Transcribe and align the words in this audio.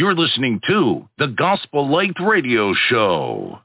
You're 0.00 0.14
listening 0.14 0.62
to 0.66 1.06
the 1.18 1.26
Gospel 1.26 1.86
Light 1.86 2.16
Radio 2.26 2.72
Show. 2.88 3.58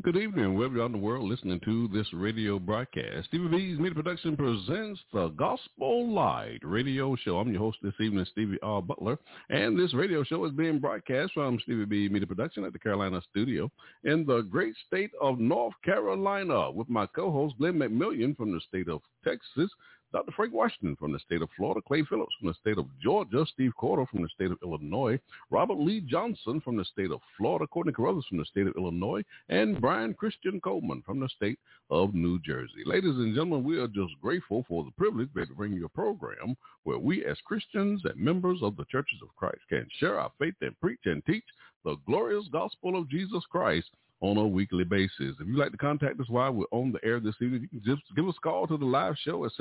Good 0.00 0.16
evening, 0.16 0.54
wherever 0.54 0.74
you 0.74 0.82
are 0.82 0.86
in 0.86 0.92
the 0.92 0.96
world 0.96 1.28
listening 1.28 1.60
to 1.66 1.88
this 1.88 2.06
radio 2.14 2.58
broadcast. 2.58 3.26
Stevie 3.28 3.48
B's 3.48 3.78
Media 3.78 3.94
Production 3.94 4.38
presents 4.38 5.02
the 5.12 5.28
Gospel 5.36 6.10
Light 6.10 6.60
Radio 6.62 7.14
Show. 7.16 7.36
I'm 7.36 7.50
your 7.50 7.60
host 7.60 7.76
this 7.82 7.92
evening, 8.00 8.24
Stevie 8.30 8.58
R. 8.62 8.80
Butler, 8.80 9.18
and 9.50 9.78
this 9.78 9.92
radio 9.92 10.24
show 10.24 10.46
is 10.46 10.52
being 10.52 10.78
broadcast 10.78 11.34
from 11.34 11.60
Stevie 11.60 11.84
B 11.84 12.08
Media 12.08 12.26
Production 12.26 12.64
at 12.64 12.72
the 12.72 12.78
Carolina 12.78 13.20
studio 13.28 13.70
in 14.04 14.24
the 14.24 14.40
great 14.40 14.74
state 14.86 15.10
of 15.20 15.38
North 15.38 15.74
Carolina 15.84 16.70
with 16.70 16.88
my 16.88 17.04
co-host 17.04 17.56
Glenn 17.58 17.74
McMillian 17.74 18.34
from 18.34 18.50
the 18.50 18.62
state 18.66 18.88
of 18.88 19.02
Texas, 19.24 19.70
Dr. 20.16 20.32
Frank 20.32 20.54
Washington 20.54 20.96
from 20.96 21.12
the 21.12 21.18
state 21.18 21.42
of 21.42 21.50
Florida, 21.58 21.82
Clay 21.86 22.02
Phillips 22.08 22.32
from 22.40 22.48
the 22.48 22.54
state 22.54 22.78
of 22.78 22.86
Georgia, 23.02 23.44
Steve 23.52 23.72
Corder 23.76 24.06
from 24.06 24.22
the 24.22 24.30
state 24.30 24.50
of 24.50 24.56
Illinois, 24.62 25.20
Robert 25.50 25.78
Lee 25.78 26.00
Johnson 26.00 26.58
from 26.62 26.78
the 26.78 26.86
state 26.86 27.10
of 27.10 27.20
Florida, 27.36 27.66
Courtney 27.66 27.92
Carruthers 27.92 28.24
from 28.26 28.38
the 28.38 28.46
state 28.46 28.66
of 28.66 28.74
Illinois, 28.78 29.22
and 29.50 29.78
Brian 29.78 30.14
Christian 30.14 30.58
Coleman 30.58 31.02
from 31.04 31.20
the 31.20 31.28
state 31.36 31.58
of 31.90 32.14
New 32.14 32.38
Jersey. 32.38 32.82
Ladies 32.86 33.14
and 33.16 33.34
gentlemen, 33.34 33.62
we 33.62 33.78
are 33.78 33.88
just 33.88 34.14
grateful 34.22 34.64
for 34.66 34.84
the 34.84 34.90
privilege 34.92 35.28
to 35.34 35.54
bring 35.54 35.74
you 35.74 35.84
a 35.84 35.90
program 35.90 36.56
where 36.84 36.98
we 36.98 37.22
as 37.26 37.36
Christians 37.44 38.00
and 38.06 38.16
members 38.16 38.60
of 38.62 38.74
the 38.78 38.86
churches 38.86 39.18
of 39.22 39.36
Christ 39.36 39.60
can 39.68 39.86
share 40.00 40.18
our 40.18 40.32
faith 40.38 40.54
and 40.62 40.80
preach 40.80 41.00
and 41.04 41.22
teach 41.26 41.44
the 41.84 41.96
glorious 42.06 42.46
gospel 42.50 42.98
of 42.98 43.10
Jesus 43.10 43.44
Christ 43.50 43.90
on 44.26 44.36
a 44.38 44.46
weekly 44.46 44.84
basis. 44.84 45.36
If 45.40 45.46
you'd 45.46 45.56
like 45.56 45.70
to 45.70 45.76
contact 45.76 46.20
us 46.20 46.28
while 46.28 46.52
we're 46.52 46.66
on 46.72 46.90
the 46.92 46.98
air 47.04 47.20
this 47.20 47.36
evening, 47.40 47.62
you 47.62 47.68
can 47.68 47.82
just 47.84 48.02
give 48.16 48.26
us 48.28 48.34
a 48.36 48.40
call 48.40 48.66
to 48.66 48.76
the 48.76 48.84
live 48.84 49.14
show 49.22 49.44
at 49.44 49.52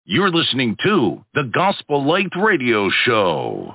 You're 0.04 0.30
listening 0.30 0.76
to 0.84 1.24
the 1.34 1.50
Gospel 1.52 2.06
Light 2.06 2.30
Radio 2.36 2.88
Show. 3.04 3.74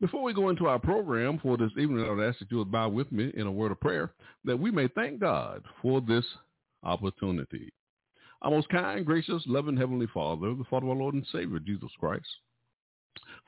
Before 0.00 0.22
we 0.22 0.32
go 0.32 0.48
into 0.48 0.66
our 0.66 0.78
program 0.78 1.38
for 1.42 1.56
this 1.56 1.72
evening, 1.78 2.04
I 2.04 2.10
would 2.10 2.26
ask 2.26 2.38
that 2.38 2.50
you 2.50 2.58
would 2.58 2.72
bow 2.72 2.88
with 2.88 3.10
me 3.12 3.32
in 3.34 3.46
a 3.46 3.52
word 3.52 3.72
of 3.72 3.80
prayer 3.80 4.12
that 4.44 4.58
we 4.58 4.70
may 4.70 4.88
thank 4.88 5.20
God 5.20 5.62
for 5.82 6.00
this 6.00 6.24
opportunity. 6.82 7.72
Our 8.42 8.50
most 8.50 8.70
kind, 8.70 9.04
gracious, 9.04 9.42
loving 9.46 9.76
Heavenly 9.76 10.06
Father, 10.14 10.54
the 10.54 10.64
Father 10.64 10.86
of 10.86 10.90
our 10.90 10.96
Lord 10.96 11.14
and 11.14 11.26
Savior, 11.30 11.58
Jesus 11.58 11.90
Christ. 11.98 12.26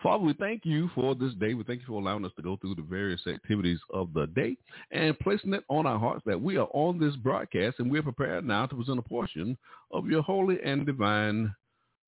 Father, 0.02 0.22
we 0.22 0.34
thank 0.34 0.66
you 0.66 0.90
for 0.94 1.14
this 1.14 1.32
day. 1.34 1.54
We 1.54 1.64
thank 1.64 1.80
you 1.80 1.86
for 1.86 2.00
allowing 2.00 2.26
us 2.26 2.32
to 2.36 2.42
go 2.42 2.56
through 2.56 2.74
the 2.74 2.82
various 2.82 3.26
activities 3.26 3.78
of 3.90 4.12
the 4.12 4.26
day 4.26 4.56
and 4.90 5.18
placing 5.20 5.54
it 5.54 5.64
on 5.68 5.86
our 5.86 5.98
hearts 5.98 6.22
that 6.26 6.40
we 6.40 6.58
are 6.58 6.68
on 6.72 6.98
this 6.98 7.16
broadcast 7.16 7.78
and 7.78 7.90
we 7.90 7.98
are 7.98 8.02
prepared 8.02 8.44
now 8.44 8.66
to 8.66 8.74
present 8.74 8.98
a 8.98 9.02
portion 9.02 9.56
of 9.92 10.08
your 10.08 10.22
holy 10.22 10.58
and 10.62 10.84
divine 10.84 11.54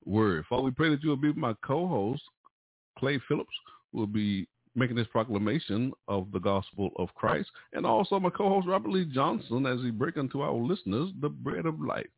word. 0.04 0.44
Father, 0.48 0.64
we 0.64 0.70
pray 0.72 0.90
that 0.90 1.02
you 1.02 1.08
will 1.08 1.16
be 1.16 1.32
my 1.32 1.54
co-host, 1.64 2.22
Clay 2.98 3.18
Phillips, 3.28 3.54
who 3.92 4.00
will 4.00 4.06
be 4.06 4.46
making 4.74 4.96
this 4.96 5.06
proclamation 5.06 5.92
of 6.08 6.30
the 6.32 6.40
gospel 6.40 6.90
of 6.96 7.14
Christ, 7.14 7.48
and 7.72 7.86
also 7.86 8.18
my 8.18 8.30
co-host, 8.30 8.66
Robert 8.66 8.90
Lee 8.90 9.04
Johnson, 9.06 9.64
as 9.64 9.80
he 9.80 9.90
break 9.90 10.18
unto 10.18 10.42
our 10.42 10.52
listeners 10.52 11.10
the 11.20 11.28
bread 11.28 11.64
of 11.64 11.80
life 11.80 12.08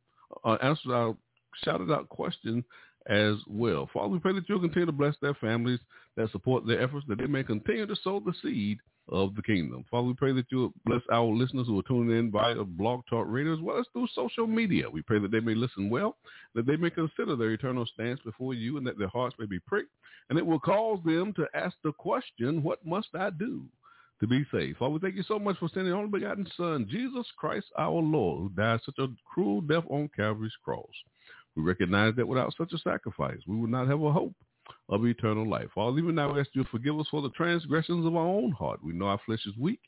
uh, 0.45 0.57
answered 0.63 0.93
our 0.93 1.17
shouted 1.65 1.91
out 1.91 2.09
question 2.09 2.65
as 3.09 3.37
well. 3.47 3.89
Father, 3.93 4.09
we 4.09 4.19
pray 4.19 4.33
that 4.33 4.49
you'll 4.49 4.61
continue 4.61 4.87
to 4.87 4.93
bless 4.93 5.15
their 5.23 5.35
families 5.35 5.81
that 6.17 6.31
support 6.33 6.67
their 6.67 6.81
efforts, 6.81 7.07
that 7.09 7.19
they 7.19 7.27
may 7.27 7.43
continue 7.43 7.87
to 7.87 7.97
sow 8.03 8.21
the 8.21 8.33
seed 8.43 8.79
of 9.09 9.35
the 9.37 9.43
kingdom. 9.43 9.85
Father, 9.91 10.09
we 10.09 10.15
pray 10.15 10.33
that 10.33 10.47
you'll 10.51 10.73
bless 10.85 11.03
our 11.13 11.27
listeners 11.27 11.67
who 11.67 11.79
are 11.79 11.85
tuning 11.85 12.19
in 12.19 12.31
via 12.31 12.65
Blog 12.65 13.03
Talk 13.09 13.27
Radio 13.29 13.55
as 13.55 13.61
well 13.61 13.79
as 13.79 13.87
through 13.93 14.09
social 14.15 14.47
media. 14.47 14.91
We 14.91 15.03
pray 15.03 15.21
that 15.21 15.31
they 15.31 15.41
may 15.41 15.55
listen 15.55 15.89
well, 15.89 16.17
that 16.55 16.67
they 16.67 16.77
may 16.77 16.91
consider 16.91 17.37
their 17.37 17.53
eternal 17.53 17.87
stance 17.87 18.19
before 18.25 18.55
you, 18.55 18.79
and 18.79 18.87
that 18.87 18.99
their 18.99 19.09
hearts 19.09 19.37
may 19.39 19.47
be 19.47 19.61
pricked, 19.61 19.93
and 20.29 20.39
it 20.39 20.45
will 20.45 20.59
cause 20.59 20.99
them 21.05 21.33
to 21.35 21.47
ask 21.55 21.77
the 21.85 21.93
question, 21.93 22.63
what 22.63 22.85
must 22.85 23.09
I 23.15 23.31
do? 23.31 23.63
To 24.21 24.27
be 24.27 24.45
saved. 24.51 24.79
Father, 24.79 24.93
we 24.93 24.99
thank 25.01 25.15
you 25.15 25.23
so 25.23 25.39
much 25.39 25.59
for 25.59 25.69
sending 25.69 25.89
your 25.89 25.99
only 25.99 26.11
begotten 26.11 26.47
Son, 26.57 26.87
Jesus 26.89 27.27
Christ 27.37 27.67
our 27.79 27.91
Lord, 27.91 28.41
who 28.41 28.49
died 28.51 28.81
such 28.85 28.99
a 28.99 29.09
cruel 29.25 29.61
death 29.61 29.85
on 29.91 30.11
Calvary's 30.17 30.53
cross. 30.65 30.87
We 31.55 31.63
recognize 31.63 32.15
that 32.17 32.29
without 32.29 32.55
such 32.57 32.73
a 32.73 32.79
sacrifice, 32.79 33.39
we 33.47 33.57
would 33.57 33.71
not 33.71 33.89
have 33.89 34.03
a 34.03 34.13
hope 34.13 34.35
of 34.89 35.07
eternal 35.07 35.49
life. 35.49 35.69
Father, 35.75 35.99
even 35.99 36.15
now 36.15 36.33
we 36.33 36.41
ask 36.41 36.51
you 36.53 36.65
to 36.65 36.71
forgive 36.71 36.99
us 36.99 37.07
for 37.11 37.23
the 37.23 37.31
transgressions 37.31 38.07
of 38.07 38.17
our 38.17 38.27
own 38.27 38.53
heart. 38.53 38.81
We 38.83 38.93
know 38.93 39.07
our 39.07 39.21
flesh 39.25 39.45
is 39.47 39.57
weak, 39.59 39.81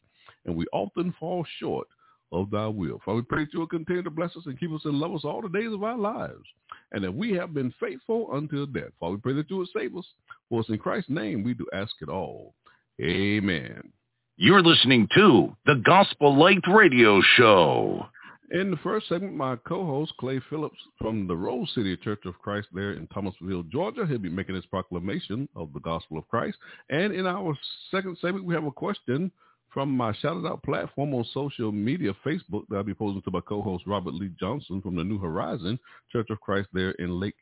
and 0.44 0.56
we 0.56 0.66
often 0.72 1.14
fall 1.18 1.44
short 1.58 1.88
of 2.30 2.50
thy 2.50 2.66
will. 2.66 3.00
Father, 3.04 3.16
we 3.16 3.22
pray 3.22 3.44
that 3.44 3.52
you 3.52 3.60
will 3.60 3.66
continue 3.66 4.02
to 4.02 4.10
bless 4.10 4.36
us 4.36 4.44
and 4.46 4.58
keep 4.58 4.72
us 4.72 4.84
and 4.84 4.94
love 4.94 5.14
us 5.14 5.24
all 5.24 5.42
the 5.42 5.48
days 5.48 5.72
of 5.72 5.82
our 5.82 5.98
lives, 5.98 6.44
and 6.92 7.02
that 7.02 7.14
we 7.14 7.32
have 7.32 7.54
been 7.54 7.72
faithful 7.80 8.28
until 8.34 8.66
death. 8.66 8.92
Father, 9.00 9.14
we 9.14 9.20
pray 9.20 9.32
that 9.34 9.50
you 9.50 9.56
will 9.56 9.68
save 9.74 9.96
us. 9.96 10.06
For 10.48 10.60
us 10.60 10.68
in 10.68 10.78
Christ's 10.78 11.10
name 11.10 11.42
we 11.42 11.54
do 11.54 11.66
ask 11.72 11.92
it 12.00 12.08
all. 12.08 12.54
Amen. 13.00 13.92
You're 14.40 14.62
listening 14.62 15.08
to 15.16 15.52
the 15.66 15.82
Gospel 15.84 16.38
Light 16.38 16.62
Radio 16.72 17.20
Show. 17.36 18.06
In 18.52 18.70
the 18.70 18.76
first 18.76 19.08
segment, 19.08 19.34
my 19.34 19.56
co-host 19.56 20.12
Clay 20.20 20.40
Phillips 20.48 20.78
from 20.96 21.26
the 21.26 21.36
Rose 21.36 21.68
City 21.74 21.96
Church 21.96 22.20
of 22.24 22.38
Christ 22.38 22.68
there 22.72 22.92
in 22.92 23.08
Thomasville, 23.08 23.64
Georgia, 23.64 24.06
he'll 24.06 24.18
be 24.18 24.28
making 24.28 24.54
his 24.54 24.64
proclamation 24.66 25.48
of 25.56 25.72
the 25.72 25.80
gospel 25.80 26.18
of 26.18 26.28
Christ. 26.28 26.56
And 26.88 27.12
in 27.12 27.26
our 27.26 27.58
second 27.90 28.16
segment, 28.20 28.44
we 28.44 28.54
have 28.54 28.62
a 28.62 28.70
question 28.70 29.32
from 29.74 29.90
my 29.90 30.12
shout 30.14 30.46
out 30.46 30.62
platform 30.62 31.14
on 31.14 31.24
social 31.34 31.72
media, 31.72 32.12
Facebook, 32.24 32.62
that 32.68 32.76
I'll 32.76 32.84
be 32.84 32.94
posing 32.94 33.22
to 33.22 33.32
my 33.32 33.40
co-host 33.40 33.88
Robert 33.88 34.14
Lee 34.14 34.30
Johnson 34.38 34.80
from 34.80 34.94
the 34.94 35.02
New 35.02 35.18
Horizon 35.18 35.80
Church 36.12 36.30
of 36.30 36.40
Christ 36.40 36.68
there 36.72 36.92
in 36.92 37.18
Lake 37.18 37.34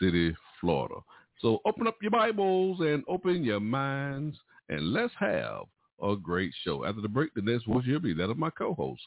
City, 0.00 0.34
Florida. 0.62 0.94
So 1.40 1.58
open 1.66 1.86
up 1.86 1.96
your 2.00 2.10
Bibles 2.10 2.80
and 2.80 3.04
open 3.06 3.44
your 3.44 3.60
minds 3.60 4.38
and 4.70 4.94
let's 4.94 5.12
have 5.20 5.66
a 6.02 6.16
great 6.16 6.52
show. 6.64 6.84
After 6.84 7.00
the 7.00 7.08
break, 7.08 7.34
the 7.34 7.42
next 7.42 7.64
voice 7.64 7.84
you'll 7.86 8.00
be 8.00 8.14
that 8.14 8.30
of 8.30 8.38
my 8.38 8.50
co-host, 8.50 9.02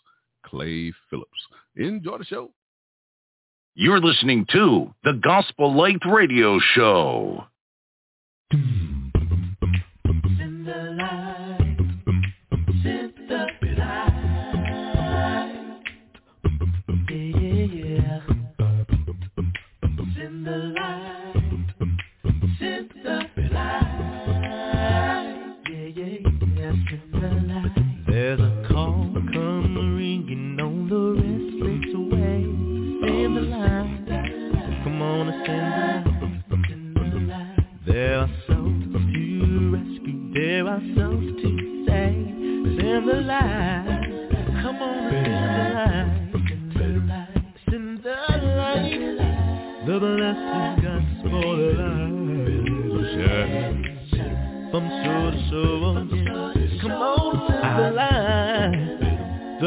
Clay 0.46 0.94
Phillips. 1.10 1.30
Enjoy 1.76 2.18
the 2.18 2.26
show. 2.26 2.52
You're 3.76 4.02
listening 4.02 4.46
to 4.52 4.94
the 5.04 5.14
Gospel 5.24 5.74
Light 5.74 6.02
Radio 6.06 6.60
Show. 6.74 7.46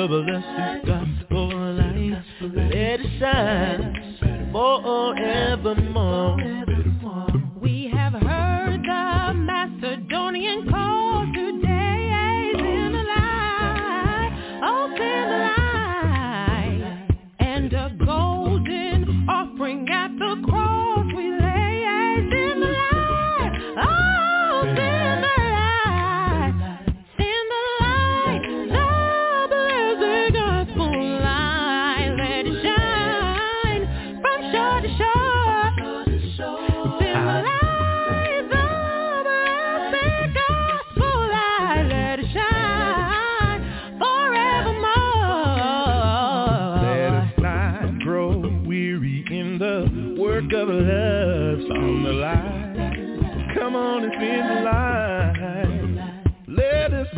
The 0.05 0.23
blessed 0.23 0.87
gospel 0.87 1.49
light. 1.49 2.23
Let 2.43 2.73
it 2.75 3.01
shine 3.19 3.84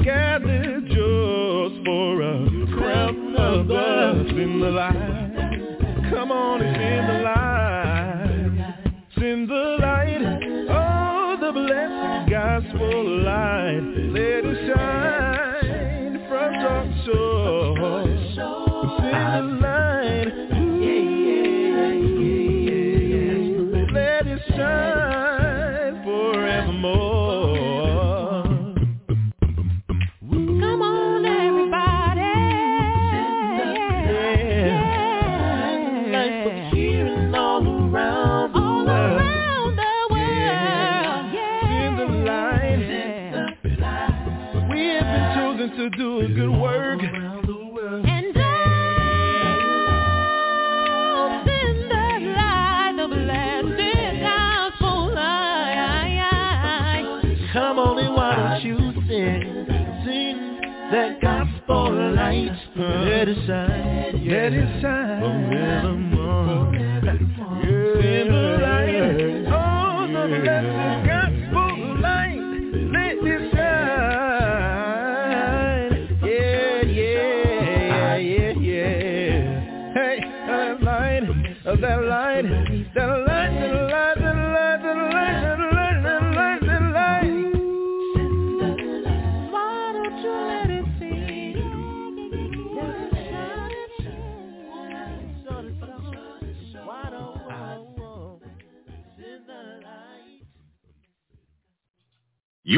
Let 0.06 0.14
us 0.14 0.41
gather 0.41 0.81
just 0.82 1.85
for 1.85 2.23
a 2.23 2.67
crown 2.75 3.35
of 3.35 3.70
us 3.70 4.31
in 4.31 4.61
the 4.61 4.70
line. 4.70 6.11
Come 6.11 6.31
on 6.31 6.62
and 6.62 6.76
spin 6.76 7.06
the 7.08 7.23
line. 7.25 8.75
Send 9.19 9.49
the 9.49 9.79
light, 9.81 10.23
oh 10.70 11.37
the 11.41 11.53
blessed 11.53 12.31
gospel 12.31 13.23
light. 13.25 13.85
Shine, 64.26 64.34
let 64.34 64.52
it 64.52 64.81
shine 64.81 65.95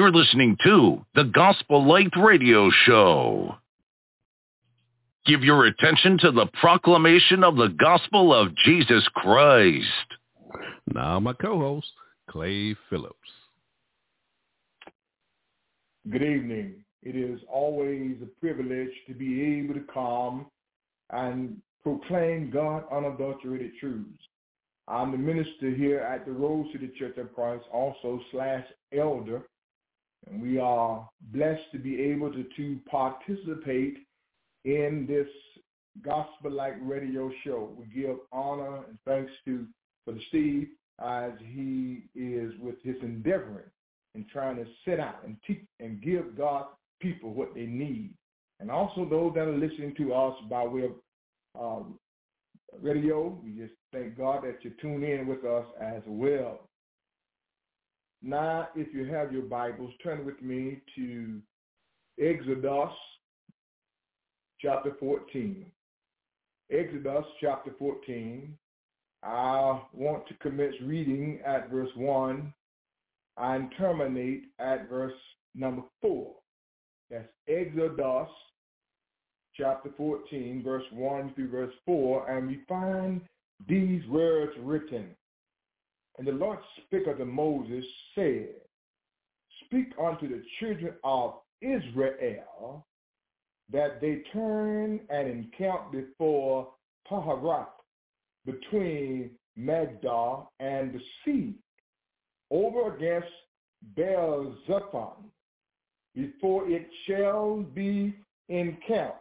You're 0.09 0.25
listening 0.25 0.57
to 0.65 1.05
the 1.15 1.25
Gospel 1.25 1.87
Light 1.87 2.13
Radio 2.17 2.71
Show. 2.87 3.57
Give 5.27 5.45
your 5.45 5.67
attention 5.67 6.17
to 6.21 6.31
the 6.31 6.47
proclamation 6.63 7.45
of 7.45 7.57
the 7.57 7.69
gospel 7.79 8.33
of 8.33 8.57
Jesus 8.65 9.07
Christ. 9.17 9.85
Now 10.95 11.21
my 11.21 11.35
co-host, 11.35 11.93
Clay 12.31 12.75
Phillips. 12.89 13.19
Good 16.09 16.23
evening. 16.23 16.77
It 17.03 17.15
is 17.15 17.41
always 17.53 18.17
a 18.23 18.41
privilege 18.41 18.95
to 19.09 19.13
be 19.13 19.59
able 19.59 19.75
to 19.75 19.85
come 19.93 20.47
and 21.11 21.61
proclaim 21.83 22.51
God 22.51 22.85
unadulterated 22.91 23.73
truths. 23.79 24.23
I'm 24.89 25.13
the 25.13 25.19
minister 25.19 25.69
here 25.69 26.01
at 26.01 26.25
the 26.25 26.33
Rose 26.33 26.65
City 26.73 26.91
Church 26.99 27.19
of 27.19 27.35
Christ, 27.35 27.65
also 27.71 28.19
slash 28.33 28.65
elder, 28.99 29.43
and 30.27 30.43
we 30.43 30.59
are 30.59 31.09
blessed 31.33 31.71
to 31.73 31.79
be 31.79 32.01
able 32.01 32.33
to, 32.33 32.45
to 32.57 32.79
participate 32.91 33.99
in 34.65 35.07
this 35.09 35.29
Gospel 36.03 36.51
Light 36.51 36.77
radio 36.81 37.31
show. 37.45 37.71
We 37.77 37.87
give 37.87 38.17
honor 38.33 38.85
and 38.89 38.99
thanks 39.07 39.33
to 39.47 39.67
Brother 40.05 40.21
Steve 40.29 40.69
as 41.05 41.33
he 41.41 42.03
is 42.15 42.53
with 42.61 42.77
his 42.83 42.97
endeavoring 43.03 43.71
and 44.15 44.29
trying 44.29 44.57
to 44.57 44.67
set 44.85 45.01
out 45.01 45.25
and 45.25 45.37
teach 45.47 45.65
and 45.81 46.03
give 46.03 46.37
God's 46.37 46.69
people 47.01 47.33
what 47.33 47.55
they 47.55 47.67
need. 47.67 48.13
And 48.61 48.71
also 48.71 49.05
those 49.09 49.33
that 49.35 49.47
are 49.47 49.57
listening 49.57 49.95
to 49.99 50.13
us 50.13 50.35
by 50.51 50.65
way 50.65 50.85
of 50.85 50.93
um, 51.59 51.99
radio. 52.81 53.39
We 53.43 53.53
just 53.53 53.75
thank 53.93 54.17
God 54.17 54.45
that 54.45 54.59
you 54.63 54.73
tune 54.81 55.05
in 55.05 55.27
with 55.27 55.45
us 55.45 55.65
as 55.81 56.03
well. 56.07 56.68
Now, 58.23 58.69
if 58.75 58.93
you 58.93 59.05
have 59.07 59.33
your 59.33 59.43
Bibles, 59.43 59.93
turn 60.03 60.27
with 60.27 60.43
me 60.43 60.81
to 60.97 61.41
Exodus 62.21 62.91
chapter 64.61 64.97
14. 64.99 65.65
Exodus 66.71 67.25
chapter 67.41 67.71
14. 67.79 68.57
I 69.23 69.81
want 69.93 70.27
to 70.27 70.35
commence 70.35 70.75
reading 70.83 71.41
at 71.47 71.71
verse 71.71 71.91
1 71.95 72.53
and 73.37 73.73
terminate 73.79 74.45
at 74.59 74.89
verse 74.89 75.15
number 75.55 75.83
4. 76.03 76.35
That's 77.11 77.29
Exodus 77.49 78.29
chapter 79.57 79.91
14, 79.97 80.63
verse 80.65 80.85
1 80.93 81.35
through 81.35 81.51
verse 81.51 81.75
4, 81.87 82.31
and 82.31 82.49
we 82.49 82.61
find 82.69 83.21
these 83.69 84.05
words 84.09 84.53
written. 84.61 85.11
And 86.19 86.27
the 86.27 86.33
Lord 86.33 86.59
spake 86.85 87.07
unto 87.09 87.25
Moses, 87.25 87.85
said, 88.15 88.49
Speak 89.65 89.93
unto 90.03 90.29
the 90.29 90.43
children 90.59 90.95
of 91.05 91.35
Israel 91.63 92.85
that 93.73 94.01
they 94.01 94.23
turn 94.33 95.01
and 95.11 95.29
encamp 95.29 95.93
before 95.93 96.73
Paharat 97.11 97.69
between 98.45 99.31
Magdah 99.59 100.47
and 100.59 100.93
the 100.93 101.01
sea 101.25 101.55
over 102.51 102.95
against 102.95 103.29
Baal 103.97 104.55
Zephon 104.67 105.31
before 106.15 106.69
it 106.69 106.89
shall 107.07 107.59
be 107.75 108.15
encamped 108.49 109.19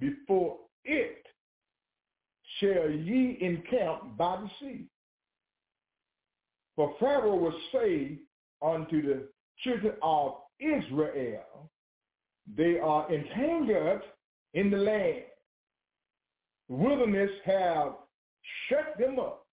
before 0.00 0.56
it 0.84 1.24
shall 2.58 2.90
ye 2.90 3.38
encamp 3.40 4.16
by 4.16 4.40
the 4.40 4.50
sea. 4.58 4.86
For 6.82 6.96
Pharaoh 6.98 7.36
will 7.36 7.54
say 7.72 8.18
unto 8.60 9.02
the 9.02 9.28
children 9.62 9.94
of 10.02 10.38
Israel, 10.58 11.70
they 12.56 12.80
are 12.80 13.06
entangled 13.08 14.02
in 14.54 14.68
the 14.68 14.78
land. 14.78 15.22
Wilderness 16.66 17.30
have 17.44 17.92
shut 18.68 18.98
them 18.98 19.20
up. 19.20 19.46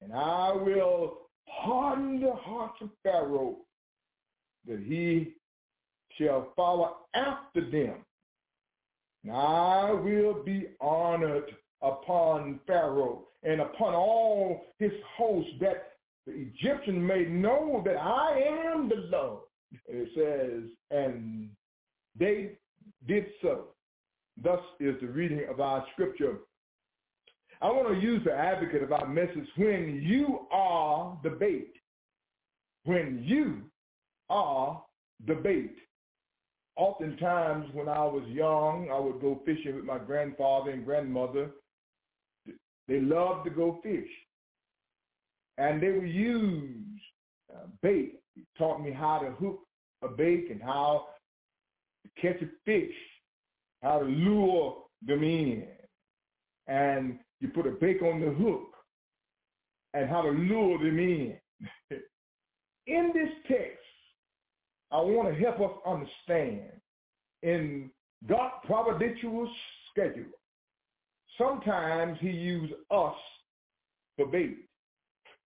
And 0.00 0.14
I 0.14 0.52
will 0.54 1.18
harden 1.46 2.22
the 2.22 2.32
hearts 2.32 2.78
of 2.80 2.88
Pharaoh 3.02 3.56
that 4.66 4.78
he 4.78 5.34
shall 6.16 6.54
follow 6.56 6.96
after 7.12 7.70
them. 7.70 7.96
And 9.24 9.32
I 9.34 9.90
will 9.92 10.42
be 10.42 10.68
honored 10.80 11.54
upon 11.82 12.60
Pharaoh 12.66 13.28
and 13.42 13.60
upon 13.60 13.94
all 13.94 14.64
his 14.78 14.92
host 15.16 15.48
that 15.60 15.87
the 16.28 16.34
Egyptians 16.34 16.98
may 16.98 17.24
know 17.24 17.82
that 17.86 17.96
I 17.96 18.38
am 18.70 18.88
the 18.88 19.08
Lord. 19.10 19.40
It 19.86 20.08
says, 20.14 20.70
and 20.90 21.48
they 22.18 22.52
did 23.06 23.26
so. 23.40 23.68
Thus 24.42 24.60
is 24.78 24.94
the 25.00 25.06
reading 25.06 25.46
of 25.50 25.60
our 25.60 25.84
scripture. 25.92 26.38
I 27.60 27.68
want 27.68 27.88
to 27.88 28.00
use 28.00 28.22
the 28.24 28.34
advocate 28.34 28.82
of 28.82 28.92
our 28.92 29.06
message 29.08 29.48
when 29.56 30.02
you 30.04 30.46
are 30.52 31.18
the 31.22 31.30
bait. 31.30 31.72
When 32.84 33.22
you 33.24 33.62
are 34.28 34.82
the 35.26 35.34
bait. 35.34 35.76
Oftentimes 36.76 37.68
when 37.72 37.88
I 37.88 38.04
was 38.04 38.22
young, 38.28 38.88
I 38.92 38.98
would 38.98 39.20
go 39.20 39.40
fishing 39.44 39.76
with 39.76 39.84
my 39.84 39.98
grandfather 39.98 40.70
and 40.70 40.84
grandmother. 40.84 41.50
They 42.86 43.00
loved 43.00 43.44
to 43.46 43.50
go 43.50 43.80
fish. 43.82 44.08
And 45.58 45.82
they 45.82 45.90
would 45.90 46.08
use 46.08 47.00
uh, 47.52 47.66
bait. 47.82 48.20
He 48.34 48.46
taught 48.56 48.82
me 48.82 48.92
how 48.92 49.18
to 49.18 49.30
hook 49.32 49.60
a 50.02 50.08
bait 50.08 50.48
and 50.50 50.62
how 50.62 51.08
to 52.04 52.22
catch 52.22 52.40
a 52.40 52.48
fish, 52.64 52.94
how 53.82 53.98
to 53.98 54.04
lure 54.04 54.84
them 55.06 55.22
in. 55.22 55.66
And 56.68 57.18
you 57.40 57.48
put 57.48 57.66
a 57.66 57.72
bait 57.72 58.00
on 58.02 58.20
the 58.20 58.30
hook 58.30 58.70
and 59.94 60.08
how 60.08 60.22
to 60.22 60.30
lure 60.30 60.78
them 60.78 60.98
in. 60.98 61.36
in 62.86 63.10
this 63.12 63.30
text, 63.48 63.78
I 64.90 65.00
want 65.00 65.28
to 65.28 65.40
help 65.40 65.60
us 65.60 65.76
understand 65.86 66.70
in 67.42 67.90
God's 68.26 68.54
providential 68.64 69.50
schedule, 69.90 70.24
sometimes 71.36 72.18
he 72.20 72.30
used 72.30 72.72
us 72.90 73.14
for 74.16 74.26
bait. 74.26 74.67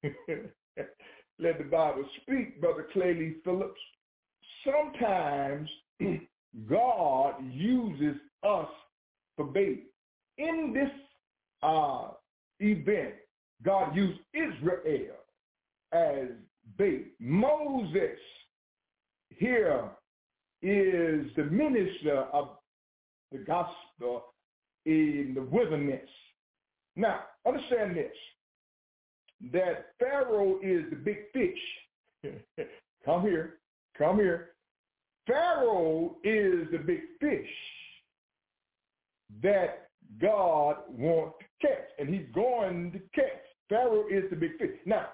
Let 1.38 1.58
the 1.58 1.64
Bible 1.64 2.04
speak, 2.22 2.60
Brother 2.60 2.86
Claylee 2.94 3.42
Phillips. 3.44 3.80
Sometimes 4.64 5.68
God 6.68 7.34
uses 7.52 8.16
us 8.42 8.68
for 9.36 9.46
bait. 9.46 9.84
In 10.38 10.72
this 10.74 10.90
uh, 11.62 12.08
event, 12.60 13.14
God 13.62 13.94
used 13.94 14.18
Israel 14.34 15.16
as 15.92 16.28
bait. 16.76 17.12
Moses 17.20 18.18
here 19.30 19.88
is 20.62 21.26
the 21.36 21.44
minister 21.50 22.26
of 22.32 22.50
the 23.30 23.38
gospel 23.38 24.24
in 24.84 25.32
the 25.34 25.42
wilderness. 25.42 26.08
Now, 26.96 27.20
understand 27.46 27.96
this, 27.96 28.12
that 29.52 29.86
Pharaoh 29.98 30.58
is 30.62 30.84
the 30.90 30.96
big 30.96 31.18
fish. 31.32 31.58
come 33.04 33.22
here, 33.22 33.58
come 33.98 34.16
here. 34.16 34.50
Pharaoh 35.26 36.16
is 36.24 36.68
the 36.70 36.78
big 36.78 37.00
fish 37.20 37.48
that 39.42 39.88
God 40.20 40.76
wants 40.90 41.34
to 41.40 41.66
catch, 41.66 41.88
and 41.98 42.08
he's 42.08 42.26
going 42.34 42.92
to 42.92 42.98
catch. 43.14 43.42
Pharaoh 43.68 44.04
is 44.10 44.24
the 44.30 44.36
big 44.36 44.58
fish. 44.58 44.70
Now, 44.84 45.06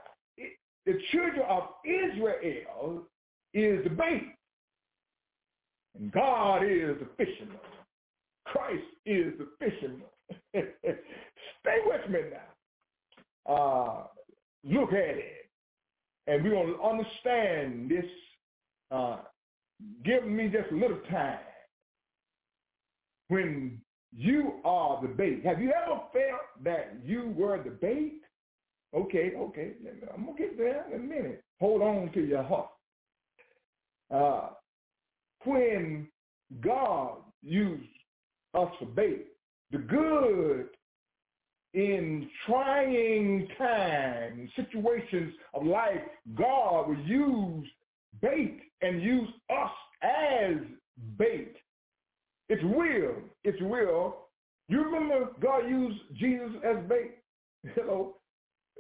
the 0.87 0.99
children 1.13 1.43
of 1.49 1.65
Israel 1.85 3.03
is 3.55 3.85
the 3.85 3.91
bait. 3.91 4.35
And 5.99 6.13
God 6.13 6.63
is 6.63 6.97
the 6.99 7.09
fisherman. 7.17 7.59
Christ 8.47 8.83
is 9.05 9.35
the 9.39 9.49
fisherman. 9.59 10.03
Stay 11.61 11.79
with 11.85 12.11
me 12.11 12.21
now. 12.33 13.55
Uh, 13.55 14.07
look 14.65 14.93
at 14.93 15.17
it. 15.17 15.51
And 16.27 16.45
we're 16.45 16.51
going 16.51 16.75
to 16.75 16.83
understand 16.83 17.91
this. 17.91 18.05
Uh, 18.91 19.19
give 20.05 20.27
me 20.27 20.49
just 20.49 20.71
a 20.73 20.75
little 20.75 21.01
time. 21.11 21.39
When 23.29 23.81
you 24.15 24.55
are 24.65 25.01
the 25.03 25.09
bait. 25.09 25.45
Have 25.45 25.61
you 25.61 25.71
ever 25.71 26.01
felt 26.13 26.65
that 26.65 26.97
you 27.05 27.35
were 27.37 27.63
the 27.63 27.71
bait? 27.71 28.23
Okay, 28.95 29.33
okay. 29.37 29.73
I'm 30.15 30.25
going 30.25 30.37
to 30.37 30.43
get 30.43 30.57
there 30.57 30.87
in 30.95 31.01
a 31.01 31.03
minute. 31.03 31.45
Hold 31.61 31.83
on 31.83 32.11
to 32.15 32.25
your 32.25 32.43
heart 32.43 32.71
uh, 34.15 34.49
when 35.45 36.09
God 36.61 37.19
used 37.43 37.89
us 38.55 38.69
for 38.79 38.87
bait, 38.87 39.27
the 39.71 39.79
good 39.79 40.69
in 41.75 42.29
trying 42.47 43.49
times, 43.59 44.51
situations 44.57 45.35
of 45.55 45.65
life, 45.65 46.01
God 46.35 46.89
will 46.89 47.01
use 47.05 47.69
bait 48.21 48.61
and 48.83 49.03
use 49.03 49.29
us 49.51 49.71
as 50.03 50.57
bait. 51.19 51.55
It's 52.49 52.63
real. 52.65 53.17
It's 53.45 53.61
real. 53.61 54.29
You 54.69 54.85
remember 54.85 55.31
God 55.41 55.69
used 55.69 55.99
Jesus 56.19 56.51
as 56.65 56.77
bait? 56.89 57.19
Hello. 57.75 58.15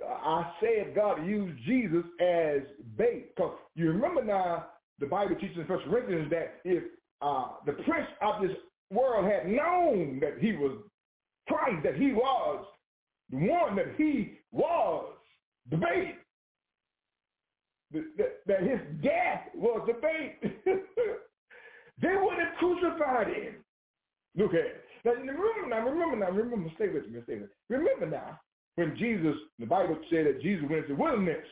I 0.07 0.52
said 0.61 0.95
God 0.95 1.26
used 1.26 1.59
Jesus 1.66 2.04
as 2.21 2.62
bait. 2.97 3.35
Because 3.35 3.54
you 3.75 3.90
remember 3.90 4.25
now 4.25 4.66
the 4.99 5.07
Bible 5.07 5.35
teaches 5.35 5.59
in 5.59 5.66
First 5.66 5.85
Corinthians 5.87 6.30
that 6.30 6.61
if 6.64 6.85
uh, 7.21 7.49
the 7.66 7.73
prince 7.73 8.07
of 8.23 8.40
this 8.40 8.57
world 8.90 9.30
had 9.30 9.50
known 9.50 10.21
that 10.21 10.38
he 10.40 10.52
was 10.52 10.78
Christ, 11.49 11.83
that 11.85 11.97
he 11.97 12.12
was 12.12 12.64
the 13.30 13.37
one 13.37 13.76
that 13.76 13.94
he 13.97 14.38
was, 14.52 15.06
the 15.70 15.76
bait, 15.76 16.16
that, 17.92 18.38
that 18.47 18.62
his 18.62 18.80
death 19.02 19.49
was 19.54 19.88
bait, 20.02 20.37
they 22.02 22.14
would 22.20 22.38
have 22.38 22.56
crucified 22.58 23.28
him. 23.28 23.54
Look 24.37 24.54
at 24.54 24.61
it. 24.61 24.85
Now 25.04 25.12
remember 25.12 25.68
now, 25.68 25.88
remember 25.88 26.16
now, 26.16 26.30
remember, 26.30 26.70
stay 26.76 26.88
with 26.88 27.08
me, 27.08 27.20
stay 27.25 27.35
with 27.35 27.42
me. 27.42 27.49
Remember 27.68 28.06
now, 28.06 28.40
when 28.76 28.97
Jesus, 28.97 29.35
the 29.58 29.66
Bible 29.66 29.97
said 30.11 30.26
that 30.26 30.42
Jesus 30.42 30.64
went 30.68 30.85
into 30.85 30.94
the 30.94 31.02
wilderness 31.02 31.44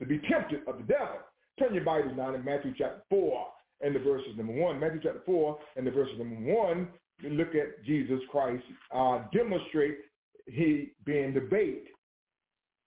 to 0.00 0.06
be 0.06 0.20
tempted 0.30 0.60
of 0.66 0.78
the 0.78 0.84
devil. 0.84 1.18
Turn 1.58 1.74
your 1.74 1.84
Bibles 1.84 2.12
now 2.16 2.34
in 2.34 2.44
Matthew 2.44 2.74
chapter 2.76 3.02
4 3.08 3.46
and 3.80 3.94
the 3.94 4.00
verses 4.00 4.36
number 4.36 4.52
1. 4.52 4.78
Matthew 4.78 5.00
chapter 5.02 5.22
4 5.24 5.58
and 5.76 5.86
the 5.86 5.90
verses 5.90 6.18
number 6.18 6.36
1. 6.36 6.88
look 7.30 7.54
at 7.54 7.82
Jesus 7.84 8.20
Christ 8.30 8.62
uh, 8.94 9.20
demonstrate 9.32 9.98
he 10.46 10.92
being 11.04 11.34
the 11.34 11.40
bait 11.40 11.84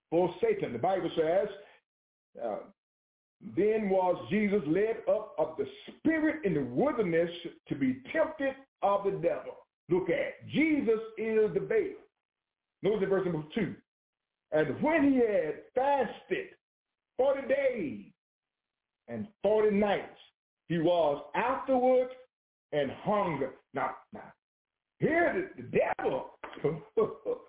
for 0.09 0.33
Satan. 0.41 0.73
The 0.73 0.79
Bible 0.79 1.11
says, 1.15 1.47
uh, 2.43 2.57
then 3.55 3.89
was 3.89 4.15
Jesus 4.29 4.61
led 4.67 4.97
up 5.09 5.33
of 5.37 5.55
the 5.57 5.65
spirit 5.87 6.43
in 6.43 6.53
the 6.53 6.63
wilderness 6.63 7.29
to 7.69 7.75
be 7.75 8.01
tempted 8.11 8.53
of 8.81 9.03
the 9.05 9.11
devil. 9.11 9.57
Look 9.89 10.09
at 10.09 10.47
Jesus 10.49 10.99
is 11.17 11.53
the 11.53 11.59
bait. 11.59 11.97
Notice 12.83 13.03
in 13.03 13.09
verse 13.09 13.25
number 13.25 13.47
two. 13.55 13.75
And 14.51 14.81
when 14.81 15.11
he 15.11 15.17
had 15.17 15.61
fasted 15.75 16.47
40 17.17 17.47
days 17.47 18.05
and 19.07 19.27
40 19.43 19.75
nights, 19.75 20.17
he 20.67 20.77
was 20.79 21.23
afterwards 21.35 22.11
and 22.71 22.91
hunger. 23.03 23.51
Now, 23.73 23.91
now 24.13 24.31
here 24.99 25.49
the, 25.57 25.63
the 25.63 25.79
devil 25.97 26.31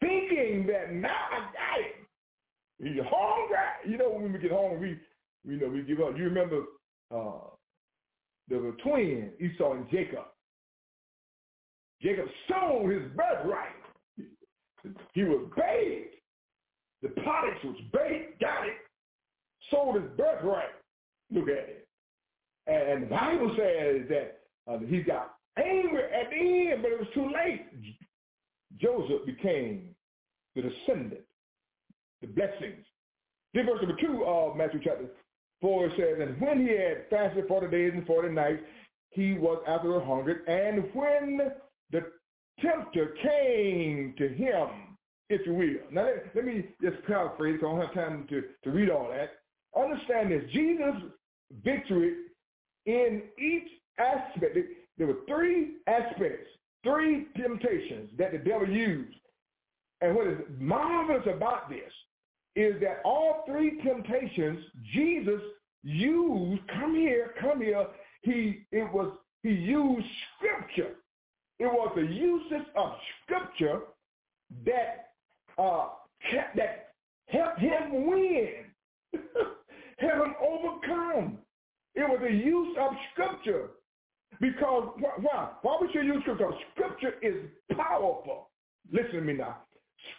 thinking 0.00 0.66
that 0.66 0.92
now 0.92 1.08
I 1.08 1.38
got 1.40 1.80
him. 1.84 2.94
He's 2.94 3.02
hungry. 3.04 3.56
You 3.86 3.98
know, 3.98 4.10
when 4.10 4.32
we 4.32 4.38
get 4.38 4.52
hungry, 4.52 4.98
we 5.46 5.54
you 5.54 5.60
know 5.60 5.68
we 5.68 5.82
give 5.82 6.00
up. 6.00 6.16
You 6.16 6.24
remember 6.24 6.62
uh, 7.14 7.50
there 8.48 8.58
were 8.58 8.72
twins, 8.84 9.32
Esau 9.40 9.72
and 9.72 9.90
Jacob. 9.90 10.26
Jacob 12.02 12.26
sold 12.48 12.90
his 12.90 13.02
birthright. 13.14 13.76
He 15.12 15.24
was 15.24 15.50
bait. 15.56 16.12
The 17.02 17.08
pottage 17.22 17.62
was 17.64 17.76
bait, 17.92 18.38
got 18.40 18.66
it, 18.66 18.74
sold 19.70 19.96
his 19.96 20.10
birthright. 20.16 20.68
Look 21.30 21.48
at 21.48 21.68
it. 21.68 21.88
And 22.66 23.04
the 23.04 23.06
Bible 23.06 23.54
says 23.56 24.06
that 24.08 24.40
uh, 24.70 24.78
he 24.86 25.02
got 25.02 25.34
angry 25.56 26.02
at 26.02 26.30
the 26.30 26.72
end, 26.72 26.82
but 26.82 26.92
it 26.92 26.98
was 26.98 27.08
too 27.14 27.30
late. 27.34 27.66
Joseph 28.78 29.26
became 29.26 29.89
the 30.60 30.70
descendant, 30.70 31.24
the 32.20 32.28
blessings. 32.28 32.84
Then 33.54 33.66
verse 33.66 33.80
number 33.82 34.00
two 34.00 34.24
of 34.24 34.56
Matthew 34.56 34.80
chapter 34.82 35.06
4 35.60 35.86
it 35.86 35.92
says, 35.96 36.28
And 36.28 36.40
when 36.40 36.66
he 36.66 36.72
had 36.72 37.06
fasted 37.10 37.46
40 37.48 37.68
days 37.68 37.92
and 37.94 38.06
40 38.06 38.28
nights, 38.30 38.62
he 39.10 39.34
was 39.34 39.62
after 39.66 40.00
hungered. 40.00 40.46
And 40.46 40.84
when 40.94 41.40
the 41.90 42.02
tempter 42.60 43.14
came 43.22 44.14
to 44.18 44.28
him, 44.28 44.96
if 45.28 45.46
you 45.46 45.54
will. 45.54 45.92
Now 45.92 46.06
let, 46.06 46.34
let 46.34 46.44
me 46.44 46.66
just 46.82 47.02
paraphrase 47.06 47.54
because 47.54 47.66
I 47.66 47.70
don't 47.70 47.86
have 47.86 47.94
time 47.94 48.26
to, 48.30 48.42
to 48.64 48.70
read 48.70 48.90
all 48.90 49.08
that. 49.10 49.30
Understand 49.80 50.32
this. 50.32 50.42
Jesus' 50.52 51.10
victory 51.64 52.14
in 52.86 53.22
each 53.38 53.68
aspect, 53.98 54.56
there 54.98 55.06
were 55.06 55.18
three 55.28 55.76
aspects, 55.86 56.48
three 56.82 57.26
temptations 57.36 58.10
that 58.18 58.32
the 58.32 58.38
devil 58.38 58.68
used. 58.68 59.14
And 60.00 60.14
what 60.14 60.26
is 60.26 60.38
marvelous 60.58 61.26
about 61.26 61.68
this 61.68 61.92
is 62.56 62.80
that 62.80 63.00
all 63.04 63.44
three 63.46 63.80
temptations 63.82 64.58
Jesus 64.92 65.40
used, 65.82 66.62
come 66.68 66.94
here, 66.94 67.34
come 67.40 67.60
here, 67.60 67.86
he 68.22 68.66
it 68.72 68.90
was 68.92 69.12
he 69.42 69.50
used 69.50 70.06
scripture. 70.36 70.96
It 71.58 71.66
was 71.66 71.92
the 71.94 72.02
uses 72.02 72.66
of 72.76 72.92
scripture 73.24 73.80
that 74.64 75.12
uh 75.58 75.88
that 76.56 76.92
helped 77.26 77.60
him 77.60 78.06
win, 78.06 78.64
helped 79.98 80.26
him 80.26 80.34
overcome. 80.42 81.38
It 81.94 82.08
was 82.08 82.20
the 82.22 82.32
use 82.32 82.76
of 82.80 82.92
scripture. 83.12 83.70
Because 84.40 84.94
why? 85.20 85.50
Why 85.62 85.76
would 85.80 85.94
you 85.94 86.02
use 86.02 86.22
scripture? 86.22 86.50
Scripture 86.74 87.14
is 87.22 87.34
powerful. 87.76 88.48
Listen 88.90 89.12
to 89.16 89.20
me 89.20 89.34
now. 89.34 89.58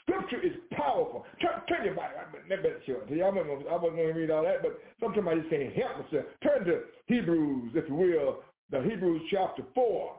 Scripture 0.01 0.41
is 0.45 0.53
powerful. 0.71 1.25
Turn, 1.41 1.61
turn 1.67 1.85
your 1.85 1.95
Bible. 1.95 2.17
That 2.49 2.63
better 2.63 2.81
show 2.85 3.01
it. 3.07 3.21
I 3.21 3.29
wasn't 3.29 3.95
going 3.95 4.13
to 4.13 4.19
read 4.19 4.31
all 4.31 4.43
that, 4.43 4.61
but 4.61 4.79
sometimes 4.99 5.27
I 5.29 5.35
just 5.35 5.49
can't 5.49 5.73
help 5.73 6.05
myself. 6.05 6.25
Turn 6.43 6.65
to 6.65 6.81
Hebrews, 7.07 7.71
if 7.75 7.87
you 7.87 7.95
will, 7.95 8.43
the 8.71 8.81
Hebrews 8.81 9.21
chapter 9.31 9.63
4. 9.73 10.15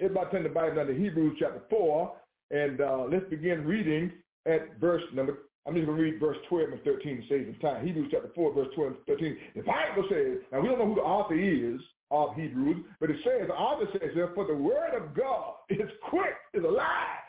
Everybody 0.00 0.30
turn 0.30 0.42
the 0.44 0.48
Bible 0.48 0.76
down 0.76 0.86
to 0.86 0.94
Hebrews 0.94 1.36
chapter 1.40 1.62
4, 1.70 2.12
and 2.50 2.80
uh, 2.80 3.06
let's 3.10 3.28
begin 3.30 3.64
reading 3.64 4.12
at 4.46 4.78
verse 4.80 5.02
number, 5.12 5.38
I'm 5.66 5.74
just 5.74 5.86
going 5.86 5.98
to 5.98 6.02
read 6.04 6.20
verse 6.20 6.38
12 6.48 6.70
and 6.72 6.82
13 6.82 7.16
to 7.16 7.22
save 7.28 7.60
time. 7.60 7.86
Hebrews 7.86 8.08
chapter 8.10 8.30
4, 8.34 8.54
verse 8.54 8.68
12 8.74 8.92
and 8.92 9.06
13. 9.06 9.36
The 9.56 9.62
Bible 9.62 10.04
says, 10.08 10.38
now 10.50 10.60
we 10.60 10.68
don't 10.68 10.78
know 10.78 10.86
who 10.86 10.94
the 10.94 11.02
author 11.02 11.38
is 11.38 11.80
of 12.10 12.34
Hebrews, 12.34 12.84
but 13.00 13.10
it 13.10 13.16
says, 13.22 13.48
the 13.48 13.54
author 13.54 13.86
says, 13.92 14.10
for 14.34 14.46
the 14.46 14.54
word 14.54 14.96
of 14.96 15.14
God 15.14 15.54
is 15.68 15.90
quick, 16.08 16.32
is 16.54 16.64
alive, 16.64 17.20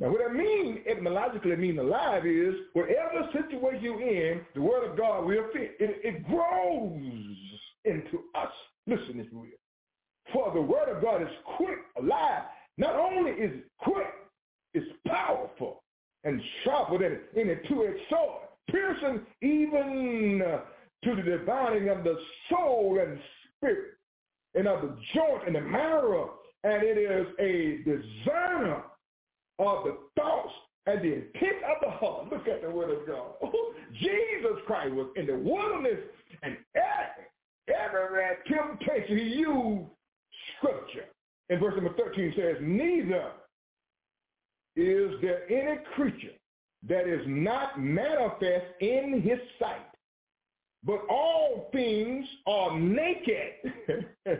now, 0.00 0.08
what 0.10 0.22
I 0.28 0.32
mean 0.32 0.82
etymologically 0.90 1.54
mean 1.56 1.78
alive 1.78 2.24
is 2.24 2.54
whatever 2.72 3.28
situation 3.32 3.82
you're 3.82 4.02
in, 4.02 4.40
the 4.54 4.62
word 4.62 4.90
of 4.90 4.96
God 4.96 5.26
will 5.26 5.44
fit. 5.52 5.76
It, 5.78 6.00
it 6.02 6.26
grows 6.26 7.36
into 7.84 8.24
us. 8.34 8.50
Listen, 8.86 9.20
if 9.20 9.30
you 9.30 9.40
will. 9.40 9.46
For 10.32 10.54
the 10.54 10.62
word 10.62 10.88
of 10.88 11.02
God 11.02 11.20
is 11.20 11.28
quick, 11.58 11.78
alive. 11.98 12.44
Not 12.78 12.94
only 12.94 13.32
is 13.32 13.58
it 13.58 13.64
quick, 13.78 14.06
it's 14.72 14.86
powerful 15.06 15.82
and 16.24 16.40
sharper 16.64 16.96
than 16.96 17.18
any 17.36 17.56
two-edged 17.68 18.00
sword, 18.08 18.42
piercing 18.70 19.20
even 19.42 20.40
uh, 20.42 20.60
to 21.04 21.16
the 21.16 21.22
dividing 21.22 21.90
of 21.90 22.04
the 22.04 22.16
soul 22.48 22.98
and 23.06 23.18
spirit 23.56 23.90
and 24.54 24.66
of 24.66 24.80
the 24.80 24.96
joint 25.14 25.46
and 25.46 25.56
the 25.56 25.60
marrow, 25.60 26.34
and 26.64 26.82
it 26.82 26.96
is 26.96 27.26
a 27.38 27.82
discerner 27.84 28.82
of 29.60 29.84
the 29.84 29.96
thoughts 30.16 30.52
and 30.86 31.00
the 31.00 31.14
intent 31.14 31.62
of 31.68 31.76
the 31.82 31.90
heart. 31.90 32.30
Look 32.30 32.48
at 32.48 32.62
the 32.62 32.70
word 32.70 32.90
of 32.90 33.06
God. 33.06 33.34
Jesus 34.00 34.58
Christ 34.66 34.94
was 34.94 35.08
in 35.16 35.26
the 35.26 35.36
wilderness 35.36 35.98
and 36.42 36.56
every, 36.74 37.26
temptation 38.48 39.18
he 39.18 39.24
used 39.38 39.88
scripture. 40.56 41.06
In 41.48 41.58
verse 41.60 41.74
number 41.76 41.92
13 41.96 42.34
says, 42.36 42.56
neither 42.60 43.32
is 44.76 45.20
there 45.20 45.50
any 45.50 45.80
creature 45.94 46.34
that 46.88 47.06
is 47.06 47.20
not 47.26 47.80
manifest 47.80 48.66
in 48.80 49.20
his 49.22 49.38
sight, 49.58 49.90
but 50.84 51.00
all 51.10 51.68
things 51.72 52.24
are 52.46 52.78
naked 52.78 53.52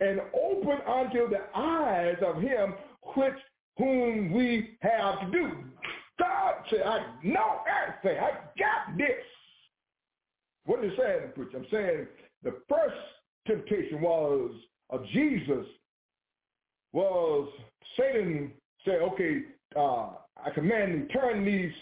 and 0.00 0.20
open 0.34 0.78
unto 0.86 1.28
the 1.28 1.40
eyes 1.54 2.16
of 2.24 2.42
him 2.42 2.74
which 3.14 3.34
whom 3.78 4.32
we 4.32 4.76
have 4.80 5.20
to 5.20 5.30
do. 5.30 5.52
God 6.18 6.54
said, 6.70 6.82
I 6.82 7.14
know 7.22 7.60
everything. 7.68 8.22
I 8.22 8.30
got 8.58 8.96
this. 8.96 9.10
What 10.64 10.84
is 10.84 10.92
saying, 10.98 11.32
preacher? 11.34 11.58
I'm 11.58 11.66
saying 11.70 12.06
the 12.42 12.54
first 12.68 12.96
temptation 13.46 14.00
was 14.00 14.52
of 14.90 15.04
Jesus 15.12 15.66
was 16.92 17.48
Satan 17.98 18.52
said, 18.84 19.00
okay, 19.02 19.42
uh, 19.76 20.10
I 20.42 20.50
command 20.54 20.92
you 20.92 21.06
turn 21.08 21.44
these 21.44 21.72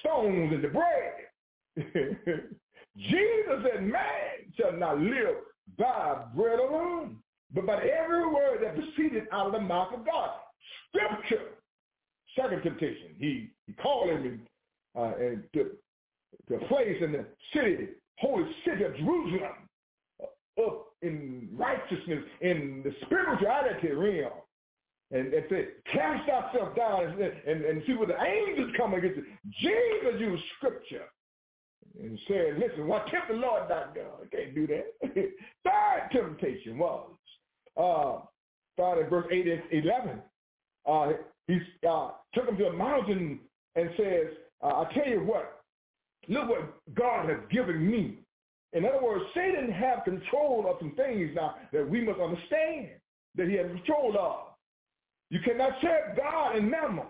stones 0.00 0.52
into 0.54 0.68
bread. 0.68 1.76
Jesus 2.96 3.64
said, 3.64 3.82
man 3.82 4.52
shall 4.58 4.72
not 4.72 4.98
live 4.98 5.36
by 5.78 6.24
bread 6.34 6.58
alone, 6.58 7.16
but 7.52 7.66
by 7.66 7.74
every 7.74 8.26
word 8.26 8.60
that 8.62 8.76
proceeded 8.76 9.24
out 9.32 9.46
of 9.46 9.52
the 9.52 9.60
mouth 9.60 9.92
of 9.92 10.06
God 10.06 10.30
scripture. 10.88 11.50
Second 12.36 12.62
temptation, 12.62 13.14
he, 13.18 13.50
he 13.66 13.72
called 13.74 14.10
him 14.10 14.40
uh, 14.98 15.12
to, 15.54 15.70
to 16.48 16.54
a 16.54 16.68
place 16.68 16.96
in 17.00 17.12
the 17.12 17.24
city, 17.54 17.88
holy 18.18 18.44
city 18.66 18.84
of 18.84 18.96
Jerusalem, 18.96 19.68
uh, 20.22 20.62
up 20.62 20.86
in 21.02 21.48
righteousness, 21.56 22.24
in 22.40 22.82
the 22.84 22.92
spirituality 23.06 23.92
realm. 23.92 24.32
And, 25.10 25.32
and 25.32 25.44
said, 25.48 25.68
cast 25.92 26.28
thyself 26.28 26.74
down 26.74 27.04
and, 27.04 27.20
and, 27.20 27.64
and 27.64 27.82
see 27.86 27.92
what 27.92 28.08
the 28.08 28.20
angels 28.20 28.70
come 28.76 28.94
against 28.94 29.18
you. 29.18 29.24
Jesus 29.60 30.18
used 30.18 30.42
scripture 30.56 31.04
and 32.00 32.18
said, 32.26 32.58
listen, 32.58 32.88
what 32.88 33.06
tempt 33.08 33.28
the 33.28 33.34
Lord 33.34 33.68
not 33.68 33.94
God? 33.94 34.28
Can't 34.32 34.54
do 34.54 34.66
that. 34.66 34.86
Third 35.14 36.10
temptation 36.10 36.78
was, 36.78 37.10
uh, 37.76 38.24
started 38.72 39.08
verse 39.08 39.26
8 39.30 39.46
and 39.46 39.62
11 39.70 40.22
uh, 40.86 41.12
he 41.46 41.58
uh, 41.88 42.10
took 42.34 42.48
him 42.48 42.56
to 42.58 42.66
a 42.66 42.72
mountain 42.72 43.40
and 43.76 43.90
says, 43.96 44.26
uh, 44.62 44.82
I 44.82 44.92
tell 44.94 45.08
you 45.08 45.20
what, 45.20 45.62
look 46.28 46.48
what 46.48 46.94
God 46.94 47.28
has 47.28 47.38
given 47.50 47.90
me. 47.90 48.18
In 48.72 48.84
other 48.84 49.02
words, 49.02 49.24
Satan 49.34 49.70
have 49.70 50.04
control 50.04 50.66
of 50.68 50.76
some 50.80 50.94
things 50.96 51.30
now 51.34 51.54
that 51.72 51.88
we 51.88 52.04
must 52.04 52.20
understand 52.20 52.88
that 53.36 53.48
he 53.48 53.54
has 53.54 53.66
control 53.68 54.16
of. 54.18 54.54
You 55.30 55.40
cannot 55.44 55.72
serve 55.80 56.16
God 56.16 56.56
and 56.56 56.70
mammon. 56.70 57.06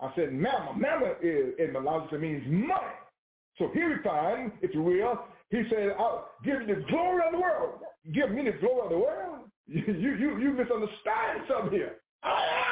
I 0.00 0.10
said 0.16 0.32
mammon. 0.32 0.80
Mammon 0.80 1.12
is, 1.22 1.54
etymologically 1.58 2.18
means 2.18 2.44
money. 2.46 2.96
So 3.58 3.70
here 3.72 3.88
we 3.88 4.02
find, 4.02 4.52
if 4.62 4.74
you 4.74 4.82
will, 4.82 5.20
he 5.50 5.62
said, 5.70 5.94
I'll 5.98 6.30
give 6.44 6.62
you 6.62 6.74
the 6.74 6.84
glory 6.90 7.22
of 7.26 7.32
the 7.32 7.38
world. 7.38 7.80
Give 8.12 8.30
me 8.30 8.44
the 8.44 8.58
glory 8.58 8.84
of 8.84 8.90
the 8.90 8.98
world. 8.98 9.38
You, 9.66 9.82
you, 9.86 10.38
you 10.38 10.50
misunderstand 10.50 11.44
something 11.48 11.72
here. 11.72 11.96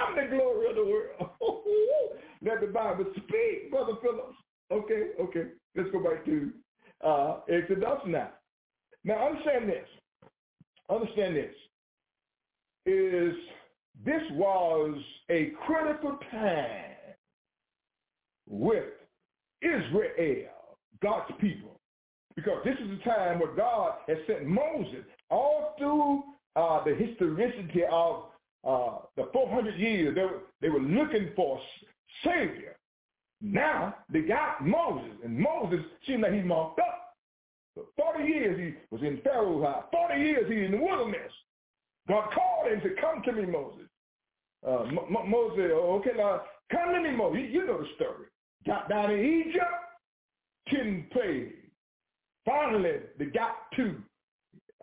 I 0.03 0.11
am 0.11 0.31
the 0.31 0.37
glory 0.37 0.71
of 0.71 0.77
the 0.77 0.85
world. 0.85 1.33
Let 2.43 2.61
the 2.61 2.67
Bible 2.69 3.07
speak, 3.13 3.71
Brother 3.71 3.93
Phillips. 4.03 4.37
Okay, 4.71 5.11
okay. 5.21 5.51
Let's 5.77 5.91
go 5.91 6.03
back 6.03 6.25
to 6.25 6.51
uh, 7.05 7.41
Exodus 7.49 8.01
now. 8.07 8.31
Now 9.05 9.29
understand 9.29 9.69
this. 9.69 9.87
Understand 10.91 11.37
this. 11.37 11.55
Is 12.85 13.35
this 14.05 14.23
was 14.33 14.99
a 15.31 15.53
critical 15.67 16.19
time 16.31 16.93
with 18.49 18.85
Israel, 19.63 20.79
God's 21.01 21.31
people. 21.41 21.81
Because 22.35 22.59
this 22.65 22.75
is 22.83 22.99
the 22.99 23.05
time 23.05 23.39
where 23.39 23.55
God 23.55 23.93
has 24.09 24.17
sent 24.27 24.47
Moses 24.47 25.05
all 25.31 25.75
through 25.79 26.23
uh, 26.57 26.83
the 26.85 26.95
historicity 26.95 27.83
of 27.91 28.25
uh, 28.65 28.99
the 29.17 29.29
400 29.33 29.79
years. 29.79 30.15
They 30.15 30.23
were, 30.23 30.41
they 30.61 30.69
were 30.69 30.81
looking 30.81 31.31
for 31.35 31.59
a 31.59 31.61
Savior. 32.25 32.77
Now 33.41 33.97
they 34.13 34.21
got 34.21 34.65
Moses, 34.65 35.17
and 35.25 35.39
Moses 35.39 35.81
seemed 36.07 36.23
like 36.23 36.33
he 36.33 36.43
mocked 36.43 36.79
up. 36.79 37.17
For 37.75 37.85
40 38.17 38.25
years 38.25 38.59
he 38.59 38.95
was 38.95 39.03
in 39.03 39.21
Pharaoh's 39.25 39.65
house. 39.65 39.85
40 39.91 40.21
years 40.21 40.45
he 40.49 40.65
in 40.65 40.73
the 40.73 40.77
wilderness. 40.77 41.33
God 42.09 42.31
called 42.33 42.73
him 42.73 42.81
said, 42.83 42.93
come 43.01 43.23
to 43.25 43.33
me, 43.33 43.47
Moses. 43.47 43.87
Uh, 44.67 44.85
Moses, 45.27 45.71
okay, 45.73 46.11
now 46.17 46.43
come 46.71 46.93
to 46.93 47.01
me, 47.01 47.17
Moses. 47.17 47.41
You, 47.43 47.61
you 47.61 47.67
know 47.67 47.79
the 47.81 47.89
story. 47.97 48.27
Got 48.67 48.89
down 48.89 49.11
in 49.11 49.25
Egypt, 49.25 49.65
10 50.69 51.07
plagues. 51.13 51.55
Finally, 52.45 53.01
they 53.19 53.27
got 53.27 53.57
to 53.77 53.97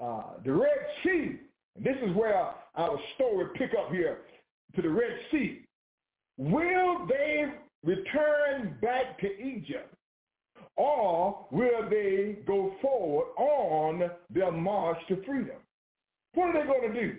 uh, 0.01 0.23
the 0.43 0.51
Red 0.51 0.79
Sea. 1.03 1.39
And 1.79 1.85
this 1.85 1.97
is 2.03 2.15
where 2.15 2.35
our 2.75 2.99
story 3.15 3.47
pick 3.55 3.71
up 3.77 3.91
here 3.91 4.19
to 4.75 4.81
the 4.81 4.89
Red 4.89 5.17
Sea. 5.31 5.61
Will 6.37 7.07
they 7.07 7.45
return 7.83 8.77
back 8.81 9.19
to 9.19 9.27
Egypt 9.41 9.93
or 10.75 11.45
will 11.51 11.89
they 11.89 12.39
go 12.45 12.73
forward 12.81 13.27
on 13.37 14.11
their 14.29 14.51
march 14.51 14.97
to 15.07 15.23
freedom? 15.25 15.57
What 16.33 16.55
are 16.55 16.61
they 16.61 16.67
going 16.67 16.93
to 16.93 17.01
do? 17.01 17.15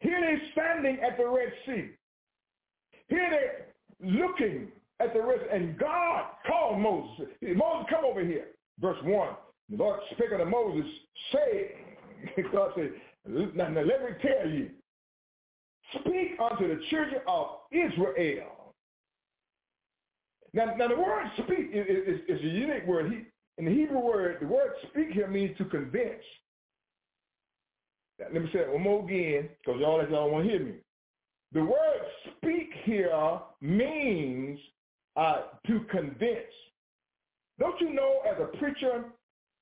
Here 0.00 0.20
they're 0.20 0.40
standing 0.52 0.98
at 1.00 1.16
the 1.16 1.26
Red 1.26 1.52
Sea. 1.64 1.90
Here 3.08 3.30
they're 3.30 4.10
looking 4.12 4.68
at 5.00 5.14
the 5.14 5.22
Red 5.22 5.40
Sea. 5.40 5.56
And 5.56 5.78
God 5.78 6.24
called 6.46 6.80
Moses. 6.80 7.26
Moses, 7.40 7.86
come 7.90 8.04
over 8.04 8.24
here. 8.24 8.48
Verse 8.80 8.98
1. 9.02 9.28
The 9.70 9.76
Lord 9.76 10.00
speaking 10.12 10.38
to 10.38 10.44
Moses, 10.44 10.88
say, 11.32 11.70
God 12.52 12.70
said, 12.76 12.92
now, 13.26 13.68
now 13.68 13.80
let 13.82 14.02
me 14.02 14.10
tell 14.22 14.48
you, 14.48 14.70
speak 16.00 16.38
unto 16.40 16.68
the 16.68 16.80
children 16.90 17.20
of 17.26 17.46
Israel. 17.72 18.74
Now, 20.52 20.74
now 20.76 20.88
the 20.88 20.96
word 20.96 21.26
speak 21.36 21.70
is, 21.72 21.86
is, 21.86 22.20
is 22.28 22.40
a 22.40 22.48
unique 22.48 22.86
word. 22.86 23.12
He, 23.12 23.24
in 23.58 23.64
the 23.66 23.70
Hebrew 23.70 24.00
word, 24.00 24.38
the 24.40 24.46
word 24.46 24.72
speak 24.88 25.10
here 25.12 25.28
means 25.28 25.56
to 25.58 25.64
convince. 25.66 26.22
Now, 28.18 28.26
let 28.32 28.42
me 28.42 28.50
say 28.52 28.60
it 28.60 28.72
one 28.72 28.82
more 28.82 29.04
again, 29.04 29.50
because 29.64 29.80
y'all 29.80 30.06
y'all 30.08 30.30
want 30.30 30.44
to 30.46 30.50
hear 30.50 30.64
me. 30.64 30.72
The 31.52 31.62
word 31.62 32.00
speak 32.36 32.70
here 32.84 33.38
means 33.60 34.58
uh, 35.16 35.42
to 35.66 35.80
convince. 35.90 36.52
Don't 37.58 37.80
you 37.80 37.92
know 37.92 38.20
as 38.30 38.36
a 38.40 38.56
preacher, 38.58 39.04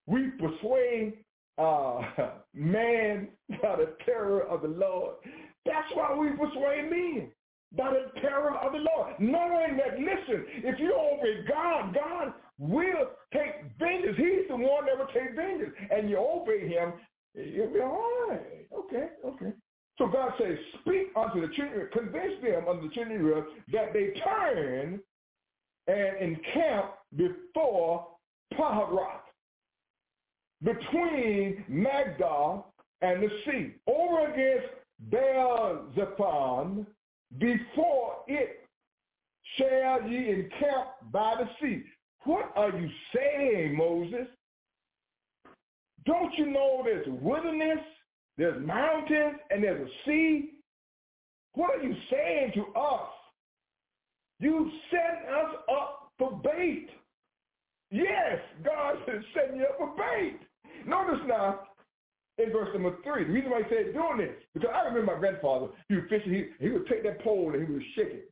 we 0.07 0.31
persuade 0.39 1.24
uh, 1.59 2.03
man 2.55 3.29
by 3.63 3.77
the 3.77 3.95
terror 4.05 4.43
of 4.43 4.63
the 4.63 4.69
Lord. 4.69 5.17
That's 5.65 5.89
why 5.95 6.15
we 6.15 6.31
persuade 6.31 6.91
men 6.91 7.31
by 7.77 7.91
the 7.91 8.21
terror 8.21 8.55
of 8.57 8.73
the 8.73 8.79
Lord, 8.79 9.15
knowing 9.19 9.77
that, 9.79 9.99
listen, 9.99 10.45
if 10.63 10.79
you 10.79 10.95
obey 10.95 11.45
God, 11.49 11.95
God 11.95 12.35
will 12.59 13.11
take 13.33 13.65
vengeance. 13.79 14.17
He's 14.17 14.49
the 14.49 14.57
one 14.57 14.87
that 14.87 14.99
will 14.99 15.13
take 15.13 15.35
vengeance. 15.35 15.75
And 15.91 16.09
you 16.09 16.19
obey 16.19 16.69
him, 16.69 16.93
you'll 17.35 17.73
be 17.73 17.81
all 17.81 18.29
right. 18.29 18.67
Okay, 18.73 19.09
okay. 19.25 19.53
So 19.99 20.07
God 20.09 20.33
says, 20.39 20.57
speak 20.81 21.09
unto 21.17 21.41
the 21.41 21.53
children, 21.55 21.89
convince 21.93 22.43
them 22.43 22.69
unto 22.69 22.89
the 22.89 22.95
children 22.95 23.17
of 23.17 23.27
Israel 23.27 23.45
that 23.73 23.93
they 23.93 24.13
turn 24.21 25.01
and 25.87 26.17
encamp 26.21 26.95
before 27.17 28.09
Paharoth 28.59 29.24
between 30.65 31.65
Magdal 31.71 32.65
and 33.03 33.23
the 33.23 33.29
sea, 33.45 33.75
over 33.87 34.33
against 34.33 34.73
Baal-zephon, 35.11 36.87
before 37.39 38.17
it 38.27 38.67
shall 39.57 40.09
ye 40.09 40.31
encamp 40.31 40.89
by 41.13 41.35
the 41.39 41.49
sea. 41.61 41.85
What 42.25 42.51
are 42.57 42.71
you 42.71 42.89
saying, 43.15 43.77
Moses? 43.77 44.27
Don't 46.07 46.33
you 46.39 46.47
know 46.47 46.83
there's 46.85 47.07
wilderness, 47.09 47.79
there's 48.39 48.65
mountains, 48.67 49.37
and 49.51 49.63
there's 49.63 49.87
a 49.87 49.93
sea? 50.09 50.51
What 51.55 51.79
are 51.79 51.83
you 51.83 51.95
saying 52.11 52.53
to 52.55 52.79
us? 52.79 53.11
You 54.41 54.71
set 54.91 55.29
us 55.33 55.55
up 55.71 56.11
for 56.19 56.41
bait. 56.43 56.89
Yes, 57.91 58.41
God 58.65 58.97
is 59.09 59.25
setting 59.35 59.61
you 59.61 59.67
up 59.67 59.79
for 59.79 59.95
bait. 59.97 60.41
Notice 60.87 61.21
now, 61.27 61.61
in 62.39 62.53
verse 62.53 62.69
number 62.73 62.97
three, 63.05 63.25
the 63.25 63.33
reason 63.33 63.51
why 63.51 63.63
he 63.63 63.69
said 63.69 63.95
doing 63.95 64.19
this, 64.19 64.35
because 64.53 64.71
I 64.75 64.89
remember 64.89 65.15
my 65.15 65.19
grandfather, 65.19 65.69
he 65.89 65.95
was 65.95 66.05
fishing, 66.09 66.33
he, 66.33 66.65
he 66.65 66.71
would 66.71 66.87
take 66.89 67.03
that 67.05 67.23
pole 67.23 67.53
and 67.55 67.67
he 67.67 67.73
would 67.73 67.83
shake 67.95 68.09
it. 68.09 68.31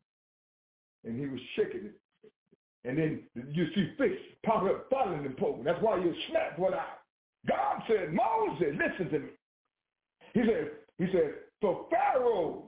And 1.04 1.18
he 1.18 1.26
was 1.26 1.40
shaking 1.56 1.86
it. 1.86 1.98
And 2.84 2.98
then 2.98 3.22
you 3.52 3.66
see 3.74 3.92
fish 3.96 4.18
popping 4.44 4.68
up, 4.68 4.86
following 4.90 5.22
the 5.22 5.30
pole. 5.30 5.60
That's 5.64 5.80
why 5.80 5.98
you 5.98 6.12
snap 6.30 6.58
one 6.58 6.74
eye. 6.74 6.94
God 7.48 7.82
said, 7.88 8.12
Moses, 8.12 8.74
listen 8.76 9.12
to 9.12 9.18
me. 9.20 9.28
He 10.34 10.40
said, 10.40 10.70
he 10.98 11.06
said, 11.12 11.34
for 11.60 11.86
Pharaoh 11.90 12.64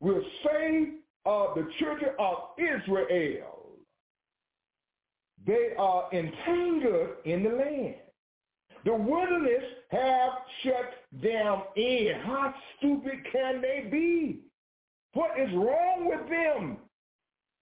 will 0.00 0.22
say 0.44 0.90
of 1.24 1.50
uh, 1.50 1.54
the 1.54 1.68
children 1.78 2.10
of 2.18 2.36
Israel, 2.58 3.70
they 5.46 5.70
are 5.78 6.08
entangled 6.12 7.08
in 7.24 7.42
the 7.42 7.50
land. 7.50 7.94
The 8.84 8.94
wilderness 8.94 9.64
have 9.90 10.30
shut 10.62 10.94
them 11.20 11.62
in. 11.76 12.20
How 12.24 12.54
stupid 12.78 13.26
can 13.32 13.60
they 13.60 13.88
be? 13.90 14.40
What 15.14 15.38
is 15.40 15.52
wrong 15.54 16.06
with 16.06 16.28
them? 16.28 16.76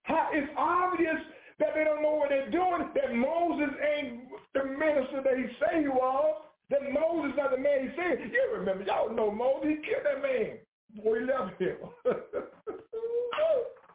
How, 0.02 0.28
it's 0.32 0.50
obvious 0.56 1.16
that 1.58 1.68
they 1.74 1.84
don't 1.84 2.02
know 2.02 2.16
what 2.16 2.28
they're 2.28 2.50
doing, 2.50 2.90
that 2.94 3.14
Moses 3.14 3.74
ain't 3.96 4.24
the 4.52 4.64
minister 4.64 5.22
that 5.22 5.38
he 5.38 5.46
say 5.60 5.82
he 5.82 5.88
was, 5.88 6.42
that 6.70 6.82
Moses 6.92 7.32
not 7.36 7.50
the 7.52 7.58
man 7.58 7.88
he 7.88 7.96
said. 7.96 8.30
You 8.30 8.56
remember, 8.58 8.84
y'all 8.84 9.14
know 9.14 9.30
Moses, 9.30 9.70
he 9.70 9.76
killed 9.86 10.04
that 10.04 10.20
man 10.22 10.58
before 10.94 11.20
he 11.20 11.24
left 11.24 11.60
him. 11.60 11.76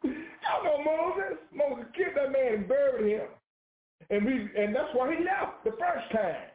y'all 0.02 0.64
know 0.64 0.82
Moses. 0.82 1.38
Moses 1.54 1.86
killed 1.94 2.16
that 2.16 2.32
man 2.32 2.54
and 2.54 2.68
buried 2.68 3.12
him. 3.12 3.28
And 4.10 4.24
we 4.24 4.48
and 4.56 4.74
that's 4.74 4.92
why 4.94 5.14
he 5.14 5.22
left 5.22 5.62
the 5.64 5.72
first 5.72 6.10
time. 6.12 6.50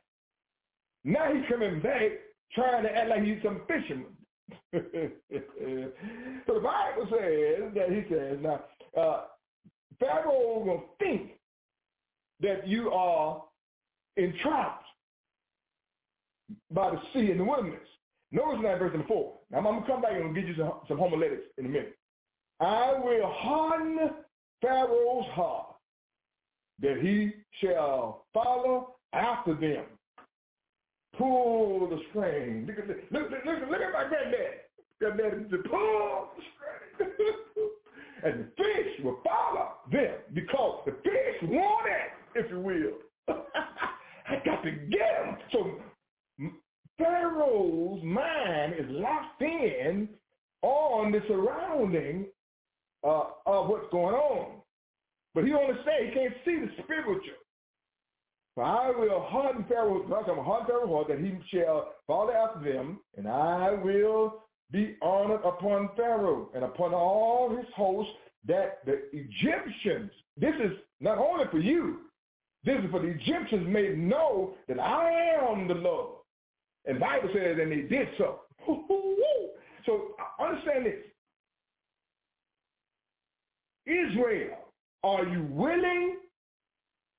Now 1.06 1.32
he's 1.32 1.44
coming 1.48 1.80
back 1.82 2.12
trying 2.54 2.84
to 2.84 2.90
act 2.90 3.10
like 3.10 3.24
he's 3.24 3.38
some 3.44 3.62
fisherman. 3.68 4.18
so 4.74 4.82
the 6.54 6.60
Bible 6.60 7.08
says 7.12 7.72
that 7.76 7.90
he 7.90 8.04
says, 8.10 8.40
now, 8.42 8.64
uh, 9.00 9.22
Pharaoh 10.00 10.64
will 10.66 10.84
think 11.00 11.32
that 12.42 12.68
you 12.68 12.90
are 12.92 13.44
entrapped 14.18 14.86
by 16.72 16.92
the 16.92 17.00
sea 17.14 17.32
in 17.32 17.38
the 17.38 17.44
wilderness. 17.44 17.80
Notice 18.32 18.60
now 18.64 18.78
verse 18.78 18.92
number 18.92 19.08
four. 19.08 19.34
Now 19.52 19.60
I'm, 19.60 19.64
going 19.64 19.82
to 19.82 19.88
come 19.88 20.02
back 20.02 20.14
and 20.14 20.34
give 20.36 20.48
you 20.48 20.56
some, 20.58 20.74
some 20.88 20.98
homiletics 20.98 21.44
in 21.58 21.68
a 21.68 21.70
minute. 21.70 21.98
I 22.60 22.94
will 22.94 23.32
harden 23.32 24.10
Pharaoh's 24.62 25.28
heart 25.34 25.76
that 26.82 26.98
he 27.02 27.32
shall 27.62 28.26
follow 28.34 28.96
after 29.14 29.54
them 29.54 29.86
pull 31.18 31.90
the 31.90 32.00
string. 32.10 32.68
Look 32.68 32.80
at, 32.80 32.88
look, 32.88 33.32
look, 33.32 33.46
look, 33.46 33.70
look 33.70 33.82
at 33.82 33.94
my 33.94 34.08
granddad. 34.08 34.62
Granddad 35.00 35.50
to 35.50 35.58
pull 35.70 36.30
the 36.36 36.44
string. 36.54 37.12
and 38.24 38.40
the 38.40 38.48
fish 38.58 39.04
will 39.04 39.20
follow 39.24 39.74
them 39.92 40.16
because 40.34 40.82
the 40.86 40.92
fish 41.04 41.50
want 41.50 41.88
it, 41.88 42.40
if 42.40 42.52
you 42.52 42.60
will. 42.60 43.36
I 44.28 44.36
got 44.46 44.64
to 44.64 44.72
get 44.72 45.24
them. 45.24 45.38
So 45.52 46.52
Pharaoh's 46.98 48.04
mind 48.04 48.74
is 48.78 48.86
locked 48.90 49.42
in 49.42 50.10
on 50.62 51.12
the 51.12 51.22
surrounding 51.28 52.26
uh, 53.04 53.26
of 53.46 53.70
what's 53.70 53.86
going 53.92 54.16
on. 54.16 54.62
But 55.34 55.44
he 55.44 55.54
only 55.54 55.76
say 55.86 56.08
he 56.08 56.14
can't 56.14 56.34
see 56.46 56.60
the 56.60 56.84
spiritual. 56.84 57.20
For 58.56 58.64
I 58.64 58.90
will 58.90 59.22
harden 59.22 59.66
Pharaoh's 59.68 60.08
heart, 60.10 60.28
I'm 60.30 60.44
harden 60.44 60.68
Pharaoh's 60.68 60.90
heart 60.90 61.08
that 61.10 61.20
he 61.20 61.38
shall 61.50 61.94
follow 62.08 62.32
after 62.32 62.74
them, 62.74 63.00
and 63.18 63.28
I 63.28 63.72
will 63.72 64.46
be 64.72 64.96
honored 65.02 65.42
upon 65.44 65.90
Pharaoh 65.98 66.50
and 66.56 66.64
upon 66.64 66.94
all 66.94 67.56
his 67.56 67.66
hosts 67.76 68.14
that 68.48 68.80
the 68.86 69.04
Egyptians, 69.12 70.10
this 70.38 70.56
is 70.64 70.72
not 71.02 71.18
only 71.18 71.46
for 71.52 71.60
you, 71.60 72.00
this 72.64 72.78
is 72.84 72.90
for 72.92 73.02
the 73.02 73.10
Egyptians 73.10 73.68
may 73.68 73.90
know 73.90 74.56
that 74.70 74.80
I 74.80 75.12
am 75.52 75.68
the 75.68 75.74
Lord. 75.74 76.16
And 76.86 77.00
Bible 77.00 77.30
says, 77.34 77.58
and 77.60 77.72
they 77.72 77.82
did 77.82 78.08
so. 78.18 78.42
so 79.86 80.16
understand 80.40 80.86
this. 80.86 81.04
Israel, 83.86 84.58
are 85.04 85.26
you 85.26 85.44
willing 85.52 86.18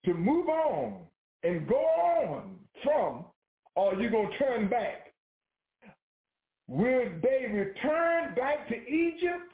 to 0.05 0.15
move 0.15 0.49
on 0.49 1.06
and 1.47 1.69
go 1.69 1.77
on 1.77 2.59
from, 2.83 3.25
or 3.75 3.95
you're 3.95 4.05
you 4.05 4.11
going 4.11 4.31
to 4.31 4.39
turn 4.39 4.69
back? 4.69 5.13
Will 6.69 7.09
they 7.23 7.47
return 7.53 8.35
back 8.35 8.69
to 8.69 8.75
Egypt, 8.75 9.53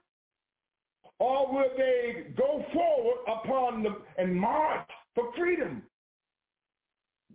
or 1.19 1.53
will 1.53 1.71
they 1.77 2.33
go 2.37 2.65
forward 2.73 3.19
upon 3.29 3.83
them 3.83 3.97
and 4.17 4.35
march 4.35 4.89
for 5.15 5.25
freedom? 5.37 5.83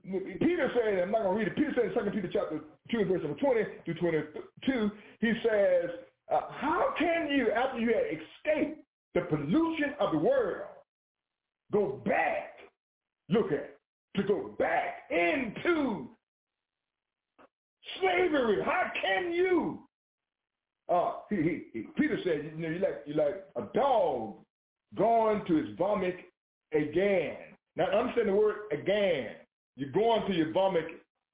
Peter 0.03 0.71
said, 0.73 1.03
I'm 1.03 1.11
not 1.11 1.23
going 1.23 1.37
to 1.37 1.39
read 1.39 1.47
it, 1.47 1.55
Peter 1.55 1.73
said 1.75 2.05
in 2.05 2.05
2 2.05 2.11
Peter 2.11 2.29
chapter 2.31 2.61
2, 2.91 3.05
verse 3.05 3.21
number 3.21 3.39
20 3.39 3.61
to 3.85 3.93
22, 3.93 4.91
he 5.19 5.33
says, 5.43 5.89
uh, 6.33 6.41
how 6.49 6.93
can 6.97 7.29
you, 7.29 7.51
after 7.51 7.79
you 7.79 7.93
have 7.93 8.05
escaped 8.05 8.81
the 9.13 9.21
pollution 9.21 9.93
of 9.99 10.11
the 10.13 10.17
world, 10.17 10.69
go 11.71 12.01
back, 12.05 12.53
look 13.29 13.51
at, 13.51 13.76
to 14.17 14.23
go 14.23 14.55
back 14.59 15.09
into 15.09 16.09
slavery? 17.99 18.61
How 18.63 18.91
can 19.01 19.31
you? 19.31 19.79
Uh, 20.89 21.13
he, 21.29 21.35
he, 21.37 21.63
he, 21.73 21.85
Peter 21.97 22.17
said, 22.23 22.51
you 22.55 22.61
know, 22.61 22.69
you're 22.69 22.79
like, 22.79 23.03
you're 23.05 23.17
like 23.17 23.45
a 23.55 23.77
dog 23.77 24.35
going 24.95 25.43
to 25.45 25.55
his 25.55 25.77
vomit 25.77 26.15
again. 26.73 27.37
Now 27.75 27.85
understand 27.85 28.29
the 28.29 28.33
word 28.33 28.55
again. 28.71 29.31
You're 29.75 29.91
going 29.91 30.25
to 30.27 30.33
your 30.33 30.51
vomit 30.51 30.85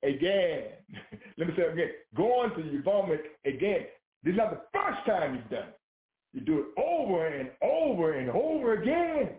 again. 0.04 0.65
Let 1.38 1.48
me 1.48 1.54
say 1.56 1.63
it 1.63 1.74
again. 1.74 1.89
Going 2.15 2.52
to 2.56 2.62
your 2.62 2.84
vomit 2.84 3.22
again. 3.46 3.86
This 4.24 4.34
is 4.34 4.38
not 4.38 4.52
the 4.52 4.62
first 4.74 5.06
time 5.06 5.36
you've 5.36 5.50
done 5.50 5.69
it. 5.69 5.80
You 6.34 6.41
do 6.41 6.60
it 6.60 6.82
over 6.82 7.28
and 7.28 7.52
over 7.62 8.13
and 8.13 8.30
over 8.32 8.74
again. 8.74 9.30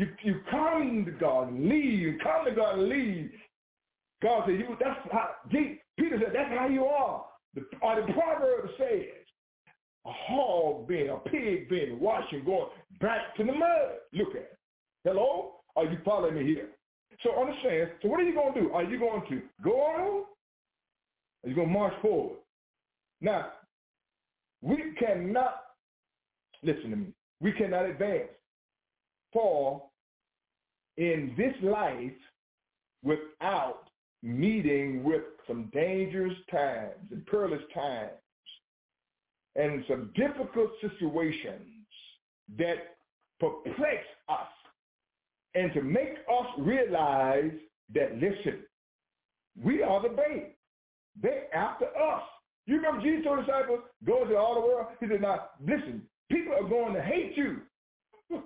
You 0.00 0.08
you 0.22 0.40
come 0.50 1.04
to 1.04 1.10
God 1.10 1.52
and 1.52 1.68
leave. 1.68 1.98
You 1.98 2.18
come 2.22 2.46
to 2.46 2.52
God 2.52 2.78
and 2.78 2.88
leave. 2.88 3.30
God 4.22 4.44
said, 4.46 4.58
you, 4.58 4.74
that's 4.80 4.98
how, 5.12 5.28
Peter 5.50 6.18
said, 6.18 6.32
that's 6.34 6.58
how 6.58 6.68
you 6.68 6.86
are. 6.86 7.26
The, 7.54 7.66
or 7.82 7.96
the 7.96 8.10
proverb 8.14 8.70
says, 8.78 9.26
a 10.06 10.10
hog 10.10 10.88
being, 10.88 11.10
a 11.10 11.18
pig 11.28 11.68
being 11.68 12.00
washed 12.00 12.32
and 12.32 12.46
going 12.46 12.70
back 13.02 13.36
to 13.36 13.44
the 13.44 13.52
mud. 13.52 13.98
Look 14.14 14.30
at 14.30 14.36
it. 14.36 14.58
Hello? 15.04 15.56
Are 15.76 15.84
you 15.84 15.98
following 16.02 16.34
me 16.34 16.44
here? 16.44 16.68
So 17.22 17.38
understand, 17.38 17.90
so 18.00 18.08
what 18.08 18.20
are 18.20 18.22
you 18.22 18.34
going 18.34 18.54
to 18.54 18.60
do? 18.60 18.72
Are 18.72 18.84
you 18.84 18.98
going 18.98 19.22
to 19.28 19.42
go 19.62 19.72
on? 19.82 20.24
Are 21.44 21.48
you 21.48 21.54
going 21.54 21.68
to 21.68 21.74
march 21.74 21.94
forward? 22.00 22.38
Now, 23.20 23.48
we 24.62 24.94
cannot, 24.98 25.56
listen 26.62 26.90
to 26.90 26.96
me, 26.96 27.06
we 27.42 27.52
cannot 27.52 27.84
advance 27.84 28.30
far 29.34 29.82
in 31.00 31.32
this 31.34 31.54
life 31.62 32.12
without 33.02 33.84
meeting 34.22 35.02
with 35.02 35.22
some 35.48 35.70
dangerous 35.72 36.36
times 36.50 37.10
and 37.10 37.26
perilous 37.26 37.62
times 37.72 38.10
and 39.56 39.82
some 39.88 40.10
difficult 40.14 40.70
situations 40.82 41.86
that 42.58 42.96
perplex 43.40 44.04
us 44.28 44.46
and 45.54 45.72
to 45.72 45.80
make 45.80 46.18
us 46.30 46.46
realize 46.58 47.50
that, 47.94 48.14
listen, 48.16 48.60
we 49.60 49.82
are 49.82 50.02
the 50.02 50.10
bait. 50.10 50.54
they're 51.20 51.52
after 51.54 51.86
us. 51.86 52.22
You 52.66 52.76
remember 52.76 53.00
Jesus 53.00 53.24
told 53.24 53.46
disciples, 53.46 53.80
go 54.04 54.26
to 54.26 54.36
all 54.36 54.54
the 54.54 54.60
world? 54.60 54.88
He 55.00 55.06
said, 55.08 55.22
now, 55.22 55.46
listen, 55.60 56.02
people 56.30 56.52
are 56.52 56.68
going 56.68 56.92
to 56.92 57.02
hate 57.02 57.32
you. 57.38 57.56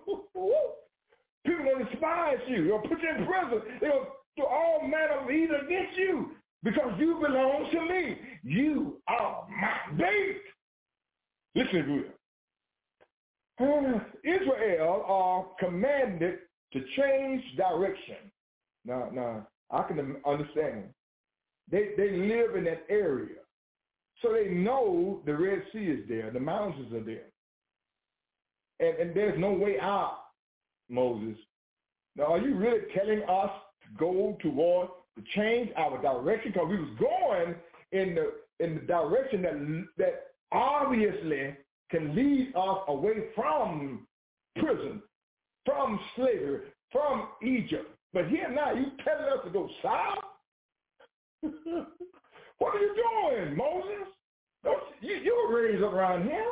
people 1.44 1.64
going 1.64 1.85
despise 1.87 2.38
you. 2.48 2.66
They'll 2.66 2.78
put 2.80 3.02
you 3.02 3.11
in 3.11 3.26
prison. 3.26 3.61
They'll 3.80 4.07
do 4.37 4.44
all 4.44 4.80
manner 4.83 5.20
of 5.20 5.30
evil 5.30 5.57
against 5.64 5.96
you 5.96 6.30
because 6.62 6.92
you 6.98 7.20
belong 7.20 7.68
to 7.72 7.80
me. 7.80 8.18
You 8.42 9.00
are 9.09 9.46
my 9.48 9.96
bait. 9.96 10.40
Listen 11.54 11.87
to. 11.87 12.04
Israel 14.24 15.04
are 15.07 15.46
commanded 15.61 16.38
to 16.72 16.80
change 16.96 17.42
direction. 17.57 18.16
Now, 18.85 19.09
now 19.12 19.46
I 19.70 19.83
can 19.83 20.16
understand. 20.26 20.85
They 21.70 21.90
they 21.96 22.11
live 22.11 22.57
in 22.57 22.64
that 22.64 22.85
area, 22.90 23.40
so 24.20 24.33
they 24.33 24.48
know 24.48 25.22
the 25.24 25.35
Red 25.35 25.62
Sea 25.72 25.87
is 25.87 26.09
there, 26.09 26.30
the 26.30 26.40
mountains 26.40 26.92
are 26.92 27.02
there, 27.02 27.30
and 28.80 28.98
and 28.98 29.16
there's 29.16 29.38
no 29.38 29.52
way 29.52 29.78
out. 29.80 30.24
Moses. 30.88 31.37
Now, 32.16 32.35
are 32.35 32.38
you 32.38 32.55
really 32.55 32.81
telling 32.94 33.23
us 33.23 33.51
to 33.83 33.99
go 33.99 34.37
toward 34.40 34.88
to 35.16 35.23
change 35.35 35.70
our 35.77 36.01
direction? 36.01 36.53
Because 36.53 36.68
we 36.68 36.79
was 36.79 36.99
going 36.99 37.55
in 37.92 38.14
the 38.14 38.33
in 38.64 38.77
the 38.77 38.81
direction 38.83 39.42
that 39.42 39.87
that 39.99 40.27
obviously 40.53 41.57
can 41.90 42.14
lead 42.14 42.53
us 42.57 42.79
away 42.88 43.14
from 43.35 44.07
prison, 44.57 45.03
from 45.64 45.99
slavery, 46.16 46.61
from 46.92 47.29
Egypt. 47.42 47.90
But 48.12 48.29
here 48.29 48.51
now, 48.51 48.73
you 48.73 48.87
telling 49.05 49.33
us 49.33 49.44
to 49.44 49.51
go 49.51 49.68
south? 49.83 50.18
what 52.59 52.75
are 52.75 52.81
you 52.81 52.94
doing, 52.94 53.57
Moses? 53.57 54.09
Don't, 54.62 54.83
you, 55.01 55.16
you 55.16 55.49
were 55.49 55.62
raised 55.62 55.83
up 55.83 55.92
around 55.92 56.25
here. 56.25 56.47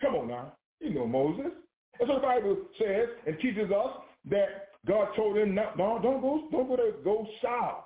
Come 0.00 0.14
on 0.14 0.28
now. 0.28 0.52
You 0.80 0.94
know 0.94 1.06
Moses. 1.06 1.52
And 2.00 2.08
so 2.08 2.14
the 2.14 2.20
Bible 2.20 2.56
says 2.78 3.08
and 3.26 3.38
teaches 3.40 3.70
us 3.70 3.90
that 4.30 4.68
God 4.86 5.08
told 5.16 5.36
him, 5.36 5.54
no, 5.54 5.70
no 5.76 5.98
don't 6.02 6.20
go, 6.20 6.48
don't 6.50 6.68
go 6.68 6.76
to 6.76 6.92
go 7.04 7.26
south. 7.42 7.84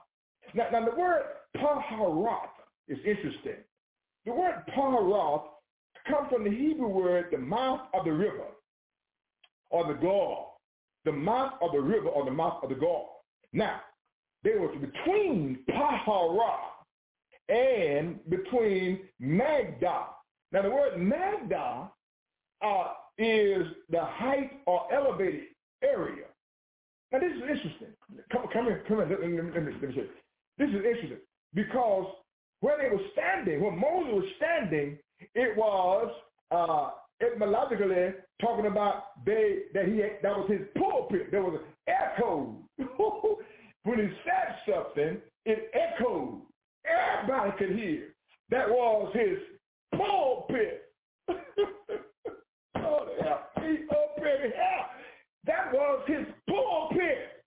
Now, 0.54 0.66
now 0.72 0.84
the 0.84 0.96
word 0.96 1.22
Paharoth 1.56 2.50
is 2.88 2.98
interesting. 3.06 3.62
The 4.26 4.32
word 4.32 4.62
Paharoth 4.76 5.44
comes 6.08 6.28
from 6.30 6.44
the 6.44 6.50
Hebrew 6.50 6.88
word, 6.88 7.26
the 7.30 7.38
mouth 7.38 7.80
of 7.94 8.04
the 8.04 8.12
river 8.12 8.46
or 9.70 9.86
the 9.86 9.98
Gaul, 9.98 10.60
the 11.04 11.12
mouth 11.12 11.54
of 11.62 11.72
the 11.72 11.80
river 11.80 12.08
or 12.08 12.24
the 12.24 12.30
mouth 12.30 12.62
of 12.62 12.68
the 12.68 12.74
Gaul. 12.74 13.24
Now, 13.52 13.80
there 14.44 14.60
was 14.60 14.76
between 14.80 15.60
Paharoth 15.70 16.72
and 17.48 18.18
between 18.28 19.00
Magda. 19.18 20.06
Now, 20.52 20.62
the 20.62 20.70
word 20.70 20.98
Magda 20.98 21.90
uh, 22.64 22.84
is 23.18 23.66
the 23.90 24.00
height 24.00 24.60
or 24.66 24.86
elevated 24.92 25.44
area. 25.82 26.24
Now, 27.12 27.18
this 27.18 27.32
is 27.32 27.42
interesting. 27.42 27.94
Come, 28.32 28.46
come 28.52 28.64
here, 28.64 28.84
come 28.88 28.98
here. 28.98 29.08
Let, 29.08 29.20
me, 29.20 29.36
let, 29.36 29.44
me, 29.44 29.52
let 29.54 29.82
me 29.82 29.94
say 29.94 30.04
this 30.58 30.68
is 30.68 30.76
interesting 30.76 31.18
because 31.54 32.06
where 32.60 32.78
they 32.78 32.94
were 32.94 33.02
standing, 33.12 33.60
where 33.60 33.72
Moses 33.72 34.12
was 34.12 34.24
standing, 34.36 34.98
it 35.34 35.56
was 35.56 36.10
uh, 36.50 36.90
etymologically 37.20 38.14
talking 38.40 38.66
about 38.66 39.24
they 39.26 39.64
that 39.74 39.86
he 39.86 39.98
had, 39.98 40.18
that 40.22 40.36
was 40.36 40.50
his 40.50 40.60
pulpit. 40.76 41.30
There 41.30 41.42
was 41.42 41.60
an 41.60 41.94
echo. 41.94 42.56
when 43.84 43.98
he 43.98 44.08
said 44.24 44.56
something, 44.66 45.18
it 45.44 45.70
echoed. 45.74 46.42
Everybody 46.86 47.52
could 47.58 47.76
hear. 47.76 48.14
That 48.50 48.68
was 48.68 49.14
his 49.14 49.38
pulpit. 49.96 50.92
That 55.46 55.72
was 55.72 56.02
his 56.06 56.26
pulpit. 56.48 57.44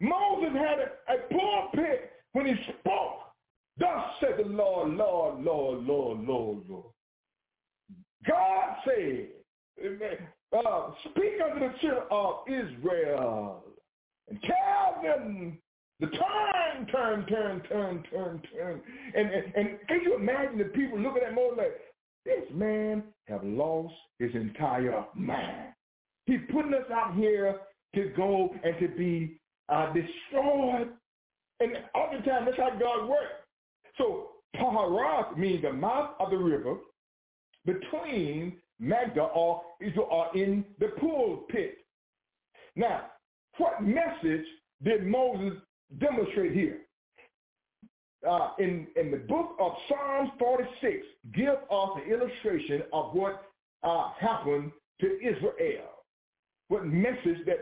Moses 0.00 0.50
had 0.54 0.78
a, 0.80 1.14
a 1.14 1.18
pulpit 1.30 2.10
when 2.32 2.46
he 2.46 2.54
spoke. 2.80 3.20
Thus 3.78 4.04
said 4.20 4.44
the 4.44 4.48
Lord, 4.48 4.90
Lord, 4.90 5.42
Lord, 5.42 5.84
Lord, 5.84 6.20
Lord, 6.20 6.62
Lord. 6.68 6.84
God 8.26 8.76
said, 8.84 9.28
uh, 10.52 10.90
speak 11.10 11.34
unto 11.44 11.60
the 11.60 11.72
children 11.80 12.02
of 12.10 12.34
Israel 12.46 13.64
and 14.28 14.38
tell 14.42 15.02
them 15.02 15.58
the 16.00 16.06
turn, 16.08 16.86
turn, 16.86 17.26
turn, 17.26 17.62
turn, 17.68 18.04
turn, 18.10 18.42
turn. 18.52 18.80
And, 19.16 19.30
and, 19.30 19.54
and 19.54 19.78
can 19.88 20.00
you 20.02 20.16
imagine 20.16 20.58
the 20.58 20.64
people 20.64 20.98
looking 20.98 21.22
at 21.26 21.34
Moses 21.34 21.58
like, 21.58 21.80
this 22.24 22.44
man 22.54 23.02
have 23.26 23.42
lost 23.42 23.94
his 24.18 24.34
entire 24.34 25.04
mind. 25.14 25.72
He's 26.26 26.40
putting 26.52 26.74
us 26.74 26.90
out 26.92 27.14
here 27.14 27.56
to 27.94 28.12
go 28.16 28.54
and 28.62 28.74
to 28.80 28.88
be 28.88 29.40
uh, 29.68 29.92
destroyed. 29.92 30.88
And 31.60 31.72
oftentimes 31.94 32.46
that's 32.46 32.56
how 32.56 32.78
God 32.78 33.08
works. 33.08 33.34
So 33.98 34.28
Paharat 34.56 35.36
means 35.36 35.62
the 35.62 35.72
mouth 35.72 36.10
of 36.20 36.30
the 36.30 36.36
river 36.36 36.76
between 37.64 38.56
Magda 38.78 39.22
or 39.22 39.62
Israel 39.80 40.08
are 40.10 40.36
in 40.36 40.64
the 40.78 40.88
pulpit. 41.00 41.78
Now, 42.74 43.06
what 43.58 43.82
message 43.82 44.46
did 44.82 45.06
Moses 45.06 45.58
demonstrate 46.00 46.52
here? 46.52 46.78
Uh, 48.28 48.50
in, 48.58 48.86
in 48.96 49.10
the 49.10 49.16
book 49.16 49.56
of 49.60 49.72
Psalms 49.88 50.30
46, 50.38 51.06
give 51.34 51.54
us 51.70 51.90
an 51.96 52.10
illustration 52.10 52.82
of 52.92 53.14
what 53.14 53.44
uh, 53.82 54.10
happened 54.18 54.70
to 55.00 55.18
Israel. 55.20 56.01
What 56.72 56.86
message 56.86 57.44
that, 57.44 57.58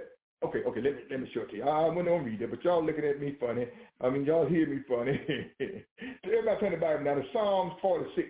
okay, 0.47 0.61
okay, 0.61 0.81
let 0.81 0.95
me, 0.95 1.03
let 1.11 1.21
me 1.21 1.29
show 1.35 1.41
it 1.41 1.51
to 1.51 1.57
you. 1.57 1.65
I 1.65 1.89
went 1.89 2.07
on 2.07 2.25
read 2.25 2.43
it, 2.43 2.49
but 2.49 2.63
y'all 2.63 2.87
looking 2.87 3.05
at 3.05 3.21
me 3.21 3.37
funny. 3.41 3.67
I 4.01 4.09
mean, 4.09 4.25
y'all 4.25 4.47
hear 4.47 4.69
me 4.69 4.83
funny. 4.89 5.21
Everybody 6.23 6.61
turn 6.61 6.71
the 6.71 6.79
Bible 6.79 7.03
now 7.03 7.15
to 7.15 7.25
Psalms 7.33 7.73
46. 7.83 8.29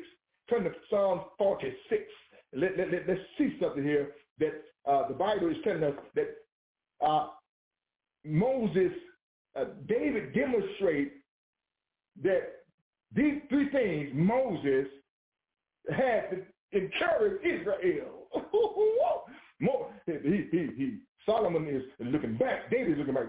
Turn 0.49 0.65
to 0.65 0.71
Psalms 0.89 1.21
46. 1.37 2.03
Let, 2.55 2.79
let, 2.79 2.91
let, 2.91 3.07
let's 3.07 3.21
see 3.37 3.59
something 3.61 3.85
here 3.85 4.13
that 4.39 4.55
uh, 4.91 5.07
the 5.07 5.13
Bible 5.13 5.51
is 5.51 5.59
telling 5.65 5.85
us 5.85 5.93
that 6.15 6.29
uh, 7.07 7.29
Moses, 8.25 8.93
uh, 9.57 9.65
David 9.87 10.33
demonstrate 10.33 11.13
that 12.25 12.53
these 13.15 13.43
three 13.51 13.69
things 13.69 14.09
Moses 14.15 14.87
had 15.95 16.31
to 16.31 16.39
encourage 16.73 17.45
Israel. 17.45 18.29
More, 19.61 19.91
he, 20.07 20.47
he, 20.51 20.69
he, 20.77 20.99
Solomon 21.27 21.69
is 21.69 21.83
looking 22.01 22.37
back. 22.37 22.71
David 22.71 22.93
is 22.93 22.99
looking 22.99 23.15
back. 23.15 23.27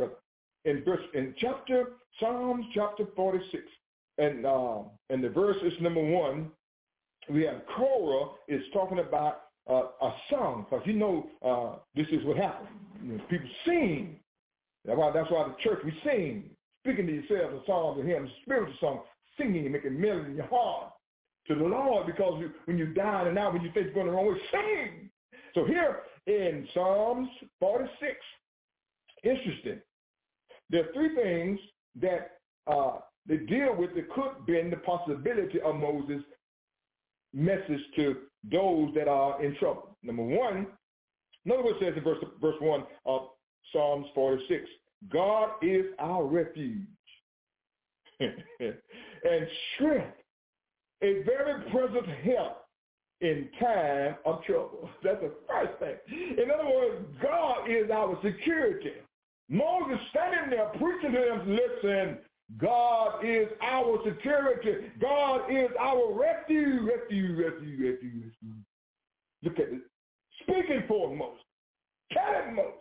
In 0.65 0.83
verse, 0.83 1.01
in 1.13 1.33
chapter 1.39 1.93
Psalms 2.19 2.65
chapter 2.73 3.05
46, 3.15 3.63
and 4.17 4.45
uh, 4.45 4.79
and 5.09 5.23
the 5.23 5.29
verse 5.29 5.57
is 5.63 5.73
number 5.81 6.01
one. 6.01 6.51
We 7.29 7.43
have 7.43 7.61
Korah 7.75 8.31
is 8.47 8.61
talking 8.73 8.99
about 8.99 9.43
uh, 9.69 9.83
a 10.01 10.13
song 10.29 10.65
because 10.69 10.85
you 10.85 10.93
know 10.93 11.27
uh, 11.45 11.79
this 11.95 12.07
is 12.11 12.25
what 12.25 12.37
happened. 12.37 12.69
You 13.03 13.13
know, 13.13 13.23
people 13.29 13.49
sing. 13.65 14.19
That's 14.85 14.97
why 14.97 15.11
that's 15.11 15.29
why 15.29 15.47
the 15.47 15.55
church 15.63 15.79
we 15.83 15.93
sing, 16.03 16.49
speaking 16.83 17.07
to 17.07 17.13
yourselves 17.13 17.61
a 17.63 17.65
songs 17.65 17.99
and 17.99 18.09
hymns, 18.09 18.29
spiritual 18.43 18.75
songs, 18.79 19.01
singing 19.37 19.63
and 19.63 19.71
making 19.71 19.99
melody 19.99 20.31
in 20.31 20.37
your 20.37 20.47
heart 20.47 20.93
to 21.47 21.55
the 21.55 21.63
Lord 21.63 22.05
because 22.05 22.39
you, 22.39 22.51
when 22.65 22.77
you 22.77 22.87
die 22.87 23.23
and 23.25 23.35
now 23.35 23.51
when 23.51 23.61
you 23.61 23.71
think 23.73 23.87
you're 23.87 23.93
going 23.93 24.07
the 24.07 24.11
wrong 24.11 24.27
way, 24.27 24.39
sing. 24.51 25.09
So 25.53 25.65
here 25.65 25.99
in 26.27 26.67
Psalms 26.73 27.29
46, 27.59 28.15
interesting. 29.23 29.81
There 30.69 30.81
are 30.83 30.93
three 30.93 31.15
things 31.15 31.59
that 32.01 32.37
uh, 32.67 32.99
they 33.27 33.37
deal 33.37 33.75
with 33.75 33.93
that 33.95 34.09
could 34.09 34.45
been 34.45 34.69
the 34.69 34.77
possibility 34.77 35.59
of 35.61 35.75
Moses' 35.75 36.23
message 37.33 37.81
to 37.95 38.17
those 38.51 38.93
that 38.95 39.07
are 39.07 39.43
in 39.43 39.55
trouble. 39.57 39.97
Number 40.03 40.23
one, 40.23 40.67
another 41.45 41.69
it 41.69 41.75
says 41.79 41.93
in 41.95 42.03
verse, 42.03 42.17
verse 42.41 42.55
1 42.59 42.83
of 43.05 43.21
Psalms 43.71 44.07
46. 44.15 44.63
God 45.11 45.49
is 45.61 45.85
our 45.99 46.25
refuge 46.25 46.85
and 48.19 49.47
strength, 49.75 50.17
a 51.01 51.23
very 51.23 51.63
present 51.71 52.07
help 52.23 52.60
in 53.21 53.49
time 53.59 54.15
of 54.25 54.43
trouble. 54.43 54.89
That's 55.03 55.21
the 55.21 55.31
first 55.47 55.79
thing. 55.79 55.95
In 56.37 56.51
other 56.51 56.69
words, 56.69 57.05
God 57.21 57.69
is 57.69 57.89
our 57.91 58.17
security. 58.23 58.93
Moses 59.49 59.99
standing 60.09 60.49
there 60.49 60.71
preaching 60.79 61.11
to 61.11 61.19
them, 61.19 61.57
listen, 61.83 62.17
God 62.57 63.23
is 63.23 63.47
our 63.61 63.99
security. 64.05 64.87
God 64.99 65.51
is 65.51 65.69
our 65.79 66.13
refuge, 66.13 66.81
refuge, 66.83 67.37
refuge, 67.37 67.79
refuge, 67.79 68.23
refuge. 68.23 68.65
Look 69.43 69.59
at 69.59 69.73
it. 69.73 69.81
Speaking 70.43 70.83
for 70.87 71.15
Moses. 71.15 71.39
Telling 72.11 72.55
Moses. 72.55 72.73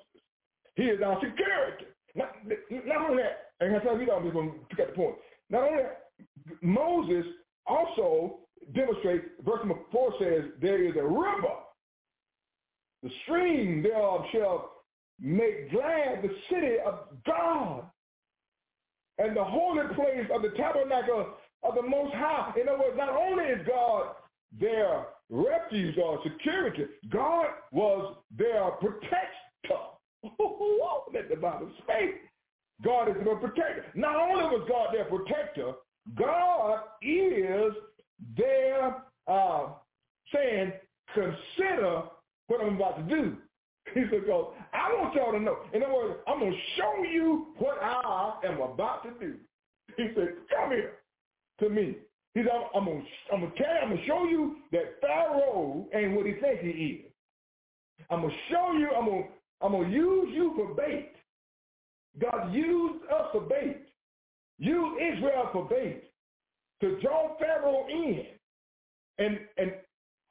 He 0.74 0.84
is 0.84 1.00
our 1.04 1.16
security. 1.16 1.86
Not, 2.14 2.34
not 2.86 3.10
only 3.10 3.22
that, 3.22 3.50
and 3.60 3.74
that's 3.74 3.84
how 3.84 3.94
we 3.94 4.10
I'm 4.10 4.22
just 4.22 4.34
going 4.34 4.52
to 4.52 4.76
get 4.76 4.88
the 4.88 4.94
point. 4.94 5.16
Not 5.50 5.62
only 5.64 5.82
that, 5.82 6.10
Moses 6.62 7.24
also 7.66 8.38
demonstrates, 8.74 9.24
verse 9.44 9.60
number 9.60 9.80
4 9.90 10.14
says, 10.20 10.44
there 10.60 10.82
is 10.82 10.94
a 10.96 11.02
river. 11.02 11.54
The 13.02 13.10
stream 13.22 13.82
thereof 13.82 14.22
shall 14.32 14.72
make 15.20 15.70
glad 15.70 16.22
the 16.22 16.30
city 16.50 16.76
of 16.84 17.00
God 17.26 17.84
and 19.18 19.36
the 19.36 19.44
holy 19.44 19.86
place 19.94 20.26
of 20.34 20.42
the 20.42 20.50
tabernacle 20.56 21.34
of 21.62 21.74
the 21.74 21.82
Most 21.82 22.14
High. 22.14 22.52
In 22.60 22.68
other 22.68 22.78
words, 22.78 22.96
not 22.96 23.10
only 23.10 23.44
is 23.44 23.66
God 23.66 24.14
their 24.58 25.06
refuge 25.28 25.96
or 25.98 26.20
security, 26.24 26.84
God 27.10 27.46
was 27.72 28.16
their 28.36 28.70
protector. 28.72 29.20
Let 31.14 31.28
the 31.28 31.36
Bible 31.36 31.70
speak. 31.78 32.16
God 32.82 33.08
is 33.08 33.16
their 33.24 33.36
protector. 33.36 33.84
Not 33.94 34.16
only 34.16 34.44
was 34.44 34.66
God 34.68 34.94
their 34.94 35.04
protector, 35.04 35.72
God 36.16 36.80
is 37.02 37.72
their 38.36 39.02
uh, 39.26 39.68
saying, 40.32 40.72
consider 41.14 42.02
what 42.46 42.60
I'm 42.60 42.76
about 42.76 43.08
to 43.08 43.14
do. 43.14 43.36
He 43.94 44.02
said, 44.08 44.24
"Go. 44.24 44.52
I 44.72 44.92
want 44.94 45.16
y'all 45.16 45.32
to 45.32 45.40
know. 45.40 45.56
In 45.72 45.82
other 45.82 45.92
words, 45.92 46.20
I'm 46.28 46.38
going 46.38 46.52
to 46.52 46.58
show 46.76 47.02
you 47.02 47.48
what 47.58 47.78
I 47.82 48.34
am 48.44 48.60
about 48.60 49.02
to 49.02 49.10
do. 49.18 49.34
He 49.96 50.08
said, 50.14 50.28
come 50.54 50.70
here 50.70 50.98
to 51.58 51.68
me. 51.68 51.96
He 52.34 52.42
said, 52.42 52.52
I'm, 52.72 52.84
going 52.84 53.00
to 53.00 53.34
I'm 53.34 53.40
gonna 53.40 53.52
tell 53.56 53.66
you, 53.66 53.80
I'm 53.82 53.88
going 53.88 54.00
to 54.00 54.06
show 54.06 54.24
you 54.26 54.56
that 54.70 55.00
Pharaoh 55.00 55.86
ain't 55.92 56.14
what 56.14 56.26
he 56.26 56.34
thinks 56.34 56.62
he 56.62 56.68
is. 56.68 57.12
I'm 58.10 58.20
going 58.20 58.32
to 58.32 58.54
show 58.54 58.72
you, 58.78 58.90
I'm 58.96 59.06
going 59.06 59.24
to 59.24 59.28
I'm 59.60 59.72
to 59.72 59.90
use 59.90 60.28
you 60.32 60.52
for 60.54 60.74
bait. 60.74 61.12
God 62.20 62.52
used 62.52 63.04
us 63.10 63.28
for 63.32 63.40
bait. 63.40 63.86
Use 64.58 65.00
Israel 65.00 65.48
for 65.52 65.68
bait 65.68 66.09
to 66.80 67.00
draw 67.00 67.36
Pharaoh 67.38 67.86
in. 67.88 68.26
And, 69.18 69.38
and 69.58 69.72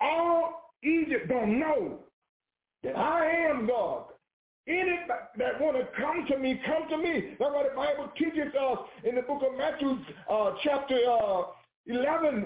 all 0.01 0.73
Egypt 0.83 1.27
don't 1.29 1.59
know 1.59 1.99
that 2.83 2.97
I 2.97 3.25
am 3.49 3.67
God. 3.67 4.05
Any 4.67 4.99
that 5.38 5.59
want 5.59 5.77
to 5.77 5.88
come 5.99 6.27
to 6.29 6.38
me, 6.38 6.62
come 6.65 6.88
to 6.89 6.97
me. 6.97 7.35
That's 7.39 7.51
what 7.51 7.69
the 7.69 7.75
Bible 7.75 8.12
teaches 8.17 8.53
us 8.59 8.77
in 9.03 9.15
the 9.15 9.21
book 9.23 9.41
of 9.41 9.57
Matthew, 9.57 9.97
uh, 10.29 10.51
chapter 10.63 10.95
uh, 11.09 11.43
11. 11.88 12.45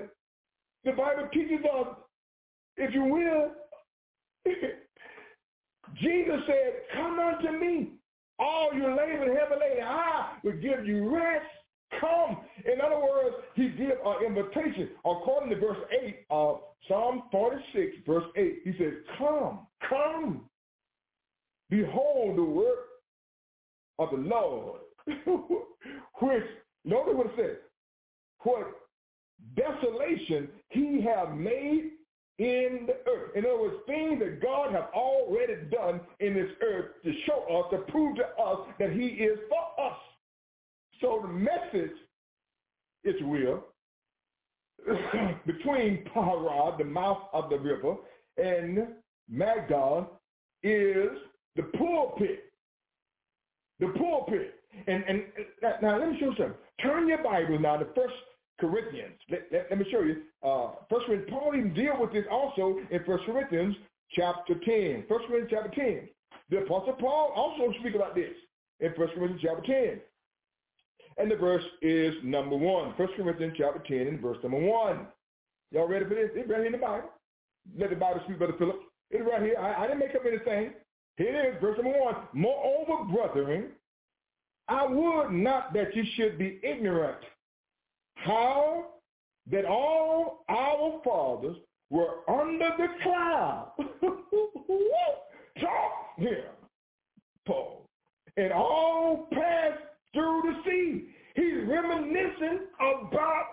The 0.85 0.91
Bible 0.93 1.27
teaches 1.33 1.65
us, 1.65 1.87
if 2.77 2.93
you 2.93 3.03
will, 3.03 3.51
Jesus 6.01 6.39
said, 6.47 6.73
come 6.93 7.19
unto 7.19 7.51
me, 7.59 7.91
all 8.39 8.71
you 8.73 8.87
labor 8.87 9.23
and 9.23 9.37
heavy 9.37 9.55
laden. 9.59 9.83
I 9.83 10.37
will 10.43 10.53
give 10.53 10.85
you 10.85 11.13
rest. 11.13 11.45
Come. 11.99 12.37
In 12.65 12.81
other 12.81 12.99
words, 12.99 13.35
he 13.55 13.69
gives 13.69 13.93
an 14.05 14.25
invitation. 14.25 14.89
According 14.99 15.49
to 15.49 15.55
verse 15.57 15.77
8 16.03 16.25
of 16.29 16.59
Psalm 16.87 17.23
46, 17.31 17.97
verse 18.05 18.25
8, 18.35 18.59
he 18.63 18.71
says, 18.77 18.93
come, 19.17 19.67
come. 19.89 20.41
Behold 21.69 22.37
the 22.37 22.43
work 22.43 22.79
of 23.99 24.09
the 24.11 24.17
Lord, 24.17 24.81
which, 25.07 26.43
notice 26.85 27.13
what 27.15 27.27
it 27.27 27.33
says, 27.37 27.57
what 28.39 28.67
desolation 29.55 30.49
he 30.69 31.01
have 31.01 31.35
made 31.35 31.91
in 32.39 32.87
the 32.87 32.95
earth. 33.11 33.31
In 33.35 33.45
other 33.45 33.59
words, 33.59 33.75
things 33.85 34.19
that 34.19 34.41
God 34.41 34.71
has 34.73 34.83
already 34.93 35.55
done 35.71 36.01
in 36.19 36.33
this 36.33 36.49
earth 36.63 36.91
to 37.03 37.13
show 37.25 37.43
us, 37.59 37.71
to 37.71 37.91
prove 37.91 38.15
to 38.17 38.25
us 38.41 38.67
that 38.79 38.91
he 38.91 39.07
is 39.07 39.39
for 39.49 39.85
us. 39.85 39.97
So 41.01 41.19
the 41.21 41.27
message, 41.27 41.95
if 43.03 43.19
you 43.19 43.27
will, 43.27 43.63
between 45.45 46.03
Pi-hahiroth, 46.13 46.77
the 46.77 46.83
mouth 46.83 47.23
of 47.33 47.49
the 47.49 47.57
river, 47.57 47.95
and 48.37 48.87
Migdol 49.31 50.07
is 50.63 51.09
the 51.55 51.63
pulpit. 51.77 52.51
The 53.79 53.87
pulpit. 53.97 54.55
And, 54.87 55.03
and 55.07 55.23
now 55.81 55.99
let 55.99 56.09
me 56.09 56.17
show 56.19 56.27
you 56.27 56.35
something. 56.37 56.55
Turn 56.81 57.07
your 57.07 57.23
Bible 57.23 57.59
now 57.59 57.77
to 57.77 57.85
First 57.95 58.15
Corinthians. 58.59 59.15
Let, 59.29 59.41
let, 59.51 59.67
let 59.69 59.79
me 59.79 59.85
show 59.91 60.01
you. 60.01 60.23
Uh, 60.43 60.71
First 60.89 61.05
Corinthians, 61.05 61.31
Paul 61.31 61.53
even 61.55 61.73
deal 61.73 61.95
with 61.99 62.11
this 62.11 62.25
also 62.31 62.79
in 62.89 63.03
First 63.05 63.25
Corinthians 63.25 63.75
chapter 64.15 64.55
10. 64.55 65.05
First 65.07 65.25
Corinthians 65.27 65.51
chapter 65.51 65.71
10. 65.75 66.09
The 66.49 66.57
Apostle 66.59 66.93
Paul 66.99 67.33
also 67.35 67.73
speak 67.79 67.95
about 67.95 68.15
this 68.15 68.33
in 68.79 68.93
First 68.97 69.13
Corinthians 69.13 69.41
chapter 69.43 69.63
10. 69.65 70.01
And 71.17 71.29
the 71.29 71.35
verse 71.35 71.63
is 71.81 72.15
number 72.23 72.55
one. 72.55 72.93
First 72.97 73.13
Corinthians 73.15 73.53
chapter 73.57 73.81
10 73.87 74.07
and 74.07 74.19
verse 74.19 74.37
number 74.43 74.59
one. 74.59 75.07
Y'all 75.71 75.87
ready 75.87 76.05
for 76.05 76.15
this? 76.15 76.29
It's 76.35 76.49
right 76.49 76.57
here 76.57 76.67
in 76.67 76.71
the 76.71 76.77
Bible. 76.77 77.09
Let 77.77 77.89
the 77.89 77.95
Bible 77.95 78.21
speak, 78.25 78.37
Brother 78.37 78.55
Philip. 78.57 78.79
It's 79.11 79.23
right 79.29 79.41
here. 79.41 79.55
I, 79.59 79.83
I 79.83 79.87
didn't 79.87 79.99
make 79.99 80.15
up 80.15 80.23
anything. 80.27 80.73
Here 81.17 81.27
it 81.27 81.55
is, 81.55 81.61
verse 81.61 81.77
number 81.81 81.99
one. 81.99 82.15
Moreover, 82.33 83.03
brethren, 83.11 83.71
I 84.67 84.85
would 84.85 85.31
not 85.31 85.73
that 85.73 85.95
you 85.95 86.03
should 86.15 86.37
be 86.37 86.59
ignorant 86.63 87.17
how 88.15 88.85
that 89.51 89.65
all 89.65 90.45
our 90.49 91.01
fathers 91.03 91.57
were 91.89 92.27
under 92.27 92.69
the 92.77 92.87
cloud. 93.03 93.71
Talk 95.59 95.91
here, 96.17 96.45
Paul. 97.45 97.85
And 98.37 98.51
all 98.51 99.27
passed 99.31 99.83
through 100.13 100.41
the 100.43 100.69
sea. 100.69 101.09
He's 101.35 101.67
reminiscing 101.67 102.67
about 102.79 103.45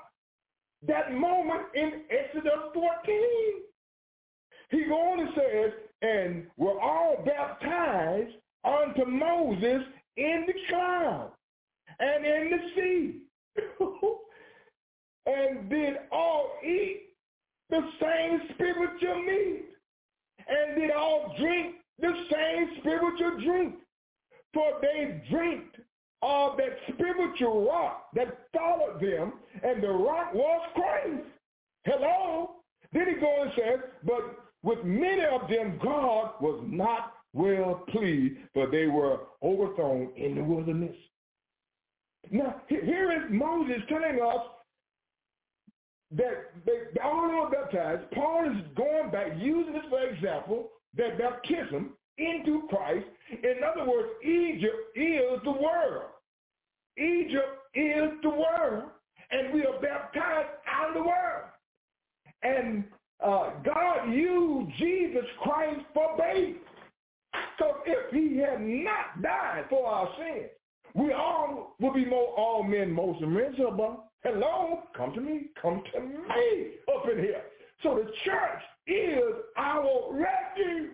that 0.87 1.13
moment 1.13 1.63
in 1.75 2.03
Exodus 2.11 2.73
14. 2.75 2.91
He 4.71 4.85
on 4.85 5.21
and 5.21 5.31
says, 5.35 5.73
and 6.03 6.47
were 6.57 6.81
all 6.81 7.25
baptized 7.25 8.35
unto 8.65 9.05
Moses 9.05 9.83
in 10.17 10.45
the 10.47 10.55
cloud 10.69 11.33
and 11.99 12.25
in 12.25 12.51
the 12.51 12.59
sea. 12.75 13.23
and 15.27 15.69
did 15.69 15.97
all 16.11 16.53
eat 16.65 17.11
the 17.69 17.83
same 18.01 18.41
spiritual 18.55 19.23
meat, 19.23 19.67
and 20.49 20.81
did 20.81 20.91
all 20.91 21.35
drink 21.39 21.77
the 21.99 22.13
same 22.33 22.71
spiritual 22.81 23.41
drink. 23.45 23.75
For 24.53 24.73
they 24.81 25.23
drank 25.31 25.65
of 26.23 26.57
that 26.59 26.77
spiritual 26.93 27.67
rock 27.67 28.09
that 28.15 28.47
followed 28.57 29.01
them, 29.01 29.33
and 29.63 29.83
the 29.83 29.89
rock 29.89 30.35
was 30.35 30.69
Christ. 30.75 31.27
Hello? 31.85 32.57
Then 32.93 33.07
he 33.09 33.15
goes 33.15 33.43
and 33.43 33.53
says, 33.57 33.81
but 34.05 34.39
with 34.63 34.85
many 34.85 35.25
of 35.25 35.49
them 35.49 35.79
God 35.83 36.33
was 36.41 36.63
not 36.67 37.15
well 37.33 37.85
pleased, 37.89 38.37
for 38.53 38.67
they 38.71 38.87
were 38.87 39.21
overthrown 39.43 40.11
in 40.17 40.35
the 40.35 40.43
wilderness. 40.43 40.97
Now, 42.31 42.61
here 42.69 43.13
is 43.13 43.31
Moses 43.31 43.83
telling 43.89 44.21
us 44.21 44.45
that 46.13 46.53
they 46.67 47.01
all 47.03 47.29
were 47.29 47.51
baptized. 47.51 48.11
Paul 48.11 48.51
is 48.51 48.63
going 48.77 49.11
back, 49.11 49.33
using 49.39 49.73
this 49.73 49.83
for 49.89 50.03
example, 50.03 50.71
that 50.97 51.19
baptism 51.19 51.95
into 52.21 52.67
Christ. 52.69 53.07
In 53.31 53.65
other 53.65 53.91
words, 53.91 54.09
Egypt 54.25 54.97
is 54.97 55.41
the 55.45 55.51
world. 55.51 56.11
Egypt 56.99 57.59
is 57.75 58.11
the 58.23 58.29
world, 58.29 58.85
and 59.31 59.55
we 59.55 59.65
are 59.65 59.81
baptized 59.81 60.49
out 60.71 60.89
of 60.89 60.95
the 60.95 61.03
world. 61.03 61.45
And 62.43 62.85
uh, 63.25 63.51
God 63.65 64.11
used 64.11 64.77
Jesus 64.79 65.25
Christ 65.43 65.81
for 65.95 66.17
bait. 66.19 66.61
So 67.59 67.77
if 67.87 68.13
he 68.13 68.39
had 68.39 68.61
not 68.61 69.23
died 69.23 69.65
for 69.69 69.87
our 69.87 70.09
sins, 70.19 70.51
we 70.95 71.13
all 71.13 71.77
would 71.81 71.95
be 71.95 72.05
more 72.05 72.35
all 72.37 72.63
men 72.63 72.91
most 72.91 73.21
miserable. 73.21 74.05
Hello, 74.23 74.83
come 74.97 75.13
to 75.15 75.21
me, 75.21 75.47
come 75.61 75.83
to 75.93 76.01
me 76.01 76.73
up 76.95 77.09
in 77.11 77.19
here. 77.19 77.43
So 77.83 77.95
the 77.95 78.11
church 78.25 78.63
is 78.87 79.35
our 79.57 80.09
refuge, 80.11 80.91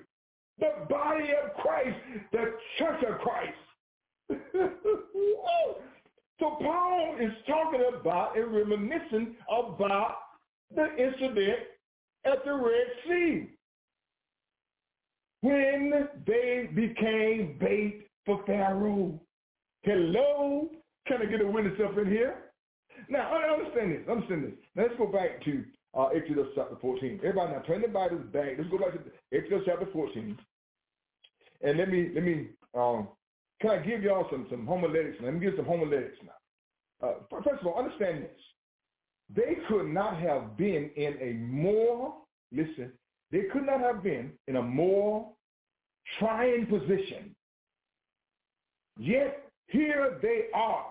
the 0.59 0.73
body 0.89 1.31
of 1.43 1.55
Christ, 1.55 1.97
the 2.33 2.55
church 2.79 3.05
of 3.09 3.19
Christ. 3.19 3.53
so 6.41 6.57
Paul 6.61 7.17
is 7.21 7.33
talking 7.47 7.83
about 8.01 8.37
and 8.37 8.53
reminiscing 8.55 9.37
about 9.49 10.17
the 10.75 10.89
incident 10.97 11.59
at 12.25 12.45
the 12.45 12.55
Red 12.55 12.87
Sea 13.07 13.51
when 15.43 16.09
they 16.27 16.69
became 16.75 17.57
bait 17.61 18.09
for 18.25 18.43
Pharaoh. 18.47 19.21
Hello? 19.83 20.69
Can 21.07 21.23
I 21.23 21.27
get 21.27 21.41
a 21.41 21.47
witness 21.47 21.79
up 21.85 21.97
in 21.99 22.07
here? 22.07 22.47
Now, 23.09 23.33
understand 23.53 23.93
this. 23.93 24.09
Understand 24.11 24.45
this. 24.45 24.53
Let's 24.75 24.95
go 24.99 25.07
back 25.07 25.45
to 25.45 25.65
uh, 25.97 26.07
Exodus 26.09 26.47
chapter 26.55 26.77
14. 26.81 27.21
Everybody 27.23 27.53
now 27.53 27.61
turn 27.61 27.83
the 27.83 27.89
Bibles 27.89 28.23
back. 28.33 28.53
Let's 28.59 28.71
go 28.71 28.79
back 28.79 28.93
to 28.93 29.01
Exodus 29.37 29.63
chapter 29.67 29.87
14. 29.93 30.39
And 31.63 31.79
let 31.79 31.91
me, 31.91 32.11
let 32.15 32.23
me, 32.23 32.49
um, 32.75 33.09
can 33.61 33.71
I 33.71 33.79
give 33.79 34.03
y'all 34.03 34.27
some, 34.31 34.47
some 34.51 34.67
homiletics? 34.67 35.17
Let 35.23 35.35
me 35.35 35.41
give 35.41 35.55
some 35.57 35.65
homiletics 35.65 36.19
now. 36.25 37.09
Uh, 37.09 37.15
first 37.31 37.61
of 37.61 37.67
all, 37.67 37.79
understand 37.79 38.25
this. 38.25 38.31
They 39.35 39.57
could 39.69 39.87
not 39.87 40.19
have 40.19 40.57
been 40.57 40.91
in 40.97 41.17
a 41.21 41.33
more, 41.33 42.15
listen, 42.53 42.93
they 43.33 43.43
could 43.53 43.67
not 43.67 43.81
have 43.81 44.03
been 44.03 44.33
in 44.47 44.57
a 44.57 44.63
more 44.63 45.29
trying 46.19 46.67
position. 46.67 47.35
Yet 48.99 49.49
here 49.67 50.19
they 50.23 50.45
are. 50.55 50.87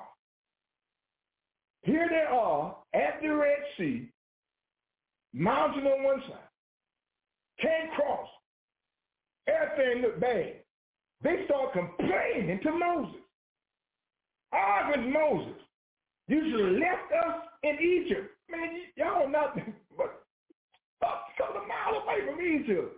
Here 1.83 2.07
they 2.09 2.25
are 2.29 2.75
at 2.93 3.21
the 3.21 3.29
Red 3.29 3.59
Sea, 3.77 4.09
mountain 5.35 5.85
on 5.85 6.03
one 6.03 6.21
side, 6.21 6.49
can't 7.61 7.91
cross. 7.93 8.27
Everything 9.47 10.01
looked 10.01 10.21
bad. 10.21 10.53
They 11.21 11.45
start 11.45 11.73
complaining 11.73 12.59
to 12.63 12.71
Moses. 12.71 13.21
I 14.53 14.57
Arguing 14.57 15.11
Moses. 15.11 15.61
You 16.27 16.41
should 16.49 16.65
have 16.65 16.81
left 16.81 17.25
us 17.25 17.41
in 17.63 17.77
Egypt. 17.81 18.31
Man, 18.49 18.69
y'all 18.95 19.29
not 19.29 19.55
but 19.97 20.25
a 21.01 21.67
miles 21.67 22.03
away 22.03 22.25
from 22.25 22.41
Egypt. 22.41 22.95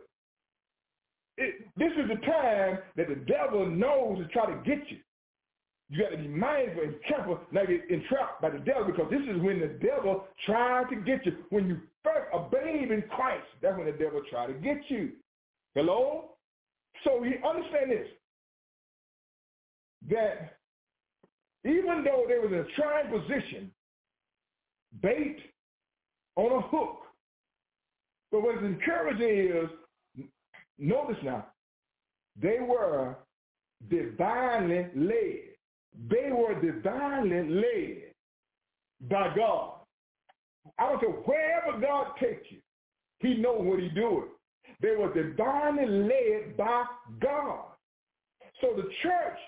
It, 1.38 1.68
this 1.78 1.92
is 1.92 2.10
the 2.10 2.26
time 2.26 2.80
that 2.96 3.08
the 3.10 3.22
devil 3.28 3.66
knows 3.66 4.20
to 4.20 4.28
try 4.28 4.46
to 4.46 4.58
get 4.64 4.90
you. 4.90 4.98
You 5.90 6.04
got 6.04 6.12
to 6.12 6.18
be 6.18 6.28
mindful 6.28 6.84
and 6.84 6.96
careful 7.08 7.40
not 7.52 7.68
get 7.68 7.90
entrapped 7.90 8.42
by 8.42 8.50
the 8.50 8.60
devil 8.60 8.86
because 8.86 9.10
this 9.10 9.22
is 9.22 9.42
when 9.42 9.60
the 9.60 9.80
devil 9.82 10.26
tried 10.46 10.90
to 10.90 10.96
get 10.98 11.26
you. 11.26 11.34
When 11.50 11.68
you 11.68 11.78
a 12.34 12.50
babe 12.50 12.92
in 12.92 13.04
Christ, 13.10 13.46
that's 13.62 13.78
when 13.78 13.86
the 13.86 13.92
devil 13.92 14.22
tried 14.30 14.48
to 14.48 14.54
get 14.54 14.78
you. 14.90 15.12
Hello? 15.76 16.32
So 17.04 17.24
you 17.24 17.36
understand 17.48 17.92
this, 17.92 18.08
that 20.10 20.58
even 21.64 22.04
though 22.04 22.26
there 22.28 22.42
was 22.42 22.52
a 22.52 22.66
trying 22.80 23.10
position, 23.10 23.72
bait 25.02 25.38
on 26.36 26.52
a 26.52 26.62
hook, 26.62 27.00
but 28.32 28.42
what's 28.42 28.62
encouraging 28.62 29.58
is, 29.58 30.26
notice 30.78 31.18
now, 31.24 31.48
they 32.42 32.58
were 32.60 33.16
divinely 33.90 34.88
led. 34.96 35.56
They 36.10 36.32
were 36.32 36.60
divinely 36.60 37.50
led 37.50 39.10
by 39.10 39.36
God. 39.36 39.77
I 40.80 40.90
don't 40.90 41.00
care 41.00 41.10
wherever 41.10 41.80
God 41.80 42.08
takes 42.20 42.46
you, 42.50 42.60
he 43.20 43.36
knows 43.36 43.62
what 43.62 43.80
he's 43.80 43.94
doing. 43.94 44.26
They 44.82 44.96
were 44.96 45.14
divinely 45.14 45.88
led 45.88 46.58
by 46.58 46.84
God. 47.20 47.66
So 48.62 48.74
the 48.76 48.90
church 49.02 49.40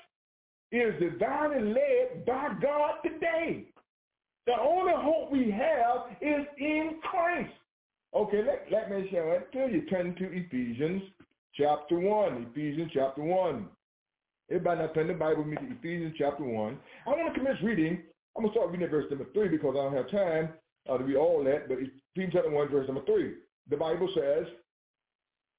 is 0.72 1.00
divinely 1.00 1.74
led 1.74 2.26
by 2.26 2.50
God 2.62 2.96
today. 3.04 3.66
The 4.48 4.54
only 4.60 4.94
hope 4.96 5.32
we 5.32 5.52
have 5.52 6.18
is 6.22 6.46
in 6.58 7.00
Christ. 7.04 7.52
Okay, 8.16 8.42
let, 8.44 8.66
let 8.72 8.90
me 8.90 9.08
show 9.12 9.38
it 9.38 9.52
to 9.54 9.72
you. 9.72 9.86
Turn 9.86 10.16
to 10.16 10.26
Ephesians 10.26 11.04
chapter 11.56 12.00
1. 12.00 12.48
Ephesians 12.52 12.90
chapter 12.94 13.22
1. 13.22 13.68
Everybody 14.50 14.82
now 14.82 14.88
turn 14.88 15.08
the 15.08 15.14
Bible 15.14 15.44
with 15.44 15.52
me 15.52 15.58
to 15.58 15.76
Ephesians 15.78 16.16
chapter 16.18 16.44
1. 16.44 16.78
I 17.06 17.10
want 17.10 17.32
to 17.32 17.40
commence 17.40 17.60
reading. 17.64 18.02
I'm 18.36 18.44
going 18.44 18.54
to 18.54 18.60
start 18.60 18.72
reading 18.72 18.90
verse 18.90 19.06
number 19.12 19.28
3 19.34 19.50
because 19.50 19.76
I 19.78 19.84
don't 19.84 19.96
have 19.96 20.10
time 20.10 20.50
uh, 20.90 20.98
to 20.98 21.04
read 21.04 21.18
all 21.18 21.44
that, 21.44 21.68
but 21.68 21.78
Ephesians 21.78 22.34
chapter 22.34 22.50
1, 22.50 22.70
verse 22.70 22.88
number 22.88 23.06
3. 23.06 23.34
The 23.70 23.78
Bible 23.78 24.10
says, 24.16 24.46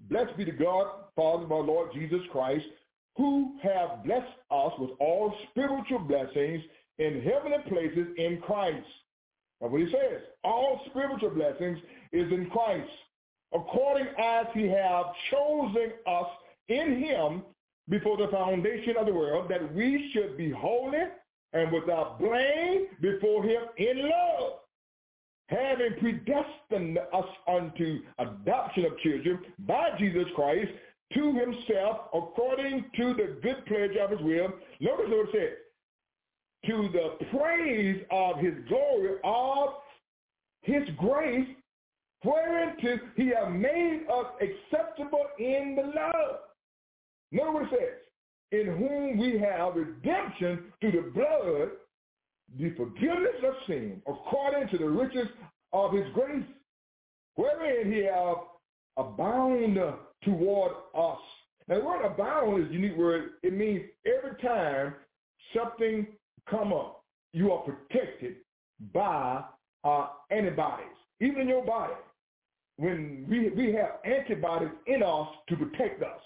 Blessed 0.09 0.37
be 0.37 0.45
the 0.45 0.53
God, 0.53 0.87
Father 1.15 1.45
of 1.45 1.53
our 1.53 1.63
Lord 1.63 1.91
Jesus 1.93 2.21
Christ, 2.33 2.65
who 3.17 3.57
have 3.63 4.05
blessed 4.05 4.33
us 4.51 4.73
with 4.79 4.91
all 4.99 5.35
spiritual 5.51 5.99
blessings 6.01 6.63
in 6.99 7.23
heavenly 7.23 7.59
places 7.69 8.07
in 8.17 8.41
Christ. 8.41 8.87
That's 9.61 9.73
what 9.73 9.81
he 9.83 9.91
says. 9.91 10.23
All 10.43 10.81
spiritual 10.91 11.31
blessings 11.31 11.79
is 12.13 12.33
in 12.33 12.49
Christ, 12.51 12.91
according 13.55 14.07
as 14.19 14.47
he 14.55 14.69
have 14.69 15.07
chosen 15.31 15.93
us 16.07 16.27
in 16.69 17.03
him 17.03 17.43
before 17.89 18.17
the 18.17 18.29
foundation 18.29 18.97
of 18.99 19.07
the 19.07 19.13
world, 19.13 19.51
that 19.51 19.75
we 19.75 20.11
should 20.13 20.39
be 20.39 20.51
holy 20.51 21.03
and 21.53 21.73
without 21.73 22.19
blame 22.21 22.87
before 23.01 23.43
him 23.43 23.63
in 23.77 24.09
love, 24.09 24.60
having 25.51 25.95
predestined 25.99 26.99
us 27.13 27.27
unto 27.49 28.01
adoption 28.19 28.85
of 28.87 28.99
children 29.01 29.41
by 29.61 29.91
Jesus 29.99 30.27
Christ 30.35 30.71
to 31.15 31.35
himself 31.35 32.07
according 32.15 32.85
to 32.97 33.15
the 33.15 33.37
good 33.43 33.67
pleasure 33.67 34.03
of 34.03 34.11
his 34.11 34.21
will. 34.21 34.53
Notice 34.81 35.07
what 35.09 35.29
it 35.29 35.33
says. 35.33 35.59
To 36.67 36.89
the 36.93 37.27
praise 37.37 38.03
of 38.11 38.39
his 38.39 38.55
glory, 38.69 39.17
of 39.25 39.71
his 40.63 40.83
grace, 40.99 41.49
whereunto 42.25 43.01
he 43.17 43.29
hath 43.29 43.51
made 43.51 44.03
us 44.13 44.27
acceptable 44.41 45.25
in 45.39 45.75
the 45.75 45.83
love. 45.83 46.37
Notice 47.33 47.53
what 47.55 47.63
it 47.65 47.71
says. 47.81 48.61
in 48.61 48.67
whom 48.67 49.19
we 49.19 49.39
have 49.39 49.77
redemption 49.77 50.73
through 50.81 50.93
the 50.93 51.11
blood, 51.15 51.71
the 52.59 52.71
forgiveness 52.77 53.37
of 53.47 53.55
sin, 53.67 54.03
according 54.07 54.69
to 54.69 54.79
the 54.79 54.89
riches 54.89 55.29
of 55.73 55.93
his 55.93 56.07
grace, 56.15 56.45
wherein 57.37 57.93
he 57.93 58.05
hath 58.05 58.39
abound 58.97 59.79
toward 60.25 60.73
us. 60.95 61.19
Now 61.69 61.79
the 61.79 61.85
word 61.85 62.05
abound 62.05 62.65
is 62.65 62.71
a 62.71 62.73
unique 62.73 62.97
word. 62.97 63.31
It 63.43 63.53
means 63.53 63.83
every 64.05 64.37
time 64.43 64.95
something 65.57 66.07
come 66.49 66.73
up, 66.73 67.05
you 67.33 67.53
are 67.53 67.63
protected 67.63 68.37
by 68.93 69.45
uh, 69.85 70.09
antibodies. 70.31 70.87
Even 71.21 71.43
in 71.43 71.49
your 71.49 71.65
body, 71.65 71.95
when 72.77 73.27
we, 73.29 73.51
we 73.51 73.73
have 73.75 74.01
antibodies 74.05 74.71
in 74.87 75.03
us 75.03 75.29
to 75.49 75.57
protect 75.57 76.03
us. 76.03 76.21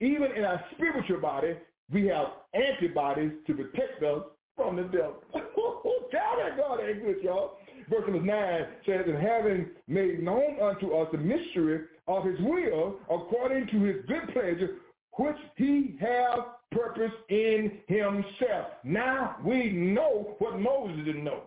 Even 0.00 0.32
in 0.36 0.44
our 0.44 0.64
spiritual 0.74 1.20
body, 1.20 1.56
we 1.92 2.06
have 2.06 2.26
antibodies 2.54 3.32
to 3.46 3.54
protect 3.54 4.02
us 4.02 4.22
from 4.60 4.76
the 4.76 4.82
devil. 4.84 5.16
Tell 5.32 6.36
that 6.42 6.56
God 6.56 6.80
ain't 6.80 7.02
good, 7.04 7.22
y'all. 7.22 7.58
Verse 7.88 8.02
number 8.08 8.20
9 8.20 8.60
says, 8.84 9.04
And 9.06 9.16
having 9.16 9.70
made 9.88 10.22
known 10.22 10.60
unto 10.60 10.94
us 10.94 11.08
the 11.12 11.18
mystery 11.18 11.82
of 12.08 12.24
his 12.24 12.38
will, 12.40 12.98
according 13.10 13.68
to 13.68 13.84
his 13.84 13.96
good 14.06 14.32
pleasure, 14.32 14.76
which 15.16 15.36
he 15.56 15.96
have 16.00 16.40
purpose 16.72 17.12
in 17.28 17.78
himself. 17.88 18.66
Now 18.84 19.36
we 19.44 19.70
know 19.72 20.36
what 20.38 20.58
Moses 20.58 21.04
didn't 21.04 21.24
know, 21.24 21.44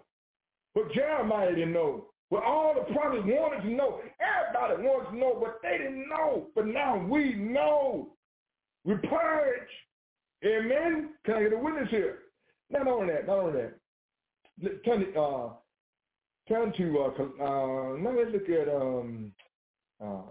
what 0.73 0.93
Jeremiah 0.93 1.55
didn't 1.55 1.73
know, 1.73 2.05
what 2.29 2.43
all 2.43 2.73
the 2.73 2.93
prophets 2.93 3.23
wanted 3.25 3.61
to 3.63 3.75
know. 3.75 3.99
Everybody 4.19 4.87
wanted 4.87 5.11
to 5.11 5.17
know, 5.17 5.37
but 5.39 5.59
they 5.61 5.77
didn't 5.77 6.09
know. 6.09 6.47
But 6.55 6.67
now 6.67 6.97
we 6.97 7.35
know. 7.35 8.09
We 8.85 8.95
purge. 8.95 9.69
Amen. 10.45 11.11
Can 11.25 11.35
I 11.35 11.43
get 11.43 11.53
a 11.53 11.57
witness 11.57 11.89
here? 11.89 12.19
Not 12.73 12.87
only 12.87 13.13
that, 13.13 13.27
not 13.27 13.39
only 13.39 13.61
that. 13.61 14.83
Turn, 14.83 15.05
uh, 15.17 15.49
turn 16.49 16.73
to, 16.73 16.99
uh, 16.99 17.43
uh, 17.43 17.97
now 17.97 18.15
let's 18.17 18.31
look 18.31 18.49
at 18.49 18.67
um, 18.67 19.31
uh, 20.03 20.21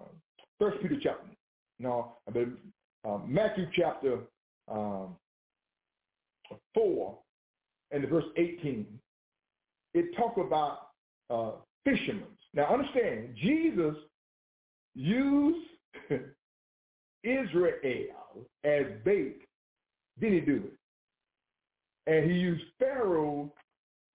First 0.59 0.83
Peter 0.83 0.97
chapter. 1.01 1.27
No, 1.79 2.17
I 2.29 2.37
mean, 2.37 2.57
uh, 3.09 3.19
Matthew 3.27 3.67
chapter 3.75 4.19
um, 4.69 5.17
4 6.75 7.19
and 7.93 8.05
the 8.05 8.09
verse 8.09 8.25
18. 8.37 8.87
It 9.95 10.17
talk 10.17 10.37
about 10.37 10.89
uh, 11.31 11.53
fishermen. 11.85 12.25
Now 12.55 12.73
understand, 12.73 13.37
Jesus 13.41 13.95
used 14.95 15.69
Israel 17.25 17.75
as 18.65 18.85
bait. 19.05 19.39
Did 20.21 20.33
he 20.33 20.41
do 20.41 20.57
it? 20.67 20.79
And 22.07 22.31
he 22.31 22.37
used 22.37 22.65
Pharaoh 22.79 23.53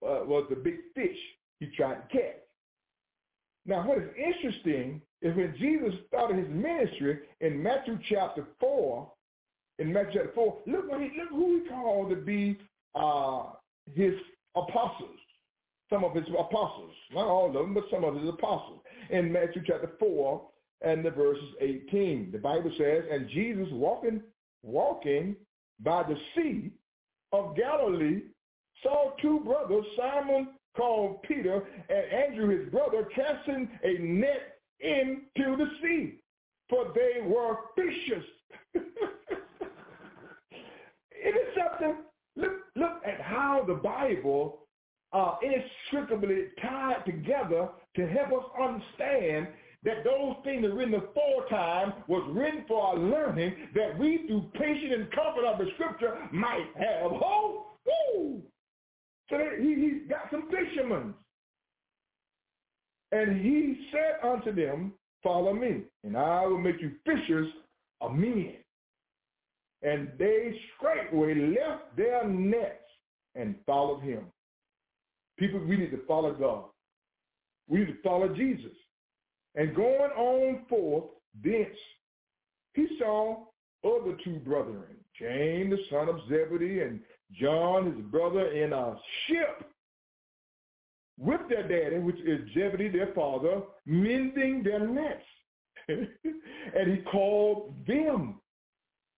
uh, 0.03 0.25
was 0.25 0.45
the 0.49 0.55
big 0.55 0.77
fish 0.93 1.17
he 1.59 1.67
tried 1.67 1.95
to 1.95 2.17
catch. 2.17 2.35
Now, 3.65 3.85
what 3.85 3.97
is 3.97 4.09
interesting 4.17 5.01
is 5.21 5.35
when 5.35 5.55
Jesus 5.57 5.93
started 6.07 6.37
his 6.37 6.49
ministry 6.49 7.19
in 7.41 7.61
Matthew 7.61 7.97
chapter 8.09 8.45
4, 8.59 9.11
in 9.79 9.91
Matthew 9.91 10.21
chapter 10.21 10.31
4, 10.35 10.57
look, 10.67 10.89
what 10.89 11.01
he, 11.01 11.11
look 11.17 11.29
who 11.29 11.61
he 11.61 11.69
called 11.69 12.09
to 12.09 12.15
be 12.15 12.57
uh, 12.95 13.43
his 13.93 14.13
apostles. 14.55 15.17
Some 15.89 16.03
of 16.03 16.15
his 16.15 16.25
apostles. 16.37 16.91
Not 17.13 17.27
all 17.27 17.47
of 17.47 17.53
them, 17.53 17.73
but 17.73 17.85
some 17.91 18.03
of 18.03 18.15
his 18.15 18.27
apostles. 18.29 18.79
In 19.09 19.31
Matthew 19.31 19.63
chapter 19.65 19.91
4 19.99 20.41
and 20.81 21.03
the 21.03 21.11
verses 21.11 21.49
18, 21.61 22.29
the 22.31 22.37
Bible 22.37 22.71
says, 22.77 23.03
And 23.11 23.29
Jesus 23.29 23.67
walking, 23.71 24.21
walking 24.63 25.35
by 25.79 26.03
the 26.03 26.17
sea 26.35 26.71
of 27.31 27.55
Galilee 27.55 28.21
saw 28.83 29.11
two 29.21 29.39
brothers, 29.41 29.85
Simon 29.97 30.49
called 30.75 31.21
Peter 31.23 31.63
and 31.89 32.05
Andrew 32.11 32.57
his 32.57 32.69
brother, 32.71 33.07
casting 33.15 33.67
a 33.83 33.97
net 33.99 34.59
into 34.79 35.57
the 35.57 35.67
sea, 35.81 36.19
for 36.69 36.93
they 36.93 37.21
were 37.25 37.57
fishers. 37.75 38.25
it 38.73 38.85
is 41.35 41.57
something. 41.57 42.03
Look, 42.35 42.51
look 42.75 43.01
at 43.05 43.19
how 43.19 43.63
the 43.67 43.73
Bible 43.73 44.59
uh, 45.13 45.35
inextricably 45.41 46.49
tied 46.61 47.03
together 47.05 47.69
to 47.95 48.07
help 48.07 48.27
us 48.27 48.45
understand 48.61 49.47
that 49.83 50.03
those 50.03 50.35
things 50.43 50.63
that 50.63 50.73
written 50.73 50.95
aforetime 50.95 51.93
was 52.07 52.27
written 52.33 52.65
for 52.67 52.81
our 52.81 52.97
learning, 52.97 53.53
that 53.75 53.97
we 53.97 54.25
through 54.27 54.49
patience 54.53 54.93
and 54.95 55.11
comfort 55.11 55.45
of 55.45 55.59
the 55.59 55.69
scripture 55.75 56.17
might 56.31 56.65
have 56.75 57.11
hope. 57.11 57.77
Woo! 57.85 58.41
So 59.29 59.37
he, 59.59 59.75
he 59.75 60.01
got 60.09 60.29
some 60.31 60.49
fishermen. 60.49 61.13
And 63.11 63.39
he 63.39 63.87
said 63.91 64.27
unto 64.27 64.53
them, 64.53 64.93
follow 65.23 65.53
me, 65.53 65.83
and 66.03 66.17
I 66.17 66.45
will 66.45 66.57
make 66.57 66.81
you 66.81 66.91
fishers 67.05 67.47
of 68.01 68.13
men. 68.13 68.55
And 69.83 70.09
they 70.17 70.59
straightway 70.75 71.35
left 71.35 71.95
their 71.95 72.27
nets 72.27 72.83
and 73.35 73.55
followed 73.65 74.01
him. 74.01 74.25
People, 75.37 75.59
we 75.59 75.77
need 75.77 75.91
to 75.91 76.05
follow 76.07 76.33
God. 76.33 76.65
We 77.69 77.79
need 77.79 77.87
to 77.87 78.01
follow 78.03 78.33
Jesus. 78.33 78.71
And 79.57 79.75
going 79.75 80.11
on 80.11 80.65
forth 80.69 81.05
thence, 81.43 81.75
he 82.73 82.87
saw 82.99 83.45
other 83.83 84.15
two 84.23 84.39
brethren, 84.45 84.95
James 85.19 85.71
the 85.71 85.77
son 85.89 86.09
of 86.09 86.19
Zebedee 86.29 86.81
and 86.81 86.99
John 87.39 87.91
his 87.91 88.05
brother 88.05 88.51
in 88.51 88.71
a 88.71 88.95
ship 89.25 89.69
with 91.19 91.41
their 91.49 91.67
daddy, 91.67 91.97
which 91.97 92.19
is 92.19 92.47
Zebedee 92.53 92.89
their 92.89 93.13
father, 93.13 93.61
mending 93.87 94.61
their 94.63 94.87
nets. 94.87 95.23
and 95.89 96.91
he 96.91 96.97
called 97.11 97.73
them. 97.87 98.39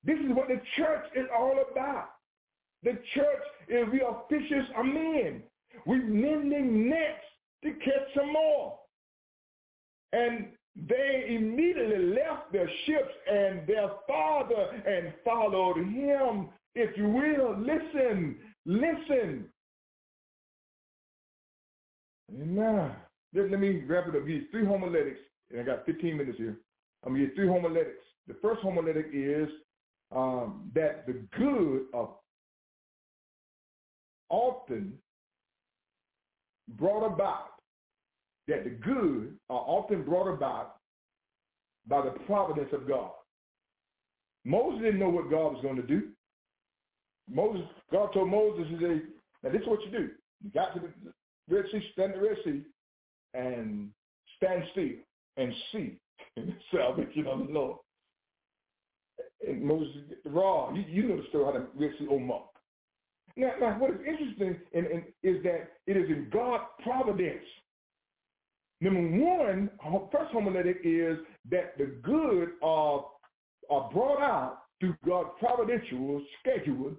This 0.05 0.19
is 0.19 0.31
what 0.33 0.47
the 0.47 0.61
church 0.77 1.05
is 1.15 1.25
all 1.37 1.65
about. 1.69 2.11
The 2.83 2.97
church 3.13 3.43
is 3.67 3.87
we 3.91 4.01
are 4.01 4.23
fishers 4.29 4.67
of 4.77 4.85
men. 4.85 5.43
We're 5.85 6.05
mending 6.05 6.89
nets 6.89 7.19
to 7.63 7.71
catch 7.73 8.15
some 8.15 8.31
more. 8.31 8.78
And 10.13 10.47
they 10.87 11.25
immediately 11.29 12.15
left 12.15 12.51
their 12.51 12.69
ships 12.85 13.11
and 13.31 13.67
their 13.67 13.89
father 14.07 14.81
and 14.87 15.13
followed 15.25 15.77
him. 15.77 16.49
If 16.75 16.97
you 16.97 17.09
will, 17.09 17.57
listen, 17.59 18.37
listen. 18.65 19.45
Amen. 22.41 22.91
Let, 23.33 23.51
let 23.51 23.59
me 23.59 23.83
wrap 23.87 24.07
it 24.07 24.15
up. 24.15 24.27
You 24.27 24.45
three 24.51 24.65
homiletics, 24.65 25.19
and 25.51 25.59
I 25.59 25.63
got 25.63 25.85
15 25.85 26.17
minutes 26.17 26.37
here. 26.37 26.57
I'm 27.05 27.13
going 27.13 27.21
to 27.21 27.27
give 27.27 27.35
three 27.35 27.47
homiletics. 27.47 28.03
The 28.27 28.35
first 28.41 28.61
homiletic 28.61 29.07
is 29.13 29.49
um, 30.15 30.71
that 30.75 31.05
the 31.07 31.13
good 31.37 31.85
of 31.93 32.09
often 34.29 34.93
brought 36.77 37.05
about 37.05 37.48
that 38.49 38.63
the 38.63 38.71
good 38.71 39.35
are 39.49 39.63
often 39.65 40.03
brought 40.03 40.27
about 40.27 40.77
by 41.87 42.01
the 42.01 42.11
providence 42.25 42.69
of 42.73 42.87
God. 42.87 43.11
Moses 44.45 44.81
didn't 44.81 44.99
know 44.99 45.09
what 45.09 45.29
God 45.29 45.53
was 45.53 45.61
going 45.61 45.75
to 45.75 45.83
do. 45.83 46.09
Moses, 47.31 47.61
God 47.91 48.11
told 48.13 48.29
Moses, 48.29 48.65
he 48.69 48.77
said, 48.79 49.01
now 49.43 49.51
this 49.51 49.61
is 49.61 49.67
what 49.67 49.81
you 49.83 49.91
do. 49.91 50.09
You 50.43 50.49
got 50.51 50.73
to 50.73 50.79
the 50.79 51.55
Red 51.55 51.65
Sea, 51.71 51.81
stand 51.93 52.13
the 52.15 52.21
Red 52.21 52.37
Sea, 52.43 52.61
and 53.33 53.89
stand 54.37 54.63
still 54.71 54.89
and 55.37 55.53
see 55.71 55.97
the 56.35 56.53
salvation 56.73 57.27
of 57.27 57.47
the 57.47 57.53
Lord. 57.53 57.77
And 59.47 59.63
Moses, 59.63 59.95
raw, 60.25 60.73
you, 60.73 60.83
you 60.87 61.03
know 61.03 61.17
the 61.17 61.27
story 61.29 61.45
how 61.45 61.51
the 61.51 61.67
Red 61.75 61.91
Sea 61.99 62.07
opened. 62.07 62.31
Now, 63.37 63.51
now 63.59 63.79
what 63.79 63.91
is 63.91 63.99
interesting 64.07 64.57
in, 64.73 64.85
in, 64.85 65.03
is 65.23 65.43
that 65.43 65.69
it 65.87 65.95
is 65.95 66.09
in 66.09 66.29
God's 66.31 66.63
providence 66.83 67.45
Number 68.81 69.01
one, 69.01 69.69
first 70.11 70.31
homiletic 70.31 70.77
is 70.83 71.17
that 71.51 71.77
the 71.77 71.97
good 72.01 72.51
are, 72.63 73.05
are 73.69 73.89
brought 73.91 74.21
out 74.21 74.59
through 74.79 74.95
God's 75.05 75.29
providential 75.39 76.21
schedule 76.39 76.93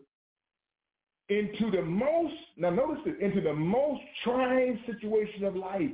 into 1.31 1.70
the 1.70 1.83
most, 1.83 2.35
now 2.57 2.70
notice 2.70 3.03
this, 3.05 3.14
into 3.20 3.41
the 3.41 3.55
most 3.55 4.03
trying 4.24 4.78
situation 4.85 5.45
of 5.45 5.57
life. 5.57 5.91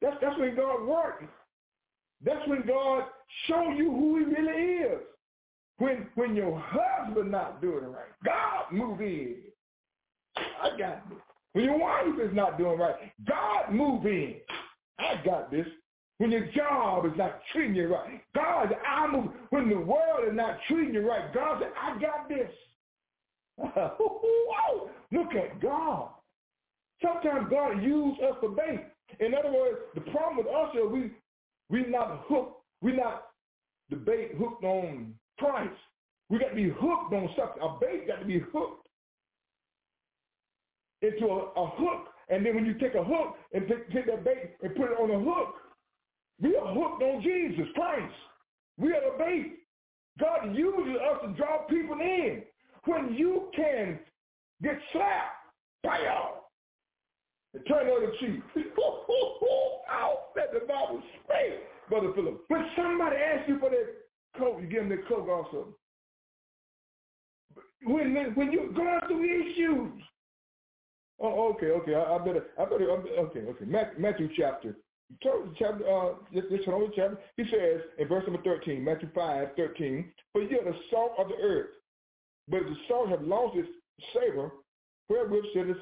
That's, 0.00 0.16
that's 0.22 0.38
when 0.38 0.54
God 0.56 0.86
works. 0.86 1.24
That's 2.24 2.46
when 2.48 2.66
God 2.66 3.04
shows 3.48 3.76
you 3.76 3.90
who 3.90 4.18
he 4.18 4.24
really 4.24 4.62
is. 4.76 5.00
When, 5.78 6.06
when 6.14 6.34
your 6.34 6.58
husband 6.64 7.30
not 7.30 7.60
doing 7.60 7.84
it 7.84 7.88
right, 7.88 8.06
God 8.24 8.72
move 8.72 9.00
in. 9.00 9.36
I 10.36 10.70
got 10.78 11.08
this. 11.10 11.18
When 11.56 11.64
your 11.64 11.78
wife 11.78 12.20
is 12.22 12.36
not 12.36 12.58
doing 12.58 12.78
right, 12.78 12.96
God 13.26 13.72
move 13.72 14.04
in. 14.04 14.34
I 14.98 15.14
got 15.24 15.50
this. 15.50 15.66
when 16.18 16.30
your 16.30 16.48
job 16.54 17.06
is 17.06 17.12
not 17.16 17.40
treating 17.50 17.74
you 17.74 17.88
right. 17.88 18.20
God, 18.34 18.76
I 18.86 19.06
move. 19.06 19.30
when 19.48 19.70
the 19.70 19.76
world 19.78 20.28
is 20.28 20.36
not 20.36 20.58
treating 20.68 20.92
you 20.92 21.08
right. 21.08 21.32
God 21.32 21.62
said, 21.62 21.70
I 21.80 21.98
got 21.98 22.28
this. 22.28 22.50
Look 25.12 25.34
at 25.34 25.58
God. 25.62 26.10
Sometimes 27.02 27.48
God 27.48 27.82
uses 27.82 28.22
us 28.22 28.36
for 28.38 28.50
bait. 28.50 28.84
In 29.20 29.32
other 29.32 29.50
words, 29.50 29.78
the 29.94 30.02
problem 30.02 30.36
with 30.36 30.48
us 30.48 30.74
is 30.74 30.92
we 30.92 31.10
we 31.70 31.88
not 31.90 32.26
hooked. 32.28 32.60
We 32.82 32.94
not 32.94 33.28
the 33.88 33.96
bait 33.96 34.32
hooked 34.38 34.62
on 34.62 35.14
Christ. 35.38 35.72
We 36.28 36.38
got 36.38 36.50
to 36.50 36.54
be 36.54 36.68
hooked 36.68 37.14
on 37.14 37.30
something. 37.34 37.62
A 37.62 37.78
bait 37.80 38.08
got 38.08 38.18
to 38.18 38.26
be 38.26 38.40
hooked 38.40 38.85
into 41.02 41.26
a, 41.26 41.52
a 41.56 41.66
hook. 41.76 42.08
And 42.28 42.44
then 42.44 42.54
when 42.54 42.66
you 42.66 42.74
take 42.74 42.94
a 42.94 43.04
hook 43.04 43.36
and 43.52 43.68
take, 43.68 43.90
take 43.92 44.06
that 44.06 44.24
bait 44.24 44.56
and 44.62 44.74
put 44.74 44.90
it 44.90 44.98
on 44.98 45.10
a 45.10 45.24
hook, 45.24 45.54
we 46.40 46.56
are 46.56 46.74
hooked 46.74 47.02
on 47.02 47.22
Jesus 47.22 47.66
Christ. 47.74 48.14
We 48.78 48.92
are 48.92 49.00
the 49.00 49.18
bait. 49.18 49.58
God 50.18 50.54
uses 50.54 50.96
us 51.10 51.20
to 51.22 51.32
draw 51.34 51.66
people 51.68 51.98
in. 52.00 52.42
When 52.84 53.14
you 53.14 53.48
can 53.54 53.98
get 54.62 54.78
slapped, 54.92 55.36
bam, 55.82 56.00
and 57.54 57.66
turn 57.66 57.88
on 57.88 58.00
the 58.00 58.06
other 58.08 58.16
cheek. 58.20 58.42
Ow, 59.88 60.18
let 60.36 60.52
the 60.52 60.60
Bible 60.60 61.02
straight, 61.24 61.60
Brother 61.88 62.12
Philip. 62.14 62.42
When 62.48 62.66
somebody 62.76 63.16
asks 63.16 63.48
you 63.48 63.58
for 63.58 63.70
that 63.70 63.86
coat, 64.38 64.60
you 64.60 64.68
give 64.68 64.88
them 64.88 64.90
that 64.90 65.08
coat 65.08 65.28
also. 65.28 65.68
When, 67.84 68.14
when 68.34 68.52
you're 68.52 68.72
going 68.72 69.00
through 69.06 69.24
issues. 69.24 70.02
Oh, 71.18 71.52
okay, 71.54 71.66
okay. 71.66 71.94
I, 71.94 72.16
I 72.16 72.18
better, 72.18 72.46
I 72.58 72.64
better, 72.64 72.90
okay, 72.90 73.40
okay. 73.40 73.64
Matthew 73.98 74.28
chapter 74.36 74.76
chapter, 75.22 75.88
uh, 75.88 76.14
just 76.32 76.64
hold 76.64 76.92
chapter. 76.94 77.18
He 77.36 77.44
says 77.44 77.80
in 77.98 78.08
verse 78.08 78.24
number 78.26 78.42
13, 78.42 78.82
Matthew 78.82 79.08
5, 79.14 79.48
13, 79.56 80.12
For 80.32 80.42
you 80.42 80.60
are 80.60 80.64
the 80.64 80.78
salt 80.90 81.12
of 81.18 81.28
the 81.28 81.36
earth, 81.36 81.70
but 82.48 82.58
if 82.58 82.66
the 82.66 82.76
salt 82.88 83.08
have 83.08 83.22
lost 83.22 83.56
its 83.56 83.68
savor, 84.14 84.50
wherewith 85.08 85.44
should 85.54 85.70
it 85.70 85.76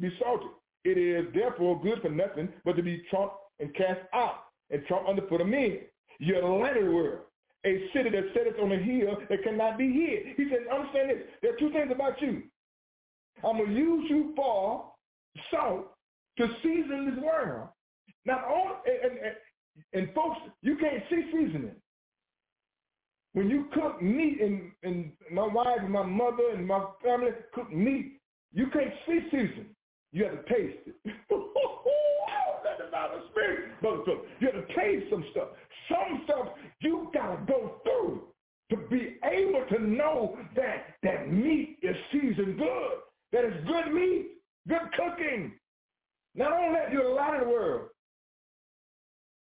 be 0.00 0.10
salted? 0.20 0.48
It 0.84 0.98
is 0.98 1.32
therefore 1.34 1.80
good 1.82 2.00
for 2.02 2.10
nothing 2.10 2.48
but 2.64 2.76
to 2.76 2.82
be 2.82 3.02
trumped 3.10 3.36
and 3.60 3.74
cast 3.74 4.00
out 4.12 4.44
and 4.70 4.84
trumped 4.86 5.08
under 5.08 5.26
foot 5.28 5.40
of 5.40 5.46
men. 5.46 5.80
You 6.18 6.36
are 6.36 6.42
the 6.42 6.46
light 6.46 6.76
of 6.76 6.84
the 6.84 6.90
world, 6.90 7.20
a 7.64 7.88
city 7.94 8.10
that 8.10 8.24
sitteth 8.34 8.60
on 8.60 8.72
a 8.72 8.78
hill 8.78 9.16
that 9.28 9.42
cannot 9.42 9.78
be 9.78 9.90
hid. 9.92 10.36
He 10.36 10.44
says, 10.44 10.66
understand 10.72 11.10
this. 11.10 11.18
There 11.42 11.54
are 11.54 11.58
two 11.58 11.70
things 11.70 11.90
about 11.92 12.20
you. 12.20 12.42
I'm 13.42 13.56
going 13.56 13.70
to 13.70 13.74
use 13.74 14.06
you 14.08 14.32
for 14.36 14.92
salt 15.50 15.92
to 16.38 16.48
season 16.62 17.14
this 17.14 17.24
world. 17.24 17.68
Not 18.26 18.44
and, 18.86 19.18
and, 19.18 19.34
and 19.92 20.14
folks, 20.14 20.38
you 20.62 20.76
can't 20.76 21.02
see 21.10 21.24
seasoning. 21.32 21.76
When 23.32 23.50
you 23.50 23.66
cook 23.74 24.00
meat, 24.00 24.40
and, 24.40 24.70
and 24.82 25.10
my 25.32 25.46
wife 25.46 25.78
and 25.80 25.90
my 25.90 26.04
mother 26.04 26.50
and 26.54 26.66
my 26.66 26.86
family 27.04 27.30
cook 27.52 27.72
meat, 27.72 28.20
you 28.52 28.68
can't 28.72 28.92
see 29.06 29.20
seasoning. 29.30 29.74
You 30.12 30.24
have 30.24 30.44
to 30.44 30.54
taste 30.54 30.78
it. 30.86 30.94
That's 32.64 32.88
about 32.88 33.10
the 33.12 33.22
spirit. 33.30 33.70
You 33.82 34.48
have 34.52 34.66
to 34.66 34.74
taste 34.74 35.06
some 35.10 35.24
stuff. 35.32 35.48
Some 35.88 36.22
stuff 36.24 36.48
you 36.80 37.10
gotta 37.12 37.42
go 37.46 37.80
through 37.82 38.22
to 38.70 38.76
be 38.88 39.16
able 39.24 39.64
to 39.70 39.82
know 39.82 40.38
that 40.56 40.94
that 41.02 41.30
meat 41.30 41.78
is 41.82 41.96
seasoned 42.12 42.58
good. 42.58 42.98
That 43.34 43.46
it's 43.46 43.66
good 43.66 43.92
meat, 43.92 44.28
good 44.68 44.92
cooking. 44.96 45.54
Not 46.36 46.52
only 46.52 46.78
that, 46.78 46.92
you're 46.92 47.08
a 47.08 47.14
light 47.14 47.34
of 47.34 47.48
the 47.48 47.52
world. 47.52 47.88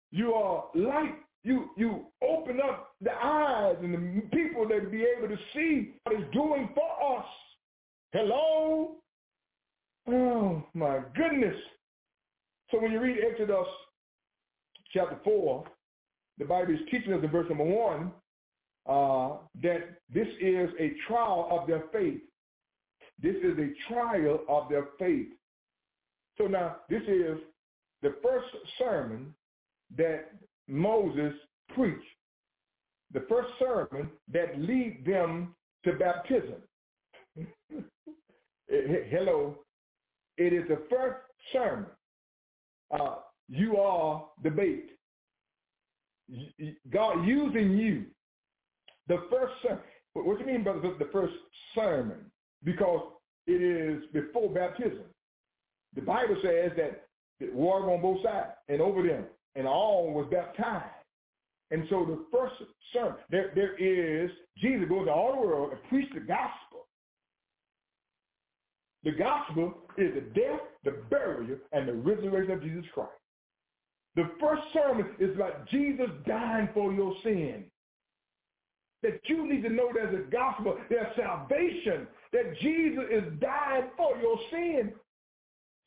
You 0.10 0.34
are 0.34 0.66
light. 0.74 1.14
You 1.44 1.70
you 1.78 2.08
open 2.28 2.60
up 2.68 2.96
the 3.00 3.12
eyes 3.12 3.76
and 3.84 3.94
the 3.94 4.22
people 4.36 4.68
that 4.70 4.92
be 4.92 5.06
able 5.16 5.28
to 5.28 5.38
see 5.54 5.94
what 6.02 6.20
it's 6.20 6.34
doing 6.34 6.68
for 6.74 7.20
us. 7.20 7.26
Hello? 8.12 8.96
Oh 10.08 10.64
my 10.74 11.02
goodness. 11.16 11.56
So 12.72 12.82
when 12.82 12.92
you 12.92 13.00
read 13.00 13.18
Exodus 13.32 13.68
chapter 14.94 15.20
4, 15.24 15.64
the 16.40 16.46
Bible 16.46 16.74
is 16.74 16.80
teaching 16.90 17.14
us 17.14 17.24
in 17.24 17.30
verse 17.30 17.48
number 17.50 17.66
1 17.66 18.12
uh, 18.90 19.38
that 19.62 20.00
this 20.12 20.28
is 20.42 20.72
a 20.80 20.94
trial 21.08 21.50
of 21.52 21.68
their 21.68 21.84
faith. 21.94 22.22
This 23.22 23.36
is 23.38 23.58
a 23.58 23.94
trial 23.94 24.42
of 24.50 24.70
their 24.70 24.88
faith. 25.00 25.30
So 26.38 26.46
now 26.46 26.78
this 26.90 27.02
is 27.04 27.38
the 28.02 28.16
first 28.22 28.48
sermon 28.78 29.34
that 29.98 30.32
Moses 30.68 31.34
preached, 31.74 32.04
the 33.14 33.26
first 33.30 33.50
sermon 33.60 34.10
that 34.32 34.60
lead 34.60 35.04
them 35.06 35.56
to 35.86 35.94
baptism. 35.94 36.62
Hello. 38.68 39.58
It 40.38 40.52
is 40.52 40.68
the 40.68 40.82
first 40.90 41.22
sermon. 41.54 41.86
Uh, 42.92 43.16
you 43.48 43.78
are 43.78 44.26
the 44.44 44.50
bait. 44.50 44.90
God 46.92 47.26
using 47.26 47.78
you. 47.78 48.06
The 49.08 49.24
first 49.32 49.54
sermon. 49.64 49.84
What 50.14 50.40
do 50.40 50.46
you 50.46 50.52
mean 50.52 50.64
by 50.64 50.74
the 50.74 51.10
first 51.12 51.34
sermon? 51.74 52.32
Because 52.66 53.08
it 53.48 53.62
is 53.62 54.04
before 54.12 54.50
baptism. 54.50 55.04
The 55.96 56.02
Bible 56.02 56.36
says 56.44 56.72
that 56.76 57.06
the 57.40 57.52
water 57.54 57.92
on 57.92 58.02
both 58.02 58.22
sides 58.24 58.50
and 58.68 58.82
over 58.82 59.04
them 59.04 59.26
and 59.56 59.68
all 59.68 60.12
was 60.12 60.28
baptized. 60.32 60.92
And 61.72 61.86
so 61.90 62.06
the 62.06 62.26
first 62.38 62.56
sermon, 62.94 63.16
there, 63.30 63.52
there 63.56 63.76
is, 63.76 64.30
Jesus 64.58 64.88
goes 64.90 65.08
to 65.08 65.12
all 65.12 65.34
the 65.34 65.48
world 65.48 65.72
and 65.72 65.90
preach 65.90 66.10
the 66.14 66.20
gospel. 66.20 66.86
The 69.04 69.12
gospel 69.12 69.74
is 69.98 70.14
the 70.16 70.22
death, 70.40 70.62
the 70.84 71.04
burial, 71.10 71.58
and 71.72 71.88
the 71.88 71.94
resurrection 71.94 72.52
of 72.52 72.62
Jesus 72.64 72.86
Christ. 72.94 73.12
The 74.16 74.30
first 74.40 74.64
sermon 74.74 75.08
is 75.20 75.38
like 75.38 75.68
Jesus 75.70 76.08
dying 76.28 76.70
for 76.74 76.94
your 76.94 77.14
sin. 77.24 77.66
That 79.04 79.20
you 79.26 79.48
need 79.48 79.62
to 79.64 79.70
know 79.70 79.90
there's 79.94 80.16
a 80.16 80.32
gospel, 80.32 80.78
there's 80.90 81.16
salvation, 81.16 82.08
that 82.36 82.60
Jesus 82.60 83.06
is 83.10 83.24
dying 83.40 83.86
for 83.96 84.18
your 84.18 84.38
sin. 84.52 84.92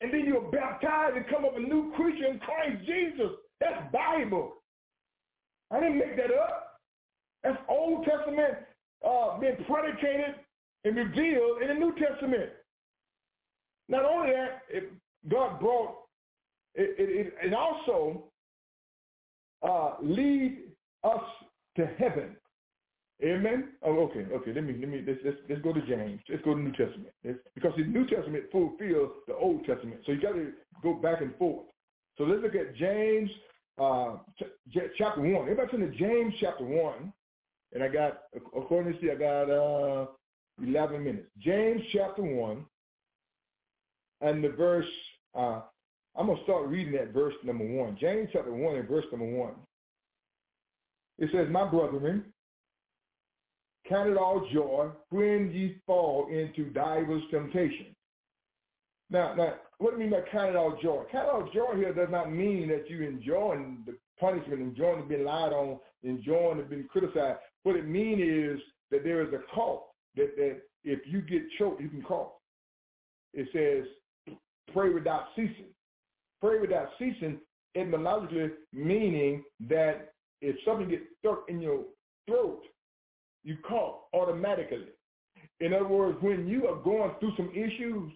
And 0.01 0.11
then 0.11 0.25
you're 0.25 0.49
baptized 0.49 1.15
and 1.15 1.27
come 1.27 1.45
up 1.45 1.55
a 1.55 1.59
new 1.59 1.93
creature 1.95 2.25
in 2.25 2.39
Christ 2.39 2.85
Jesus. 2.87 3.31
That's 3.59 3.93
Bible. 3.93 4.53
I 5.69 5.79
didn't 5.79 5.99
make 5.99 6.15
that 6.15 6.33
up. 6.33 6.79
That's 7.43 7.57
Old 7.69 8.03
Testament 8.03 8.55
uh, 9.07 9.37
being 9.37 9.57
predicated 9.67 10.35
and 10.85 10.95
revealed 10.95 11.61
in 11.61 11.67
the 11.67 11.73
New 11.75 11.93
Testament. 11.99 12.49
Not 13.87 14.05
only 14.05 14.31
that, 14.31 14.61
it, 14.69 14.91
God 15.29 15.59
brought 15.59 15.97
it, 16.73 16.95
it, 16.97 17.33
it 17.43 17.53
also 17.53 18.23
uh, 19.61 19.95
lead 20.01 20.59
us 21.03 21.23
to 21.75 21.85
heaven. 21.85 22.35
Amen. 23.23 23.69
Oh, 23.83 23.99
okay, 23.99 24.25
okay. 24.31 24.53
Let 24.53 24.63
me 24.63 24.77
let 24.79 24.87
me 24.87 25.03
let's 25.05 25.19
let's, 25.25 25.37
let's 25.49 25.61
go 25.61 25.73
to 25.73 25.81
James. 25.81 26.21
Let's 26.29 26.43
go 26.43 26.53
to 26.53 26.57
the 26.57 26.63
New 26.63 26.71
Testament. 26.71 27.13
Let's, 27.25 27.39
because 27.53 27.73
the 27.75 27.83
New 27.83 28.07
Testament 28.07 28.45
fulfills 28.51 29.11
the 29.27 29.35
Old 29.35 29.65
Testament, 29.65 29.99
so 30.05 30.13
you 30.13 30.21
got 30.21 30.33
to 30.33 30.51
go 30.81 30.93
back 30.93 31.21
and 31.21 31.35
forth. 31.35 31.65
So 32.17 32.23
let's 32.23 32.41
look 32.41 32.55
at 32.55 32.75
James 32.75 33.29
uh, 33.79 34.17
chapter 34.97 35.21
1. 35.21 35.33
Everybody 35.33 35.71
turn 35.71 35.79
to 35.81 35.97
James 35.97 36.33
chapter 36.39 36.65
1. 36.65 37.13
And 37.73 37.83
I 37.83 37.87
got, 37.87 38.21
according 38.35 38.93
to 38.93 38.99
see, 38.99 39.11
I 39.11 39.15
got 39.15 39.49
uh, 39.49 40.07
11 40.61 41.03
minutes. 41.03 41.27
James 41.39 41.81
chapter 41.93 42.23
1 42.23 42.65
and 44.21 44.43
the 44.43 44.49
verse, 44.49 44.87
uh, 45.35 45.61
I'm 46.17 46.27
to 46.27 46.43
start 46.43 46.67
reading 46.67 46.93
that 46.93 47.13
verse 47.13 47.35
number 47.43 47.65
1. 47.65 47.97
James 47.99 48.29
chapter 48.33 48.51
1 48.51 48.75
and 48.75 48.87
verse 48.87 49.05
number 49.11 49.27
1. 49.27 49.51
It 51.19 51.29
says, 51.31 51.47
My 51.49 51.69
brethren, 51.69 52.25
count 53.89 54.09
it 54.09 54.17
all 54.17 54.47
joy 54.53 54.89
when 55.09 55.51
ye 55.51 55.81
fall 55.85 56.27
into 56.31 56.69
divers 56.69 57.23
temptations. 57.31 57.95
Now, 59.09 59.33
now, 59.33 59.55
what 59.79 59.91
do 59.91 59.97
you 59.97 60.09
mean 60.09 60.11
by 60.11 60.29
count 60.31 60.51
it 60.51 60.55
all 60.55 60.77
joy? 60.81 61.03
Count 61.11 61.27
it 61.27 61.31
all 61.31 61.49
joy 61.51 61.75
here 61.75 61.93
does 61.93 62.09
not 62.11 62.31
mean 62.31 62.69
that 62.69 62.89
you 62.89 63.01
enjoying 63.01 63.79
the 63.85 63.97
punishment, 64.19 64.61
enjoying 64.61 65.07
being 65.07 65.25
lied 65.25 65.51
on, 65.51 65.79
enjoying 66.03 66.63
being 66.69 66.87
criticized. 66.87 67.39
What 67.63 67.75
it 67.75 67.87
means 67.87 68.21
is 68.21 68.61
that 68.91 69.03
there 69.03 69.21
is 69.21 69.33
a 69.33 69.39
cough, 69.53 69.81
that, 70.15 70.35
that 70.37 70.61
if 70.83 70.99
you 71.05 71.21
get 71.21 71.41
choked, 71.57 71.81
you 71.81 71.89
can 71.89 72.03
cough. 72.03 72.31
It 73.33 73.47
says, 73.53 74.35
pray 74.73 74.89
without 74.89 75.27
ceasing. 75.35 75.73
Pray 76.39 76.59
without 76.59 76.89
ceasing, 76.97 77.39
etymologically 77.75 78.51
meaning 78.73 79.43
that 79.67 80.13
if 80.41 80.55
something 80.65 80.89
gets 80.89 81.03
stuck 81.19 81.43
in 81.49 81.61
your 81.61 81.81
throat, 82.27 82.61
you 83.43 83.57
cough 83.67 83.95
automatically. 84.13 84.87
In 85.59 85.73
other 85.73 85.87
words, 85.87 86.17
when 86.21 86.47
you 86.47 86.67
are 86.67 86.81
going 86.81 87.11
through 87.19 87.33
some 87.35 87.49
issues, 87.51 88.11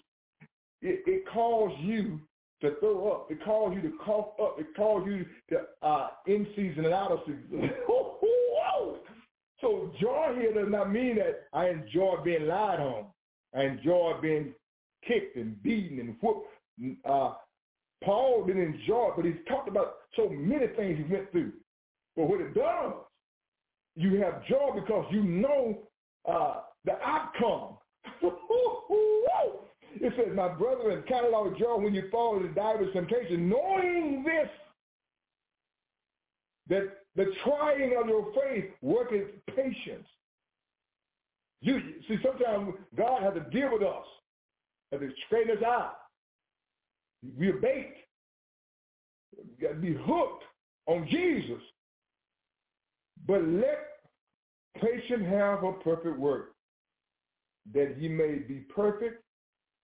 it, 0.81 1.03
it 1.05 1.23
calls 1.31 1.71
you 1.81 2.19
to 2.61 2.75
throw 2.79 3.11
up. 3.11 3.31
It 3.31 3.43
calls 3.43 3.75
you 3.75 3.81
to 3.81 3.97
cough 4.03 4.29
up. 4.41 4.55
It 4.59 4.67
calls 4.75 5.05
you 5.07 5.25
to 5.49 5.61
uh, 5.85 6.07
in 6.27 6.47
season 6.55 6.85
and 6.85 6.93
out 6.93 7.11
of 7.11 7.19
season. 7.25 7.69
so 9.61 9.91
joy 9.99 10.35
here 10.39 10.53
does 10.53 10.71
not 10.71 10.91
mean 10.91 11.17
that 11.17 11.47
I 11.53 11.69
enjoy 11.69 12.17
being 12.23 12.47
lied 12.47 12.79
on. 12.79 13.05
I 13.55 13.63
enjoy 13.63 14.13
being 14.21 14.53
kicked 15.07 15.35
and 15.35 15.61
beaten 15.63 15.99
and 15.99 16.15
whooped. 16.21 16.47
Uh, 17.05 17.33
Paul 18.03 18.45
didn't 18.45 18.73
enjoy 18.73 19.09
it, 19.09 19.13
but 19.15 19.25
he's 19.25 19.35
talked 19.47 19.67
about 19.69 19.95
so 20.15 20.29
many 20.29 20.67
things 20.67 20.97
he 20.97 21.13
went 21.13 21.31
through. 21.31 21.53
But 22.15 22.29
what 22.29 22.41
it 22.41 22.53
does, 22.53 22.93
you 23.95 24.21
have 24.21 24.45
joy 24.45 24.71
because 24.75 25.05
you 25.11 25.23
know 25.23 25.79
uh, 26.29 26.61
the 26.85 26.93
outcome. 27.03 27.77
it 28.21 30.13
says, 30.17 30.35
my 30.35 30.49
brother, 30.49 31.03
count 31.07 31.25
it 31.25 31.33
all 31.33 31.53
joy 31.57 31.77
when 31.77 31.93
you 31.93 32.09
fall 32.11 32.37
into 32.37 32.49
diverse 32.49 32.91
temptation, 32.93 33.49
knowing 33.49 34.23
this, 34.25 34.49
that 36.69 36.97
the 37.15 37.31
trying 37.43 37.95
of 37.99 38.07
your 38.07 38.31
faith 38.33 38.65
worketh 38.81 39.27
patience. 39.55 40.07
You 41.61 41.79
see, 42.07 42.17
sometimes 42.23 42.73
God 42.97 43.23
has 43.23 43.33
to 43.35 43.49
deal 43.49 43.71
with 43.71 43.83
us, 43.83 44.05
has 44.91 45.01
to 45.01 45.09
straighten 45.27 45.57
us 45.57 45.63
out. 45.63 45.95
We're 47.37 47.57
bait. 47.57 47.93
Got 49.61 49.69
to 49.69 49.75
be 49.75 49.93
hooked 49.93 50.43
on 50.87 51.07
Jesus. 51.09 51.61
But 53.25 53.43
let 53.43 53.79
patience 54.75 55.25
have 55.29 55.63
a 55.63 55.73
perfect 55.73 56.17
work, 56.17 56.55
that 57.73 57.95
he 57.97 58.07
may 58.07 58.39
be 58.39 58.65
perfect 58.75 59.23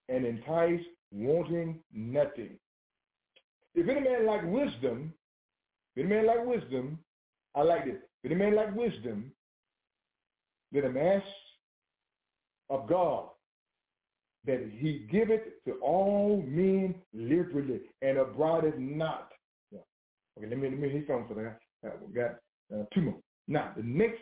and 0.10 0.26
entice, 0.26 0.82
wanting 1.12 1.80
nothing. 1.94 2.58
If 3.76 3.88
any 3.88 4.02
man 4.02 4.26
like 4.26 4.44
wisdom, 4.44 5.14
if 5.96 6.06
any 6.06 6.16
man 6.16 6.28
like 6.28 6.46
wisdom, 6.46 7.00
I 7.56 7.62
like 7.64 7.86
this. 7.86 7.96
If 8.24 8.32
any 8.32 8.36
man 8.36 8.56
like 8.56 8.76
wisdom, 8.76 9.32
let 10.74 10.84
him 10.84 10.98
ask 10.98 11.26
of 12.70 12.88
God 12.88 13.30
that 14.46 14.70
he 14.80 15.08
giveth 15.12 15.42
to 15.66 15.74
all 15.82 16.44
men 16.48 16.96
liberally 17.14 17.82
and 18.02 18.18
abroadeth 18.18 18.78
not. 18.78 19.32
Okay, 19.74 20.48
let 20.48 20.58
me 20.58 20.70
let 20.70 20.80
me 20.80 20.90
hear 20.90 21.04
something 21.08 21.28
for 21.28 21.44
that. 21.44 21.88
Uh, 21.88 21.96
we 22.06 22.14
got 22.14 22.36
uh, 22.74 22.86
two 22.94 23.02
more. 23.02 23.18
Now, 23.50 23.74
the 23.76 23.82
next 23.84 24.22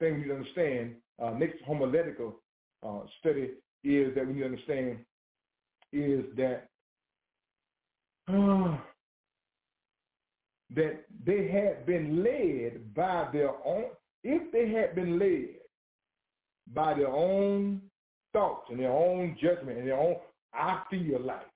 thing 0.00 0.14
we 0.14 0.20
need 0.22 0.28
to 0.28 0.34
understand, 0.34 0.96
uh, 1.22 1.30
next 1.30 1.62
homiletical 1.64 2.34
uh, 2.84 3.02
study 3.20 3.50
is 3.84 4.14
that 4.16 4.26
we 4.26 4.34
need 4.34 4.40
to 4.40 4.46
understand 4.46 4.98
is 5.92 6.24
that 6.36 6.68
uh, 8.28 8.76
that 10.74 11.04
they 11.24 11.48
had 11.48 11.86
been 11.86 12.22
led 12.22 12.94
by 12.94 13.28
their 13.32 13.50
own, 13.64 13.86
if 14.22 14.52
they 14.52 14.68
had 14.70 14.94
been 14.94 15.18
led 15.18 15.56
by 16.74 16.94
their 16.94 17.08
own 17.08 17.80
thoughts 18.32 18.66
and 18.70 18.80
their 18.80 18.92
own 18.92 19.36
judgment 19.40 19.78
and 19.78 19.88
their 19.88 19.98
own, 19.98 20.16
I 20.54 20.82
feel 20.90 21.20
like. 21.20 21.46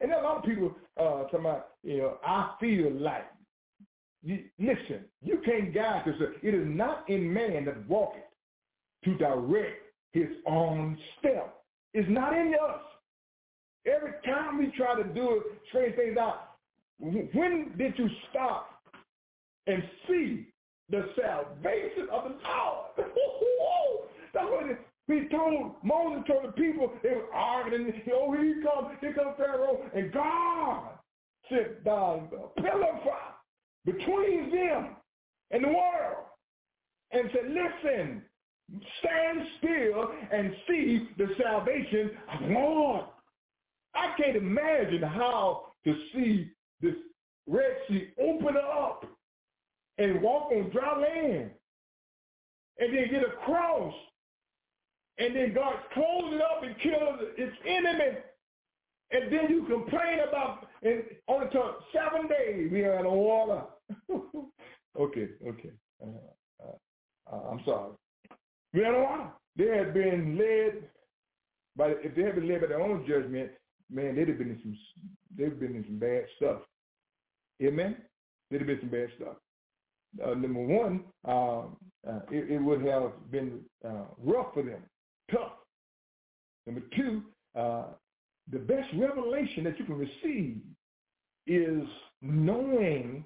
And 0.00 0.12
a 0.12 0.22
lot 0.22 0.38
of 0.38 0.44
people 0.44 0.74
uh, 0.98 1.24
talking 1.24 1.40
about, 1.40 1.68
you 1.82 1.98
know, 1.98 2.18
I 2.24 2.54
feel 2.60 2.90
like. 2.92 3.26
You, 4.22 4.44
listen, 4.58 5.04
you 5.22 5.40
can't 5.44 5.74
guide 5.74 6.02
yourself. 6.06 6.30
It 6.42 6.54
is 6.54 6.66
not 6.66 7.08
in 7.08 7.32
man 7.32 7.64
that 7.64 7.88
walketh 7.88 8.22
to 9.04 9.16
direct 9.16 9.82
his 10.12 10.28
own 10.46 10.98
step. 11.18 11.62
It's 11.94 12.08
not 12.10 12.34
in 12.34 12.54
us. 12.54 12.80
Every 13.86 14.12
time 14.26 14.58
we 14.58 14.72
try 14.76 14.94
to 14.94 15.04
do 15.04 15.38
it, 15.38 15.42
straighten 15.68 15.96
things 15.96 16.18
out, 16.18 16.50
when 16.98 17.72
did 17.78 17.94
you 17.96 18.08
stop 18.30 18.82
and 19.66 19.82
see 20.06 20.48
the 20.90 21.06
salvation 21.18 22.08
of 22.12 22.24
the 22.24 22.36
Lord? 22.46 23.08
That's 24.34 24.46
what 24.46 24.64
he 25.08 25.28
told, 25.28 25.76
Moses 25.82 26.24
told 26.28 26.44
the 26.44 26.52
people, 26.52 26.92
they 27.02 27.10
were 27.10 27.32
arguing, 27.32 27.92
oh, 28.14 28.32
here 28.32 28.44
he 28.44 28.62
comes, 28.62 28.96
here 29.00 29.14
comes 29.14 29.34
Pharaoh, 29.38 29.80
and 29.94 30.12
God 30.12 30.90
sent 31.48 31.82
down 31.84 32.28
pillar 32.58 32.86
of 32.94 33.02
fire 33.02 33.39
between 33.84 34.50
them 34.50 34.96
and 35.50 35.64
the 35.64 35.68
world 35.68 36.24
and 37.12 37.30
said, 37.32 37.50
listen, 37.50 38.22
stand 39.00 39.40
still 39.58 40.12
and 40.32 40.54
see 40.68 41.08
the 41.18 41.28
salvation 41.42 42.10
of 42.32 42.48
the 42.48 42.54
Lord. 42.54 43.04
I 43.94 44.14
can't 44.16 44.36
imagine 44.36 45.02
how 45.02 45.72
to 45.84 45.94
see 46.12 46.50
this 46.80 46.94
Red 47.46 47.76
Sea 47.88 48.10
open 48.20 48.56
up 48.56 49.04
and 49.98 50.22
walk 50.22 50.52
on 50.52 50.70
dry 50.70 50.98
land 50.98 51.50
and 52.78 52.96
then 52.96 53.10
get 53.10 53.22
across 53.24 53.94
and 55.18 55.36
then 55.36 55.52
God 55.54 55.74
closes 55.92 56.34
it 56.34 56.42
up 56.42 56.62
and 56.62 56.78
kills 56.80 57.20
its 57.36 57.56
enemy. 57.66 58.18
And 59.12 59.32
then 59.32 59.50
you 59.50 59.64
complain 59.64 60.20
about 60.28 60.68
and 60.82 61.02
only 61.28 61.48
took 61.50 61.80
seven 61.92 62.28
days 62.28 62.70
we 62.70 62.86
out 62.86 63.06
of 63.06 63.12
water. 63.12 63.62
okay, 64.98 65.28
okay. 65.46 65.70
Uh, 66.02 66.64
uh, 66.64 67.34
uh, 67.34 67.50
I'm 67.50 67.60
sorry. 67.64 67.92
We 68.72 68.84
out 68.84 68.94
of 68.94 69.02
water. 69.02 69.30
They 69.56 69.76
had 69.76 69.92
been 69.92 70.38
led 70.38 70.84
by 71.76 71.94
if 72.02 72.14
they 72.14 72.22
had 72.22 72.36
been 72.36 72.48
led 72.48 72.60
by 72.60 72.68
their 72.68 72.80
own 72.80 73.04
judgment, 73.06 73.50
man, 73.90 74.14
they'd 74.14 74.28
have 74.28 74.38
been 74.38 74.50
in 74.50 74.60
some 74.62 74.78
they'd 75.36 75.50
have 75.50 75.60
been 75.60 75.76
in 75.76 75.84
some 75.84 75.98
bad 75.98 76.24
stuff. 76.36 76.62
Amen. 77.62 77.96
They'd 78.50 78.58
have 78.58 78.66
been 78.66 78.80
some 78.80 78.90
bad 78.90 79.08
stuff. 79.16 79.36
Uh, 80.24 80.34
number 80.34 80.60
one, 80.60 81.04
um, 81.24 81.76
uh, 82.08 82.20
it, 82.30 82.50
it, 82.50 82.58
would 82.58 82.82
have 82.84 83.12
been 83.30 83.60
uh, 83.84 84.06
rough 84.18 84.52
for 84.54 84.62
them 84.62 84.82
tough. 85.30 85.52
Number 86.66 86.82
two, 86.96 87.22
uh, 87.56 87.84
the 88.50 88.58
best 88.58 88.88
revelation 88.96 89.64
that 89.64 89.78
you 89.78 89.84
can 89.84 89.98
receive 89.98 90.60
is 91.46 91.82
knowing 92.22 93.24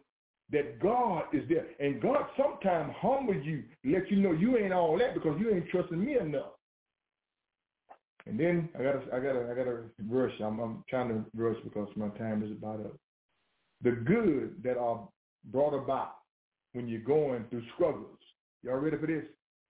that 0.51 0.81
God 0.81 1.25
is 1.33 1.43
there. 1.49 1.66
And 1.81 2.01
God 2.01 2.27
sometimes 2.37 2.93
humbles 2.99 3.45
you, 3.45 3.64
let 3.85 4.11
you 4.11 4.16
know 4.16 4.33
you 4.33 4.59
ain't 4.59 4.72
all 4.72 4.99
that 4.99 5.14
because 5.14 5.39
you 5.41 5.51
ain't 5.51 5.68
trusting 5.68 6.03
me 6.03 6.18
enough. 6.18 6.53
And 8.27 8.41
then 8.41 8.70
I 8.79 8.83
gotta 8.83 9.01
I 9.12 9.20
gotta 9.20 9.49
I 9.51 9.55
gotta 9.55 9.83
rush. 10.09 10.33
I'm 10.41 10.59
I'm 10.59 10.85
trying 10.89 11.09
to 11.09 11.25
rush 11.37 11.57
because 11.62 11.89
my 11.95 12.09
time 12.11 12.43
is 12.43 12.51
about 12.53 12.81
up. 12.81 12.97
The 13.83 13.91
good 13.91 14.62
that 14.62 14.79
are 14.79 15.07
brought 15.47 15.75
about 15.75 16.14
when 16.72 16.89
you're 16.89 17.01
going 17.01 17.45
through 17.51 17.62
struggles. 17.75 18.18
Y'all 18.62 18.77
ready 18.77 18.97
for 18.97 19.07
this? 19.07 19.25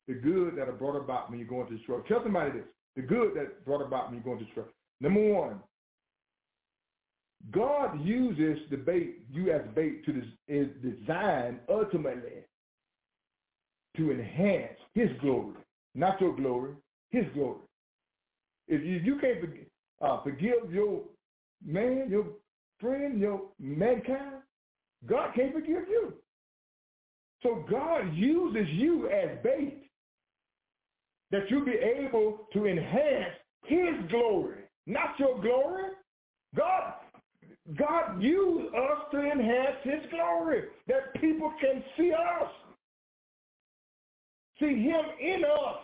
the 0.07 0.15
good 0.15 0.57
that 0.57 0.69
are 0.69 0.73
brought 0.73 0.97
about 0.97 1.31
when 1.31 1.39
you're 1.39 1.49
going 1.49 1.67
through 1.67 1.83
struggles. 1.83 2.07
Tell 2.09 2.23
somebody 2.23 2.51
this. 2.53 2.67
The 2.97 3.03
good 3.03 3.35
that 3.37 3.65
brought 3.65 3.81
about 3.81 4.07
when 4.07 4.15
you're 4.15 4.25
going 4.25 4.39
through 4.39 4.51
struggle. 4.53 4.73
Number 5.01 5.33
one, 5.33 5.61
God 7.51 8.01
uses 8.05 8.59
the 8.71 8.77
bait, 8.77 9.19
you 9.31 9.53
as 9.53 9.63
bait, 9.75 10.05
to 10.07 10.13
des- 10.13 10.33
is 10.49 10.69
designed 10.83 11.59
ultimately 11.69 12.45
to 13.97 14.11
enhance 14.11 14.79
his 14.95 15.11
glory. 15.21 15.57
Not 15.95 16.21
your 16.21 16.35
glory, 16.35 16.75
his 17.11 17.25
glory. 17.35 17.61
If 18.67 18.83
you, 18.83 18.97
you 18.97 19.19
can't 19.21 19.41
forgive, 19.41 19.67
uh, 20.01 20.23
forgive 20.23 20.73
your 20.73 21.03
man, 21.65 22.09
your 22.11 22.27
friend, 22.81 23.21
your 23.21 23.43
mankind, 23.61 24.43
God 25.07 25.35
can't 25.37 25.53
forgive 25.53 25.89
you. 25.89 26.15
So 27.43 27.65
God 27.71 28.15
uses 28.15 28.69
you 28.73 29.09
as 29.11 29.39
bait 29.45 29.91
that 31.31 31.51
you 31.51 31.65
be 31.65 31.73
able 31.73 32.49
to 32.55 32.67
enhance 32.67 33.35
his 33.65 33.95
glory, 34.11 34.64
not 34.87 35.19
your 35.19 35.41
glory. 35.41 35.91
God, 36.57 36.95
God 37.77 38.23
used 38.23 38.75
us 38.75 38.99
to 39.13 39.21
enhance 39.21 39.77
his 39.83 40.11
glory, 40.11 40.65
that 40.87 41.15
people 41.21 41.53
can 41.61 41.83
see 41.97 42.13
us, 42.13 42.51
see 44.61 44.83
him 44.83 45.05
in 45.21 45.45
us. 45.45 45.79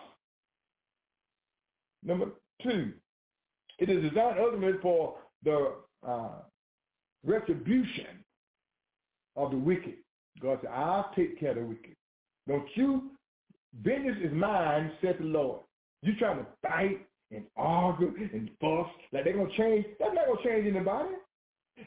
Number 2.03 2.27
two, 2.63 2.93
it 3.79 3.91
is 3.91 4.03
designed 4.03 4.39
ultimately 4.39 4.79
for 4.81 5.17
the 5.45 5.75
uh, 6.07 6.43
retribution 7.25 8.25
of 9.37 9.51
the 9.51 9.57
wicked. 9.57 9.95
God 10.41 10.59
said, 10.63 10.71
I'll 10.73 11.11
take 11.17 11.39
care 11.41 11.51
of 11.51 11.57
the 11.57 11.63
wicked. 11.63 11.97
Don't 12.47 12.69
you 12.75 13.11
Vengeance 13.83 14.19
is 14.23 14.33
mine, 14.33 14.93
said 15.01 15.17
the 15.19 15.25
Lord. 15.25 15.61
You 16.03 16.15
trying 16.17 16.39
to 16.39 16.47
fight 16.63 17.07
and 17.31 17.45
argue 17.57 18.13
and 18.33 18.51
fuss 18.61 18.87
like 19.13 19.25
they're 19.25 19.35
going 19.35 19.51
to 19.51 19.57
change. 19.57 19.87
That's 19.99 20.13
not 20.15 20.27
going 20.27 20.43
to 20.43 20.49
change 20.49 20.77
anybody. 20.77 21.09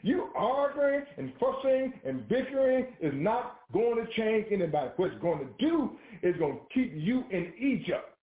You 0.02 0.28
arguing 0.34 1.02
and 1.18 1.32
fussing 1.38 1.92
and 2.04 2.28
bickering 2.28 2.86
is 3.00 3.12
not 3.14 3.60
going 3.72 4.04
to 4.04 4.12
change 4.20 4.46
anybody. 4.50 4.90
What 4.96 5.12
it's 5.12 5.22
going 5.22 5.38
to 5.38 5.52
do 5.58 5.90
is 6.22 6.36
going 6.38 6.54
to 6.54 6.60
keep 6.74 6.92
you 6.94 7.24
in 7.30 7.52
Egypt 7.60 8.14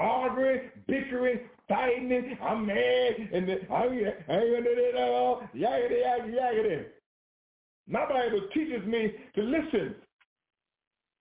arguing, 0.00 0.70
bickering, 0.88 1.40
fighting. 1.68 2.36
I'm 2.42 2.66
mad, 2.66 3.14
and 3.32 3.50
I'm 3.50 3.70
I 3.70 3.84
ain't 3.84 4.28
gonna 4.28 4.62
do 4.62 4.90
that 4.92 5.00
all. 5.00 5.42
Yaggity, 5.54 6.02
yaggity, 6.02 6.34
yaggity. 6.34 6.84
My 7.86 8.08
Bible 8.08 8.48
teaches 8.54 8.84
me 8.86 9.12
to 9.34 9.42
listen, 9.42 9.94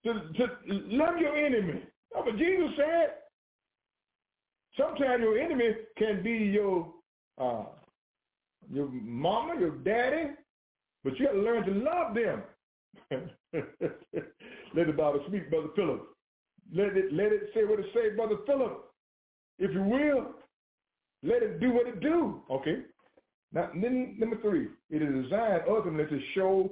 to, 0.06 0.14
to 0.14 0.48
love 0.68 1.18
your 1.20 1.36
enemy. 1.36 1.82
That's 2.14 2.26
what 2.26 2.38
Jesus 2.38 2.70
said. 2.78 3.10
Sometimes 4.80 5.22
your 5.22 5.38
enemy 5.38 5.72
can 5.98 6.24
be 6.24 6.32
your 6.32 6.94
uh, 7.40 7.66
your 8.72 8.88
mama, 8.90 9.60
your 9.60 9.78
daddy, 9.78 10.32
but 11.04 11.18
you 11.20 11.26
got 11.26 11.34
to 11.34 11.40
learn 11.40 11.66
to 11.66 11.72
love 11.72 12.16
them. 12.16 12.44
let 14.76 14.88
the 14.88 14.94
Bible 14.94 15.24
speak, 15.28 15.50
Brother 15.50 15.70
Philip. 15.76 16.08
Let 16.74 16.98
it 16.98 17.12
let 17.12 17.32
it 17.32 17.50
say 17.54 17.66
what 17.66 17.80
it 17.80 17.88
say, 17.94 18.16
Brother 18.16 18.38
Philip. 18.46 18.86
If 19.58 19.72
you 19.74 19.84
will, 19.84 20.36
let 21.24 21.44
it 21.44 21.60
do 21.60 21.72
what 21.74 21.88
it 21.88 22.00
do. 22.00 22.42
Okay. 22.50 22.84
Now, 23.52 23.72
number 23.74 24.40
three, 24.42 24.68
it 24.92 25.02
is 25.02 25.24
designed 25.24 25.64
ultimately 25.68 26.20
to 26.20 26.24
show, 26.36 26.70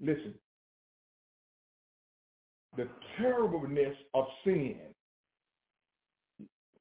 listen, 0.00 0.34
the 2.76 2.88
terribleness 3.16 3.94
of 4.14 4.24
sin. 4.44 4.80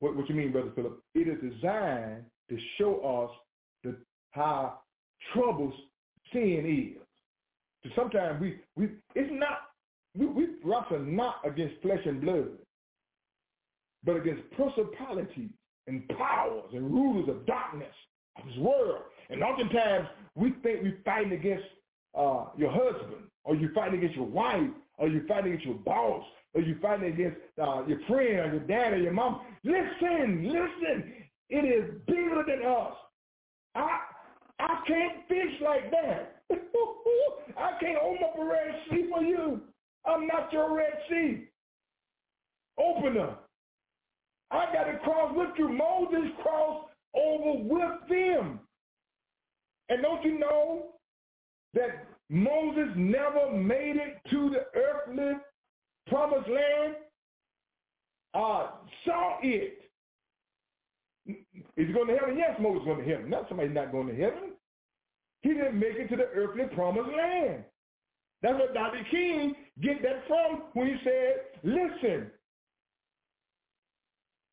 What, 0.01 0.15
what 0.15 0.27
you 0.27 0.35
mean, 0.35 0.51
Brother 0.51 0.71
Philip? 0.75 0.99
It 1.15 1.27
is 1.27 1.37
designed 1.53 2.25
to 2.49 2.57
show 2.77 3.23
us 3.23 3.37
the, 3.83 3.95
how 4.31 4.79
troubles 5.33 5.73
sin 6.33 6.95
is. 6.95 7.01
So 7.83 7.89
sometimes 7.95 8.41
we, 8.41 8.59
we 8.75 8.89
it's 9.15 9.29
not, 9.31 9.59
we, 10.17 10.25
we 10.25 10.47
wrestle 10.63 10.99
not 10.99 11.35
against 11.45 11.81
flesh 11.81 12.01
and 12.05 12.19
blood, 12.19 12.49
but 14.03 14.17
against 14.17 14.41
principalities 14.51 15.51
and 15.87 16.07
powers 16.09 16.69
and 16.73 16.91
rulers 16.91 17.29
of 17.29 17.45
darkness 17.45 17.93
of 18.37 18.47
this 18.47 18.57
world. 18.57 19.03
And 19.29 19.43
oftentimes 19.43 20.07
we 20.35 20.51
think 20.63 20.81
we're 20.81 20.97
fighting 21.05 21.33
against 21.33 21.65
uh, 22.17 22.45
your 22.57 22.71
husband, 22.71 23.27
or 23.43 23.55
you're 23.55 23.73
fighting 23.73 23.99
against 23.99 24.15
your 24.15 24.25
wife, 24.25 24.69
or 25.01 25.07
you're 25.07 25.25
fighting 25.25 25.53
against 25.53 25.65
your 25.65 25.75
boss, 25.75 26.23
or 26.53 26.61
you're 26.61 26.79
fighting 26.79 27.11
against 27.11 27.37
uh, 27.59 27.83
your 27.87 27.99
friend, 28.07 28.39
or 28.39 28.51
your 28.53 28.59
dad, 28.59 28.93
or 28.93 28.97
your 28.97 29.11
mom. 29.11 29.41
Listen, 29.63 30.47
listen. 30.47 31.13
It 31.49 31.65
is 31.65 31.99
bigger 32.05 32.43
than 32.47 32.65
us. 32.65 32.93
I 33.73 33.99
I 34.59 34.83
can't 34.87 35.27
fish 35.27 35.59
like 35.63 35.89
that. 35.89 36.43
I 37.57 37.71
can't 37.81 37.97
open 37.99 38.23
up 38.23 38.39
a 38.39 38.45
Red 38.45 38.75
Sea 38.89 39.09
for 39.11 39.23
you. 39.23 39.61
I'm 40.05 40.27
not 40.27 40.53
your 40.53 40.77
Red 40.77 40.93
Sea 41.09 41.47
opener. 42.77 43.35
I 44.51 44.65
got 44.71 44.83
to 44.83 44.99
cross 44.99 45.33
with 45.35 45.49
you. 45.57 45.69
Moses 45.69 46.29
crossed 46.43 46.89
over 47.15 47.63
with 47.63 48.07
them. 48.07 48.59
And 49.89 50.01
don't 50.03 50.23
you 50.23 50.37
know 50.37 50.91
that 51.73 52.05
Moses 52.31 52.87
never 52.95 53.51
made 53.51 53.97
it 53.97 54.21
to 54.29 54.49
the 54.49 54.65
earthly 54.79 55.33
promised 56.07 56.49
land? 56.49 56.95
Uh, 58.33 58.67
saw 59.05 59.37
it. 59.43 59.79
Is 61.27 61.35
he 61.75 61.91
going 61.91 62.07
to 62.07 62.15
heaven? 62.15 62.37
Yes, 62.37 62.57
Moses 62.61 62.85
going 62.85 63.05
to 63.05 63.11
heaven. 63.11 63.29
Not 63.29 63.49
somebody 63.49 63.67
not 63.67 63.91
going 63.91 64.07
to 64.07 64.15
heaven. 64.15 64.53
He 65.41 65.49
didn't 65.49 65.77
make 65.77 65.95
it 65.97 66.07
to 66.07 66.15
the 66.15 66.29
earthly 66.33 66.63
promised 66.73 67.09
land. 67.09 67.65
That's 68.41 68.57
what 68.57 68.73
Dr. 68.73 69.05
King 69.11 69.53
get 69.81 70.01
that 70.01 70.23
from 70.25 70.63
when 70.71 70.87
he 70.87 70.95
said, 71.03 71.33
listen, 71.63 72.31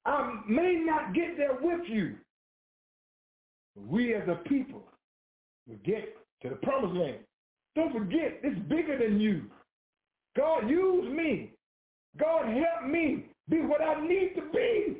I 0.04 0.40
may 0.48 0.82
not 0.84 1.14
get 1.14 1.36
there 1.36 1.58
with 1.62 1.82
you. 1.88 2.16
But 3.76 3.86
We 3.86 4.14
as 4.14 4.28
a 4.28 4.48
people 4.48 4.82
will 5.68 5.78
get 5.84 6.16
to 6.42 6.48
the 6.48 6.56
promised 6.56 6.96
land. 6.96 7.18
Don't 7.78 7.92
forget, 7.92 8.40
it's 8.42 8.58
bigger 8.68 8.98
than 8.98 9.20
you. 9.20 9.42
God 10.36 10.68
use 10.68 11.16
me. 11.16 11.52
God 12.18 12.46
help 12.46 12.90
me 12.90 13.26
be 13.48 13.58
what 13.60 13.80
I 13.80 14.04
need 14.04 14.32
to 14.34 14.42
be. 14.52 14.96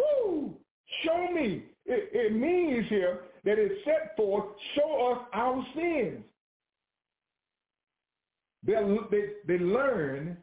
Woo! 0.00 0.56
Show 1.04 1.28
me. 1.32 1.66
It, 1.86 2.10
it 2.12 2.32
means 2.34 2.88
here 2.88 3.20
that 3.44 3.58
it's 3.58 3.84
set 3.84 4.16
forth, 4.16 4.44
show 4.74 5.12
us 5.12 5.28
our 5.32 5.64
sins. 5.76 6.24
They, 8.66 8.74
they, 9.12 9.22
they 9.46 9.62
learn 9.62 10.36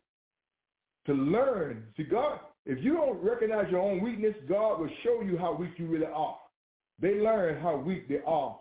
to 1.06 1.14
learn. 1.14 1.84
See, 1.98 2.04
God, 2.04 2.40
if 2.66 2.82
you 2.82 2.94
don't 2.94 3.22
recognize 3.22 3.70
your 3.70 3.82
own 3.82 4.02
weakness, 4.02 4.36
God 4.48 4.80
will 4.80 4.90
show 5.04 5.20
you 5.22 5.38
how 5.38 5.54
weak 5.54 5.72
you 5.76 5.88
really 5.88 6.06
are. 6.06 6.38
They 7.02 7.16
learn 7.16 7.62
how 7.62 7.76
weak 7.76 8.08
they 8.08 8.20
are 8.26 8.58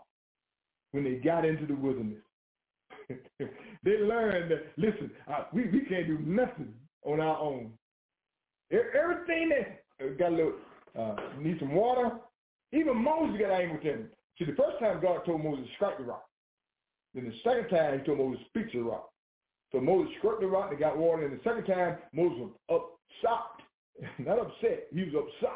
when 0.93 1.05
they 1.05 1.15
got 1.15 1.45
into 1.45 1.67
the 1.67 1.75
wilderness. 1.75 2.23
they 3.09 3.99
learned 3.99 4.51
that, 4.51 4.67
listen, 4.77 5.11
uh, 5.29 5.45
we, 5.53 5.65
we 5.67 5.81
can't 5.81 6.07
do 6.07 6.19
nothing 6.25 6.73
on 7.05 7.21
our 7.21 7.39
own. 7.39 7.73
Everything 8.71 9.51
that 9.51 9.85
uh, 10.05 10.11
got 10.19 10.33
a 10.33 10.35
little, 10.35 10.55
uh, 10.99 11.17
need 11.41 11.59
some 11.61 11.75
water. 11.75 12.13
Even 12.73 12.97
Moses 12.97 13.41
got 13.41 13.53
angry 13.53 13.75
with 13.75 13.83
him. 13.83 14.09
See, 14.39 14.45
the 14.45 14.57
first 14.57 14.79
time 14.81 15.01
God 15.01 15.25
told 15.25 15.43
Moses 15.43 15.67
strike 15.77 15.99
the 15.99 16.05
rock. 16.05 16.27
Then 17.15 17.25
the 17.25 17.35
second 17.45 17.69
time 17.69 17.99
he 17.99 18.05
told 18.05 18.19
Moses 18.19 18.45
speak 18.49 18.73
to 18.73 18.79
the 18.79 18.85
rock. 18.85 19.11
So 19.73 19.81
Moses 19.81 20.13
struck 20.19 20.41
the 20.41 20.47
rock 20.47 20.71
and 20.71 20.81
got 20.81 20.99
water. 20.99 21.27
And 21.27 21.39
the 21.39 21.43
second 21.45 21.65
time 21.65 21.99
Moses 22.13 22.51
was 22.69 22.83
upset 23.23 23.57
not 24.19 24.39
upset. 24.39 24.87
He 24.93 25.05
was 25.05 25.15
upset. 25.15 25.51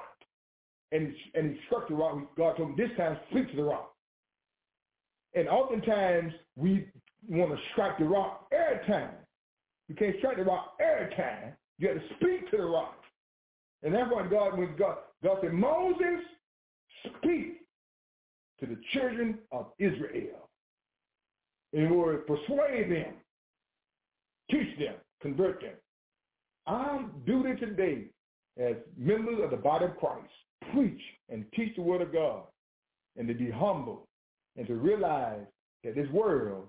And, 0.92 1.14
and 1.34 1.54
he 1.54 1.60
struck 1.66 1.88
the 1.88 1.94
rock. 1.94 2.18
God 2.36 2.56
told 2.56 2.70
him, 2.70 2.76
this 2.76 2.90
time 2.96 3.18
speak 3.30 3.50
to 3.50 3.56
the 3.56 3.62
rock. 3.62 3.92
And 5.34 5.48
oftentimes 5.48 6.32
we 6.56 6.88
want 7.28 7.52
to 7.52 7.58
strike 7.72 7.98
the 7.98 8.04
rock 8.04 8.48
every 8.52 8.86
time. 8.86 9.10
You 9.88 9.94
can't 9.94 10.16
strike 10.18 10.36
the 10.36 10.44
rock 10.44 10.76
every 10.80 11.14
time. 11.16 11.54
You 11.78 11.88
have 11.88 11.98
to 11.98 12.14
speak 12.16 12.50
to 12.50 12.56
the 12.56 12.64
rock. 12.64 12.96
And 13.82 13.94
that's 13.94 14.10
why 14.10 14.26
God, 14.28 14.58
when 14.58 14.76
God, 14.76 14.96
God 15.22 15.38
said, 15.42 15.52
Moses, 15.52 16.20
speak 17.06 17.60
to 18.60 18.66
the 18.66 18.76
children 18.92 19.38
of 19.52 19.66
Israel 19.78 20.48
in 21.72 21.86
order 21.86 22.18
to 22.18 22.24
persuade 22.24 22.90
them, 22.90 23.14
teach 24.50 24.78
them, 24.78 24.94
convert 25.22 25.60
them. 25.60 25.74
Our 26.66 27.04
duty 27.24 27.58
today 27.58 28.04
as 28.58 28.76
members 28.96 29.40
of 29.42 29.50
the 29.50 29.56
body 29.56 29.86
of 29.86 29.96
Christ, 29.96 30.28
preach 30.72 31.00
and 31.30 31.44
teach 31.54 31.74
the 31.76 31.82
word 31.82 32.02
of 32.02 32.12
God 32.12 32.42
and 33.16 33.26
to 33.28 33.34
be 33.34 33.50
humble 33.50 34.06
and 34.56 34.66
to 34.66 34.74
realize 34.74 35.40
that 35.84 35.94
this 35.94 36.08
world 36.10 36.68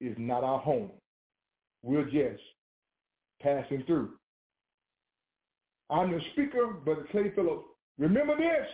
is 0.00 0.14
not 0.18 0.44
our 0.44 0.58
home. 0.58 0.90
We're 1.82 2.04
just 2.04 2.42
passing 3.42 3.82
through. 3.86 4.10
I'm 5.90 6.12
the 6.12 6.20
speaker, 6.32 6.68
Brother 6.84 7.06
Clay 7.10 7.32
Phillips. 7.34 7.64
Remember 7.98 8.36
this. 8.36 8.68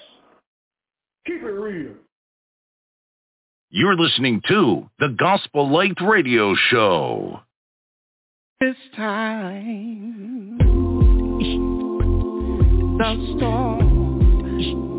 Keep 1.27 1.43
it 1.43 1.47
real. 1.47 1.95
You're 3.70 3.97
listening 3.97 4.43
to 4.49 4.89
the 4.99 5.09
Gospel 5.18 5.70
Light 5.70 5.97
Radio 6.01 6.55
Show. 6.70 7.41
This 8.61 8.77
time 8.97 10.57
the 12.99 13.35
storm. 13.37 14.95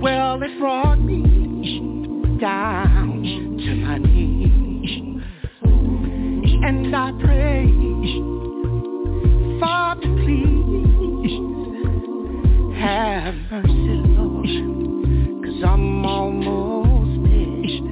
Well, 0.00 0.42
it 0.42 0.58
brought 0.58 0.98
me 0.98 2.38
down 2.40 3.22
to 3.58 3.74
my 3.76 3.98
knees. 3.98 5.22
And 5.62 6.96
I 6.96 7.12
prayed, 7.20 7.70
Father, 9.60 10.00
please 10.00 11.32
have 12.80 13.34
mercy, 13.50 14.00
Lord. 14.16 14.48
Cause 15.44 15.62
I'm 15.68 16.06
almost 16.06 17.24
dead. 17.28 17.84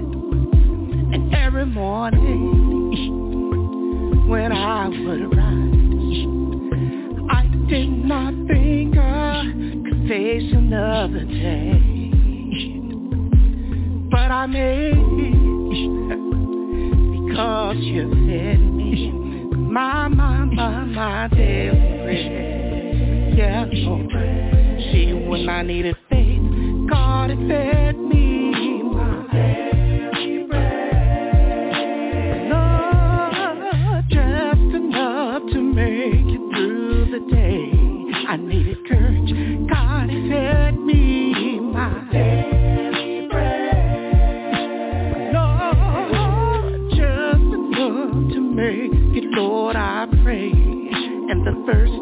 And 1.13 1.35
every 1.35 1.67
morning 1.67 2.69
when 4.29 4.51
I 4.51 4.89
would 4.89 5.37
rise, 5.37 6.27
I 7.31 7.47
did 7.69 7.91
not 7.91 8.33
think 8.47 8.97
I 8.97 9.45
could 9.85 10.09
face 10.09 10.51
another 10.55 11.27
day. 11.27 11.98
But 14.11 14.31
I 14.31 14.47
made 14.47 14.95
because 17.27 17.77
you 17.79 18.11
fed 18.11 18.75
me 18.75 19.29
my, 19.71 20.09
my, 20.09 20.45
my, 20.45 20.85
my 20.85 21.29
daily. 21.29 23.37
Yeah, 23.37 23.67
Lord. 23.71 24.11
See, 24.11 25.13
when 25.13 25.49
I 25.49 25.63
needed 25.63 25.97
faith, 26.09 26.41
God 26.89 27.31
had 27.31 27.39
fed 27.49 27.88
first. 51.69 51.98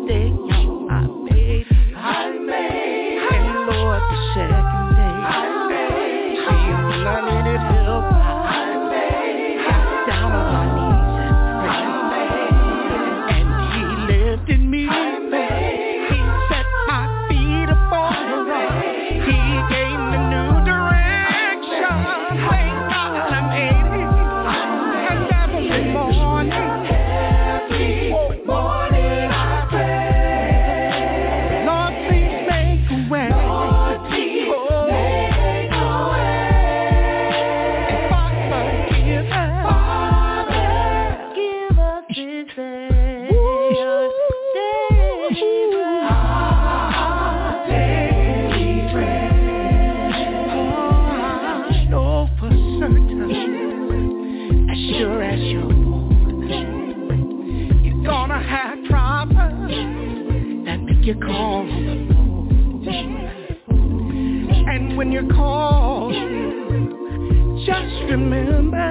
remember 68.16 68.88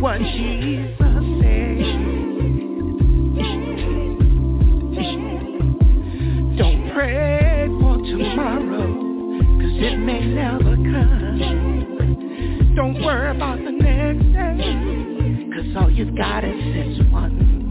what 0.00 0.18
Jesus 0.18 0.88
said. 1.40 1.78
Don't 6.58 6.90
pray 6.92 7.68
for 7.80 7.96
it 9.78 9.96
may 9.98 10.24
never 10.26 10.74
come. 10.74 11.38
Don't 12.74 13.00
worry 13.04 13.30
about 13.36 13.58
the 13.58 13.70
next 13.70 14.24
day, 14.32 15.46
cause 15.54 15.76
all 15.82 15.90
you've 15.90 16.16
got 16.16 16.44
is 16.44 16.54
this 16.74 16.98
one. 17.12 17.65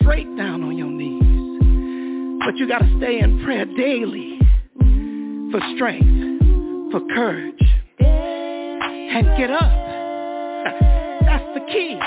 straight 0.00 0.36
down 0.36 0.62
on 0.62 0.76
your 0.76 0.90
knees. 0.90 2.42
But 2.44 2.56
you 2.56 2.68
got 2.68 2.78
to 2.78 2.96
stay 2.98 3.20
in 3.20 3.42
prayer 3.44 3.64
daily 3.64 4.38
for 5.50 5.60
strength, 5.74 6.92
for 6.92 7.00
courage, 7.14 7.62
and 8.00 9.26
get 9.38 9.50
up. 9.50 9.72
That's 11.24 11.54
the 11.54 11.66
key. 11.72 11.98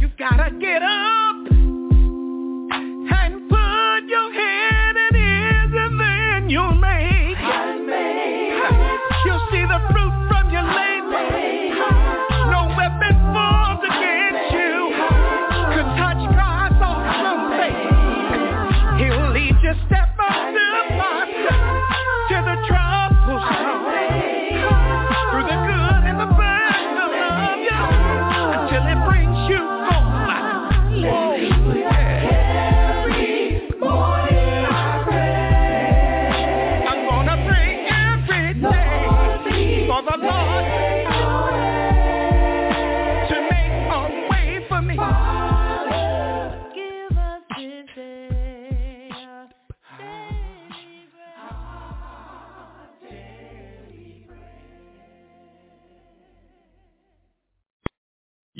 You 0.00 0.08
got 0.18 0.36
to 0.36 0.50
get 0.58 0.82
up. 0.82 1.35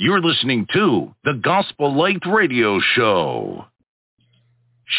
You're 0.07 0.21
listening 0.21 0.65
to 0.71 1.13
the 1.25 1.33
Gospel 1.33 1.93
Light 1.93 2.25
Radio 2.25 2.79
Show. 2.95 3.65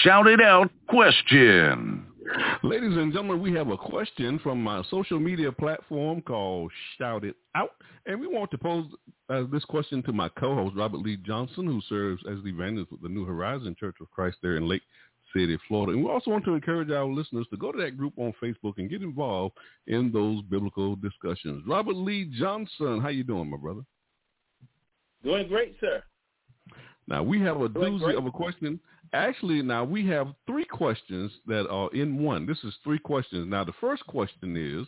Shout 0.02 0.26
it 0.26 0.38
out 0.38 0.70
question. 0.86 2.04
Ladies 2.62 2.94
and 2.94 3.10
gentlemen, 3.10 3.40
we 3.40 3.54
have 3.54 3.68
a 3.68 3.76
question 3.78 4.38
from 4.40 4.62
my 4.62 4.82
social 4.90 5.18
media 5.18 5.50
platform 5.50 6.20
called 6.20 6.70
Shout 6.98 7.24
It 7.24 7.36
Out. 7.54 7.70
And 8.04 8.20
we 8.20 8.26
want 8.26 8.50
to 8.50 8.58
pose 8.58 8.84
uh, 9.30 9.44
this 9.50 9.64
question 9.64 10.02
to 10.02 10.12
my 10.12 10.28
co-host, 10.28 10.76
Robert 10.76 10.98
Lee 10.98 11.16
Johnson, 11.16 11.64
who 11.64 11.80
serves 11.88 12.22
as 12.30 12.44
the 12.44 12.50
evangelist 12.50 12.92
with 12.92 13.00
the 13.00 13.08
New 13.08 13.24
Horizon 13.24 13.74
Church 13.80 13.96
of 14.02 14.10
Christ 14.10 14.36
there 14.42 14.58
in 14.58 14.68
Lake 14.68 14.82
City, 15.34 15.56
Florida. 15.68 15.92
And 15.92 16.04
we 16.04 16.10
also 16.10 16.30
want 16.30 16.44
to 16.44 16.52
encourage 16.52 16.90
our 16.90 17.06
listeners 17.06 17.46
to 17.48 17.56
go 17.56 17.72
to 17.72 17.78
that 17.78 17.96
group 17.96 18.12
on 18.18 18.34
Facebook 18.42 18.74
and 18.76 18.90
get 18.90 19.00
involved 19.00 19.56
in 19.86 20.12
those 20.12 20.42
biblical 20.50 20.96
discussions. 20.96 21.64
Robert 21.66 21.96
Lee 21.96 22.30
Johnson, 22.38 23.00
how 23.00 23.08
you 23.08 23.24
doing, 23.24 23.48
my 23.48 23.56
brother? 23.56 23.80
Doing 25.22 25.48
great, 25.48 25.76
sir. 25.80 26.02
Now 27.06 27.22
we 27.22 27.40
have 27.40 27.60
a 27.60 27.68
Doing 27.68 27.94
doozy 27.94 28.04
great. 28.04 28.16
of 28.16 28.26
a 28.26 28.30
question. 28.30 28.80
Actually, 29.12 29.62
now 29.62 29.84
we 29.84 30.06
have 30.06 30.34
three 30.46 30.66
questions 30.66 31.32
that 31.46 31.66
are 31.68 31.90
in 31.94 32.22
one. 32.22 32.46
This 32.46 32.62
is 32.64 32.74
three 32.84 32.98
questions. 32.98 33.48
Now 33.48 33.64
the 33.64 33.72
first 33.80 34.06
question 34.06 34.56
is, 34.56 34.86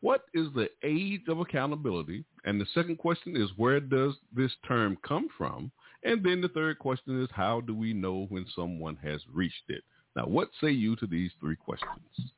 what 0.00 0.24
is 0.34 0.48
the 0.54 0.68
age 0.82 1.22
of 1.28 1.38
accountability? 1.38 2.24
And 2.44 2.60
the 2.60 2.66
second 2.74 2.98
question 2.98 3.36
is, 3.36 3.50
where 3.56 3.80
does 3.80 4.14
this 4.34 4.52
term 4.66 4.98
come 5.06 5.28
from? 5.38 5.70
And 6.02 6.22
then 6.24 6.40
the 6.40 6.48
third 6.48 6.78
question 6.80 7.22
is, 7.22 7.28
how 7.32 7.60
do 7.60 7.74
we 7.74 7.92
know 7.92 8.26
when 8.28 8.44
someone 8.54 8.96
has 8.96 9.20
reached 9.32 9.68
it? 9.68 9.82
Now, 10.16 10.26
what 10.26 10.50
say 10.60 10.70
you 10.70 10.96
to 10.96 11.06
these 11.06 11.30
three 11.40 11.56
questions? 11.56 12.32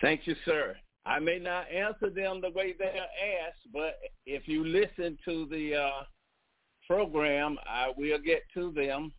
Thank 0.00 0.26
you, 0.26 0.36
sir. 0.44 0.76
I 1.10 1.18
may 1.18 1.40
not 1.40 1.68
answer 1.72 2.08
them 2.08 2.40
the 2.40 2.50
way 2.50 2.72
they're 2.78 2.94
asked, 2.94 3.66
but 3.72 3.98
if 4.26 4.46
you 4.46 4.64
listen 4.64 5.18
to 5.24 5.44
the 5.46 5.74
uh, 5.74 6.02
program, 6.86 7.58
I 7.66 7.90
will 7.96 8.20
get 8.20 8.42
to 8.54 8.70
them 8.70 9.12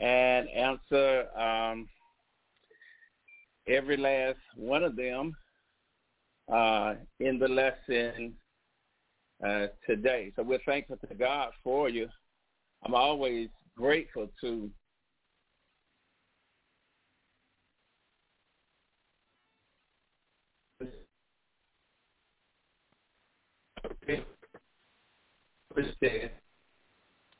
and 0.00 0.48
answer 0.48 1.26
um, 1.36 1.88
every 3.66 3.96
last 3.96 4.38
one 4.56 4.84
of 4.84 4.94
them 4.94 5.34
uh, 6.52 6.94
in 7.18 7.36
the 7.40 7.48
lesson 7.48 8.34
uh, 9.44 9.66
today. 9.84 10.32
So 10.36 10.44
we're 10.44 10.60
thankful 10.64 10.98
to 11.08 11.14
God 11.16 11.50
for 11.64 11.88
you. 11.88 12.06
I'm 12.86 12.94
always 12.94 13.48
grateful 13.76 14.28
to 14.40 14.70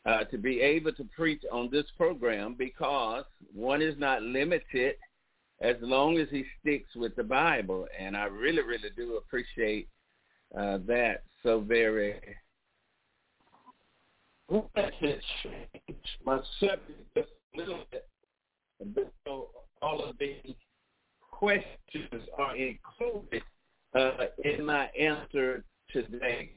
uh, 0.06 0.24
to 0.24 0.38
be 0.38 0.60
able 0.60 0.92
to 0.92 1.04
preach 1.16 1.42
on 1.50 1.70
this 1.70 1.86
program 1.96 2.54
because 2.58 3.24
one 3.52 3.82
is 3.82 3.94
not 3.98 4.22
limited 4.22 4.96
as 5.60 5.76
long 5.80 6.18
as 6.18 6.28
he 6.30 6.44
sticks 6.60 6.94
with 6.96 7.14
the 7.16 7.22
Bible. 7.22 7.86
And 7.98 8.16
I 8.16 8.24
really, 8.24 8.62
really 8.62 8.90
do 8.96 9.16
appreciate 9.16 9.88
uh, 10.56 10.78
that 10.86 11.22
so 11.42 11.60
very 11.60 12.20
my 16.24 16.40
subject 16.60 17.14
just 17.16 17.28
a 17.54 17.58
little 17.58 17.84
bit. 17.90 19.12
So 19.24 19.48
all 19.80 20.04
of 20.04 20.18
the 20.18 20.36
questions 21.30 22.22
are 22.38 22.56
included 22.56 23.42
uh, 23.94 24.26
in 24.44 24.64
my 24.66 24.86
answer 24.98 25.64
today. 25.90 26.52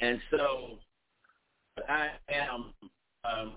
And 0.00 0.20
so 0.30 0.78
what 1.74 1.90
I 1.90 2.10
am 2.30 2.72
um, 3.24 3.52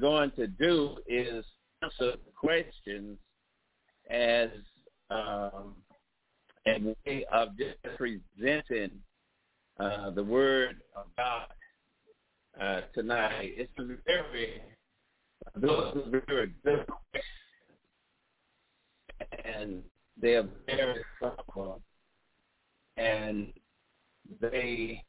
going 0.00 0.30
to 0.32 0.46
do 0.46 0.96
is 1.06 1.44
answer 1.82 2.14
questions 2.36 3.18
as 4.10 4.50
um, 5.10 5.74
a 6.66 6.94
way 7.06 7.24
of 7.32 7.56
just 7.56 7.76
presenting 7.96 8.90
uh, 9.78 10.10
the 10.10 10.22
word 10.22 10.76
of 10.94 11.06
God 11.16 11.46
uh, 12.60 12.80
tonight. 12.94 13.52
It's 13.56 13.72
a 13.78 13.84
very, 14.06 14.60
those 15.56 15.96
are 15.96 16.22
very 16.26 16.52
good 16.64 16.86
questions, 16.86 17.24
and 19.44 19.82
they 20.20 20.34
are 20.34 20.48
very 20.66 21.02
thoughtful, 21.20 21.80
and 22.96 23.52
they 24.40 25.04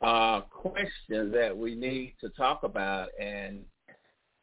are 0.00 0.42
questions 0.42 1.32
that 1.32 1.56
we 1.56 1.74
need 1.74 2.14
to 2.20 2.28
talk 2.30 2.62
about 2.62 3.08
and 3.20 3.64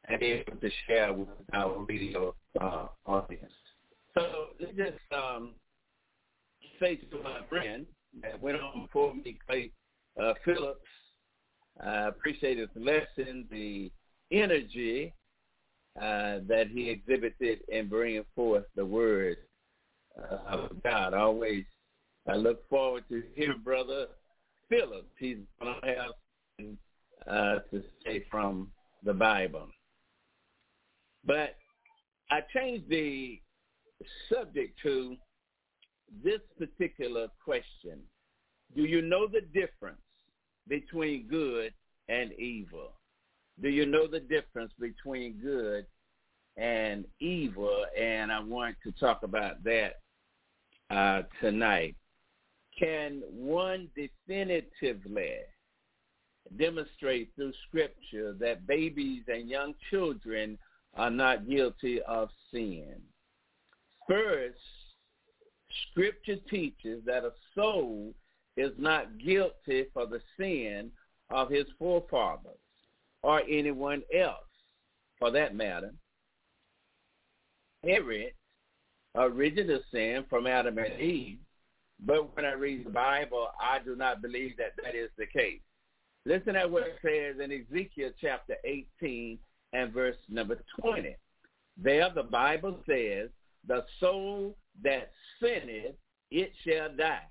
and 0.06 0.20
be 0.20 0.26
able 0.26 0.60
to 0.60 0.70
share 0.86 1.14
with 1.14 1.30
our 1.54 1.86
radio 1.88 2.36
uh, 2.60 2.88
audience. 3.06 3.52
So 4.18 4.48
let's 4.60 4.76
just 4.76 5.00
um, 5.16 5.52
say 6.80 6.98
to 6.98 7.24
my 7.24 7.40
friend 7.48 7.86
that 8.22 8.42
went 8.42 8.60
on 8.60 8.82
before 8.82 9.14
me, 9.14 9.38
Clay 9.48 9.72
uh, 10.22 10.34
Phillips, 10.44 10.82
I 11.82 12.08
appreciate 12.08 12.58
his 12.58 12.70
lesson, 12.76 13.48
the 13.50 13.92
energy 14.32 15.14
uh, 16.00 16.40
that 16.48 16.66
he 16.72 16.90
exhibited 16.90 17.60
in 17.70 17.88
bringing 17.88 18.26
forth 18.36 18.66
the 18.76 18.86
word 18.86 19.38
uh, 20.18 20.38
of 20.48 20.84
God. 20.84 21.14
Always, 21.14 21.64
I 22.28 22.36
look 22.36 22.68
forward 22.70 23.04
to 23.10 23.24
hearing 23.36 23.62
Brother 23.64 24.08
Phillips. 24.70 25.12
He's 25.20 25.38
going 25.62 25.76
to 25.82 25.88
have 25.88 26.78
uh, 27.28 27.60
to 27.72 27.84
say 28.06 28.26
from 28.32 28.72
the 29.04 29.14
Bible. 29.14 29.68
But 31.26 31.56
I 32.32 32.40
changed 32.54 32.90
the 32.90 33.40
subject 34.34 34.80
to 34.84 35.16
this 36.24 36.40
particular 36.58 37.28
question. 37.44 38.00
Do 38.76 38.84
you 38.84 39.02
know 39.02 39.28
the 39.28 39.42
difference 39.42 40.02
between 40.68 41.28
good 41.28 41.74
and 42.10 42.32
evil? 42.34 42.94
Do 43.62 43.70
you 43.70 43.86
know 43.86 44.08
the 44.08 44.20
difference 44.20 44.72
between 44.80 45.40
good 45.42 45.86
and 46.58 47.06
evil? 47.20 47.86
And 48.00 48.32
I 48.32 48.40
want 48.40 48.76
to 48.84 48.92
talk 48.94 49.24
about 49.24 49.64
that 49.64 50.00
uh, 50.90 51.24
tonight. 51.42 51.96
Can 52.80 53.22
one 53.30 53.90
definitively 53.96 55.38
demonstrate 56.58 57.32
through 57.36 57.54
Scripture 57.68 58.34
that 58.40 58.68
babies 58.68 59.24
and 59.28 59.50
young 59.50 59.74
children 59.90 60.58
are 60.96 61.10
not 61.10 61.48
guilty 61.48 62.02
of 62.04 62.30
sin. 62.52 62.96
First, 64.08 64.58
Scripture 65.92 66.38
teaches 66.50 67.04
that 67.06 67.24
a 67.24 67.32
soul 67.56 68.14
is 68.58 68.72
not 68.78 69.18
guilty 69.18 69.86
for 69.94 70.06
the 70.06 70.22
sin 70.38 70.92
of 71.30 71.50
his 71.50 71.66
forefathers 71.80 72.58
or 73.24 73.42
anyone 73.50 74.04
else, 74.16 74.38
for 75.18 75.32
that 75.32 75.56
matter. 75.56 75.94
Every 77.88 78.34
original 79.16 79.80
sin 79.92 80.26
from 80.30 80.46
Adam 80.48 80.78
and 80.78 81.00
Eve, 81.00 81.40
but 82.06 82.36
when 82.36 82.46
I 82.46 82.54
read 82.54 82.86
the 82.86 82.90
Bible, 82.90 83.48
I 83.62 83.80
do 83.80 83.96
not 83.96 84.22
believe 84.22 84.58
that 84.58 84.74
that 84.84 84.96
is 84.96 85.10
the 85.18 85.26
case. 85.26 85.62
Listen 86.26 86.56
at 86.56 86.70
what 86.70 86.84
it 86.84 86.98
says 87.02 87.42
in 87.44 87.52
Ezekiel 87.52 88.12
chapter 88.20 88.56
18 88.64 89.38
and 89.74 89.94
verse 89.94 90.18
number 90.30 90.58
20. 90.80 91.16
There 91.78 92.10
the 92.14 92.24
Bible 92.24 92.80
says, 92.88 93.30
the 93.68 93.86
soul 94.00 94.56
that 94.84 95.12
sinneth, 95.42 95.96
it 96.32 96.52
shall 96.66 96.90
die. 96.96 97.28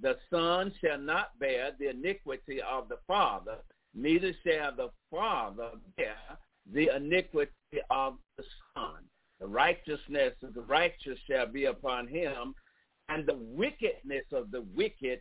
The 0.00 0.16
son 0.30 0.72
shall 0.82 0.98
not 0.98 1.38
bear 1.38 1.72
the 1.78 1.90
iniquity 1.90 2.60
of 2.62 2.88
the 2.88 2.98
father, 3.06 3.56
neither 3.94 4.32
shall 4.44 4.74
the 4.74 4.90
father 5.10 5.72
bear 5.96 6.16
the 6.72 6.94
iniquity 6.96 7.52
of 7.90 8.14
the 8.38 8.44
son. 8.74 9.04
The 9.40 9.46
righteousness 9.46 10.34
of 10.42 10.54
the 10.54 10.62
righteous 10.62 11.18
shall 11.26 11.46
be 11.46 11.66
upon 11.66 12.06
him, 12.06 12.54
and 13.10 13.26
the 13.26 13.36
wickedness 13.36 14.24
of 14.32 14.50
the 14.50 14.62
wicked 14.74 15.20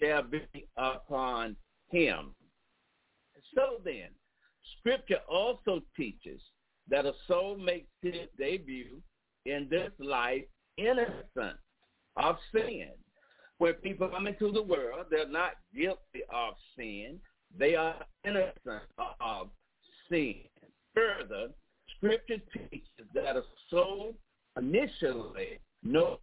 shall 0.00 0.22
be 0.22 0.46
upon 0.76 1.56
him. 1.90 2.34
So 3.54 3.80
then, 3.84 4.08
Scripture 4.78 5.20
also 5.28 5.82
teaches 5.96 6.40
that 6.88 7.04
a 7.04 7.12
soul 7.26 7.56
makes 7.56 7.88
its 8.02 8.30
debut 8.38 9.02
in 9.44 9.66
this 9.70 9.90
life 9.98 10.44
innocent 10.76 11.58
of 12.16 12.36
sin. 12.52 12.88
When 13.58 13.74
people 13.74 14.08
come 14.08 14.26
into 14.26 14.52
the 14.52 14.62
world, 14.62 15.06
they're 15.10 15.28
not 15.28 15.52
guilty 15.74 16.22
of 16.32 16.54
sin. 16.76 17.18
They 17.58 17.74
are 17.74 17.96
innocent 18.24 18.84
of 19.20 19.48
sin. 20.10 20.42
Further, 20.94 21.48
Scripture 21.96 22.38
teaches 22.52 23.06
that 23.14 23.36
a 23.36 23.42
soul 23.70 24.14
initially 24.56 25.58
knows 25.82 26.18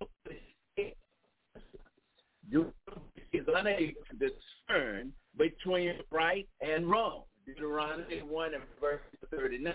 is 2.51 3.45
unable 3.47 4.01
to 4.09 4.17
discern 4.17 5.11
between 5.37 5.95
right 6.11 6.47
and 6.61 6.89
wrong. 6.89 7.23
Deuteronomy 7.45 8.21
1 8.21 8.53
and 8.53 8.63
verse 8.79 9.01
39. 9.31 9.73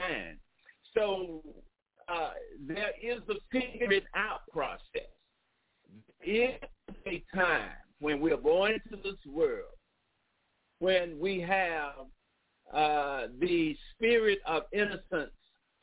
So 0.95 1.43
uh, 2.09 2.31
there 2.67 2.93
is 3.03 3.21
a 3.29 3.35
figuring 3.53 4.03
out 4.15 4.41
process. 4.53 4.81
In 6.25 6.55
a 7.07 7.23
time 7.35 7.71
when 8.01 8.21
we 8.21 8.33
are 8.33 8.39
born 8.39 8.73
into 8.73 9.03
this 9.03 9.19
world, 9.27 9.75
when 10.79 11.19
we 11.19 11.41
have 11.41 11.93
uh, 12.73 13.29
the 13.41 13.77
spirit 13.95 14.39
of 14.47 14.63
innocence 14.73 15.33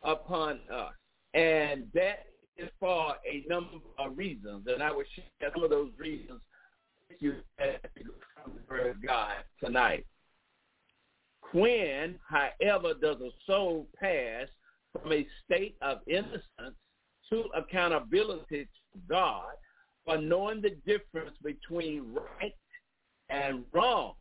upon 0.04 0.60
us, 0.74 0.94
and 1.34 1.86
that 1.94 2.26
is 2.58 2.70
for 2.80 3.16
a 3.30 3.44
number 3.48 3.78
of 4.00 4.18
reasons, 4.18 4.66
and 4.68 4.82
I 4.82 4.92
will 4.92 5.04
share 5.16 5.52
some 5.54 5.64
of 5.64 5.70
those 5.70 5.92
reasons 5.98 6.42
you 7.20 7.36
from 8.44 8.54
the 8.68 8.76
of 8.90 9.06
God 9.06 9.34
tonight 9.64 10.06
When, 11.54 12.20
however, 12.28 12.94
does 13.02 13.18
a 13.22 13.30
soul 13.46 13.88
pass 14.00 14.48
from 14.92 15.12
a 15.12 15.28
state 15.44 15.76
of 15.82 16.00
innocence 16.08 16.76
to 17.30 17.44
accountability 17.56 18.66
to 18.66 19.00
God 19.10 19.54
for 20.06 20.18
knowing 20.18 20.62
the 20.62 20.78
difference 20.86 21.36
between 21.44 22.14
right 22.14 22.54
and 23.30 23.64
wrong? 23.72 24.14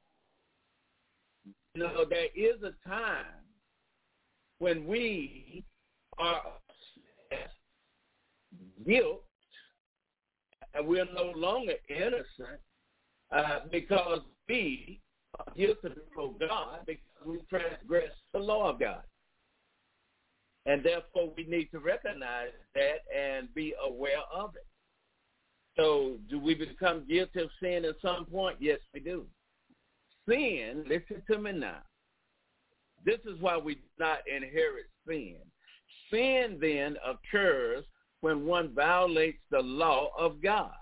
You 1.75 1.83
know, 1.83 2.05
there 2.09 2.29
is 2.35 2.63
a 2.63 2.89
time 2.89 3.25
when 4.59 4.87
we 4.87 5.65
are 6.19 6.43
guilt 8.87 9.25
and 10.75 10.87
we're 10.87 11.07
no 11.13 11.33
longer 11.35 11.75
innocent 11.89 12.61
uh, 13.33 13.61
because 13.71 14.21
we 14.49 15.01
are 15.39 15.53
guilty 15.57 15.89
before 15.89 16.35
God 16.39 16.81
because 16.87 17.03
we 17.27 17.39
transgress 17.49 18.11
the 18.33 18.39
law 18.39 18.71
of 18.71 18.81
God. 18.81 19.03
And 20.67 20.83
therefore 20.83 21.33
we 21.37 21.45
need 21.45 21.71
to 21.73 21.79
recognize 21.79 22.53
that 22.75 23.05
and 23.15 23.53
be 23.55 23.75
aware 23.87 24.23
of 24.35 24.55
it. 24.57 24.67
So 25.77 26.19
do 26.31 26.39
we 26.39 26.55
become 26.55 27.05
guilty 27.09 27.41
of 27.43 27.51
sin 27.61 27.85
at 27.85 27.97
some 28.01 28.27
point? 28.27 28.57
Yes, 28.61 28.79
we 28.93 29.01
do. 29.01 29.27
Sin, 30.29 30.85
listen 30.89 31.23
to 31.31 31.39
me 31.39 31.53
now. 31.53 31.83
This 33.05 33.19
is 33.27 33.41
why 33.41 33.59
we 33.59 33.75
do 33.75 33.81
not 33.99 34.19
inherit 34.27 34.87
sin. 35.07 35.37
Sin 36.11 36.59
then 36.61 36.97
occurs 37.05 37.85
when 38.21 38.47
one 38.47 38.73
violates 38.75 39.43
the 39.51 39.61
law 39.61 40.09
of 40.19 40.41
God. 40.43 40.73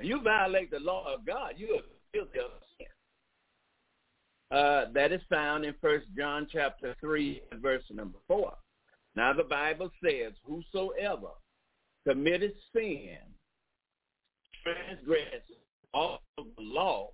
You 0.00 0.20
violate 0.22 0.70
the 0.70 0.80
law 0.80 1.12
of 1.12 1.24
God, 1.26 1.54
you 1.56 1.74
are 1.76 1.82
guilty 2.12 2.38
of 2.38 2.50
sin. 2.78 2.86
Uh, 4.56 4.84
that 4.94 5.12
is 5.12 5.20
found 5.28 5.64
in 5.64 5.74
First 5.80 6.06
John 6.16 6.46
chapter 6.52 6.94
3, 7.00 7.42
verse 7.60 7.82
number 7.90 8.18
4. 8.28 8.52
Now 9.16 9.32
the 9.32 9.42
Bible 9.42 9.90
says, 10.04 10.32
whosoever 10.44 11.30
committed 12.06 12.52
sin 12.72 13.18
transgresses 14.62 15.42
all 15.94 16.20
of 16.38 16.44
the 16.56 16.62
law, 16.62 17.10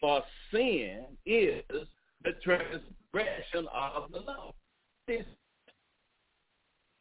for 0.00 0.22
sin 0.50 1.04
is 1.26 1.62
the 2.24 2.32
transgression 2.42 3.68
of 3.72 4.10
the 4.10 4.20
law. 4.20 4.52
This 5.06 5.24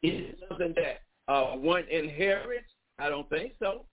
is 0.03 0.35
something 0.49 0.75
that 0.75 1.01
uh, 1.31 1.55
one 1.55 1.85
inherits? 1.89 2.67
I 2.99 3.09
don't 3.09 3.29
think 3.29 3.53
so. 3.59 3.85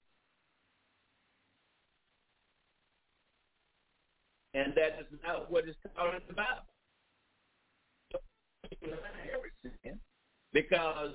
And 4.55 4.74
that 4.74 4.98
is 5.01 5.06
not 5.24 5.51
what 5.51 5.68
is 5.68 5.77
taught 5.94 6.14
in 6.14 6.20
the 6.27 6.35
Bible. 6.35 6.66
Because 10.52 11.12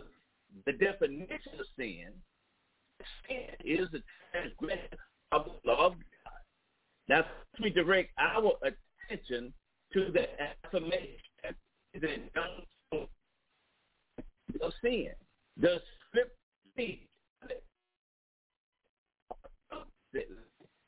the 0.65 0.71
definition 0.71 1.59
of 1.59 1.65
sin, 1.77 2.13
sin 3.27 3.49
is 3.65 3.89
the 3.91 4.01
transgression 4.31 4.97
of 5.31 5.45
the 5.45 5.69
law 5.69 5.87
of 5.87 5.93
God. 5.93 5.99
Now, 7.09 7.25
we 7.61 7.69
direct 7.69 8.11
our 8.17 8.53
attention 8.63 9.53
to 9.93 10.11
the 10.11 10.27
affirmation 10.41 11.19
that 11.43 11.55
of 14.61 14.73
sin. 14.81 15.11
The 15.57 15.81
script 16.09 16.35
speaks. 16.71 17.07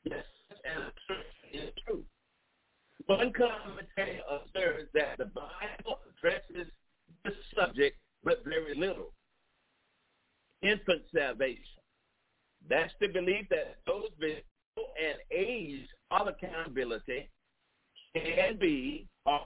Yes, 0.04 0.24
and 0.64 0.92
is 1.52 1.70
true. 1.86 2.04
One 3.08 3.32
commentator 3.32 4.20
observes 4.30 4.90
that 4.92 5.16
the 5.16 5.24
Bible 5.24 5.98
addresses 6.10 6.70
this 7.24 7.32
subject 7.56 7.96
but 8.22 8.44
very 8.44 8.74
little. 8.74 9.14
Infant 10.62 11.00
salvation. 11.14 11.62
That's 12.68 12.92
the 13.00 13.06
belief 13.06 13.46
that 13.48 13.76
those 13.86 14.10
visual 14.20 14.42
and 15.02 15.16
age 15.30 15.88
of 16.10 16.28
accountability 16.28 17.30
can 18.14 18.58
be 18.58 19.06
or 19.24 19.40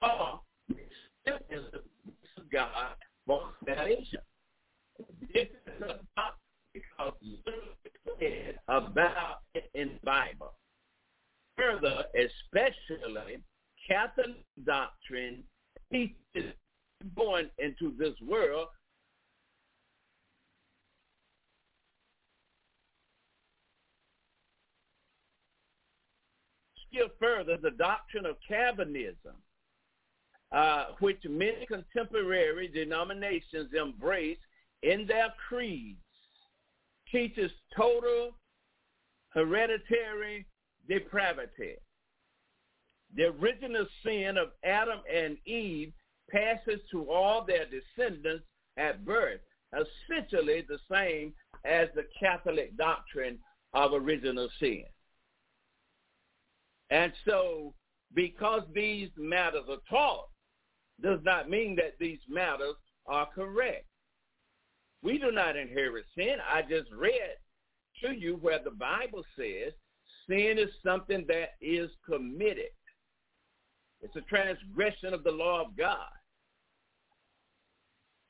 are 0.00 0.40
recipients 0.70 1.74
of 1.74 2.50
God 2.50 2.94
for 3.26 3.50
salvation. 3.66 4.20
This 5.34 5.48
is 5.66 5.82
about 5.82 6.36
because 6.72 7.12
about 8.66 9.40
it 9.54 9.68
in 9.74 9.88
the 9.88 10.00
Bible. 10.02 10.54
Further, 11.56 12.04
especially 12.14 13.38
Catholic 13.86 14.36
doctrine 14.64 15.42
teaches 15.90 16.54
born 17.14 17.50
into 17.58 17.94
this 17.98 18.14
world. 18.26 18.68
Still 26.88 27.08
further 27.18 27.56
the 27.56 27.70
doctrine 27.70 28.26
of 28.26 28.36
Calvinism, 28.46 29.34
uh, 30.52 30.86
which 31.00 31.22
many 31.28 31.66
contemporary 31.66 32.68
denominations 32.68 33.70
embrace 33.74 34.38
in 34.82 35.06
their 35.06 35.32
creeds, 35.48 35.98
teaches 37.10 37.50
total 37.74 38.32
hereditary 39.30 40.46
depravity. 40.88 41.76
The 43.14 43.24
original 43.24 43.86
sin 44.04 44.36
of 44.38 44.48
Adam 44.64 45.00
and 45.12 45.36
Eve 45.46 45.92
passes 46.30 46.80
to 46.90 47.10
all 47.10 47.44
their 47.44 47.66
descendants 47.66 48.44
at 48.76 49.04
birth, 49.04 49.40
essentially 49.72 50.64
the 50.66 50.78
same 50.90 51.34
as 51.64 51.88
the 51.94 52.06
Catholic 52.18 52.76
doctrine 52.76 53.38
of 53.74 53.92
original 53.92 54.48
sin. 54.58 54.84
And 56.90 57.12
so 57.26 57.74
because 58.14 58.62
these 58.74 59.08
matters 59.16 59.64
are 59.68 59.78
taught 59.88 60.28
does 61.02 61.20
not 61.24 61.48
mean 61.48 61.76
that 61.76 61.98
these 61.98 62.20
matters 62.28 62.76
are 63.06 63.26
correct. 63.34 63.86
We 65.02 65.18
do 65.18 65.32
not 65.32 65.56
inherit 65.56 66.04
sin. 66.16 66.36
I 66.48 66.62
just 66.62 66.90
read 66.92 67.36
to 68.02 68.12
you 68.12 68.36
where 68.36 68.60
the 68.62 68.70
Bible 68.70 69.24
says 69.36 69.72
sin 70.28 70.58
is 70.58 70.70
something 70.84 71.24
that 71.28 71.50
is 71.60 71.90
committed. 72.04 72.70
It's 74.00 74.16
a 74.16 74.22
transgression 74.22 75.14
of 75.14 75.24
the 75.24 75.30
law 75.30 75.62
of 75.62 75.76
God. 75.76 76.10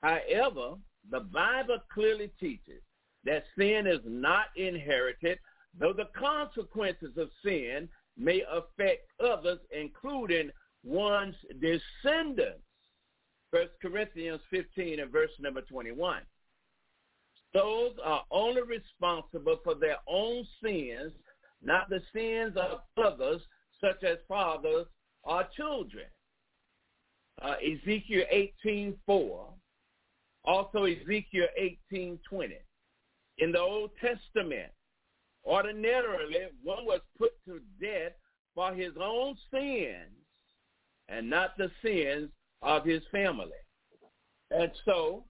However, 0.03 0.77
the 1.11 1.21
Bible 1.21 1.79
clearly 1.93 2.31
teaches 2.39 2.83
that 3.25 3.45
sin 3.57 3.87
is 3.87 4.01
not 4.05 4.47
inherited, 4.57 5.39
though 5.79 5.93
the 5.93 6.09
consequences 6.19 7.17
of 7.17 7.31
sin 7.45 7.89
may 8.17 8.43
affect 8.51 9.09
others, 9.21 9.59
including 9.71 10.51
one's 10.85 11.37
descendants. 11.61 12.63
First 13.51 13.73
Corinthians 13.81 14.41
15 14.51 15.01
and 15.01 15.11
verse 15.11 15.31
number 15.39 15.61
21. 15.63 16.23
Those 17.55 17.93
are 18.03 18.25
only 18.31 18.63
responsible 18.63 19.59
for 19.63 19.75
their 19.75 19.99
own 20.07 20.47
sins, 20.63 21.13
not 21.63 21.89
the 21.89 22.01
sins 22.15 22.57
of 22.57 22.81
others, 23.03 23.41
such 23.81 24.03
as 24.05 24.19
fathers 24.29 24.87
or 25.23 25.45
children. 25.57 26.07
Uh, 27.41 27.55
Ezekiel 27.63 28.25
18:4 28.31 29.55
also 30.45 30.85
Ezekiel 30.85 31.49
18:20. 31.59 32.59
In 33.39 33.53
the 33.53 33.61
Old 33.61 33.91
Testament, 33.97 34.73
ordinarily 35.45 36.49
one 36.63 36.85
was 36.85 37.01
put 37.19 37.33
to 37.47 37.61
death 37.81 38.13
for 38.55 38.75
his 38.75 38.93
own 39.01 39.37
sins 39.51 40.15
and 41.09 41.29
not 41.29 41.57
the 41.57 41.71
sins 41.83 42.31
of 42.61 42.85
his 42.85 43.03
family. 43.11 43.51
And 44.51 44.71
so 44.85 45.25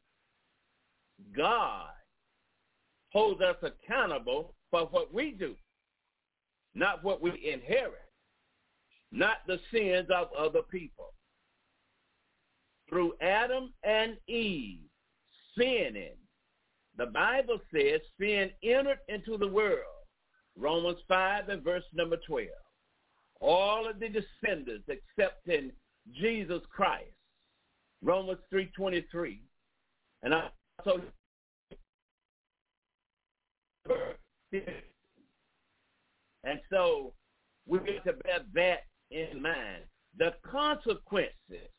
God 1.37 1.91
holds 3.13 3.41
us 3.41 3.57
accountable 3.63 4.55
for 4.71 4.87
what 4.87 5.13
we 5.13 5.33
do, 5.33 5.55
not 6.75 7.05
what 7.05 7.21
we 7.21 7.31
inherit, 7.31 8.11
not 9.11 9.39
the 9.47 9.59
sins 9.73 10.09
of 10.15 10.29
other 10.39 10.63
people. 10.63 11.13
Through 12.89 13.15
Adam 13.21 13.73
and 13.85 14.17
Eve, 14.29 14.81
sinning. 15.57 16.17
The 16.99 17.07
Bible 17.07 17.59
says 17.75 18.01
sin 18.21 18.51
entered 18.63 18.99
into 19.09 19.39
the 19.39 19.49
world. 19.49 19.79
Romans 20.57 20.99
5 21.09 21.49
and 21.49 21.63
verse 21.63 21.85
number 21.95 22.19
12. 22.27 22.49
All 23.41 23.89
of 23.89 23.99
the 23.99 24.09
descendants 24.09 24.89
accepting 24.89 25.73
Jesus 26.15 26.61
Christ. 26.71 27.15
Romans 28.03 28.41
3.23. 28.53 29.39
And 30.23 30.35
I 30.35 30.49
so 30.85 31.01
and 36.45 36.61
so 36.71 37.13
we 37.67 37.79
get 37.81 38.05
to 38.05 38.13
bear 38.13 38.41
that 38.55 38.81
in 39.11 39.41
mind. 39.43 39.85
the 40.19 40.35
consequences 40.51 41.71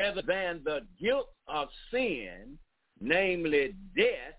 rather 0.00 0.22
than 0.22 0.60
the 0.64 0.80
guilt 1.00 1.28
of 1.48 1.68
sin, 1.90 2.58
namely 3.00 3.74
death, 3.96 4.34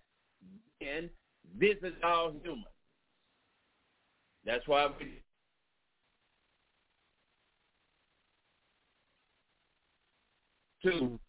and 0.82 1.10
visits 1.58 1.96
all 2.04 2.34
human. 2.44 2.64
That's 4.46 4.68
why 4.68 4.88
we 5.00 5.22
to 10.84 11.20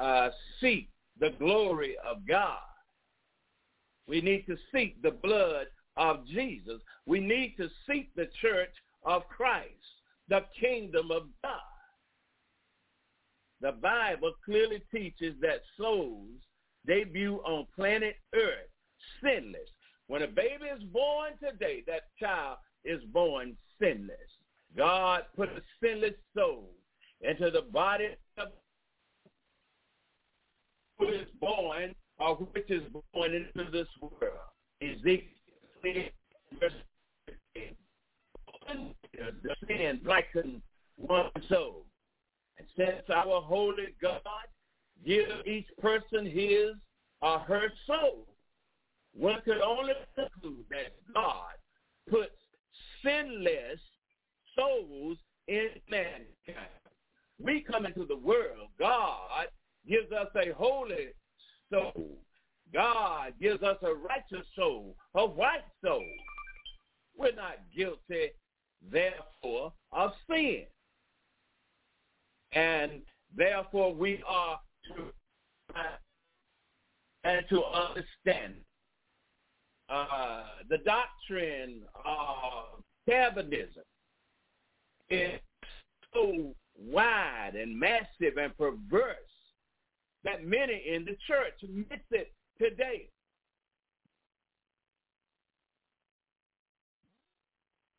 uh, 0.00 0.30
seek 0.60 0.88
the 1.18 1.30
glory 1.38 1.96
of 2.08 2.18
God. 2.28 2.58
We 4.06 4.20
need 4.20 4.46
to 4.46 4.56
seek 4.72 5.02
the 5.02 5.10
blood 5.10 5.66
of 5.96 6.26
Jesus. 6.26 6.80
We 7.06 7.20
need 7.20 7.54
to 7.58 7.68
seek 7.88 8.14
the 8.14 8.28
church 8.40 8.74
of 9.04 9.26
Christ, 9.28 9.70
the 10.28 10.42
kingdom 10.60 11.10
of 11.10 11.24
God. 11.42 11.60
The 13.60 13.72
Bible 13.72 14.32
clearly 14.44 14.82
teaches 14.92 15.34
that 15.40 15.62
souls 15.78 16.28
debut 16.86 17.36
on 17.44 17.66
planet 17.74 18.16
Earth 18.34 18.68
sinless. 19.22 19.68
When 20.08 20.22
a 20.22 20.26
baby 20.26 20.66
is 20.76 20.82
born 20.84 21.32
today, 21.42 21.82
that 21.86 22.02
child 22.20 22.58
is 22.84 23.02
born 23.12 23.56
sinless. 23.80 24.16
God 24.76 25.22
put 25.34 25.48
a 25.48 25.62
sinless 25.82 26.14
soul 26.36 26.70
into 27.22 27.50
the 27.50 27.62
body 27.62 28.08
of 28.38 28.48
who 30.98 31.08
is 31.08 31.26
born 31.40 31.94
or 32.18 32.36
which 32.36 32.70
is 32.70 32.82
born 33.12 33.34
into 33.34 33.70
this 33.70 33.88
world. 34.00 34.38
Ezekiel 34.82 35.35
the 39.16 39.56
sin 39.66 40.00
blacken 40.04 40.62
one 40.96 41.30
soul. 41.48 41.84
And 42.58 42.66
since 42.76 43.08
our 43.14 43.40
holy 43.42 43.94
God 44.00 44.20
give 45.04 45.46
each 45.46 45.66
person 45.80 46.26
his 46.26 46.70
or 47.20 47.38
her 47.40 47.68
soul, 47.86 48.26
one 49.12 49.40
could 49.44 49.60
only 49.60 49.94
conclude 50.14 50.64
that 50.70 50.94
God 51.14 51.54
puts 52.10 52.36
sinless 53.02 53.80
souls 54.54 55.18
in 55.48 55.68
mankind. 55.90 56.68
We 57.38 57.60
come 57.62 57.86
into 57.86 58.06
the 58.06 58.16
world. 58.16 58.68
God 58.78 59.46
gives 59.88 60.10
us 60.12 60.28
a 60.34 60.52
holy 60.52 61.08
soul. 61.70 62.18
God 62.76 63.32
gives 63.40 63.62
us 63.62 63.78
a 63.80 63.94
righteous 63.94 64.46
soul, 64.54 64.94
a 65.14 65.24
white 65.24 65.64
soul. 65.82 66.04
We're 67.16 67.32
not 67.32 67.56
guilty, 67.74 68.32
therefore, 68.92 69.72
of 69.92 70.10
sin. 70.28 70.64
And 72.52 73.00
therefore 73.34 73.94
we 73.94 74.22
are 74.28 74.60
to 74.88 75.04
and 77.24 77.44
to 77.48 77.64
understand 77.64 78.56
uh, 79.88 80.42
the 80.68 80.78
doctrine 80.78 81.80
of 82.04 82.82
Calvinism 83.08 83.84
is 85.08 85.40
so 86.12 86.54
wide 86.78 87.52
and 87.58 87.78
massive 87.78 88.36
and 88.38 88.54
perverse 88.58 89.16
that 90.24 90.44
many 90.44 90.84
in 90.86 91.06
the 91.06 91.16
church 91.26 91.54
miss 91.62 92.00
it 92.10 92.32
today. 92.58 93.08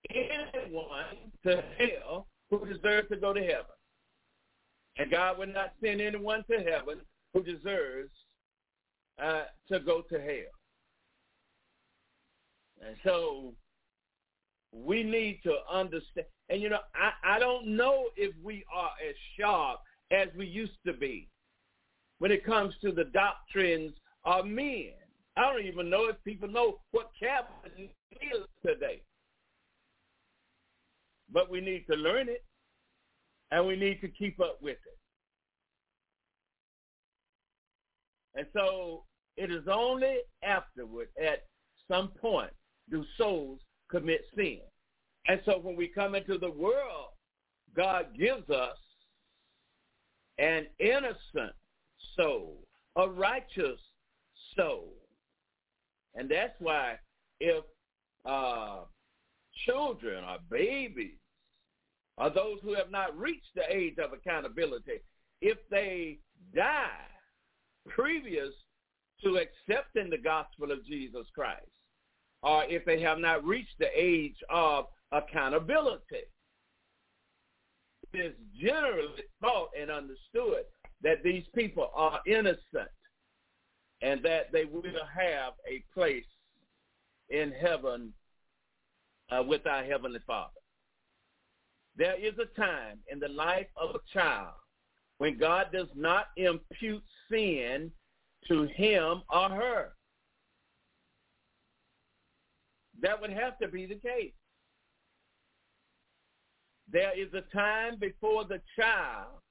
Anyone 0.10 1.32
to 1.44 1.64
hell 1.78 2.28
who 2.50 2.66
deserves 2.66 3.10
to 3.10 3.18
go 3.18 3.34
to 3.34 3.42
heaven. 3.42 3.66
And 4.98 5.12
God 5.12 5.38
will 5.38 5.48
not 5.48 5.74
send 5.84 6.02
anyone 6.02 6.44
to 6.50 6.58
heaven 6.58 7.02
who 7.34 7.44
deserves 7.44 8.10
uh, 9.22 9.44
to 9.70 9.80
go 9.80 10.02
to 10.10 10.20
hell. 10.20 10.56
And 12.86 12.96
so 13.04 13.54
we 14.72 15.04
need 15.04 15.42
to 15.44 15.56
understand. 15.72 16.28
And, 16.50 16.62
you 16.62 16.70
know, 16.70 16.80
I, 16.96 17.36
I 17.36 17.40
don't 17.40 17.76
know 17.76 18.06
if 18.16 18.34
we 18.44 18.64
are 18.74 18.92
as 19.08 19.16
sharp 19.40 19.80
as 20.12 20.30
we 20.38 20.46
used 20.46 20.78
to 20.86 20.94
be 20.94 21.28
when 22.20 22.32
it 22.32 22.46
comes 22.46 22.74
to 22.82 22.92
the 22.92 23.06
doctrines 23.06 23.94
of 24.28 24.46
men. 24.46 24.92
I 25.38 25.42
don't 25.52 25.66
even 25.66 25.90
know 25.90 26.06
if 26.10 26.22
people 26.24 26.50
know 26.50 26.80
what 26.92 27.10
Calvinism 27.20 27.90
is 28.12 28.46
today. 28.66 29.02
But 31.32 31.50
we 31.50 31.62
need 31.62 31.86
to 31.90 31.96
learn 31.96 32.28
it, 32.28 32.44
and 33.52 33.66
we 33.66 33.76
need 33.76 34.02
to 34.02 34.10
keep 34.10 34.40
up 34.40 34.60
with 34.62 34.78
it. 34.78 35.00
And 38.36 38.48
so 38.54 39.04
it 39.38 39.52
is 39.52 39.68
only 39.72 40.18
afterward, 40.44 41.08
at 41.22 41.44
some 41.90 42.10
point, 42.10 42.52
do 42.90 43.06
souls 43.18 43.62
commit 43.90 44.22
sin. 44.36 44.60
And 45.28 45.42
so 45.46 45.60
when 45.60 45.76
we 45.76 45.88
come 45.88 46.16
into 46.16 46.38
the 46.38 46.52
world, 46.52 47.10
God 47.76 48.08
gives 48.18 48.50
us 48.50 48.78
an 50.38 50.68
innocent 50.80 51.54
soul, 52.16 52.58
a 52.96 53.08
righteous 53.08 53.80
soul. 54.58 54.94
And 56.16 56.30
that's 56.30 56.56
why 56.60 56.96
if 57.40 57.64
uh, 58.26 58.80
children 59.66 60.24
or 60.24 60.38
babies 60.50 61.20
or 62.18 62.30
those 62.30 62.58
who 62.64 62.74
have 62.74 62.92
not 62.92 63.18
reached 63.18 63.54
the 63.56 63.64
age 63.70 63.98
of 64.00 64.14
accountability, 64.14 65.00
if 65.42 65.58
they 65.70 66.20
die 66.56 66.88
previous 67.88 68.54
to 69.24 69.38
accepting 69.38 70.10
the 70.10 70.18
gospel 70.18 70.72
of 70.72 70.86
Jesus 70.86 71.28
Christ, 71.34 71.66
or 72.44 72.64
if 72.66 72.86
they 72.86 73.02
have 73.02 73.20
not 73.20 73.44
reached 73.46 73.78
the 73.80 73.90
age 73.96 74.36
of 74.50 74.86
accountability, 75.12 76.26
it 78.14 78.18
is 78.18 78.34
generally 78.60 79.24
thought 79.42 79.70
and 79.80 79.92
understood 79.92 80.64
that 81.04 81.24
these 81.24 81.44
people 81.54 81.92
are 81.94 82.20
innocent 82.26 82.90
and 84.02 84.24
that 84.24 84.52
they 84.52 84.66
will 84.66 84.84
have 84.84 85.54
a 85.70 85.84
place 85.94 86.24
in 87.30 87.52
heaven 87.52 88.14
uh, 89.32 89.44
with 89.44 89.66
our 89.66 89.84
Heavenly 89.84 90.20
Father. 90.26 90.52
There 91.96 92.16
is 92.16 92.34
a 92.38 92.60
time 92.60 93.00
in 93.12 93.20
the 93.20 93.28
life 93.28 93.68
of 93.76 93.96
a 93.96 94.00
child 94.14 94.54
when 95.18 95.38
God 95.38 95.68
does 95.74 95.88
not 95.96 96.28
impute 96.38 97.04
sin 97.30 97.92
to 98.48 98.64
him 98.64 99.24
or 99.30 99.50
her. 99.50 99.90
That 103.02 103.20
would 103.20 103.32
have 103.32 103.58
to 103.60 103.68
be 103.68 103.86
the 103.86 103.96
case. 103.96 104.34
There 106.92 107.18
is 107.18 107.34
a 107.34 107.42
time 107.56 107.98
before 108.00 108.46
the 108.46 108.62
child 108.80 109.42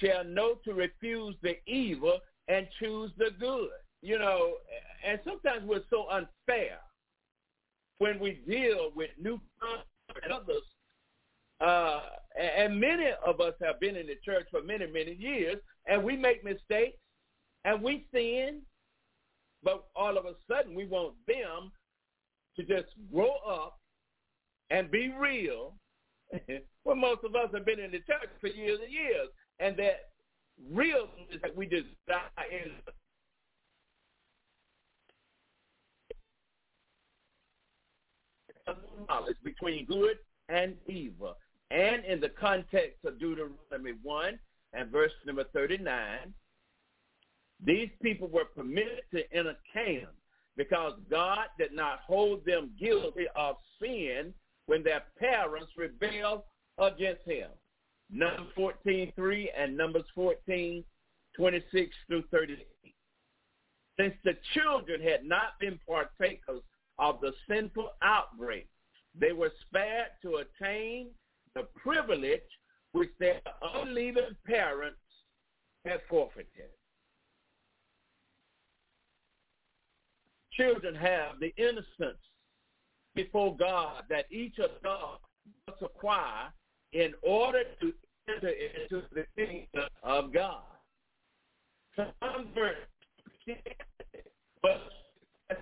shall 0.00 0.24
know 0.24 0.54
to 0.64 0.72
refuse 0.72 1.34
the 1.42 1.56
evil 1.66 2.20
and 2.50 2.66
choose 2.78 3.10
the 3.16 3.30
good. 3.38 3.70
You 4.02 4.18
know, 4.18 4.54
and 5.06 5.20
sometimes 5.24 5.62
we're 5.66 5.84
so 5.90 6.06
unfair 6.10 6.78
when 7.98 8.18
we 8.18 8.40
deal 8.48 8.90
with 8.96 9.10
new 9.20 9.38
and 10.22 10.32
others. 10.32 10.62
Uh, 11.60 12.00
and 12.40 12.80
many 12.80 13.10
of 13.24 13.40
us 13.40 13.52
have 13.62 13.78
been 13.78 13.96
in 13.96 14.06
the 14.06 14.16
church 14.24 14.46
for 14.50 14.62
many, 14.62 14.86
many 14.86 15.14
years, 15.14 15.56
and 15.86 16.02
we 16.02 16.16
make 16.16 16.42
mistakes, 16.42 16.96
and 17.66 17.82
we 17.82 18.06
sin, 18.12 18.62
but 19.62 19.84
all 19.94 20.16
of 20.16 20.24
a 20.24 20.32
sudden 20.50 20.74
we 20.74 20.86
want 20.86 21.14
them 21.26 21.70
to 22.56 22.62
just 22.62 22.88
grow 23.12 23.32
up 23.46 23.78
and 24.70 24.90
be 24.90 25.12
real. 25.18 25.74
well, 26.84 26.96
most 26.96 27.24
of 27.24 27.34
us 27.34 27.50
have 27.52 27.66
been 27.66 27.80
in 27.80 27.90
the 27.90 27.98
church 27.98 28.30
for 28.40 28.46
years 28.46 28.78
and 28.82 28.92
years, 28.92 29.28
and 29.58 29.76
that 29.76 30.09
real 30.72 31.08
is 31.32 31.40
that 31.42 31.56
we 31.56 31.66
die 31.66 32.20
in 32.50 32.72
knowledge 39.08 39.36
between 39.42 39.86
good 39.86 40.18
and 40.48 40.74
evil. 40.86 41.36
And 41.70 42.04
in 42.04 42.20
the 42.20 42.28
context 42.28 43.04
of 43.04 43.18
Deuteronomy 43.18 43.94
1 44.02 44.38
and 44.72 44.90
verse 44.90 45.12
number 45.26 45.44
39, 45.52 46.34
these 47.64 47.90
people 48.02 48.28
were 48.28 48.46
permitted 48.46 49.02
to 49.14 49.32
enter 49.32 49.56
Canaan 49.72 50.08
because 50.56 50.94
God 51.10 51.46
did 51.58 51.72
not 51.72 52.00
hold 52.06 52.44
them 52.44 52.70
guilty 52.78 53.26
of 53.36 53.56
sin 53.80 54.34
when 54.66 54.82
their 54.82 55.02
parents 55.18 55.72
rebelled 55.76 56.42
against 56.78 57.22
him. 57.24 57.48
Numbers 58.12 58.46
14.3 58.86 59.46
and 59.56 59.76
Numbers 59.76 60.04
14, 60.14 60.84
26 61.36 61.96
through 62.08 62.24
38. 62.30 62.66
Since 63.98 64.14
the 64.24 64.36
children 64.54 65.00
had 65.00 65.24
not 65.24 65.58
been 65.60 65.78
partakers 65.86 66.62
of 66.98 67.20
the 67.20 67.32
sinful 67.48 67.90
outbreak, 68.02 68.68
they 69.18 69.32
were 69.32 69.52
spared 69.66 70.08
to 70.22 70.42
attain 70.42 71.08
the 71.54 71.64
privilege 71.76 72.40
which 72.92 73.10
their 73.18 73.40
unbelieving 73.74 74.36
parents 74.46 74.98
had 75.84 76.00
forfeited. 76.08 76.70
Children 80.52 80.94
have 80.94 81.38
the 81.40 81.54
innocence 81.56 82.18
before 83.14 83.56
God 83.56 84.04
that 84.08 84.26
each 84.30 84.58
adult 84.58 85.20
must 85.66 85.82
acquire 85.82 86.52
in 86.92 87.12
order 87.22 87.62
to 87.80 87.92
enter 88.28 88.48
into 88.48 89.02
the 89.12 89.24
kingdom 89.36 89.88
of 90.02 90.32
God. 90.32 90.62
Convert 91.96 92.76
but 94.62 94.80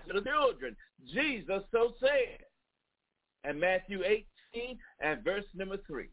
to 0.06 0.12
the 0.12 0.22
children. 0.22 0.76
Jesus 1.12 1.62
so 1.72 1.94
said. 2.00 2.38
And 3.44 3.60
Matthew 3.60 4.02
18 4.04 4.78
and 5.00 5.24
verse 5.24 5.44
number 5.54 5.78
3. 5.86 6.08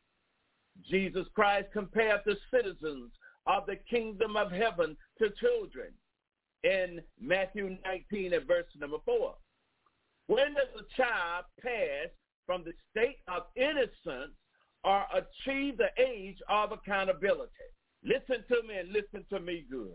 Jesus 0.90 1.26
Christ 1.34 1.68
compared 1.74 2.22
the 2.26 2.36
citizens 2.54 3.12
of 3.48 3.66
the 3.66 3.78
kingdom 3.90 4.36
of 4.36 4.52
heaven 4.52 4.96
to 5.20 5.30
children 5.40 5.92
in 6.64 7.02
Matthew 7.20 7.78
19 7.86 8.34
and 8.34 8.48
verse 8.48 8.66
number 8.80 8.98
4. 9.06 9.36
When 10.28 10.54
does 10.54 10.68
a 10.76 11.02
child 11.02 11.46
pass 11.62 12.10
from 12.46 12.64
the 12.64 12.74
state 12.92 13.20
of 13.28 13.44
innocence 13.56 14.34
or 14.86 15.06
achieve 15.14 15.78
the 15.78 15.90
age 16.02 16.38
of 16.48 16.72
accountability? 16.72 17.52
Listen 18.04 18.44
to 18.48 18.68
me 18.68 18.78
and 18.78 18.94
listen 18.94 19.26
to 19.32 19.40
me 19.40 19.66
good. 19.70 19.92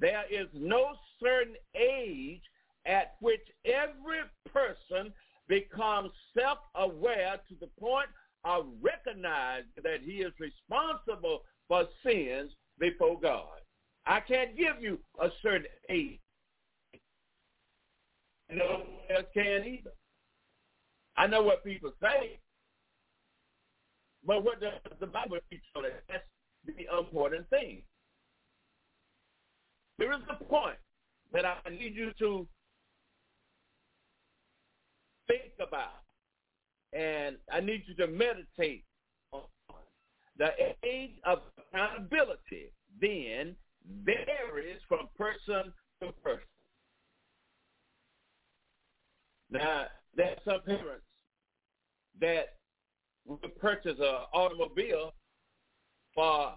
There 0.00 0.24
is 0.30 0.48
no 0.54 0.94
certain 1.22 1.54
age 1.76 2.40
at 2.86 3.14
which 3.20 3.42
every 3.66 4.22
person 4.52 5.12
becomes 5.48 6.10
self-aware 6.36 7.40
to 7.48 7.54
the 7.60 7.68
point 7.78 8.08
of 8.44 8.66
recognizing 8.80 9.68
that 9.82 10.00
he 10.02 10.22
is 10.22 10.32
responsible 10.40 11.42
for 11.68 11.84
sins 12.04 12.52
before 12.78 13.20
God. 13.20 13.60
I 14.06 14.20
can't 14.20 14.56
give 14.56 14.80
you 14.80 14.98
a 15.20 15.28
certain 15.42 15.66
age. 15.90 16.18
No 18.50 18.64
one 18.64 18.82
else 19.14 19.26
can 19.32 19.64
either. 19.64 19.92
I 21.16 21.26
know 21.26 21.42
what 21.42 21.64
people 21.64 21.92
say, 22.00 22.38
but 24.26 24.44
what 24.44 24.60
does 24.60 24.72
the 25.00 25.06
Bible 25.06 25.38
teach 25.50 25.62
on 25.76 25.84
it? 25.84 26.04
That's 26.08 26.24
the 26.64 26.86
important 26.98 27.48
thing. 27.50 27.82
There 29.98 30.12
is 30.12 30.20
a 30.28 30.44
point 30.44 30.78
that 31.32 31.44
I 31.44 31.70
need 31.70 31.94
you 31.94 32.12
to 32.18 32.46
think 35.28 35.52
about, 35.66 36.02
and 36.92 37.36
I 37.50 37.60
need 37.60 37.84
you 37.86 37.94
to 37.96 38.06
meditate 38.06 38.84
on. 39.32 39.42
The 40.38 40.50
age 40.82 41.12
of 41.24 41.40
accountability 41.58 42.72
then 43.00 43.54
varies 44.04 44.80
from 44.88 45.08
person 45.16 45.72
to 46.00 46.12
person. 46.22 46.40
Now, 49.50 49.86
are 50.18 50.36
some 50.44 50.62
parents 50.64 51.04
that 52.20 52.56
purchase 53.60 53.98
an 53.98 54.16
automobile 54.32 55.14
for 56.14 56.54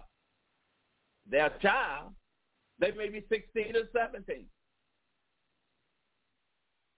their 1.28 1.50
child. 1.62 2.12
They 2.78 2.92
may 2.92 3.08
be 3.08 3.24
16 3.28 3.76
or 3.76 3.88
17. 3.94 4.46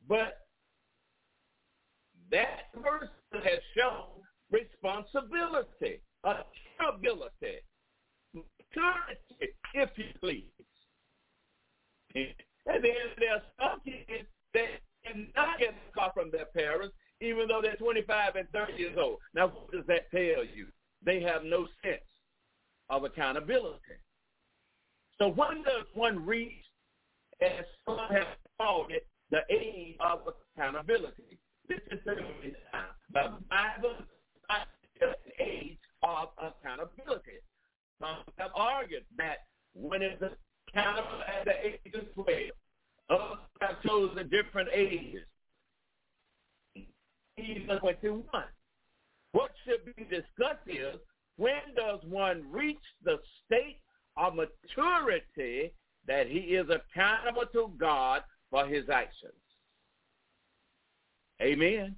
But 0.08 0.38
that 2.30 2.72
person 2.72 3.08
has 3.32 3.60
shown 3.76 4.22
responsibility, 4.50 6.00
accountability, 6.24 7.60
maturity, 8.34 9.54
if 9.74 9.90
you 9.96 10.06
please. 10.20 10.44
And 12.14 12.84
then 12.84 12.92
there 13.18 13.34
are 13.34 13.42
some 13.60 13.80
kids 13.84 14.28
that 14.54 14.80
cannot 15.04 15.58
get 15.58 15.74
a 15.74 15.92
car 15.92 16.10
from 16.14 16.30
their 16.30 16.46
parents, 16.46 16.94
even 17.20 17.48
though 17.48 17.60
they're 17.62 17.76
25 17.76 18.36
and 18.36 18.48
30 18.50 18.72
years 18.74 18.96
old. 18.98 19.18
Now, 19.34 19.48
what 19.48 19.70
does 19.72 19.84
that 19.86 20.10
tell 20.10 20.44
you? 20.44 20.66
They 21.04 21.20
have 21.22 21.44
no 21.44 21.66
sense 21.82 22.02
of 22.90 23.04
accountability. 23.04 23.78
So 25.18 25.28
when 25.28 25.62
does 25.62 25.84
one 25.94 26.24
reach, 26.24 26.52
as 27.40 27.64
some 27.86 27.98
have 28.10 28.26
called 28.60 28.90
it, 28.90 29.06
the 29.30 29.40
age 29.50 29.96
of 30.00 30.20
accountability? 30.56 31.38
This 31.68 31.80
is 31.90 31.98
the 32.04 32.16
Bible 33.12 33.96
the 35.00 35.14
age 35.42 35.78
of 36.02 36.28
accountability. 36.38 37.38
Some 38.00 38.18
have 38.38 38.50
argued 38.54 39.04
that 39.16 39.38
when 39.74 40.02
it's 40.02 40.22
accountable 40.68 41.22
at 41.26 41.44
the 41.44 41.66
age 41.66 41.94
of 41.94 42.14
12, 42.14 42.28
others 43.10 43.38
have 43.60 43.82
chosen 43.82 44.28
different 44.28 44.68
ages. 44.72 45.22
Even 47.38 47.78
21. 47.78 48.24
What 49.32 49.50
should 49.64 49.94
be 49.94 50.04
discussed 50.04 50.66
is 50.66 50.96
when 51.36 51.60
does 51.76 52.00
one 52.04 52.44
reach 52.50 52.76
the 53.04 53.18
state 53.44 53.78
of 54.16 54.34
maturity 54.34 55.72
that 56.06 56.26
he 56.26 56.38
is 56.38 56.66
accountable 56.68 57.44
to 57.52 57.70
God 57.78 58.22
for 58.50 58.66
his 58.66 58.88
actions? 58.88 59.32
Amen. 61.40 61.94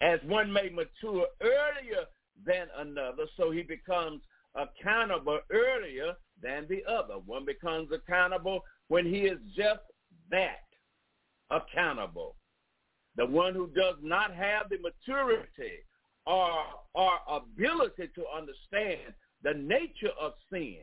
As 0.00 0.20
one 0.26 0.52
may 0.52 0.68
mature 0.68 1.26
earlier 1.40 2.04
than 2.44 2.66
another, 2.78 3.24
so 3.36 3.50
he 3.50 3.62
becomes 3.62 4.22
accountable 4.54 5.40
earlier 5.50 6.14
than 6.40 6.66
the 6.68 6.84
other. 6.90 7.14
One 7.14 7.44
becomes 7.44 7.90
accountable 7.92 8.60
when 8.88 9.06
he 9.06 9.22
is 9.22 9.38
just 9.56 9.80
that, 10.30 10.64
accountable. 11.50 12.36
The 13.16 13.26
one 13.26 13.54
who 13.54 13.68
does 13.68 13.96
not 14.02 14.34
have 14.34 14.68
the 14.68 14.78
maturity 14.78 15.84
or, 16.26 16.50
or 16.94 17.12
ability 17.28 18.08
to 18.14 18.24
understand 18.34 19.14
the 19.42 19.54
nature 19.54 20.12
of 20.20 20.32
sin 20.50 20.78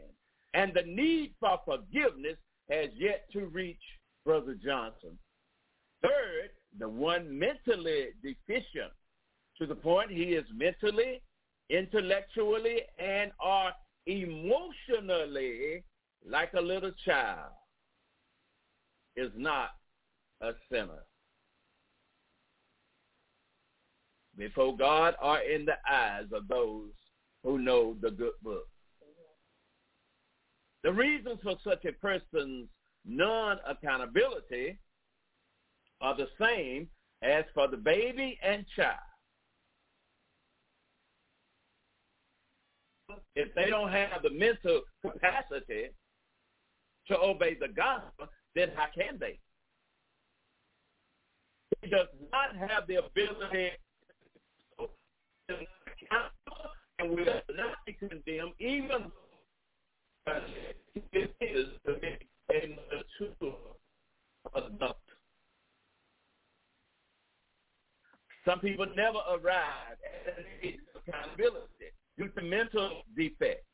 and 0.53 0.73
the 0.73 0.84
need 0.84 1.34
for 1.39 1.60
forgiveness 1.65 2.38
has 2.69 2.89
yet 2.95 3.26
to 3.34 3.45
reach 3.45 3.81
Brother 4.26 4.56
Johnson. 4.64 5.18
Third, 6.01 6.51
the 6.77 6.88
one 6.88 7.38
mentally 7.38 8.10
deficient 8.22 8.91
to 9.57 9.65
the 9.65 9.76
point 9.76 10.11
he 10.11 10.34
is 10.34 10.45
mentally, 10.56 11.22
intellectually, 11.69 12.81
and 12.97 13.31
or 13.43 13.72
emotionally 14.06 15.84
like 16.26 16.53
a 16.53 16.61
little 16.61 16.91
child 17.06 17.51
is 19.15 19.31
not 19.35 19.72
a 20.41 20.51
sinner. 20.72 21.03
Before 24.40 24.76
God 24.76 25.16
are 25.22 25.41
in 25.41 25.66
the 25.66 25.76
eyes 25.88 26.28
of 26.32 26.48
those 26.48 26.91
who 27.44 27.60
know 27.60 27.98
the 28.02 28.10
good 28.10 28.32
book. 28.41 28.70
The 30.82 30.94
reasons 30.94 31.40
for 31.44 31.57
such 31.61 31.84
a 31.84 31.91
person's 31.91 32.70
non-accountability 33.06 34.80
are 35.99 36.16
the 36.16 36.30
same 36.40 36.88
as 37.22 37.44
for 37.53 37.68
the 37.68 37.76
baby 37.76 38.40
and 38.41 38.66
child. 38.78 38.95
If 43.36 43.53
they 43.56 43.70
don't 43.70 43.91
have 43.91 44.22
the 44.24 44.30
mental 44.30 44.84
capacity 45.02 45.90
to 47.07 47.20
obey 47.20 47.57
the 47.60 47.68
gospel, 47.68 48.28
then 48.56 48.72
how 48.74 48.86
can 48.95 49.18
they? 49.20 49.38
He 51.82 51.90
does 51.90 52.07
not 52.32 52.56
have 52.56 52.88
the 52.88 52.95
ability 52.95 53.72
to 55.50 55.56
and 57.00 57.10
will 57.10 57.26
not 57.26 57.78
be 57.86 57.94
condemned 57.94 58.54
even 58.60 59.12
though 60.26 60.42
it 61.14 61.36
is 61.42 61.68
to 61.86 61.94
be 62.00 62.18
a 62.52 62.78
mature 62.92 63.54
adult. 64.56 64.98
Some 68.46 68.60
people 68.60 68.88
never 68.96 69.20
arrive 69.30 69.98
at 70.28 70.46
accountability 70.96 71.68
due 72.18 72.30
to 72.30 72.42
mental 72.42 73.04
defects. 73.16 73.66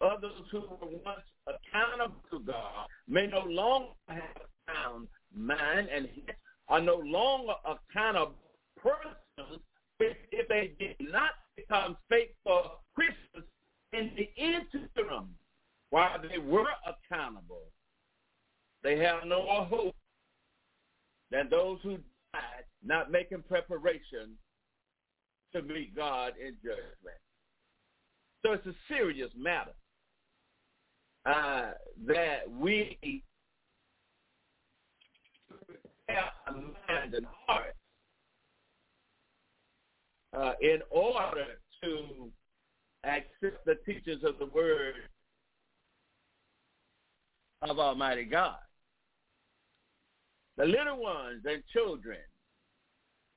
Others 0.00 0.32
who 0.50 0.60
were 0.60 0.98
once 1.04 1.20
accountable 1.46 2.22
to 2.30 2.40
God 2.40 2.86
may 3.08 3.26
no 3.26 3.40
longer 3.40 3.92
have 4.08 4.18
a 4.18 4.72
sound 4.72 5.08
mind 5.34 5.88
and 5.94 6.08
are 6.68 6.80
no 6.80 6.96
longer 6.96 7.54
accountable 7.64 8.34
persons 8.76 9.60
if 10.00 10.48
they 10.48 10.72
did 10.78 10.96
not 11.00 11.30
become 11.56 11.96
faithful 12.08 12.80
Christians 12.94 13.48
in 13.92 14.10
the 14.16 14.28
interim 14.36 15.34
while 15.90 16.18
they 16.20 16.38
were 16.38 16.66
accountable. 16.86 17.70
They 18.82 18.98
have 18.98 19.24
no 19.26 19.44
hope 19.70 19.94
than 21.30 21.48
those 21.50 21.78
who 21.82 21.98
died 22.32 22.64
not 22.84 23.10
making 23.10 23.42
preparation 23.48 24.36
to 25.54 25.62
meet 25.62 25.96
God 25.96 26.32
in 26.38 26.54
judgment. 26.62 27.20
So 28.44 28.52
it's 28.52 28.66
a 28.66 28.74
serious 28.88 29.30
matter 29.36 29.72
uh, 31.24 31.72
that 32.06 32.50
we 32.50 33.22
have 36.08 36.32
a 36.48 36.52
mind 36.52 37.14
and 37.14 37.26
heart 37.46 37.74
uh, 40.36 40.52
in 40.60 40.80
order 40.90 41.46
to 41.82 42.30
accept 43.04 43.64
the 43.66 43.76
teachings 43.86 44.24
of 44.24 44.38
the 44.38 44.46
word 44.46 44.94
of 47.62 47.78
Almighty 47.78 48.24
God. 48.24 48.56
The 50.56 50.64
little 50.64 51.00
ones 51.00 51.42
and 51.44 51.62
children 51.72 52.18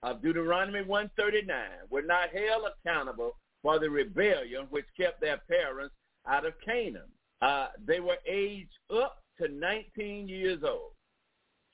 of 0.03 0.22
Deuteronomy 0.22 0.84
139 0.84 1.57
were 1.90 2.03
not 2.03 2.30
held 2.30 2.64
accountable 2.86 3.36
for 3.61 3.80
the 3.80 3.90
rebellion 3.90 4.68
which 4.69 4.86
kept 4.99 5.19
their 5.19 5.41
parents 5.49 5.95
out 6.28 6.45
of 6.45 6.53
Canaan. 6.64 7.10
Uh, 7.41 7.68
they 7.86 7.99
were 7.99 8.18
aged 8.28 8.69
up 8.95 9.24
to 9.40 9.48
19 9.48 10.28
years 10.28 10.60
old. 10.64 10.91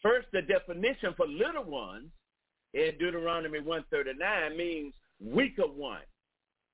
First, 0.01 0.27
the 0.33 0.41
definition 0.41 1.13
for 1.15 1.27
little 1.27 1.63
ones 1.63 2.09
in 2.73 2.91
Deuteronomy 2.99 3.59
139 3.59 4.57
means 4.57 4.93
weaker 5.23 5.63
one, 5.63 6.01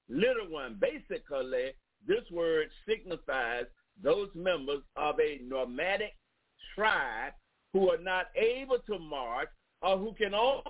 little 0.10 0.50
one. 0.50 0.80
Basically, 0.80 1.72
this 2.08 2.24
word 2.32 2.68
signifies 2.88 3.66
those 4.02 4.30
members 4.34 4.82
of 4.96 5.20
a 5.20 5.40
nomadic 5.44 6.16
tribe 6.76 7.34
who 7.74 7.92
are 7.92 7.98
not 7.98 8.28
able 8.36 8.80
to 8.88 8.98
march 8.98 9.50
or 9.82 9.98
who 9.98 10.14
can 10.14 10.34
only 10.34 10.64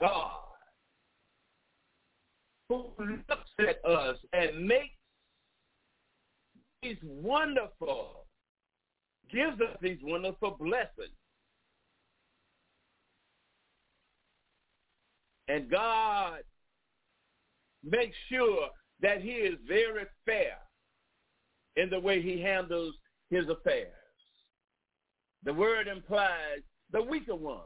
God 0.00 0.44
who 2.68 2.86
looks 2.98 3.50
at 3.58 3.84
us 3.90 4.16
and 4.32 4.66
makes 4.66 4.94
these 6.82 6.96
wonderful, 7.02 8.23
gives 9.34 9.60
us 9.60 9.76
these 9.82 9.98
wonderful 10.02 10.56
blessings. 10.58 11.16
And 15.48 15.70
God 15.70 16.38
makes 17.82 18.16
sure 18.30 18.68
that 19.02 19.20
he 19.20 19.32
is 19.32 19.58
very 19.68 20.04
fair 20.24 20.56
in 21.76 21.90
the 21.90 22.00
way 22.00 22.22
he 22.22 22.40
handles 22.40 22.94
his 23.30 23.48
affairs. 23.48 23.92
The 25.44 25.52
word 25.52 25.88
implies 25.88 26.62
the 26.92 27.02
weaker 27.02 27.34
one, 27.34 27.60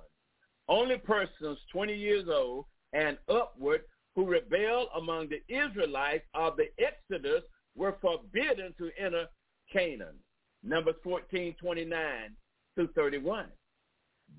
only 0.69 0.99
persons 0.99 1.59
20 1.71 1.95
years 1.95 2.29
old 2.29 2.65
and 2.93 3.19
upward 3.29 3.83
who 4.17 4.27
rebelled 4.27 4.89
among 4.97 5.29
the 5.29 5.43
Israelites 5.55 6.25
of 6.35 6.57
the 6.57 6.69
Exodus 6.83 7.45
were 7.77 7.97
forbidden 8.01 8.75
to 8.79 8.91
enter 8.99 9.27
Canaan. 9.73 10.17
Numbers 10.63 10.97
14, 11.03 11.55
29 11.61 12.01
through 12.75 12.89
31. 12.95 13.47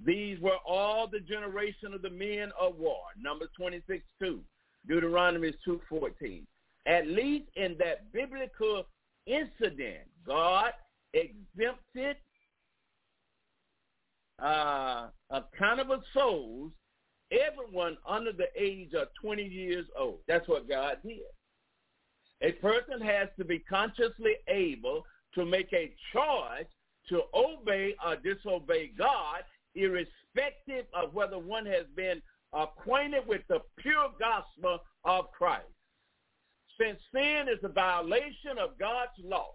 These 0.05 0.39
were 0.39 0.57
all 0.67 1.07
the 1.07 1.19
generation 1.19 1.93
of 1.93 2.01
the 2.01 2.09
men 2.09 2.51
of 2.59 2.77
war. 2.77 3.01
Numbers 3.19 3.49
26, 3.57 4.03
2. 4.19 4.39
Deuteronomy 4.87 5.53
2, 5.65 5.81
14. 5.89 6.47
At 6.85 7.07
least 7.07 7.45
in 7.55 7.75
that 7.79 8.11
biblical 8.13 8.85
incident, 9.25 10.07
God 10.25 10.71
exempted 11.13 12.17
uh, 14.41 15.07
accountable 15.29 16.01
souls, 16.13 16.71
everyone 17.31 17.97
under 18.07 18.31
the 18.31 18.47
age 18.57 18.93
of 18.93 19.09
20 19.21 19.43
years 19.43 19.85
old. 19.97 20.19
That's 20.27 20.47
what 20.47 20.69
God 20.69 20.97
did. 21.05 21.19
A 22.41 22.53
person 22.53 23.01
has 23.01 23.27
to 23.37 23.43
be 23.43 23.59
consciously 23.59 24.35
able 24.47 25.03
to 25.35 25.45
make 25.45 25.71
a 25.73 25.93
choice 26.13 26.67
to 27.09 27.21
obey 27.33 27.95
or 28.05 28.15
disobey 28.17 28.91
God, 28.97 29.43
irrespective 29.75 30.85
of 30.93 31.13
whether 31.13 31.39
one 31.39 31.65
has 31.65 31.85
been 31.95 32.21
acquainted 32.53 33.27
with 33.27 33.41
the 33.47 33.59
pure 33.77 34.09
gospel 34.19 34.79
of 35.05 35.31
Christ. 35.31 35.65
Since 36.79 36.99
sin 37.13 37.47
is 37.49 37.59
a 37.63 37.69
violation 37.69 38.57
of 38.59 38.77
God's 38.79 39.11
law, 39.23 39.53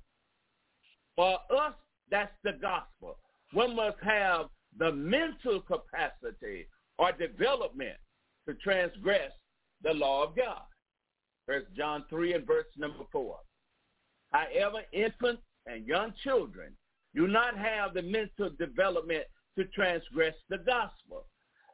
for 1.16 1.38
us, 1.56 1.74
that's 2.10 2.34
the 2.42 2.52
gospel. 2.52 3.18
One 3.52 3.76
must 3.76 3.98
have 4.02 4.46
the 4.78 4.92
mental 4.92 5.60
capacity 5.60 6.66
or 6.98 7.12
development 7.12 7.96
to 8.48 8.54
transgress 8.54 9.32
the 9.82 9.94
law 9.94 10.24
of 10.24 10.36
God. 10.36 10.62
First 11.46 11.66
John 11.76 12.04
3 12.10 12.34
and 12.34 12.46
verse 12.46 12.66
number 12.76 13.04
4. 13.12 13.36
However, 14.32 14.82
infants 14.92 15.42
and 15.66 15.86
young 15.86 16.12
children 16.22 16.72
do 17.14 17.26
not 17.26 17.56
have 17.56 17.94
the 17.94 18.02
mental 18.02 18.50
development 18.58 19.24
to 19.56 19.64
transgress 19.66 20.34
the 20.48 20.58
gospel. 20.58 21.26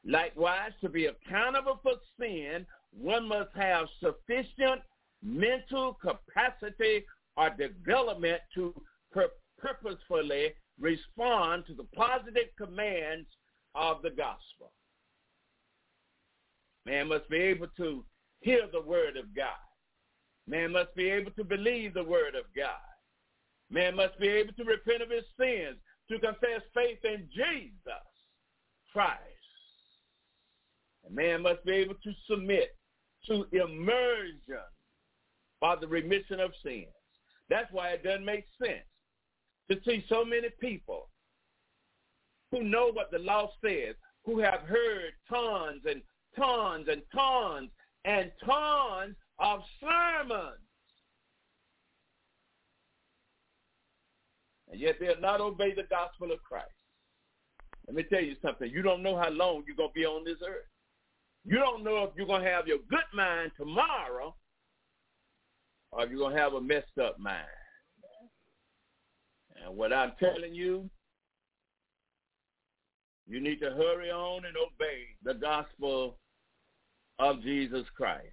Likewise, 0.05 0.73
to 0.81 0.89
be 0.89 1.07
accountable 1.07 1.81
for 1.83 1.95
sin, 2.19 2.67
one 2.93 3.29
must 3.29 3.51
have 3.55 3.87
sufficient 4.01 4.81
mental 5.23 5.95
capacity 5.95 7.05
or 7.37 7.51
development 7.51 8.41
to 8.55 8.75
purposefully 9.59 10.53
respond 10.79 11.65
to 11.67 11.75
the 11.75 11.85
positive 11.95 12.49
commands 12.59 13.29
of 13.75 14.03
the 14.03 14.11
gospel. 14.11 14.73
Man 16.87 17.09
must 17.09 17.29
be 17.29 17.37
able 17.37 17.69
to 17.77 18.05
hear 18.41 18.63
the 18.73 18.81
word 18.81 19.17
of 19.17 19.35
God. 19.37 19.49
Man 20.47 20.73
must 20.73 20.95
be 20.95 21.11
able 21.11 21.31
to 21.33 21.45
believe 21.45 21.95
the 21.95 22.03
word 22.03 22.35
of 22.35 22.45
God. 22.57 22.90
Man 23.71 23.95
must 23.95 24.19
be 24.19 24.29
able 24.29 24.53
to 24.55 24.65
repent 24.65 25.03
of 25.03 25.11
his 25.11 25.25
sins, 25.39 25.77
to 26.11 26.19
confess 26.19 26.63
faith 26.75 26.99
in 27.05 27.29
Jesus 27.33 28.07
Christ. 28.93 29.21
And 31.05 31.15
man 31.15 31.43
must 31.43 31.65
be 31.65 31.73
able 31.73 31.95
to 31.95 32.13
submit 32.29 32.77
to 33.27 33.47
immersion 33.53 34.67
for 35.61 35.77
the 35.77 35.87
remission 35.87 36.41
of 36.41 36.51
sins. 36.65 36.87
That's 37.49 37.71
why 37.73 37.91
it 37.91 38.03
doesn't 38.03 38.25
make 38.25 38.47
sense 38.63 38.87
to 39.71 39.79
see 39.85 40.05
so 40.09 40.25
many 40.25 40.49
people 40.61 41.09
who 42.51 42.65
know 42.65 42.91
what 42.93 43.11
the 43.13 43.19
law 43.19 43.51
says, 43.63 43.95
who 44.25 44.41
have 44.41 44.63
heard 44.63 45.13
tons 45.29 45.83
and 45.89 46.03
tons 46.37 46.89
and 46.91 47.03
tons 47.15 47.71
and 48.05 48.33
tons 48.45 49.15
of 49.39 49.61
sermons. 49.81 50.59
And 54.71 54.81
yet 54.81 54.97
they'll 55.01 55.21
not 55.21 55.41
obey 55.41 55.75
the 55.75 55.83
gospel 55.91 56.33
of 56.33 56.43
Christ. 56.43 56.69
Let 57.87 57.97
me 57.97 58.05
tell 58.05 58.23
you 58.23 58.37
something. 58.41 58.71
You 58.71 58.83
don't 58.83 59.03
know 59.03 59.17
how 59.17 59.31
long 59.31 59.65
you're 59.67 59.77
going 59.77 59.91
to 59.91 59.95
be 59.95 60.07
on 60.07 60.25
this 60.25 60.39
earth. 60.47 60.67
You 61.45 61.57
don't 61.57 61.83
know 61.83 62.05
if 62.05 62.11
you're 62.17 62.27
going 62.27 62.45
to 62.45 62.51
have 62.51 62.69
your 62.69 62.79
good 62.89 63.01
mind 63.13 63.51
tomorrow 63.57 64.35
or 65.91 66.07
you're 66.07 66.19
going 66.19 66.37
to 66.37 66.41
have 66.41 66.55
a 66.55 66.61
messed 66.61 66.99
up 67.03 67.19
mind. 67.19 67.47
And 69.65 69.77
what 69.77 69.93
I'm 69.93 70.13
telling 70.21 70.55
you, 70.55 70.89
you 73.27 73.41
need 73.41 73.61
to 73.61 73.71
hurry 73.71 74.11
on 74.11 74.45
and 74.45 74.57
obey 74.57 75.07
the 75.23 75.35
gospel 75.35 76.19
of 77.19 77.43
Jesus 77.43 77.87
Christ. 77.97 78.27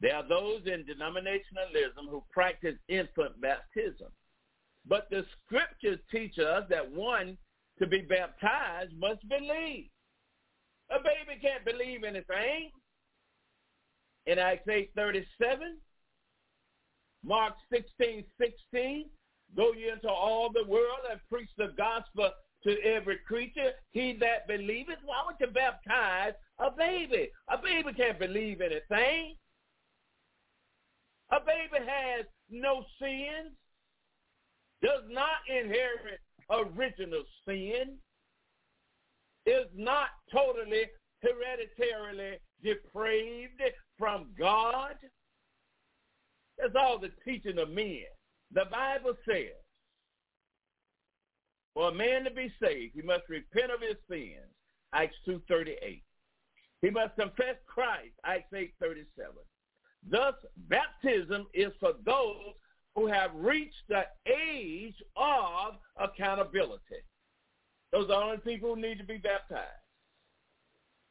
There 0.00 0.14
are 0.14 0.26
those 0.28 0.62
in 0.66 0.84
denominationalism 0.84 2.08
who 2.10 2.22
practice 2.30 2.76
infant 2.88 3.40
baptism. 3.40 4.08
But 4.86 5.08
the 5.10 5.24
scriptures 5.44 5.98
teach 6.10 6.38
us 6.38 6.64
that 6.68 6.90
one 6.90 7.38
to 7.78 7.86
be 7.86 8.02
baptized 8.02 8.92
must 8.98 9.26
believe. 9.28 9.88
A 10.90 10.98
baby 10.98 11.40
can't 11.40 11.64
believe 11.64 12.04
anything. 12.04 12.70
In 14.26 14.38
Acts 14.38 14.68
8, 14.68 14.90
37, 14.94 15.78
Mark 17.24 17.54
16, 17.72 18.24
16, 18.38 19.10
go 19.56 19.72
ye 19.72 19.90
into 19.90 20.08
all 20.08 20.50
the 20.52 20.64
world 20.68 21.00
and 21.10 21.20
preach 21.30 21.48
the 21.56 21.72
gospel 21.76 22.30
to 22.64 22.80
every 22.82 23.18
creature. 23.26 23.72
He 23.92 24.16
that 24.20 24.46
believeth, 24.46 24.98
why 25.04 25.22
would 25.26 25.36
you 25.40 25.52
baptize 25.52 26.34
a 26.58 26.70
baby? 26.70 27.30
A 27.48 27.58
baby 27.58 27.92
can't 27.94 28.18
believe 28.18 28.60
anything. 28.60 29.36
A 31.30 31.40
baby 31.40 31.84
has 31.86 32.26
no 32.50 32.84
sins, 33.00 33.52
does 34.84 35.02
not 35.08 35.40
inherit 35.48 36.20
original 36.50 37.22
sin, 37.48 37.96
is 39.46 39.66
not 39.74 40.08
totally 40.32 40.84
hereditarily 41.22 42.38
depraved 42.62 43.62
from 43.98 44.26
God. 44.38 44.96
That's 46.58 46.74
all 46.78 46.98
the 46.98 47.10
teaching 47.24 47.58
of 47.58 47.70
men. 47.70 48.04
The 48.52 48.64
Bible 48.70 49.14
says, 49.26 49.56
for 51.72 51.88
a 51.88 51.94
man 51.94 52.24
to 52.24 52.30
be 52.30 52.52
saved, 52.62 52.94
he 52.94 53.02
must 53.02 53.24
repent 53.28 53.72
of 53.72 53.80
his 53.80 53.96
sins 54.08 54.52
Acts 54.92 55.16
2.38. 55.26 56.02
He 56.82 56.90
must 56.90 57.16
confess 57.16 57.56
Christ, 57.66 58.12
Acts 58.24 58.52
8.37. 58.52 59.04
Thus, 60.08 60.34
baptism 60.68 61.46
is 61.54 61.72
for 61.80 61.94
those 62.04 62.54
who 62.94 63.06
have 63.06 63.30
reached 63.34 63.82
the 63.88 64.02
age 64.26 64.94
of 65.16 65.74
accountability. 65.98 67.02
Those 67.92 68.04
are 68.04 68.06
the 68.06 68.14
only 68.14 68.36
people 68.38 68.74
who 68.74 68.80
need 68.80 68.98
to 68.98 69.04
be 69.04 69.18
baptized. 69.18 69.68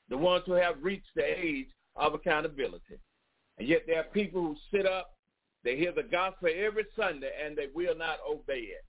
The 0.09 0.17
ones 0.17 0.43
who 0.45 0.53
have 0.53 0.75
reached 0.81 1.09
the 1.15 1.23
age 1.23 1.67
of 1.95 2.13
accountability. 2.13 2.99
And 3.57 3.67
yet 3.67 3.83
there 3.87 3.99
are 3.99 4.05
people 4.05 4.41
who 4.41 4.55
sit 4.71 4.85
up, 4.85 5.11
they 5.63 5.77
hear 5.77 5.91
the 5.91 6.03
gospel 6.03 6.49
every 6.53 6.85
Sunday, 6.95 7.31
and 7.43 7.57
they 7.57 7.67
will 7.73 7.95
not 7.95 8.17
obey 8.29 8.59
it. 8.59 8.85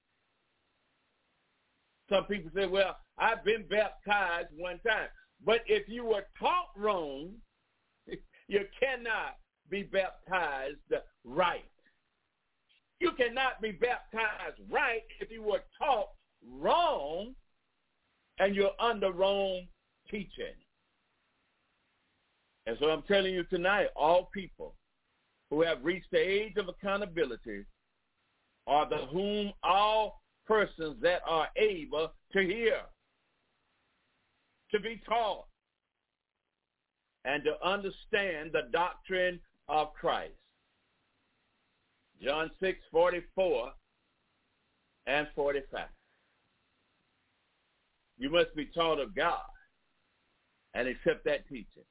Some 2.09 2.25
people 2.25 2.51
say, 2.55 2.67
well, 2.67 2.97
I've 3.19 3.45
been 3.45 3.65
baptized 3.69 4.49
one 4.57 4.79
time. 4.87 5.09
But 5.45 5.61
if 5.67 5.89
you 5.89 6.05
were 6.05 6.25
taught 6.39 6.69
wrong, 6.77 7.31
you 8.49 8.61
cannot 8.81 9.37
be 9.71 9.83
baptized 9.85 10.79
right. 11.25 11.65
You 13.05 13.13
cannot 13.13 13.61
be 13.61 13.71
baptized 13.71 14.57
right 14.71 15.03
if 15.21 15.31
you 15.31 15.43
were 15.43 15.61
taught 15.79 16.09
wrong 16.59 17.35
and 18.39 18.57
you're 18.57 18.73
under 18.81 19.13
wrong 19.13 19.67
teaching. 20.11 20.55
And 22.65 22.79
so 22.81 22.89
I'm 22.89 23.03
telling 23.03 23.35
you 23.35 23.45
tonight, 23.45 23.89
all 23.95 24.31
people 24.33 24.75
who 25.51 25.61
have 25.61 25.85
reached 25.85 26.11
the 26.13 26.19
age 26.19 26.55
of 26.57 26.69
accountability 26.69 27.67
are 28.67 28.89
the 28.89 29.05
whom 29.13 29.53
all 29.63 30.23
persons 30.47 30.97
that 31.03 31.21
are 31.27 31.49
able 31.57 32.11
to 32.33 32.41
hear, 32.41 32.79
to 34.71 34.81
be 34.81 34.99
taught, 35.07 35.45
and 37.27 37.45
to 37.45 37.63
understand 37.63 38.53
the 38.55 38.63
doctrine 38.73 39.39
of 39.69 39.93
Christ. 39.93 40.33
John 42.23 42.51
6, 42.61 42.79
44 42.91 43.73
and 45.07 45.27
45. 45.35 45.87
You 48.17 48.31
must 48.31 48.55
be 48.55 48.67
taught 48.67 49.01
of 49.01 49.15
God 49.15 49.41
and 50.75 50.89
accept 50.89 51.25
that 51.25 51.49
teaching. 51.49 51.85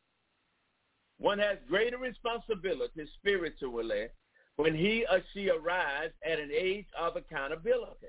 One 1.18 1.40
has 1.40 1.58
greater 1.70 1.98
responsibility 1.98 3.06
spiritually 3.20 4.08
when 4.56 4.76
he 4.76 5.06
or 5.10 5.22
she 5.34 5.50
arrives 5.50 6.14
at 6.26 6.40
an 6.40 6.50
age 6.52 6.86
of 7.00 7.16
accountability. 7.16 8.08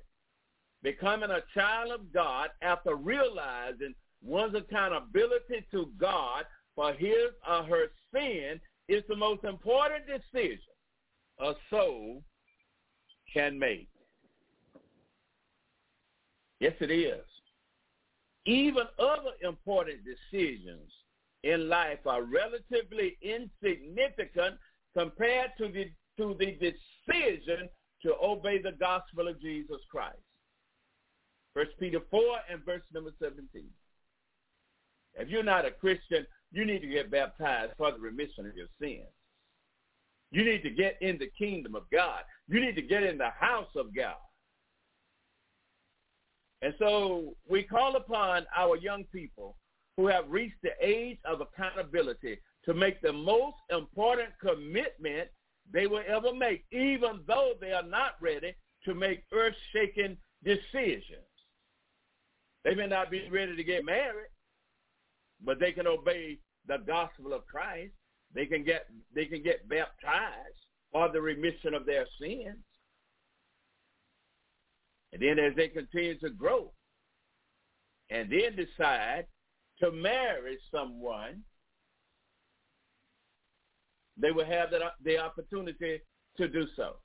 Becoming 0.83 1.31
a 1.31 1.43
child 1.55 1.93
of 1.93 2.13
God 2.13 2.51
after 2.63 2.95
realizing 2.95 3.95
one's 4.23 4.55
accountability 4.55 5.65
to 5.71 5.91
God 5.99 6.45
for 6.75 6.93
his 6.93 7.31
or 7.49 7.63
her 7.65 7.87
sin 8.13 8.61
is 8.89 9.03
the 9.09 9.17
most 9.17 9.45
important 9.45 10.05
decision 10.07 10.74
a 11.41 11.53
soul 11.71 12.23
can 13.33 13.59
make. 13.59 13.89
Yes, 16.61 16.75
it 16.81 16.91
is. 16.91 17.25
Even 18.47 18.85
other 18.99 19.33
important 19.43 20.01
decisions 20.05 20.91
in 21.43 21.69
life 21.69 22.07
are 22.07 22.23
relatively 22.23 23.17
insignificant 23.23 24.57
compared 24.97 25.51
to 25.59 25.69
the, 25.69 25.91
to 26.17 26.37
the 26.39 26.53
decision 26.53 27.69
to 28.03 28.15
obey 28.23 28.61
the 28.61 28.73
gospel 28.73 29.29
of 29.29 29.41
Jesus 29.41 29.81
Christ. 29.91 30.19
First 31.55 31.71
Peter 31.79 32.01
4 32.11 32.21
and 32.51 32.65
verse 32.65 32.83
number 32.93 33.13
17. 33.21 33.65
If 35.15 35.29
you're 35.29 35.43
not 35.43 35.65
a 35.65 35.71
Christian, 35.71 36.27
you 36.53 36.65
need 36.65 36.81
to 36.81 36.89
get 36.89 37.11
baptized 37.11 37.73
for 37.77 37.93
the 37.93 37.99
remission 37.99 38.47
of 38.47 38.57
your 38.57 38.67
sins. 38.81 39.09
You 40.35 40.45
need 40.45 40.65
to 40.65 40.71
get 40.71 40.99
in 41.01 41.17
the 41.17 41.31
kingdom 41.39 41.77
of 41.77 41.85
God. 41.93 42.23
You 42.49 42.61
need 42.61 42.75
to 42.75 42.83
get 42.83 43.05
in 43.05 43.19
the 43.19 43.31
house 43.39 43.71
of 43.77 43.95
God. 43.95 44.17
And 46.61 46.75
so 46.77 47.37
we 47.49 47.63
call 47.63 47.95
upon 47.95 48.45
our 48.57 48.77
young 48.77 49.05
people 49.13 49.57
who 49.97 50.09
have 50.09 50.25
reached 50.29 50.61
the 50.65 50.73
age 50.83 51.19
of 51.25 51.41
accountability 51.41 52.41
to 52.65 52.75
make 52.75 53.01
the 53.01 53.13
most 53.13 53.59
important 53.71 54.31
commitment 54.41 55.29
they 55.73 55.87
will 55.87 56.03
ever 56.09 56.35
make, 56.35 56.65
even 56.73 57.21
though 57.29 57.53
they 57.61 57.71
are 57.71 57.87
not 57.87 58.17
ready 58.21 58.55
to 58.87 58.93
make 58.93 59.23
earth-shaking 59.33 60.17
decisions. 60.43 61.31
They 62.65 62.75
may 62.75 62.89
not 62.89 63.09
be 63.09 63.29
ready 63.31 63.55
to 63.55 63.63
get 63.63 63.85
married, 63.85 64.33
but 65.45 65.61
they 65.61 65.71
can 65.71 65.87
obey 65.87 66.39
the 66.67 66.79
gospel 66.79 67.33
of 67.33 67.47
Christ. 67.47 67.93
They 68.35 68.47
can 68.47 68.65
get 68.65 68.87
they 69.15 69.27
can 69.27 69.43
get 69.43 69.69
baptized 69.69 70.59
for 70.93 71.11
the 71.11 71.21
remission 71.21 71.75
of 71.75 71.87
their 71.87 72.07
sins. 72.21 72.65
And 75.13 75.23
then 75.23 75.39
as 75.39 75.55
they 75.57 75.69
continue 75.69 76.19
to 76.19 76.31
grow 76.31 76.73
and 78.11 78.31
then 78.31 78.57
decide 78.57 79.27
to 79.79 79.93
marry 79.93 80.59
someone, 80.73 81.43
they 84.17 84.33
will 84.33 84.45
have 84.45 84.71
the, 84.71 84.81
the 85.05 85.19
opportunity 85.19 86.01
to 86.37 86.49
do 86.49 86.67
so. 86.77 86.97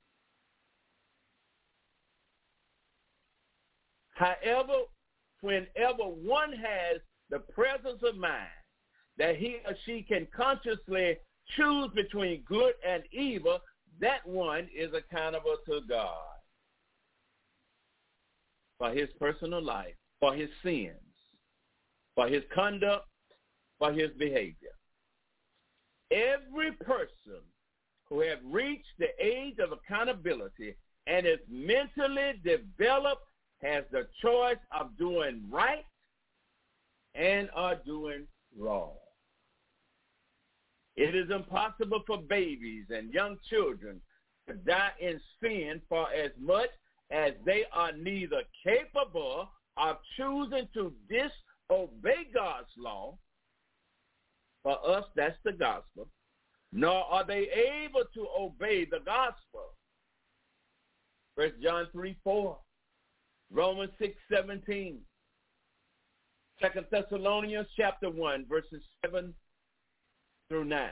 However, 4.16 4.74
whenever 5.42 6.04
one 6.04 6.52
has 6.52 7.02
the 7.30 7.40
presence 7.40 8.02
of 8.04 8.18
mind 8.18 8.50
that 9.20 9.36
he 9.36 9.58
or 9.66 9.76
she 9.86 10.02
can 10.02 10.28
consciously 10.36 11.18
choose 11.56 11.90
between 11.94 12.42
good 12.48 12.74
and 12.88 13.04
evil, 13.12 13.60
that 14.00 14.26
one 14.26 14.68
is 14.76 14.92
accountable 14.94 15.58
to 15.68 15.82
God 15.88 16.16
for 18.78 18.92
his 18.92 19.10
personal 19.20 19.62
life, 19.62 19.96
for 20.22 20.34
his 20.34 20.50
sins, 20.64 20.96
for 22.16 22.28
his 22.28 22.44
conduct, 22.56 23.08
for 23.78 23.92
his 23.92 24.10
behavior. 24.18 24.70
Every 26.12 26.72
person 26.72 27.42
who 28.06 28.22
have 28.22 28.40
reached 28.44 28.88
the 28.98 29.10
age 29.24 29.58
of 29.60 29.74
accountability 29.74 30.76
and 31.08 31.28
is 31.28 31.40
mentally 31.50 32.40
developed 32.44 33.22
has 33.62 33.84
the 33.92 34.08
choice 34.22 34.58
of 34.72 34.98
doing 34.98 35.44
right 35.52 35.86
and 37.16 37.50
are 37.54 37.76
doing 37.86 38.26
wrong. 38.58 38.96
It 41.00 41.16
is 41.16 41.32
impossible 41.32 42.04
for 42.06 42.18
babies 42.18 42.88
and 42.90 43.14
young 43.14 43.38
children 43.50 44.02
to 44.50 44.56
die 44.56 44.92
in 45.00 45.22
sin 45.42 45.82
for 45.88 46.12
as 46.12 46.32
much 46.38 46.68
as 47.10 47.32
they 47.46 47.64
are 47.72 47.94
neither 47.94 48.42
capable 48.62 49.48
of 49.78 49.96
choosing 50.18 50.68
to 50.74 50.92
disobey 51.10 52.28
God's 52.34 52.68
law. 52.78 53.18
For 54.64 54.78
us, 54.90 55.06
that's 55.16 55.38
the 55.46 55.54
gospel. 55.54 56.10
Nor 56.74 57.06
are 57.06 57.26
they 57.26 57.48
able 57.86 58.04
to 58.14 58.28
obey 58.38 58.84
the 58.84 59.00
gospel. 59.00 59.76
First 61.38 61.62
John 61.64 61.88
3, 61.94 62.18
4. 62.26 62.58
Romans 63.54 63.92
6, 64.00 64.14
17. 64.30 65.00
Second 66.62 66.86
Thessalonians 66.92 67.68
chapter 67.78 68.10
1, 68.10 68.48
verses 68.50 68.84
7 69.06 69.34
through 70.50 70.66
9. 70.66 70.90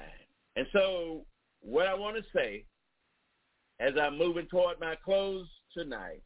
And 0.55 0.67
so 0.71 1.25
what 1.61 1.87
I 1.87 1.93
want 1.93 2.15
to 2.15 2.23
say 2.33 2.63
as 3.79 3.93
I'm 4.01 4.17
moving 4.17 4.47
toward 4.47 4.79
my 4.79 4.95
close 5.03 5.47
tonight, 5.73 6.21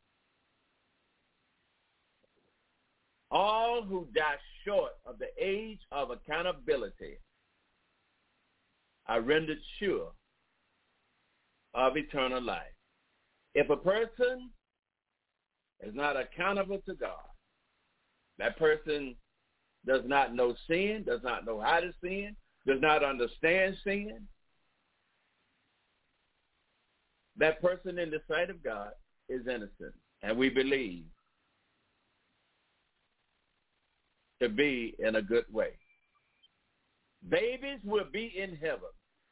all 3.30 3.84
who 3.84 4.08
die 4.14 4.36
short 4.66 4.92
of 5.06 5.16
the 5.18 5.30
age 5.40 5.80
of 5.92 6.12
accountability 6.12 7.18
are 9.08 9.22
rendered 9.22 9.58
sure 9.80 10.12
of 11.74 11.98
eternal 11.98 12.42
life. 12.42 12.76
If 13.56 13.70
a 13.70 13.78
person 13.78 14.50
is 15.82 15.96
not 15.96 16.16
accountable 16.18 16.80
to 16.88 16.94
God, 16.94 17.16
that 18.38 18.58
person 18.58 19.16
does 19.86 20.02
not 20.06 20.36
know 20.36 20.56
sin, 20.68 21.04
does 21.06 21.22
not 21.24 21.46
know 21.46 21.60
how 21.60 21.80
to 21.80 21.92
sin, 22.04 22.36
does 22.68 22.80
not 22.82 23.04
understand 23.04 23.76
sin, 23.84 24.28
that 27.38 27.62
person 27.62 27.98
in 27.98 28.10
the 28.10 28.22
sight 28.28 28.50
of 28.50 28.64
God 28.64 28.92
is 29.30 29.48
innocent. 29.48 29.94
And 30.22 30.38
we 30.38 30.50
believe 30.50 31.06
to 34.42 34.50
be 34.50 34.96
in 35.00 35.16
a 35.16 35.22
good 35.22 35.46
way. 35.52 35.72
Babies 37.30 37.80
will 37.84 38.06
be 38.12 38.34
in 38.38 38.56
heaven. 38.56 38.90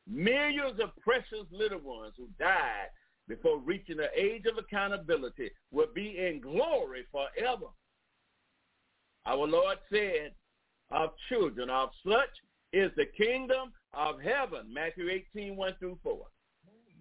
Millions 0.07 0.79
of 0.79 0.95
precious 1.03 1.45
little 1.51 1.79
ones 1.79 2.13
who 2.17 2.27
died 2.39 2.87
before 3.27 3.59
reaching 3.59 3.97
the 3.97 4.09
age 4.19 4.45
of 4.45 4.57
accountability 4.57 5.51
will 5.71 5.87
be 5.93 6.17
in 6.17 6.41
glory 6.41 7.05
forever. 7.11 7.67
Our 9.25 9.45
Lord 9.47 9.77
said 9.91 10.31
of 10.91 11.11
children. 11.29 11.69
Of 11.69 11.89
such 12.03 12.29
is 12.73 12.91
the 12.95 13.05
kingdom 13.05 13.71
of 13.93 14.21
heaven. 14.21 14.71
Matthew 14.71 15.09
18, 15.09 15.55
1 15.55 15.75
through 15.79 15.97
4. 16.03 16.25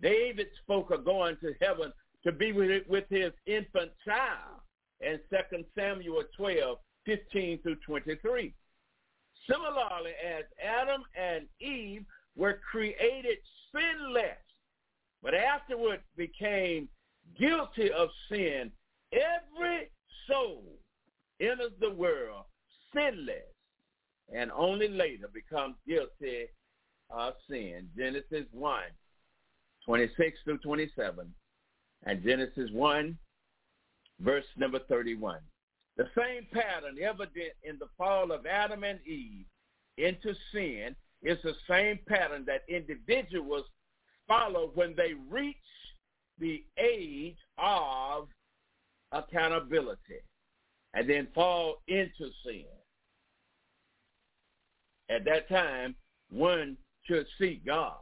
David 0.01 0.47
spoke 0.63 0.91
of 0.91 1.05
going 1.05 1.37
to 1.41 1.55
heaven 1.61 1.93
to 2.25 2.33
be 2.33 2.53
with, 2.53 3.05
his 3.11 3.33
infant 3.47 3.91
child 4.05 4.61
in 5.01 5.19
2 5.31 5.65
Samuel 5.77 6.23
12, 6.37 6.79
15 7.05 7.63
through 7.63 7.77
23. 7.87 8.55
Similarly, 9.49 10.13
as 10.25 10.45
Adam 10.63 11.03
and 11.17 11.47
Eve 11.61 12.05
were 12.37 12.61
created 12.71 13.39
sinless, 13.73 14.37
but 15.23 15.35
afterward 15.35 16.01
became 16.17 16.89
guilty 17.39 17.91
of 17.91 18.09
sin, 18.31 18.71
every 19.13 19.91
soul 20.27 20.65
enters 21.41 21.73
the 21.81 21.91
world 21.91 22.45
sinless 22.95 23.55
and 24.33 24.51
only 24.53 24.89
later 24.89 25.29
becomes 25.33 25.77
guilty 25.87 26.47
of 27.11 27.35
sin. 27.49 27.89
Genesis 27.97 28.47
1, 28.53 28.83
26 29.85 30.39
through 30.45 30.59
27, 30.59 31.33
and 32.05 32.23
Genesis 32.23 32.71
1, 32.73 33.17
verse 34.21 34.45
number 34.57 34.79
31. 34.89 35.41
The 35.97 36.09
same 36.17 36.47
pattern 36.53 36.97
evident 37.03 37.53
in 37.65 37.79
the 37.79 37.89
fall 37.97 38.31
of 38.31 38.47
Adam 38.47 38.85
and 38.85 39.01
Eve 39.07 39.47
into 39.97 40.35
sin 40.53 40.95
is 41.23 41.39
the 41.43 41.55
same 41.69 41.99
pattern 42.07 42.45
that 42.47 42.63
individuals 42.69 43.65
follow 44.29 44.71
when 44.75 44.95
they 44.97 45.15
reach 45.29 45.57
the 46.39 46.63
age 46.79 47.37
of 47.59 48.29
accountability 49.11 50.21
and 50.95 51.09
then 51.09 51.27
fall 51.35 51.83
into 51.89 52.31
sin. 52.45 52.65
At 55.11 55.25
that 55.25 55.49
time, 55.49 55.95
one 56.31 56.77
should 57.05 57.27
seek 57.39 57.65
God. 57.65 57.97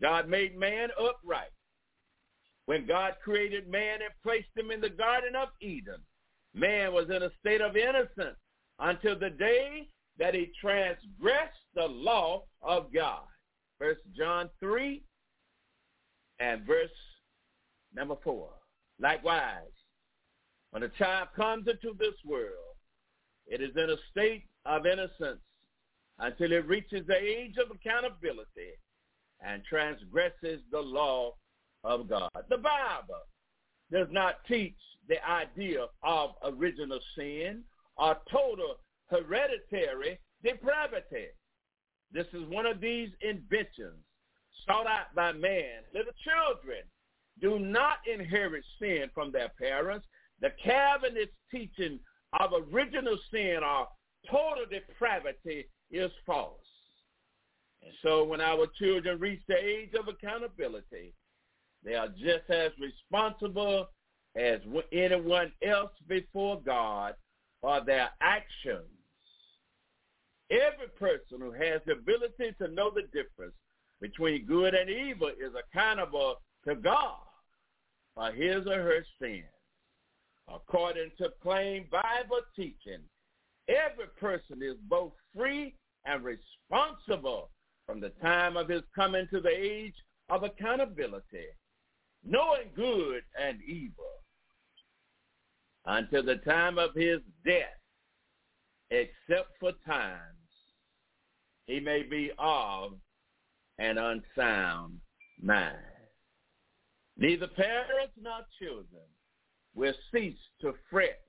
God 0.00 0.28
made 0.28 0.56
man 0.58 0.88
upright. 0.98 1.50
When 2.66 2.86
God 2.86 3.14
created 3.22 3.68
man 3.68 4.02
and 4.02 4.12
placed 4.22 4.48
him 4.56 4.70
in 4.70 4.80
the 4.80 4.88
Garden 4.88 5.34
of 5.34 5.48
Eden, 5.60 6.00
man 6.54 6.92
was 6.92 7.10
in 7.10 7.22
a 7.22 7.30
state 7.40 7.60
of 7.60 7.76
innocence 7.76 8.38
until 8.78 9.18
the 9.18 9.30
day 9.30 9.88
that 10.18 10.34
he 10.34 10.52
transgressed 10.60 11.58
the 11.74 11.86
law 11.86 12.44
of 12.62 12.92
God. 12.92 13.22
First 13.78 14.00
John 14.16 14.48
3 14.60 15.02
and 16.38 16.64
verse 16.64 16.90
number 17.94 18.16
4. 18.22 18.48
Likewise, 19.00 19.62
when 20.70 20.84
a 20.84 20.88
child 20.90 21.28
comes 21.34 21.66
into 21.66 21.96
this 21.98 22.14
world, 22.24 22.76
it 23.46 23.60
is 23.60 23.76
in 23.76 23.90
a 23.90 23.96
state 24.10 24.44
of 24.64 24.86
innocence 24.86 25.40
until 26.22 26.52
it 26.52 26.66
reaches 26.66 27.04
the 27.06 27.16
age 27.16 27.56
of 27.58 27.74
accountability 27.74 28.78
and 29.44 29.62
transgresses 29.64 30.60
the 30.70 30.80
law 30.80 31.34
of 31.82 32.08
God. 32.08 32.30
The 32.48 32.58
Bible 32.58 33.22
does 33.90 34.06
not 34.10 34.36
teach 34.46 34.78
the 35.08 35.16
idea 35.28 35.86
of 36.04 36.30
original 36.44 37.00
sin 37.16 37.64
or 37.96 38.16
total 38.30 38.76
hereditary 39.10 40.18
depravity. 40.44 41.26
This 42.12 42.26
is 42.32 42.48
one 42.48 42.66
of 42.66 42.80
these 42.80 43.10
inventions 43.20 43.98
sought 44.64 44.86
out 44.86 45.12
by 45.16 45.32
man. 45.32 45.82
Little 45.92 46.12
children 46.22 46.82
do 47.40 47.58
not 47.58 47.96
inherit 48.06 48.64
sin 48.80 49.10
from 49.12 49.32
their 49.32 49.50
parents. 49.58 50.06
The 50.40 50.50
Calvinist 50.62 51.32
teaching 51.50 51.98
of 52.38 52.50
original 52.72 53.18
sin 53.32 53.58
or 53.64 53.88
total 54.30 54.66
depravity 54.70 55.66
is 55.92 56.10
false. 56.26 56.58
And 57.82 57.92
so 58.02 58.24
when 58.24 58.40
our 58.40 58.66
children 58.78 59.18
reach 59.20 59.42
the 59.48 59.56
age 59.56 59.90
of 59.98 60.08
accountability, 60.08 61.14
they 61.84 61.94
are 61.94 62.08
just 62.08 62.48
as 62.48 62.70
responsible 62.80 63.88
as 64.36 64.60
anyone 64.92 65.52
else 65.66 65.92
before 66.08 66.60
God 66.64 67.14
for 67.60 67.80
their 67.84 68.10
actions. 68.20 68.86
Every 70.50 70.88
person 70.98 71.40
who 71.40 71.52
has 71.52 71.80
the 71.86 71.92
ability 71.92 72.54
to 72.58 72.68
know 72.68 72.90
the 72.90 73.02
difference 73.12 73.54
between 74.00 74.46
good 74.46 74.74
and 74.74 74.90
evil 74.90 75.28
is 75.28 75.52
accountable 75.54 76.36
to 76.66 76.74
God 76.74 77.16
for 78.14 78.32
his 78.32 78.66
or 78.66 78.82
her 78.82 79.04
sins. 79.20 79.44
According 80.52 81.12
to 81.18 81.30
plain 81.42 81.86
Bible 81.90 82.40
teaching, 82.54 83.00
every 83.68 84.08
person 84.20 84.60
is 84.62 84.76
both 84.88 85.12
free 85.34 85.74
and 86.04 86.24
responsible 86.24 87.50
from 87.86 88.00
the 88.00 88.10
time 88.20 88.56
of 88.56 88.68
his 88.68 88.82
coming 88.94 89.26
to 89.30 89.40
the 89.40 89.50
age 89.50 89.94
of 90.28 90.42
accountability, 90.42 91.46
knowing 92.24 92.68
good 92.74 93.22
and 93.40 93.60
evil, 93.62 94.22
until 95.86 96.22
the 96.22 96.36
time 96.36 96.78
of 96.78 96.94
his 96.94 97.20
death, 97.44 97.80
except 98.90 99.50
for 99.58 99.72
times 99.86 100.20
he 101.66 101.80
may 101.80 102.02
be 102.02 102.30
of 102.38 102.92
an 103.78 103.98
unsound 103.98 104.98
mind. 105.40 105.76
Neither 107.16 107.48
parents 107.48 108.14
nor 108.20 108.40
children 108.58 109.04
will 109.74 109.94
cease 110.12 110.38
to 110.60 110.74
fret 110.90 111.20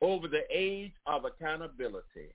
over 0.00 0.28
the 0.28 0.44
age 0.50 0.92
of 1.06 1.24
accountability 1.24 2.34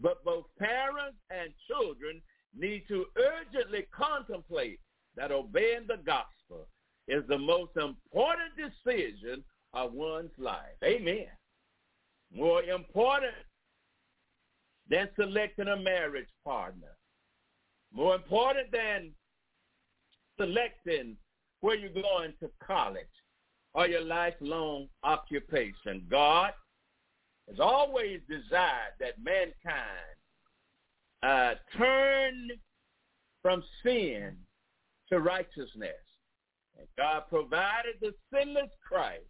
but 0.00 0.24
both 0.24 0.44
parents 0.58 1.18
and 1.30 1.50
children 1.66 2.20
need 2.56 2.84
to 2.88 3.06
urgently 3.16 3.86
contemplate 3.92 4.80
that 5.16 5.32
obeying 5.32 5.86
the 5.86 5.98
gospel 6.04 6.68
is 7.08 7.22
the 7.28 7.38
most 7.38 7.72
important 7.76 8.50
decision 8.56 9.42
of 9.72 9.92
one's 9.92 10.30
life. 10.38 10.76
Amen. 10.84 11.26
More 12.34 12.62
important 12.62 13.34
than 14.88 15.08
selecting 15.18 15.68
a 15.68 15.76
marriage 15.76 16.28
partner. 16.44 16.96
More 17.92 18.14
important 18.14 18.70
than 18.72 19.12
selecting 20.38 21.16
where 21.60 21.76
you're 21.76 21.90
going 21.90 22.32
to 22.40 22.50
college 22.64 23.06
or 23.74 23.86
your 23.86 24.02
lifelong 24.02 24.88
occupation. 25.02 26.06
God 26.10 26.52
has 27.48 27.60
always 27.60 28.20
desired 28.28 28.94
that 29.00 29.22
mankind 29.22 30.16
uh, 31.22 31.54
turn 31.76 32.50
from 33.42 33.62
sin 33.82 34.36
to 35.08 35.20
righteousness. 35.20 35.94
And 36.78 36.86
God 36.98 37.22
provided 37.30 37.94
the 38.00 38.12
sinless 38.32 38.70
Christ 38.86 39.22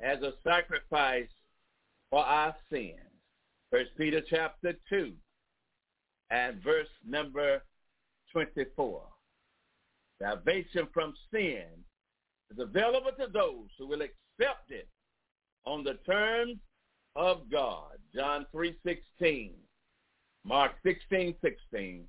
as 0.00 0.22
a 0.22 0.32
sacrifice 0.42 1.28
for 2.10 2.24
our 2.24 2.54
sins. 2.70 2.96
First 3.70 3.90
Peter 3.96 4.20
chapter 4.28 4.74
2 4.88 5.12
and 6.30 6.62
verse 6.62 6.88
number 7.06 7.62
24. 8.32 9.02
Salvation 10.20 10.88
from 10.92 11.14
sin 11.32 11.64
is 12.50 12.58
available 12.58 13.12
to 13.18 13.26
those 13.32 13.68
who 13.78 13.86
will 13.86 14.02
accept 14.02 14.70
it 14.70 14.88
on 15.66 15.84
the 15.84 15.94
terms 16.06 16.58
of 17.16 17.50
God. 17.50 17.98
John 18.14 18.46
3.16, 18.54 19.50
Mark 20.44 20.72
16.16, 20.84 22.02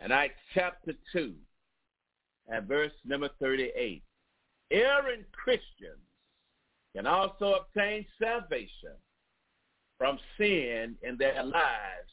and 0.00 0.12
Acts 0.12 0.40
chapter 0.54 0.92
2 1.12 1.34
and 2.48 2.66
verse 2.66 2.92
number 3.04 3.28
38. 3.40 4.02
Erring 4.70 5.24
Christians 5.32 5.98
can 6.94 7.06
also 7.06 7.54
obtain 7.54 8.06
salvation 8.20 8.96
from 9.98 10.18
sin 10.36 10.96
in 11.02 11.16
their 11.18 11.42
lives 11.42 12.10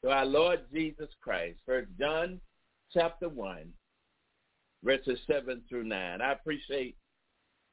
through 0.00 0.10
our 0.10 0.26
Lord 0.26 0.60
Jesus 0.72 1.08
Christ. 1.20 1.58
First 1.64 1.88
John 1.98 2.40
chapter 2.92 3.28
1, 3.28 3.72
verses 4.84 5.18
7 5.26 5.62
through 5.68 5.84
9. 5.84 6.20
I 6.20 6.32
appreciate 6.32 6.96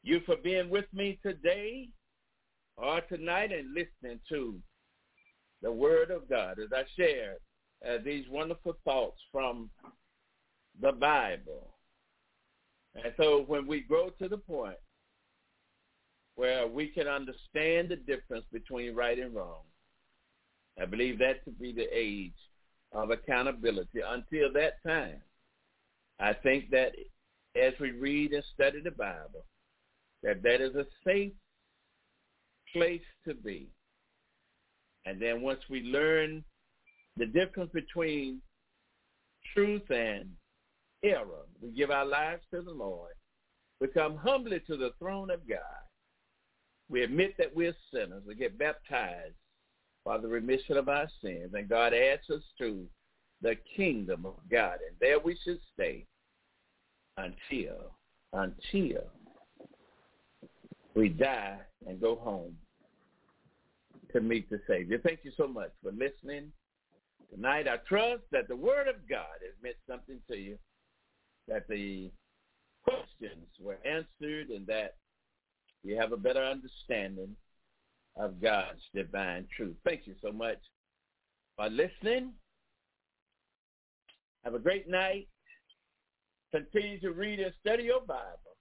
you 0.04 0.22
for 0.26 0.36
being 0.38 0.70
with 0.70 0.86
me 0.94 1.20
today 1.24 1.90
or 2.78 3.02
tonight 3.02 3.52
and 3.52 3.74
listening 3.74 4.20
to 4.30 4.56
the 5.62 5.72
Word 5.72 6.12
of 6.12 6.30
God 6.30 6.60
as 6.60 6.70
I 6.74 6.84
share 6.98 7.38
uh, 7.88 7.98
these 8.04 8.26
wonderful 8.30 8.78
thoughts 8.84 9.20
from 9.32 9.70
the 10.82 10.92
Bible. 10.92 11.70
And 12.96 13.14
so 13.18 13.44
when 13.48 13.68
we 13.68 13.82
grow 13.82 14.10
to 14.10 14.28
the 14.28 14.38
point 14.38 14.78
where 16.36 16.68
we 16.68 16.88
can 16.88 17.08
understand 17.08 17.90
the 17.90 17.96
difference 17.96 18.46
between 18.52 18.96
right 18.96 19.18
and 19.18 19.34
wrong, 19.34 19.62
I 20.80 20.86
believe 20.86 21.20
that 21.20 21.44
to 21.46 21.52
be 21.52 21.72
the 21.72 21.88
age 21.92 22.34
of 22.92 23.12
accountability. 23.12 24.02
Until 24.06 24.52
that 24.54 24.84
time, 24.86 25.22
I 26.20 26.34
think 26.34 26.70
that 26.72 26.94
as 27.56 27.74
we 27.80 27.92
read 27.92 28.34
and 28.34 28.44
study 28.54 28.82
the 28.82 28.92
Bible, 28.92 29.46
that 30.24 30.44
that 30.44 30.62
is 30.62 30.76
a 30.76 30.86
safe 31.06 31.32
place 32.76 33.02
to 33.26 33.34
be. 33.34 33.70
And 35.06 35.22
then 35.22 35.42
once 35.42 35.62
we 35.70 35.82
learn 35.82 36.44
the 37.16 37.26
difference 37.26 37.72
between 37.74 38.42
truth 39.54 39.90
and 39.90 40.30
error, 41.04 41.46
we 41.62 41.72
give 41.72 41.92
our 41.92 42.06
lives 42.06 42.42
to 42.52 42.62
the 42.62 42.72
Lord. 42.72 43.14
We 43.80 43.88
come 43.88 44.18
humbly 44.18 44.62
to 44.68 44.76
the 44.76 44.92
throne 45.00 45.30
of 45.30 45.48
God. 45.48 45.60
We 46.90 47.04
admit 47.04 47.36
that 47.38 47.56
we're 47.56 47.76
sinners. 47.94 48.24
We 48.28 48.36
get 48.36 48.58
baptized 48.58 49.36
for 50.04 50.20
the 50.20 50.28
remission 50.28 50.78
of 50.78 50.90
our 50.90 51.08
sins. 51.22 51.54
And 51.54 51.70
God 51.70 51.94
adds 51.94 52.30
us 52.30 52.44
to 52.60 52.86
the 53.42 53.56
kingdom 53.76 54.26
of 54.26 54.36
God. 54.52 54.80
And 54.88 54.96
there 55.00 55.20
we 55.20 55.38
should 55.44 55.60
stay 55.74 56.06
until, 57.18 57.96
until 58.34 59.04
we 60.96 61.10
die 61.10 61.60
and 61.88 62.02
go 62.02 62.16
home 62.16 62.56
to 64.16 64.22
meet 64.22 64.50
the 64.50 64.62
Savior. 64.66 64.98
Thank 64.98 65.20
you 65.24 65.32
so 65.36 65.46
much 65.46 65.72
for 65.84 65.92
listening 65.92 66.50
tonight. 67.34 67.68
I 67.68 67.78
trust 67.86 68.22
that 68.32 68.48
the 68.48 68.56
Word 68.56 68.88
of 68.88 68.96
God 69.10 69.42
has 69.44 69.54
meant 69.62 69.76
something 69.90 70.20
to 70.32 70.38
you, 70.38 70.58
that 71.50 71.68
the 71.68 72.12
questions 72.86 73.48
were 73.60 73.78
answered, 73.84 74.52
and 74.52 74.66
that 74.68 74.96
you 75.84 75.98
have 75.98 76.14
a 76.14 76.18
better 76.18 76.42
understanding 76.42 77.36
of 78.16 78.42
God's 78.42 78.80
divine 78.94 79.48
truth. 79.56 79.76
Thank 79.84 80.08
you 80.08 80.16
so 80.22 80.32
much 80.32 80.60
for 81.58 81.68
listening. 81.70 82.32
Have 84.46 84.54
a 84.56 84.60
great 84.60 84.88
night. 84.90 85.28
Continue 86.54 87.02
to 87.02 87.12
read 87.12 87.42
and 87.42 87.54
study 87.60 87.84
your 87.84 88.00
Bible. 88.00 88.56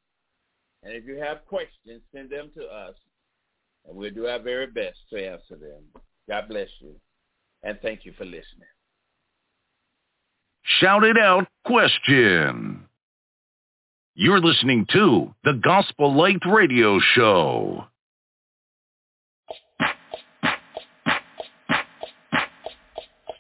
And 0.83 0.95
if 0.95 1.07
you 1.07 1.15
have 1.19 1.47
questions, 1.47 2.03
send 2.13 2.31
them 2.31 2.51
to 2.57 2.65
us, 2.65 2.97
and 3.87 3.97
we'll 3.97 4.11
do 4.11 4.27
our 4.27 4.39
very 4.39 4.67
best 4.67 4.99
to 5.11 5.17
answer 5.17 5.57
them. 5.57 5.83
God 6.29 6.49
bless 6.49 6.69
you, 6.81 6.95
and 7.63 7.79
thank 7.83 8.05
you 8.05 8.13
for 8.17 8.25
listening. 8.25 8.69
Shout 10.81 11.05
it 11.05 11.19
out 11.19 11.47
question. 11.65 12.87
You're 14.15 14.41
listening 14.41 14.87
to 14.93 15.35
the 15.45 15.55
Gospel 15.55 16.15
Light 16.15 16.41
Radio 16.47 16.99
Show. 17.01 17.85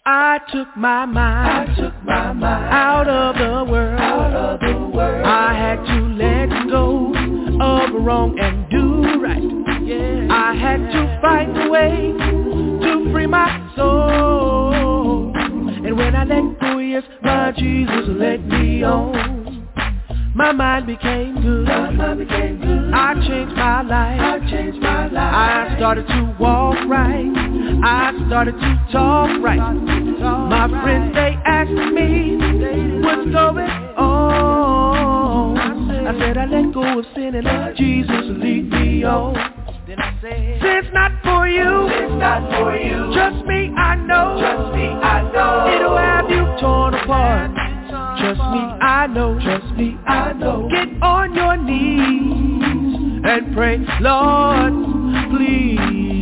I 0.07 0.39
took 0.53 0.77
my 0.77 1.07
mind, 1.07 1.71
I 1.71 1.75
took 1.81 2.05
my 2.05 2.33
mind 2.33 2.75
out 2.75 3.09
of 3.09 3.37
the 3.37 3.73
world. 3.73 4.01
out 4.01 4.35
of 4.35 4.61
the 4.61 4.97
world. 4.97 5.25
I 5.25 5.55
had 5.55 5.77
to 5.87 6.01
let 6.09 6.69
go 6.69 7.15
of 7.61 8.05
wrong 8.05 8.39
and 8.39 8.69
do 8.69 9.23
right. 9.23 9.74
I 10.37 10.53
had 10.57 10.79
to 10.79 11.19
find 11.23 11.57
a 11.57 11.71
way 11.71 12.13
to 12.83 13.13
free 13.13 13.29
my 13.29 13.73
soul. 13.77 15.33
And 15.37 15.97
when 15.97 16.17
I 16.17 16.25
let 16.25 16.61
go, 16.61 16.79
yes, 16.79 17.05
my 17.23 17.53
Jesus 17.57 18.09
let 18.09 18.45
me 18.45 18.83
on. 18.83 19.69
My 20.35 20.51
mind 20.51 20.89
became 20.89 21.41
good. 21.41 21.69
My 21.69 21.91
mind 21.91 22.19
became 22.19 22.61
good. 22.61 22.93
I 22.93 23.15
changed 23.15 23.55
my 23.55 23.83
life. 23.83 24.21
I 24.21 24.51
changed 24.51 24.81
my 24.81 25.07
life. 25.07 25.17
I 25.17 25.77
started 25.77 26.09
to 26.09 26.37
walk 26.41 26.75
right. 26.89 27.31
I 27.85 28.13
started 28.27 28.55
to 28.55 28.89
talk 28.91 29.41
right. 29.41 29.61
My 29.61 30.69
friends, 30.83 31.15
they 31.15 31.39
asked 31.47 31.71
me 31.71 32.37
what's 33.05 33.31
going 33.31 33.71
on. 33.97 35.59
I 35.59 36.19
said 36.19 36.37
I 36.37 36.47
let 36.47 36.75
go 36.75 36.99
of 36.99 37.05
sin 37.15 37.37
and 37.37 37.45
let 37.45 37.77
Jesus 37.77 38.25
lead 38.27 38.69
me 38.69 39.05
on. 39.05 39.64
Then 39.87 40.01
I 40.01 40.19
said, 40.23 40.61
Sin's 40.63 40.95
not 40.95 41.13
for 41.23 41.47
you. 41.47 41.89
it's 41.91 42.19
not 42.19 42.49
for 42.59 42.75
you. 42.75 43.13
Trust 43.13 43.45
me, 43.45 43.69
I 43.77 43.97
know. 43.97 44.39
Trust 44.41 44.75
me, 44.75 44.87
I 44.89 45.21
know. 45.31 45.75
It'll 45.77 45.99
have 45.99 46.31
you 46.31 46.45
torn 46.59 46.95
apart. 46.95 47.51
Trust 48.19 48.41
me, 48.41 48.61
I 48.81 49.07
know. 49.09 49.39
Trust 49.41 49.77
me, 49.77 49.99
I 50.07 50.33
know. 50.33 50.71
Get 50.71 51.03
on 51.03 51.35
your 51.35 51.59
knees 51.59 53.23
and 53.27 53.55
pray, 53.55 53.85
Lord, 54.01 54.73
please, 55.37 56.14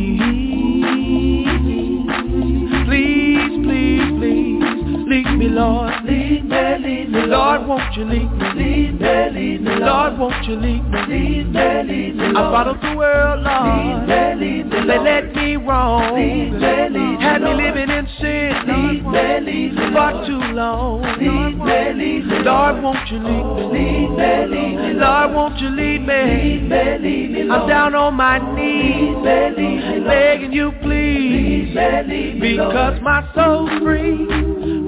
lead 5.07 5.37
me, 5.37 5.47
Lord. 5.49 5.93
Lead 6.05 6.45
me, 6.45 6.77
lead 6.79 7.09
me, 7.11 7.21
Lord, 7.27 7.67
won't 7.67 7.95
you 7.95 8.05
lead 8.05 8.31
me? 8.31 8.45
Lead 8.55 8.99
me, 9.01 9.29
lead 9.31 9.61
me, 9.61 9.75
Lord, 9.75 10.17
won't 10.17 10.45
you 10.47 10.55
lead 10.55 10.83
me? 10.89 10.99
Lead 11.07 11.47
me, 11.53 11.83
lead 11.83 12.15
me, 12.15 12.27
Lord. 12.29 12.35
I 12.35 12.51
followed 12.51 12.81
the 12.81 12.95
world, 12.97 13.39
Lead 13.39 14.07
Lord. 14.07 14.07
me, 14.07 14.45
lead 14.45 14.65
me, 14.71 14.87
They 14.87 14.99
led 14.99 15.35
me 15.35 15.55
wrong. 15.57 16.15
Lead 16.15 16.51
me, 16.53 16.59
lead 16.59 16.91
me, 16.91 17.23
Had 17.23 17.41
me 17.41 17.53
living 17.53 17.89
in 17.89 18.07
sin 18.19 18.53
Lead 18.67 19.05
me, 19.05 19.39
lead 19.39 19.73
me, 19.75 19.85
Lord. 19.91 20.25
too 20.27 20.39
long. 20.53 21.01
Lead 21.19 21.57
me, 21.57 21.93
lead 22.03 22.25
me, 22.25 22.39
Lord, 22.43 22.81
won't 22.83 23.09
you 23.11 23.19
lead 23.19 23.71
me? 23.71 23.79
Lead 23.79 24.09
me, 24.09 24.47
lead 24.47 24.75
me, 24.77 24.93
Lord, 24.93 25.33
won't 25.33 25.59
you 25.59 25.69
lead 25.69 26.01
Lead 26.01 26.07
me? 26.07 26.67
me, 26.69 26.97
lead 26.99 27.31
me, 27.31 27.49
I'm 27.49 27.67
down 27.67 27.95
on 27.95 28.13
my 28.15 28.39
knees, 28.55 29.15
Lead 29.23 29.57
me, 29.57 29.79
lead 29.79 29.99
me, 30.01 30.07
begging 30.07 30.51
you 30.53 30.71
Lead 30.71 30.81
please, 30.81 31.75
me, 31.75 32.03
lead 32.07 32.39
me, 32.39 32.57
because 32.57 32.99
my 33.01 33.23
soul's 33.35 33.69
free 33.81 34.27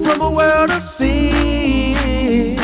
from 0.06 0.22
a 0.22 0.30
world 0.30 0.69
of 0.69 0.84
sin. 0.99 2.60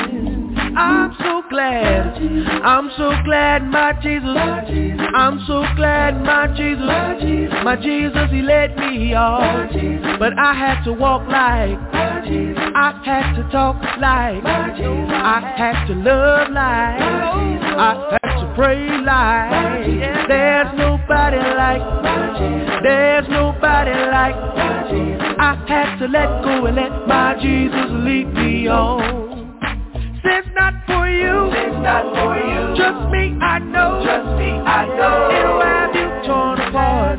I'm 0.77 1.11
so 1.19 1.41
glad, 1.49 2.15
I'm 2.63 2.91
so 2.97 3.11
glad 3.25 3.63
my 3.65 3.93
Jesus, 4.01 4.37
I'm 5.15 5.43
so 5.47 5.65
glad 5.75 6.21
my 6.23 6.47
Jesus, 6.55 6.85
my 7.63 7.75
Jesus, 7.81 8.29
he 8.31 8.41
let 8.43 8.77
me 8.77 9.13
off. 9.15 9.71
But 10.19 10.37
I 10.37 10.53
had 10.53 10.83
to 10.85 10.93
walk 10.93 11.27
like, 11.27 11.77
I 11.93 13.01
had 13.03 13.35
to 13.35 13.43
talk 13.51 13.81
like, 13.99 14.45
I 14.45 15.41
had 15.57 15.87
to 15.87 15.93
love 15.95 16.49
like, 16.51 17.01
I 17.01 18.17
had 18.21 18.39
to 18.41 18.53
pray 18.55 18.87
like. 19.01 20.27
There's 20.27 20.71
nobody 20.77 21.37
like, 21.37 21.81
there's 22.83 23.27
nobody 23.29 23.91
like. 24.11 25.20
I 25.43 25.55
had 25.67 25.97
to 25.97 26.05
let 26.07 26.43
go 26.43 26.67
and 26.67 26.75
let 26.75 27.07
my 27.07 27.33
Jesus 27.41 27.89
lead 28.05 28.31
me 28.31 28.67
on. 28.67 29.57
Sin's 30.23 30.45
not 30.53 30.75
for 30.85 31.09
you. 31.09 31.49
It's 31.49 31.81
not 31.81 32.05
for 32.13 32.37
you. 32.37 32.75
Trust 32.77 33.09
me, 33.11 33.35
I 33.41 33.57
know. 33.57 34.03
Trust 34.05 34.37
me, 34.37 34.51
I 34.51 34.85
know. 34.85 35.31
It'll 35.33 35.61
have 35.61 35.95
you 35.95 36.09
torn 36.29 36.61
apart. 36.61 37.17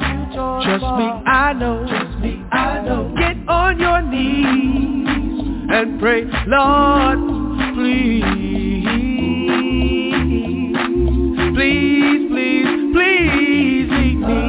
Trust 0.63 0.85
me, 0.85 1.07
I 1.27 1.53
know. 1.53 1.85
Trust 1.89 2.19
me, 2.21 2.45
I 2.53 2.81
know. 2.83 3.13
Get 3.19 3.37
on 3.49 3.81
your 3.81 4.03
knees 4.03 5.09
and 5.73 5.99
pray, 5.99 6.23
Lord, 6.47 7.19
please, 7.75 8.23
please, 11.57 12.29
please, 12.31 12.93
please. 12.95 13.91
Lead 13.91 14.17
me, 14.23 14.43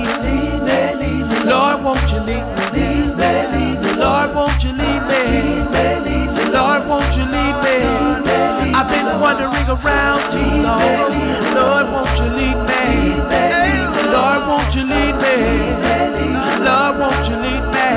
Lord, 1.50 1.84
won't 1.84 2.08
you 2.12 2.20
lead 2.20 2.46
me? 2.56 2.64
Won't 4.34 4.62
you 4.64 4.74
Lead 4.74 5.06
me, 5.10 6.44
Lord, 6.52 6.88
won't 6.88 7.14
you 7.16 7.24
lead 7.24 7.56
me? 7.64 8.74
I've 8.74 8.90
been 8.90 9.20
wandering 9.22 9.68
around 9.70 10.32
too 10.34 10.62
long. 10.62 11.14
Lord, 11.54 11.86
won't 11.94 12.18
you 12.18 12.30
lead 12.34 12.58
me? 12.66 12.84
Lord, 14.10 14.42
won't 14.48 14.74
you 14.74 14.84
lead 14.84 15.16
me? 15.22 15.36
Lord, 16.66 16.98
won't 17.00 17.26
you 17.30 17.38
lead 17.38 17.66
me? 17.74 17.94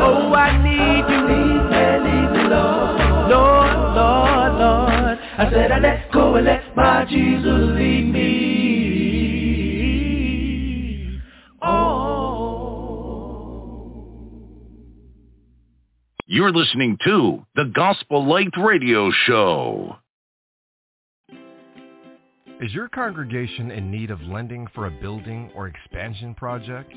Oh, 0.00 0.34
I 0.34 0.56
need 0.62 1.08
you. 1.08 1.26
Lord, 3.30 3.96
Lord, 3.96 4.52
Lord. 4.60 5.18
I 5.38 5.50
said 5.50 5.72
I 5.72 5.78
let 5.78 6.12
go 6.12 6.34
and 6.36 6.46
let 6.46 6.76
my 6.76 7.04
Jesus 7.08 7.76
lead 7.76 8.12
me. 8.12 8.55
You're 16.46 16.54
listening 16.54 16.96
to 17.02 17.44
the 17.56 17.64
Gospel 17.64 18.24
Light 18.24 18.56
Radio 18.56 19.10
Show. 19.26 19.96
Is 22.60 22.72
your 22.72 22.88
congregation 22.88 23.72
in 23.72 23.90
need 23.90 24.12
of 24.12 24.22
lending 24.22 24.68
for 24.72 24.86
a 24.86 24.90
building 24.92 25.50
or 25.56 25.66
expansion 25.66 26.36
project? 26.36 26.92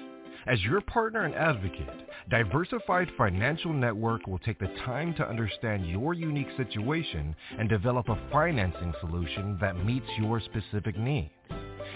As 0.45 0.61
your 0.61 0.81
partner 0.81 1.25
and 1.25 1.33
advocate, 1.33 1.89
Diversified 2.29 3.07
Financial 3.17 3.73
Network 3.73 4.27
will 4.27 4.37
take 4.37 4.59
the 4.59 4.71
time 4.85 5.15
to 5.15 5.27
understand 5.27 5.89
your 5.89 6.13
unique 6.13 6.55
situation 6.55 7.35
and 7.57 7.67
develop 7.67 8.07
a 8.07 8.21
financing 8.31 8.93
solution 9.01 9.57
that 9.59 9.83
meets 9.83 10.05
your 10.19 10.39
specific 10.41 10.95
needs. 10.95 11.31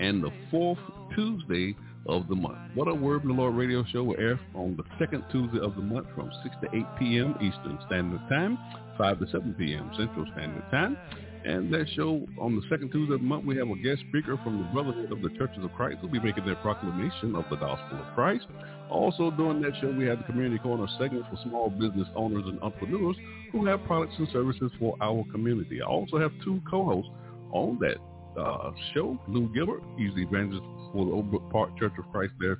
and 0.00 0.24
the 0.24 0.32
fourth 0.50 0.78
Tuesday 1.14 1.76
of 2.06 2.26
the 2.28 2.34
month. 2.34 2.58
What 2.74 2.88
a 2.88 2.94
Word 2.94 3.20
from 3.20 3.36
the 3.36 3.42
Lord 3.42 3.54
radio 3.54 3.84
show 3.92 4.02
will 4.02 4.16
air 4.18 4.40
on 4.54 4.76
the 4.76 4.82
second 4.98 5.22
Tuesday 5.30 5.60
of 5.60 5.76
the 5.76 5.82
month 5.82 6.06
from 6.14 6.30
6 6.42 6.56
to 6.62 6.76
8 6.76 6.84
p.m. 6.98 7.34
Eastern 7.36 7.78
Standard 7.86 8.20
Time, 8.28 8.58
5 8.96 9.18
to 9.20 9.26
7 9.26 9.54
p.m. 9.58 9.90
Central 9.96 10.24
Standard 10.32 10.64
Time. 10.70 10.96
And 11.44 11.72
that 11.72 11.86
show 11.96 12.26
on 12.38 12.56
the 12.56 12.62
second 12.68 12.90
Tuesday 12.90 13.14
of 13.14 13.20
the 13.20 13.26
month, 13.26 13.46
we 13.46 13.56
have 13.56 13.68
a 13.68 13.76
guest 13.76 14.02
speaker 14.08 14.38
from 14.44 14.58
the 14.58 14.64
Brotherhood 14.72 15.12
of 15.12 15.22
the 15.22 15.30
Churches 15.38 15.64
of 15.64 15.72
Christ 15.72 15.98
who'll 16.00 16.10
be 16.10 16.20
making 16.20 16.44
their 16.44 16.56
proclamation 16.56 17.34
of 17.34 17.44
the 17.48 17.56
gospel 17.56 17.98
of 17.98 18.14
Christ. 18.14 18.46
Also 18.90 19.30
during 19.30 19.62
that 19.62 19.72
show, 19.80 19.90
we 19.90 20.06
have 20.06 20.18
the 20.18 20.24
Community 20.24 20.58
Corner 20.58 20.86
segment 20.98 21.24
for 21.30 21.38
small 21.44 21.70
business 21.70 22.08
owners 22.14 22.44
and 22.46 22.60
entrepreneurs 22.60 23.16
who 23.52 23.64
have 23.66 23.82
products 23.84 24.14
and 24.18 24.28
services 24.32 24.70
for 24.78 24.96
our 25.00 25.24
community. 25.32 25.80
I 25.80 25.86
also 25.86 26.18
have 26.18 26.32
two 26.44 26.60
co-hosts 26.68 27.10
on 27.52 27.78
that 27.80 27.96
uh, 28.38 28.70
show. 28.94 29.18
Lou 29.28 29.48
Gilbert, 29.52 29.82
he's 29.96 30.14
the 30.14 30.22
evangelist 30.22 30.64
for 30.92 31.04
the 31.04 31.12
Old 31.12 31.30
Brook 31.30 31.50
Park 31.50 31.78
Church 31.78 31.92
of 31.98 32.10
Christ 32.12 32.32
there 32.40 32.58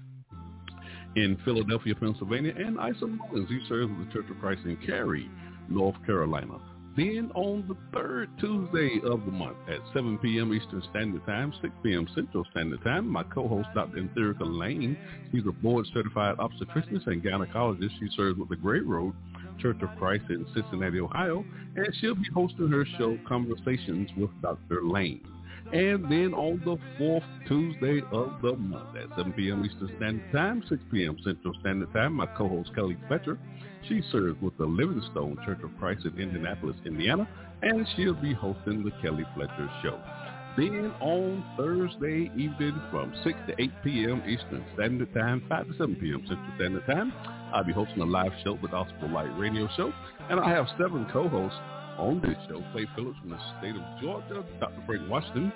in 1.16 1.36
Philadelphia, 1.44 1.94
Pennsylvania, 1.94 2.55
and 2.56 2.76
Isa 2.76 3.06
Mullins. 3.06 3.48
He 3.48 3.60
serves 3.68 3.90
with 3.90 4.06
the 4.06 4.12
Church 4.12 4.30
of 4.30 4.38
Christ 4.38 4.62
in 4.64 4.76
Cary, 4.86 5.28
North 5.68 5.97
Carolina. 6.06 6.59
Then 6.97 7.30
on 7.34 7.64
the 7.68 7.76
third 7.97 8.28
Tuesday 8.40 9.01
of 9.05 9.24
the 9.24 9.30
month 9.30 9.56
at 9.68 9.78
7 9.94 10.18
p.m. 10.18 10.52
Eastern 10.52 10.82
Standard 10.90 11.24
Time, 11.24 11.52
6 11.62 11.72
p.m. 11.82 12.06
Central 12.14 12.44
Standard 12.51 12.82
Time, 12.82 13.09
my 13.09 13.22
co-host, 13.22 13.68
Dr. 13.74 13.98
Entherica 13.98 14.42
Lane, 14.42 14.98
she's 15.30 15.47
a 15.47 15.52
board-certified 15.52 16.36
obstetrician 16.38 17.01
and 17.06 17.22
gynecologist. 17.22 17.90
She 18.01 18.09
serves 18.16 18.38
with 18.38 18.48
the 18.48 18.56
Great 18.56 18.84
Road 18.84 19.14
Church 19.60 19.78
of 19.82 19.90
Christ 19.98 20.24
in 20.30 20.44
Cincinnati, 20.52 21.01
Ohio, 21.01 21.44
and 21.76 21.88
she'll 22.01 22.16
be 22.16 22.28
hosting 22.34 22.68
her 22.68 22.84
show, 22.98 23.16
Conversations 23.26 24.10
with 24.16 24.30
Dr. 24.42 24.84
Lane. 24.84 25.20
And 25.72 26.05
then 26.06 26.34
on 26.34 26.60
the 26.64 26.76
fourth 26.98 27.22
Tuesday 27.47 28.01
of 28.10 28.42
the 28.42 28.56
month 28.56 28.97
at 28.97 29.16
7 29.16 29.32
p.m. 29.34 29.64
Eastern 29.64 29.88
Standard 29.97 30.32
Time, 30.32 30.64
6 30.68 30.82
p.m. 30.90 31.16
Central 31.22 31.55
Standard 31.60 31.92
Time, 31.92 32.14
my 32.14 32.26
co-host 32.26 32.74
Kelly 32.74 32.97
Fletcher, 33.06 33.38
she 33.88 34.02
serves 34.10 34.40
with 34.42 34.56
the 34.59 34.66
Livingstone 34.66 35.38
Church 35.47 35.60
of 35.62 35.70
Christ 35.78 36.05
in 36.06 36.18
Indianapolis, 36.18 36.76
Indiana, 36.84 37.28
and 37.62 37.86
she'll 37.94 38.14
be 38.14 38.34
hosting 38.34 38.82
the 38.82 38.90
Kelly 39.01 39.24
Fletcher 39.36 39.70
Show. 39.82 40.01
Then 40.56 40.92
on 41.01 41.44
Thursday 41.56 42.32
evening 42.36 42.80
from 42.90 43.14
6 43.22 43.38
to 43.47 43.62
8 43.62 43.70
p.m. 43.84 44.22
Eastern 44.26 44.64
Standard 44.74 45.14
Time, 45.14 45.44
5 45.48 45.68
to 45.68 45.72
7 45.74 45.94
p.m. 45.97 46.24
Central 46.26 46.52
Standard 46.56 46.86
Time, 46.86 47.12
I'll 47.55 47.62
be 47.62 47.72
hosting 47.72 48.01
a 48.01 48.06
live 48.06 48.32
show, 48.42 48.59
the 48.60 48.66
Gospel 48.66 49.09
Light 49.09 49.30
Radio 49.38 49.68
Show, 49.76 49.92
and 50.28 50.40
I 50.40 50.51
have 50.51 50.66
seven 50.78 51.06
co-hosts 51.12 51.59
on 52.01 52.20
this 52.20 52.36
show. 52.48 52.64
Clay 52.72 52.89
Phillips 52.97 53.18
from 53.20 53.31
the 53.31 53.39
state 53.59 53.77
of 53.77 53.85
Georgia, 54.01 54.44
Dr. 54.59 54.82
Frank 54.86 55.09
Washington 55.09 55.52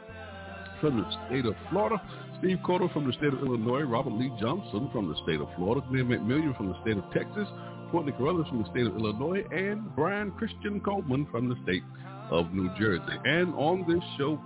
from 0.81 0.99
the 0.99 1.27
state 1.27 1.47
of 1.47 1.55
Florida, 1.71 2.01
Steve 2.39 2.59
Corder 2.65 2.93
from 2.93 3.07
the 3.07 3.13
state 3.15 3.33
of 3.33 3.41
Illinois, 3.41 3.83
Robert 3.83 4.13
Lee 4.13 4.31
Johnson 4.39 4.91
from 4.93 5.09
the 5.09 5.17
state 5.25 5.41
of 5.41 5.49
Florida, 5.57 5.81
Glenn 5.89 6.07
McMillian 6.07 6.57
from 6.57 6.69
the 6.69 6.81
state 6.83 6.99
of 6.99 7.05
Texas, 7.13 7.49
Courtney 7.91 8.13
Carruthers 8.13 8.49
from 8.49 8.63
the 8.63 8.71
state 8.71 8.87
of 8.87 8.97
Illinois, 8.97 9.45
and 9.51 9.95
Brian 9.97 10.31
Christian 10.33 10.81
Coleman 10.81 11.27
from 11.31 11.49
the 11.49 11.57
state 11.63 11.83
of 12.31 12.53
New 12.53 12.69
Jersey. 12.79 13.17
And 13.25 13.55
on 13.55 13.87
this 13.89 14.03
show, 14.19 14.39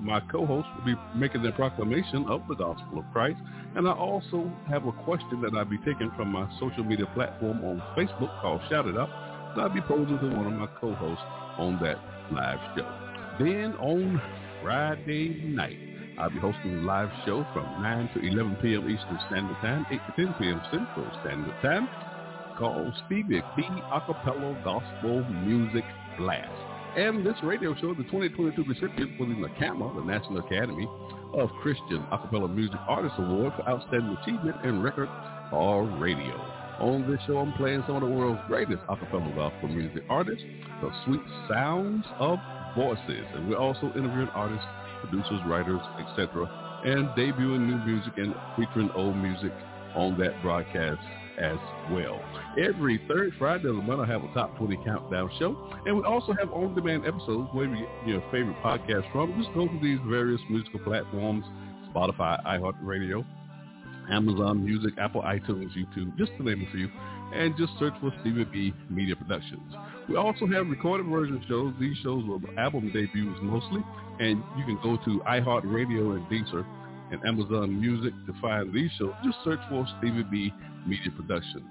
my 0.00 0.20
co-hosts 0.32 0.70
will 0.76 0.94
be 0.94 1.00
making 1.14 1.42
the 1.42 1.52
proclamation 1.52 2.26
of 2.28 2.42
the 2.48 2.56
gospel 2.56 2.98
of 2.98 3.04
Christ. 3.12 3.38
And 3.76 3.86
I 3.86 3.92
also 3.92 4.50
have 4.68 4.86
a 4.86 4.92
question 5.04 5.40
that 5.42 5.54
I'll 5.54 5.64
be 5.64 5.78
taking 5.78 6.10
from 6.16 6.32
my 6.32 6.50
social 6.58 6.82
media 6.82 7.06
platform 7.14 7.64
on 7.64 7.80
Facebook 7.96 8.40
called 8.40 8.60
Shout 8.68 8.86
It 8.88 8.96
Out. 8.96 9.10
I'll 9.56 9.68
be 9.68 9.80
posing 9.82 10.18
to 10.18 10.36
one 10.36 10.46
of 10.46 10.52
my 10.52 10.66
co-hosts 10.80 11.22
on 11.58 11.78
that 11.82 11.98
live 12.32 12.58
show. 12.76 12.88
Then 13.38 13.74
on 13.80 14.20
Friday 14.62 15.42
night, 15.44 15.78
I'll 16.18 16.30
be 16.30 16.38
hosting 16.38 16.78
a 16.78 16.82
live 16.82 17.10
show 17.26 17.44
from 17.52 17.82
9 17.82 18.10
to 18.14 18.20
11 18.20 18.56
p.m. 18.62 18.88
Eastern 18.88 19.18
Standard 19.26 19.56
Time, 19.60 19.86
8 19.90 20.00
to 20.16 20.24
10 20.24 20.34
p.m. 20.38 20.60
Central 20.70 21.10
Standard 21.20 21.54
Time, 21.60 21.88
called 22.56 22.94
Stevie 23.06 23.42
B 23.56 23.62
Acapella 23.90 24.62
Gospel 24.62 25.24
Music 25.44 25.84
Blast. 26.18 26.48
And 26.96 27.26
this 27.26 27.34
radio 27.42 27.74
show 27.74 27.92
the 27.94 28.04
2022 28.04 28.62
recipient 28.62 29.18
for 29.18 29.26
the 29.26 29.34
NACAMA, 29.34 29.96
the 29.96 30.04
National 30.04 30.38
Academy 30.38 30.88
of 31.34 31.50
Christian 31.60 32.06
Acapella 32.12 32.52
Music 32.54 32.78
Artist 32.86 33.14
Award 33.18 33.52
for 33.56 33.68
Outstanding 33.68 34.16
Achievement 34.22 34.64
in 34.64 34.80
Record 34.80 35.08
or 35.52 35.84
Radio. 35.98 36.53
On 36.80 37.08
this 37.10 37.20
show, 37.26 37.38
I'm 37.38 37.52
playing 37.52 37.84
some 37.86 37.96
of 37.96 38.02
the 38.02 38.08
world's 38.08 38.40
greatest 38.48 38.82
acapella 38.88 39.34
gospel 39.34 39.68
music 39.68 40.02
artists, 40.08 40.44
the 40.82 40.90
sweet 41.04 41.22
sounds 41.48 42.04
of 42.18 42.38
voices. 42.76 43.24
And 43.34 43.48
we're 43.48 43.58
also 43.58 43.86
interviewing 43.96 44.28
artists, 44.34 44.66
producers, 45.00 45.40
writers, 45.46 45.80
etc., 46.00 46.50
and 46.84 47.08
debuting 47.10 47.66
new 47.66 47.78
music 47.86 48.12
and 48.16 48.34
featuring 48.56 48.90
old 48.94 49.16
music 49.16 49.52
on 49.94 50.18
that 50.18 50.40
broadcast 50.42 51.00
as 51.38 51.58
well. 51.90 52.20
Every 52.58 53.00
third 53.08 53.32
Friday 53.38 53.68
of 53.68 53.76
the 53.76 53.82
month, 53.82 54.00
I 54.00 54.06
have 54.06 54.22
a 54.22 54.32
top 54.34 54.56
20 54.58 54.76
countdown 54.84 55.30
show. 55.38 55.56
And 55.86 55.96
we 55.96 56.02
also 56.04 56.32
have 56.32 56.52
on-demand 56.52 57.06
episodes 57.06 57.48
where 57.52 57.66
you 57.66 57.86
get 58.04 58.06
your 58.06 58.20
favorite 58.30 58.56
podcast 58.62 59.10
from. 59.12 59.34
Just 59.40 59.54
go 59.54 59.66
to 59.66 59.80
these 59.80 59.98
various 60.06 60.40
musical 60.50 60.80
platforms, 60.80 61.44
Spotify, 61.94 62.44
iHeartRadio, 62.44 63.24
Amazon 64.10 64.64
Music, 64.64 64.94
Apple 64.98 65.22
iTunes, 65.22 65.70
YouTube, 65.76 66.16
just 66.18 66.32
to 66.38 66.42
name 66.42 66.66
a 66.66 66.72
few, 66.72 66.88
and 67.34 67.56
just 67.56 67.72
search 67.78 67.94
for 68.00 68.12
Stevie 68.20 68.44
B 68.44 68.74
Media 68.90 69.16
Productions. 69.16 69.74
We 70.08 70.16
also 70.16 70.46
have 70.46 70.68
recorded 70.68 71.06
version 71.06 71.42
shows. 71.48 71.74
These 71.80 71.96
shows 72.02 72.24
are 72.28 72.60
album 72.60 72.92
debuts 72.92 73.40
mostly, 73.42 73.82
and 74.20 74.42
you 74.58 74.64
can 74.64 74.78
go 74.82 74.96
to 75.04 75.20
iHeartRadio 75.26 76.16
and 76.16 76.26
Deezer 76.28 76.64
and 77.10 77.20
Amazon 77.26 77.80
Music 77.80 78.12
to 78.26 78.40
find 78.40 78.72
these 78.72 78.90
shows. 78.98 79.12
Just 79.24 79.38
search 79.44 79.60
for 79.68 79.86
Stevie 79.98 80.24
B 80.24 80.52
Media 80.86 81.10
Productions. 81.16 81.64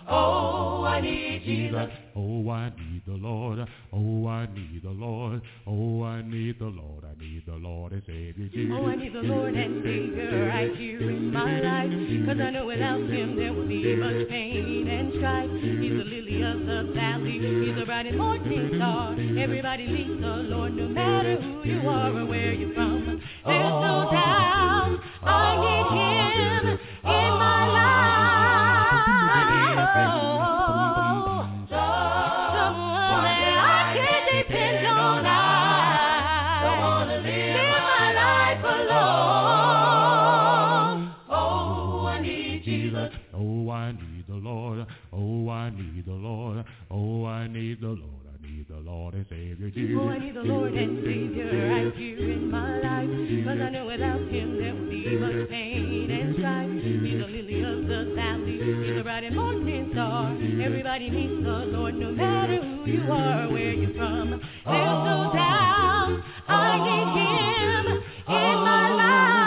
Oh, 0.08 0.82
I 0.84 1.00
need 1.00 1.44
Jesus. 1.44 1.99
Oh, 2.16 2.50
I 2.50 2.70
need 2.70 3.02
the 3.06 3.12
Lord. 3.12 3.58
Oh, 3.92 4.26
I 4.26 4.46
need 4.46 4.82
the 4.82 4.90
Lord. 4.90 5.42
Oh, 5.66 6.02
I 6.02 6.22
need 6.22 6.58
the 6.58 6.66
Lord. 6.66 7.04
I 7.04 7.22
need 7.22 7.44
the 7.46 7.54
Lord 7.54 7.92
and 7.92 8.02
Savior. 8.06 8.48
Oh, 8.74 8.86
I 8.86 8.96
need 8.96 9.12
the 9.12 9.20
Lord 9.20 9.54
and 9.54 9.82
Savior 9.82 10.48
right 10.48 10.74
here 10.76 11.10
in 11.10 11.32
my 11.32 11.60
life. 11.60 11.90
Cause 12.26 12.40
I 12.40 12.50
know 12.50 12.66
without 12.66 13.00
him 13.00 13.36
there 13.36 13.52
will 13.52 13.66
be 13.66 13.94
much 13.96 14.28
pain 14.28 14.88
and 14.88 15.12
strife. 15.18 15.50
He's 15.50 15.92
the 15.92 16.04
lily 16.04 16.42
of 16.42 16.66
the 16.66 16.92
valley. 16.94 17.38
He's 17.38 17.78
the 17.78 17.86
bright 17.86 18.06
and 18.06 18.18
morning 18.18 18.72
star. 18.76 19.12
Everybody 19.38 19.86
needs 19.86 20.20
the 20.20 20.36
Lord 20.50 20.74
no 20.76 20.88
matter 20.88 21.36
who 21.40 21.62
you 21.64 21.88
are 21.88 22.10
or 22.16 22.26
where 22.26 22.52
you're 22.52 22.74
from. 22.74 23.06
There's 23.06 23.70
no 23.70 24.08
oh, 24.08 24.12
doubt 24.12 24.98
I 25.22 25.56
need 25.56 25.86
oh, 25.86 26.66
him 26.66 26.78
oh, 27.04 27.10
in 27.10 27.30
my 27.38 27.68
life. 27.68 27.80
Lord. 44.40 44.86
Oh, 45.12 45.48
I 45.48 45.70
need 45.70 46.04
the 46.06 46.12
Lord. 46.12 46.64
Oh, 46.90 47.24
I 47.26 47.46
need 47.46 47.80
the 47.80 47.88
Lord. 47.88 48.26
I 48.32 48.46
need 48.46 48.66
the 48.68 48.76
Lord 48.76 49.14
and 49.14 49.26
Savior 49.28 49.70
Jesus. 49.70 49.96
Oh, 49.98 50.08
I 50.08 50.18
need 50.18 50.34
the 50.34 50.42
Lord 50.42 50.72
and 50.72 50.98
Savior 51.04 51.46
right 51.46 51.94
here 51.94 52.18
in 52.18 52.50
my 52.50 52.80
life. 52.80 53.10
Cause 53.46 53.60
I 53.60 53.70
know 53.70 53.86
without 53.86 54.20
him 54.28 54.58
there 54.58 54.74
will 54.74 54.88
be 54.88 55.16
much 55.18 55.48
pain 55.50 56.10
and 56.10 56.34
strife. 56.36 56.70
He's 56.82 57.20
the 57.20 57.28
lily 57.28 57.62
of 57.62 57.86
the 57.86 58.14
valley. 58.16 58.86
He's 58.86 58.96
the 58.96 59.02
bright 59.02 59.24
and 59.24 59.36
morning 59.36 59.90
star. 59.92 60.32
Everybody 60.32 61.10
needs 61.10 61.44
the 61.44 61.58
Lord 61.76 61.94
no 61.94 62.12
matter 62.12 62.56
who 62.62 62.90
you 62.90 63.12
are 63.12 63.48
where 63.50 63.72
you're 63.72 63.94
from. 63.94 64.30
There's 64.30 64.44
no 64.64 65.30
doubt 65.34 66.22
I 66.48 66.78
need 66.88 67.08
him 67.20 68.02
in 68.28 68.54
my 68.64 68.94
life. 68.94 69.39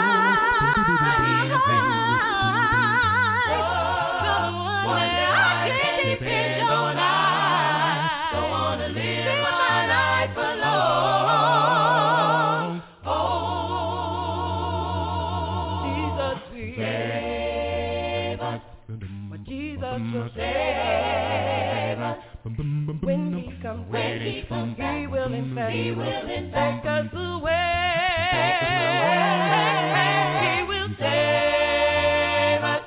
But 18.86 19.44
Jesus 19.44 19.80
will 19.80 20.28
save 20.36 21.98
us. 21.98 22.18
When 22.44 23.32
he 23.32 23.62
comes, 23.62 23.90
when 23.90 24.20
he 24.20 24.42
comes, 24.46 24.76
he 24.76 25.06
will 25.06 25.32
in 25.32 25.54
fact, 25.54 25.72
he 25.74 25.90
will 25.90 26.28
in 26.28 26.50
fact 26.52 26.86
us 26.86 27.06
away. 27.14 27.50
He 30.44 30.62
will 30.68 30.88
save 30.98 32.62
us. 32.62 32.82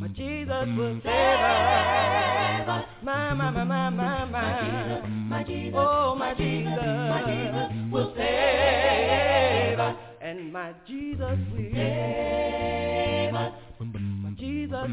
But 0.00 0.12
Jesus 0.14 0.68
will 0.76 1.00
save 1.02 2.68
us. 2.68 2.84
My, 3.02 3.34
my, 3.34 3.50
my, 3.50 3.64
my, 3.64 3.90
my, 3.90 4.24
my. 4.26 5.00
My 5.08 5.42
Jesus, 5.42 5.74
Oh, 5.76 6.14
my 6.14 6.34
Jesus 6.34 7.90
will 7.90 8.14
save 8.16 9.80
us. 9.80 9.96
And 10.22 10.52
my 10.52 10.72
Jesus 10.86 11.38
will 11.52 11.72
save 11.74 11.80
us. 11.80 11.80
My 11.82 11.92
Jesus 12.30 12.33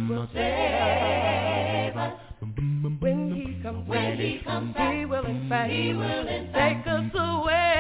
will 0.09 0.27
save 0.33 1.97
us. 1.97 2.13
When 2.99 3.33
he 3.35 3.61
comes, 3.61 3.87
when 3.87 4.17
he 4.17 4.39
comes, 4.43 4.75
he 4.77 5.05
will 5.05 5.25
in 5.25 5.49
fact, 5.49 5.71
he 5.71 5.93
will 5.93 6.27
in 6.27 6.51
fact 6.51 6.85
take 6.85 6.93
us 6.93 7.11
away. 7.13 7.71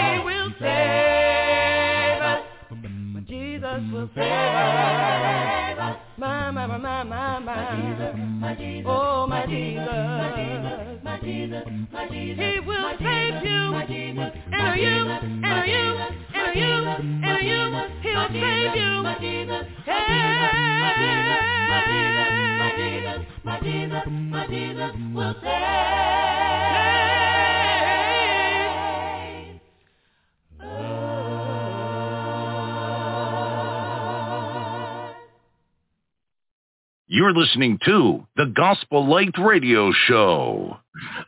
He 0.00 0.18
will 0.24 0.50
save 0.60 2.22
us. 2.22 2.40
Jesus 3.26 3.80
will 3.92 4.10
save 4.14 5.78
us. 5.78 5.96
My, 6.16 6.50
my, 6.50 6.66
my, 6.66 6.78
my, 6.78 7.04
my, 7.04 7.38
my. 7.38 8.84
Oh, 8.86 9.26
my 9.26 9.46
Jesus. 9.46 9.84
My 11.02 11.18
Jesus. 11.24 11.64
My 11.92 12.08
Jesus. 12.08 12.38
He 12.38 12.60
will 12.60 12.90
save 12.98 13.42
you. 13.44 13.74
And 14.56 14.80
you, 14.80 15.10
and 15.42 15.70
you, 15.70 15.84
my 24.34 24.46
Jesus 24.46 24.94
will 25.14 25.34
save. 25.42 27.03
You're 37.14 37.32
listening 37.32 37.78
to 37.84 38.26
the 38.34 38.46
Gospel 38.46 39.08
Light 39.08 39.38
Radio 39.38 39.92
Show. 40.08 40.76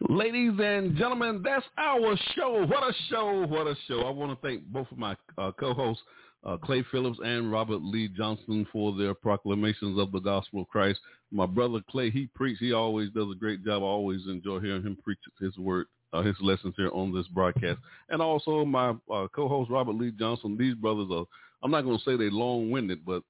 Ladies 0.08 0.54
and 0.58 0.96
gentlemen, 0.96 1.42
that's 1.44 1.64
our 1.78 2.16
show. 2.34 2.66
What 2.66 2.82
a 2.82 2.92
show. 3.08 3.46
What 3.46 3.68
a 3.68 3.76
show. 3.86 4.00
I 4.00 4.10
want 4.10 4.32
to 4.32 4.44
thank 4.44 4.64
both 4.64 4.90
of 4.90 4.98
my 4.98 5.14
uh, 5.38 5.52
co-hosts, 5.52 6.02
uh, 6.42 6.56
Clay 6.56 6.84
Phillips 6.90 7.20
and 7.24 7.52
Robert 7.52 7.82
Lee 7.82 8.08
Johnson 8.08 8.66
for 8.72 8.96
their 8.96 9.14
proclamations 9.14 9.96
of 9.96 10.10
the 10.10 10.18
gospel 10.18 10.62
of 10.62 10.68
Christ. 10.70 10.98
My 11.30 11.46
brother 11.46 11.78
Clay, 11.88 12.10
he 12.10 12.28
preached. 12.34 12.58
He 12.58 12.72
always 12.72 13.10
does 13.10 13.28
a 13.30 13.38
great 13.38 13.64
job. 13.64 13.84
I 13.84 13.86
always 13.86 14.26
enjoy 14.26 14.58
hearing 14.58 14.82
him 14.82 14.98
preach 15.04 15.20
his 15.38 15.56
word, 15.56 15.86
uh, 16.12 16.22
his 16.22 16.34
lessons 16.40 16.74
here 16.76 16.90
on 16.94 17.14
this 17.14 17.28
broadcast. 17.28 17.78
And 18.08 18.20
also 18.20 18.64
my 18.64 18.88
uh, 18.88 19.28
co-host, 19.32 19.70
Robert 19.70 19.94
Lee 19.94 20.10
Johnson. 20.10 20.56
These 20.58 20.74
brothers 20.74 21.06
are, 21.12 21.26
I'm 21.62 21.70
not 21.70 21.82
going 21.82 21.96
to 21.96 22.04
say 22.04 22.16
they're 22.16 22.32
long-winded, 22.32 23.04
but 23.06 23.22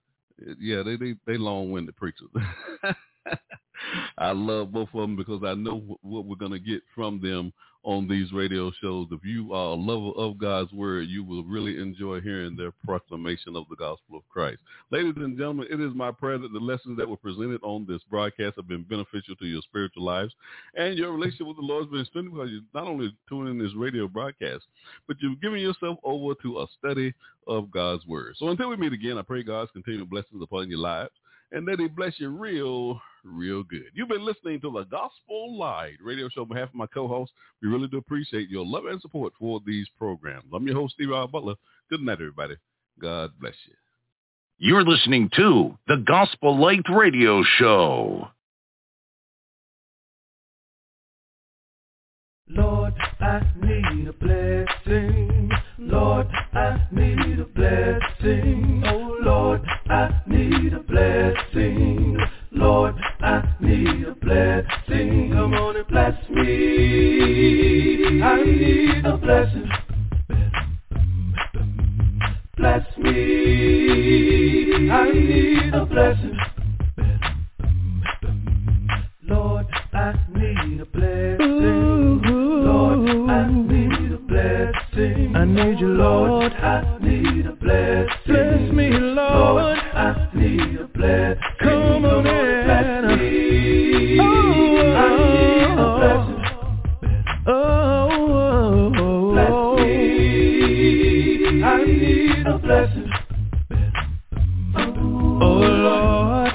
yeah, 0.59 0.83
they, 0.83 0.97
they, 0.97 1.15
they 1.27 1.39
long-winded 1.39 1.97
preachers. 1.97 2.29
I 4.19 4.33
love 4.33 4.73
both 4.73 4.89
of 4.95 5.01
them 5.01 5.17
because 5.17 5.43
I 5.45 5.55
know 5.55 5.99
what 6.03 6.25
we're 6.25 6.37
to 6.53 6.59
get 6.59 6.83
from 6.95 7.21
them 7.21 7.53
on 7.87 8.09
these 8.09 8.33
radio 8.33 8.73
shows. 8.83 9.07
If 9.13 9.21
you 9.25 9.53
are 9.53 9.69
a 9.69 9.75
lover 9.75 10.11
of 10.19 10.39
God's 10.39 10.73
word, 10.73 11.07
you 11.09 11.23
will 11.23 11.45
really 11.45 11.81
enjoy 11.81 12.21
hearing 12.21 12.57
their 12.57 12.73
proclamation 12.85 13.55
of 13.55 13.65
the 13.71 13.77
gospel 13.77 14.17
of 14.17 14.29
Christ. 14.29 14.59
Ladies 14.91 15.15
and 15.17 15.39
gentlemen, 15.39 15.69
it 15.71 15.81
is 15.81 15.95
my 15.95 16.11
prayer 16.11 16.37
that 16.37 16.53
the 16.53 16.59
lessons 16.59 16.99
that 16.99 17.09
were 17.09 17.17
presented 17.17 17.61
on 17.63 17.87
this 17.89 18.03
broadcast 18.11 18.57
have 18.57 18.67
been 18.67 18.83
beneficial 18.83 19.37
to 19.37 19.47
your 19.47 19.63
spiritual 19.63 20.03
lives 20.03 20.35
and 20.75 20.99
your 20.99 21.13
relationship 21.13 21.47
with 21.47 21.59
the 21.59 21.63
Lord 21.63 21.85
has 21.85 21.93
been 21.93 22.05
strengthened 22.07 22.35
because 22.35 22.51
you're 22.51 22.63
not 22.75 22.89
only 22.89 23.17
tuning 23.29 23.53
in 23.53 23.65
this 23.65 23.75
radio 23.77 24.09
broadcast, 24.09 24.65
but 25.07 25.17
you've 25.21 25.41
given 25.41 25.61
yourself 25.61 25.97
over 26.03 26.35
to 26.43 26.59
a 26.59 26.67
study 26.77 27.15
of 27.47 27.71
God's 27.71 28.05
word. 28.05 28.35
So 28.37 28.49
until 28.49 28.69
we 28.69 28.77
meet 28.77 28.95
again, 28.95 29.17
I 29.17 29.23
pray 29.23 29.45
God's 29.45 29.71
continued 29.71 30.11
blessings 30.11 30.43
upon 30.43 30.69
your 30.69 30.81
lives 30.81 31.13
and 31.53 31.67
that 31.69 31.81
he 31.81 31.89
bless 31.89 32.15
you 32.19 32.29
real, 32.31 33.01
real 33.25 33.63
good. 33.63 33.91
You've 33.95 34.09
been 34.09 34.25
listening 34.25 34.61
to 34.63 34.71
the 34.71 34.85
Gospel 34.85 35.57
Light 35.59 35.97
radio 36.03 36.29
show 36.29 36.43
on 36.43 36.49
behalf 36.49 36.69
of 36.69 36.75
my 36.75 36.87
co-host. 36.87 37.33
We 37.63 37.69
really 37.69 37.89
do 37.89 37.99
appreciate 37.99 38.49
your 38.49 38.65
love 38.67 38.87
and 38.87 39.01
support 39.01 39.33
for 39.39 39.61
these 39.67 39.89
programs. 39.99 40.47
I'm 40.53 40.67
your 40.67 40.77
host, 40.77 40.95
Stevie 40.95 41.13
R. 41.13 41.29
Butler. 41.29 41.55
Good 41.91 42.01
night, 42.01 42.15
everybody. 42.15 42.57
God 43.01 43.31
bless 43.41 43.55
you. 43.67 43.75
You're 44.59 44.85
listening 44.85 45.31
to 45.37 45.77
the 45.87 46.03
Gospel 46.07 46.59
Light 46.59 46.85
Radio 46.91 47.43
Show. 47.59 48.29
Lord, 52.49 52.95
I 53.21 53.43
need 53.61 54.09
a 54.09 54.13
blessing. 54.13 55.51
Lord, 55.79 56.29
I 56.55 56.87
need 56.91 57.41
a 57.41 57.45
blessing. 57.45 58.83
Oh 58.87 59.06
Lord, 59.27 59.67
I 59.89 60.23
need 60.29 60.73
a 60.73 60.79
blessing. 60.79 62.17
Lord, 62.53 62.95
I 63.19 63.43
need 63.59 64.05
a 64.05 64.15
blessing. 64.15 65.33
Come 65.33 65.53
on 65.55 65.75
and 65.75 65.87
bless 65.89 66.15
me. 66.31 68.23
I 68.23 68.45
need 68.45 69.05
a 69.05 69.17
blessing. 69.17 69.69
Bless 72.57 72.87
me. 72.99 74.91
I 74.93 75.11
need 75.11 75.75
a 75.75 75.85
blessing. 75.87 76.56
I 79.97 80.15
need 80.35 80.81
a 80.83 80.85
blessing. 80.85 82.21
Lord, 82.67 83.09
I 83.31 83.51
need 83.51 84.13
a 84.13 84.19
blessing. 84.19 85.35
I 85.35 85.45
need 85.47 85.81
you, 85.81 85.89
Lord. 85.89 86.53
I 86.53 86.99
need 87.01 87.47
a 87.47 87.53
blessing. 87.53 88.15
Bless 88.27 88.73
me, 88.73 88.91
Lord. 88.91 89.79
I 89.79 90.29
need 90.35 90.81
a 90.81 90.87
blessing. 90.89 91.41
Come 91.63 92.05
on 92.05 92.27
and 92.27 92.67
bless 92.67 93.19
me. 93.19 94.21
I 94.21 95.09
need 95.17 95.79
a 95.79 95.89
blessing. 95.97 96.43
Oh, 97.47 98.91
bless 99.33 99.57
me. 99.81 99.91
I 101.65 101.65
need 101.87 102.47
a 102.47 102.59
blessing. 102.59 103.11
Oh 104.79 105.59
Lord, 105.59 106.53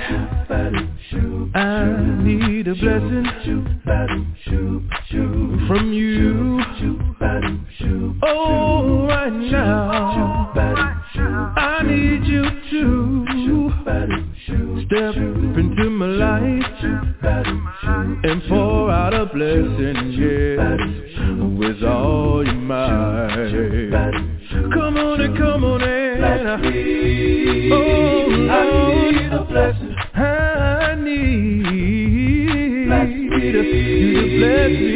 I 1.53 1.85
need 2.23 2.67
a 2.67 2.75
blessing 2.75 3.25
from 5.67 5.91
you. 5.93 6.61
Oh, 8.23 9.05
right 9.07 9.33
now. 9.33 10.90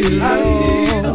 I 0.06 0.10
need 0.12 1.04
you. 1.04 1.15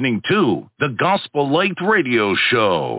listening 0.00 0.22
to 0.26 0.66
the 0.78 0.88
Gospel 0.88 1.52
Light 1.52 1.76
Radio 1.86 2.34
Show. 2.34 2.89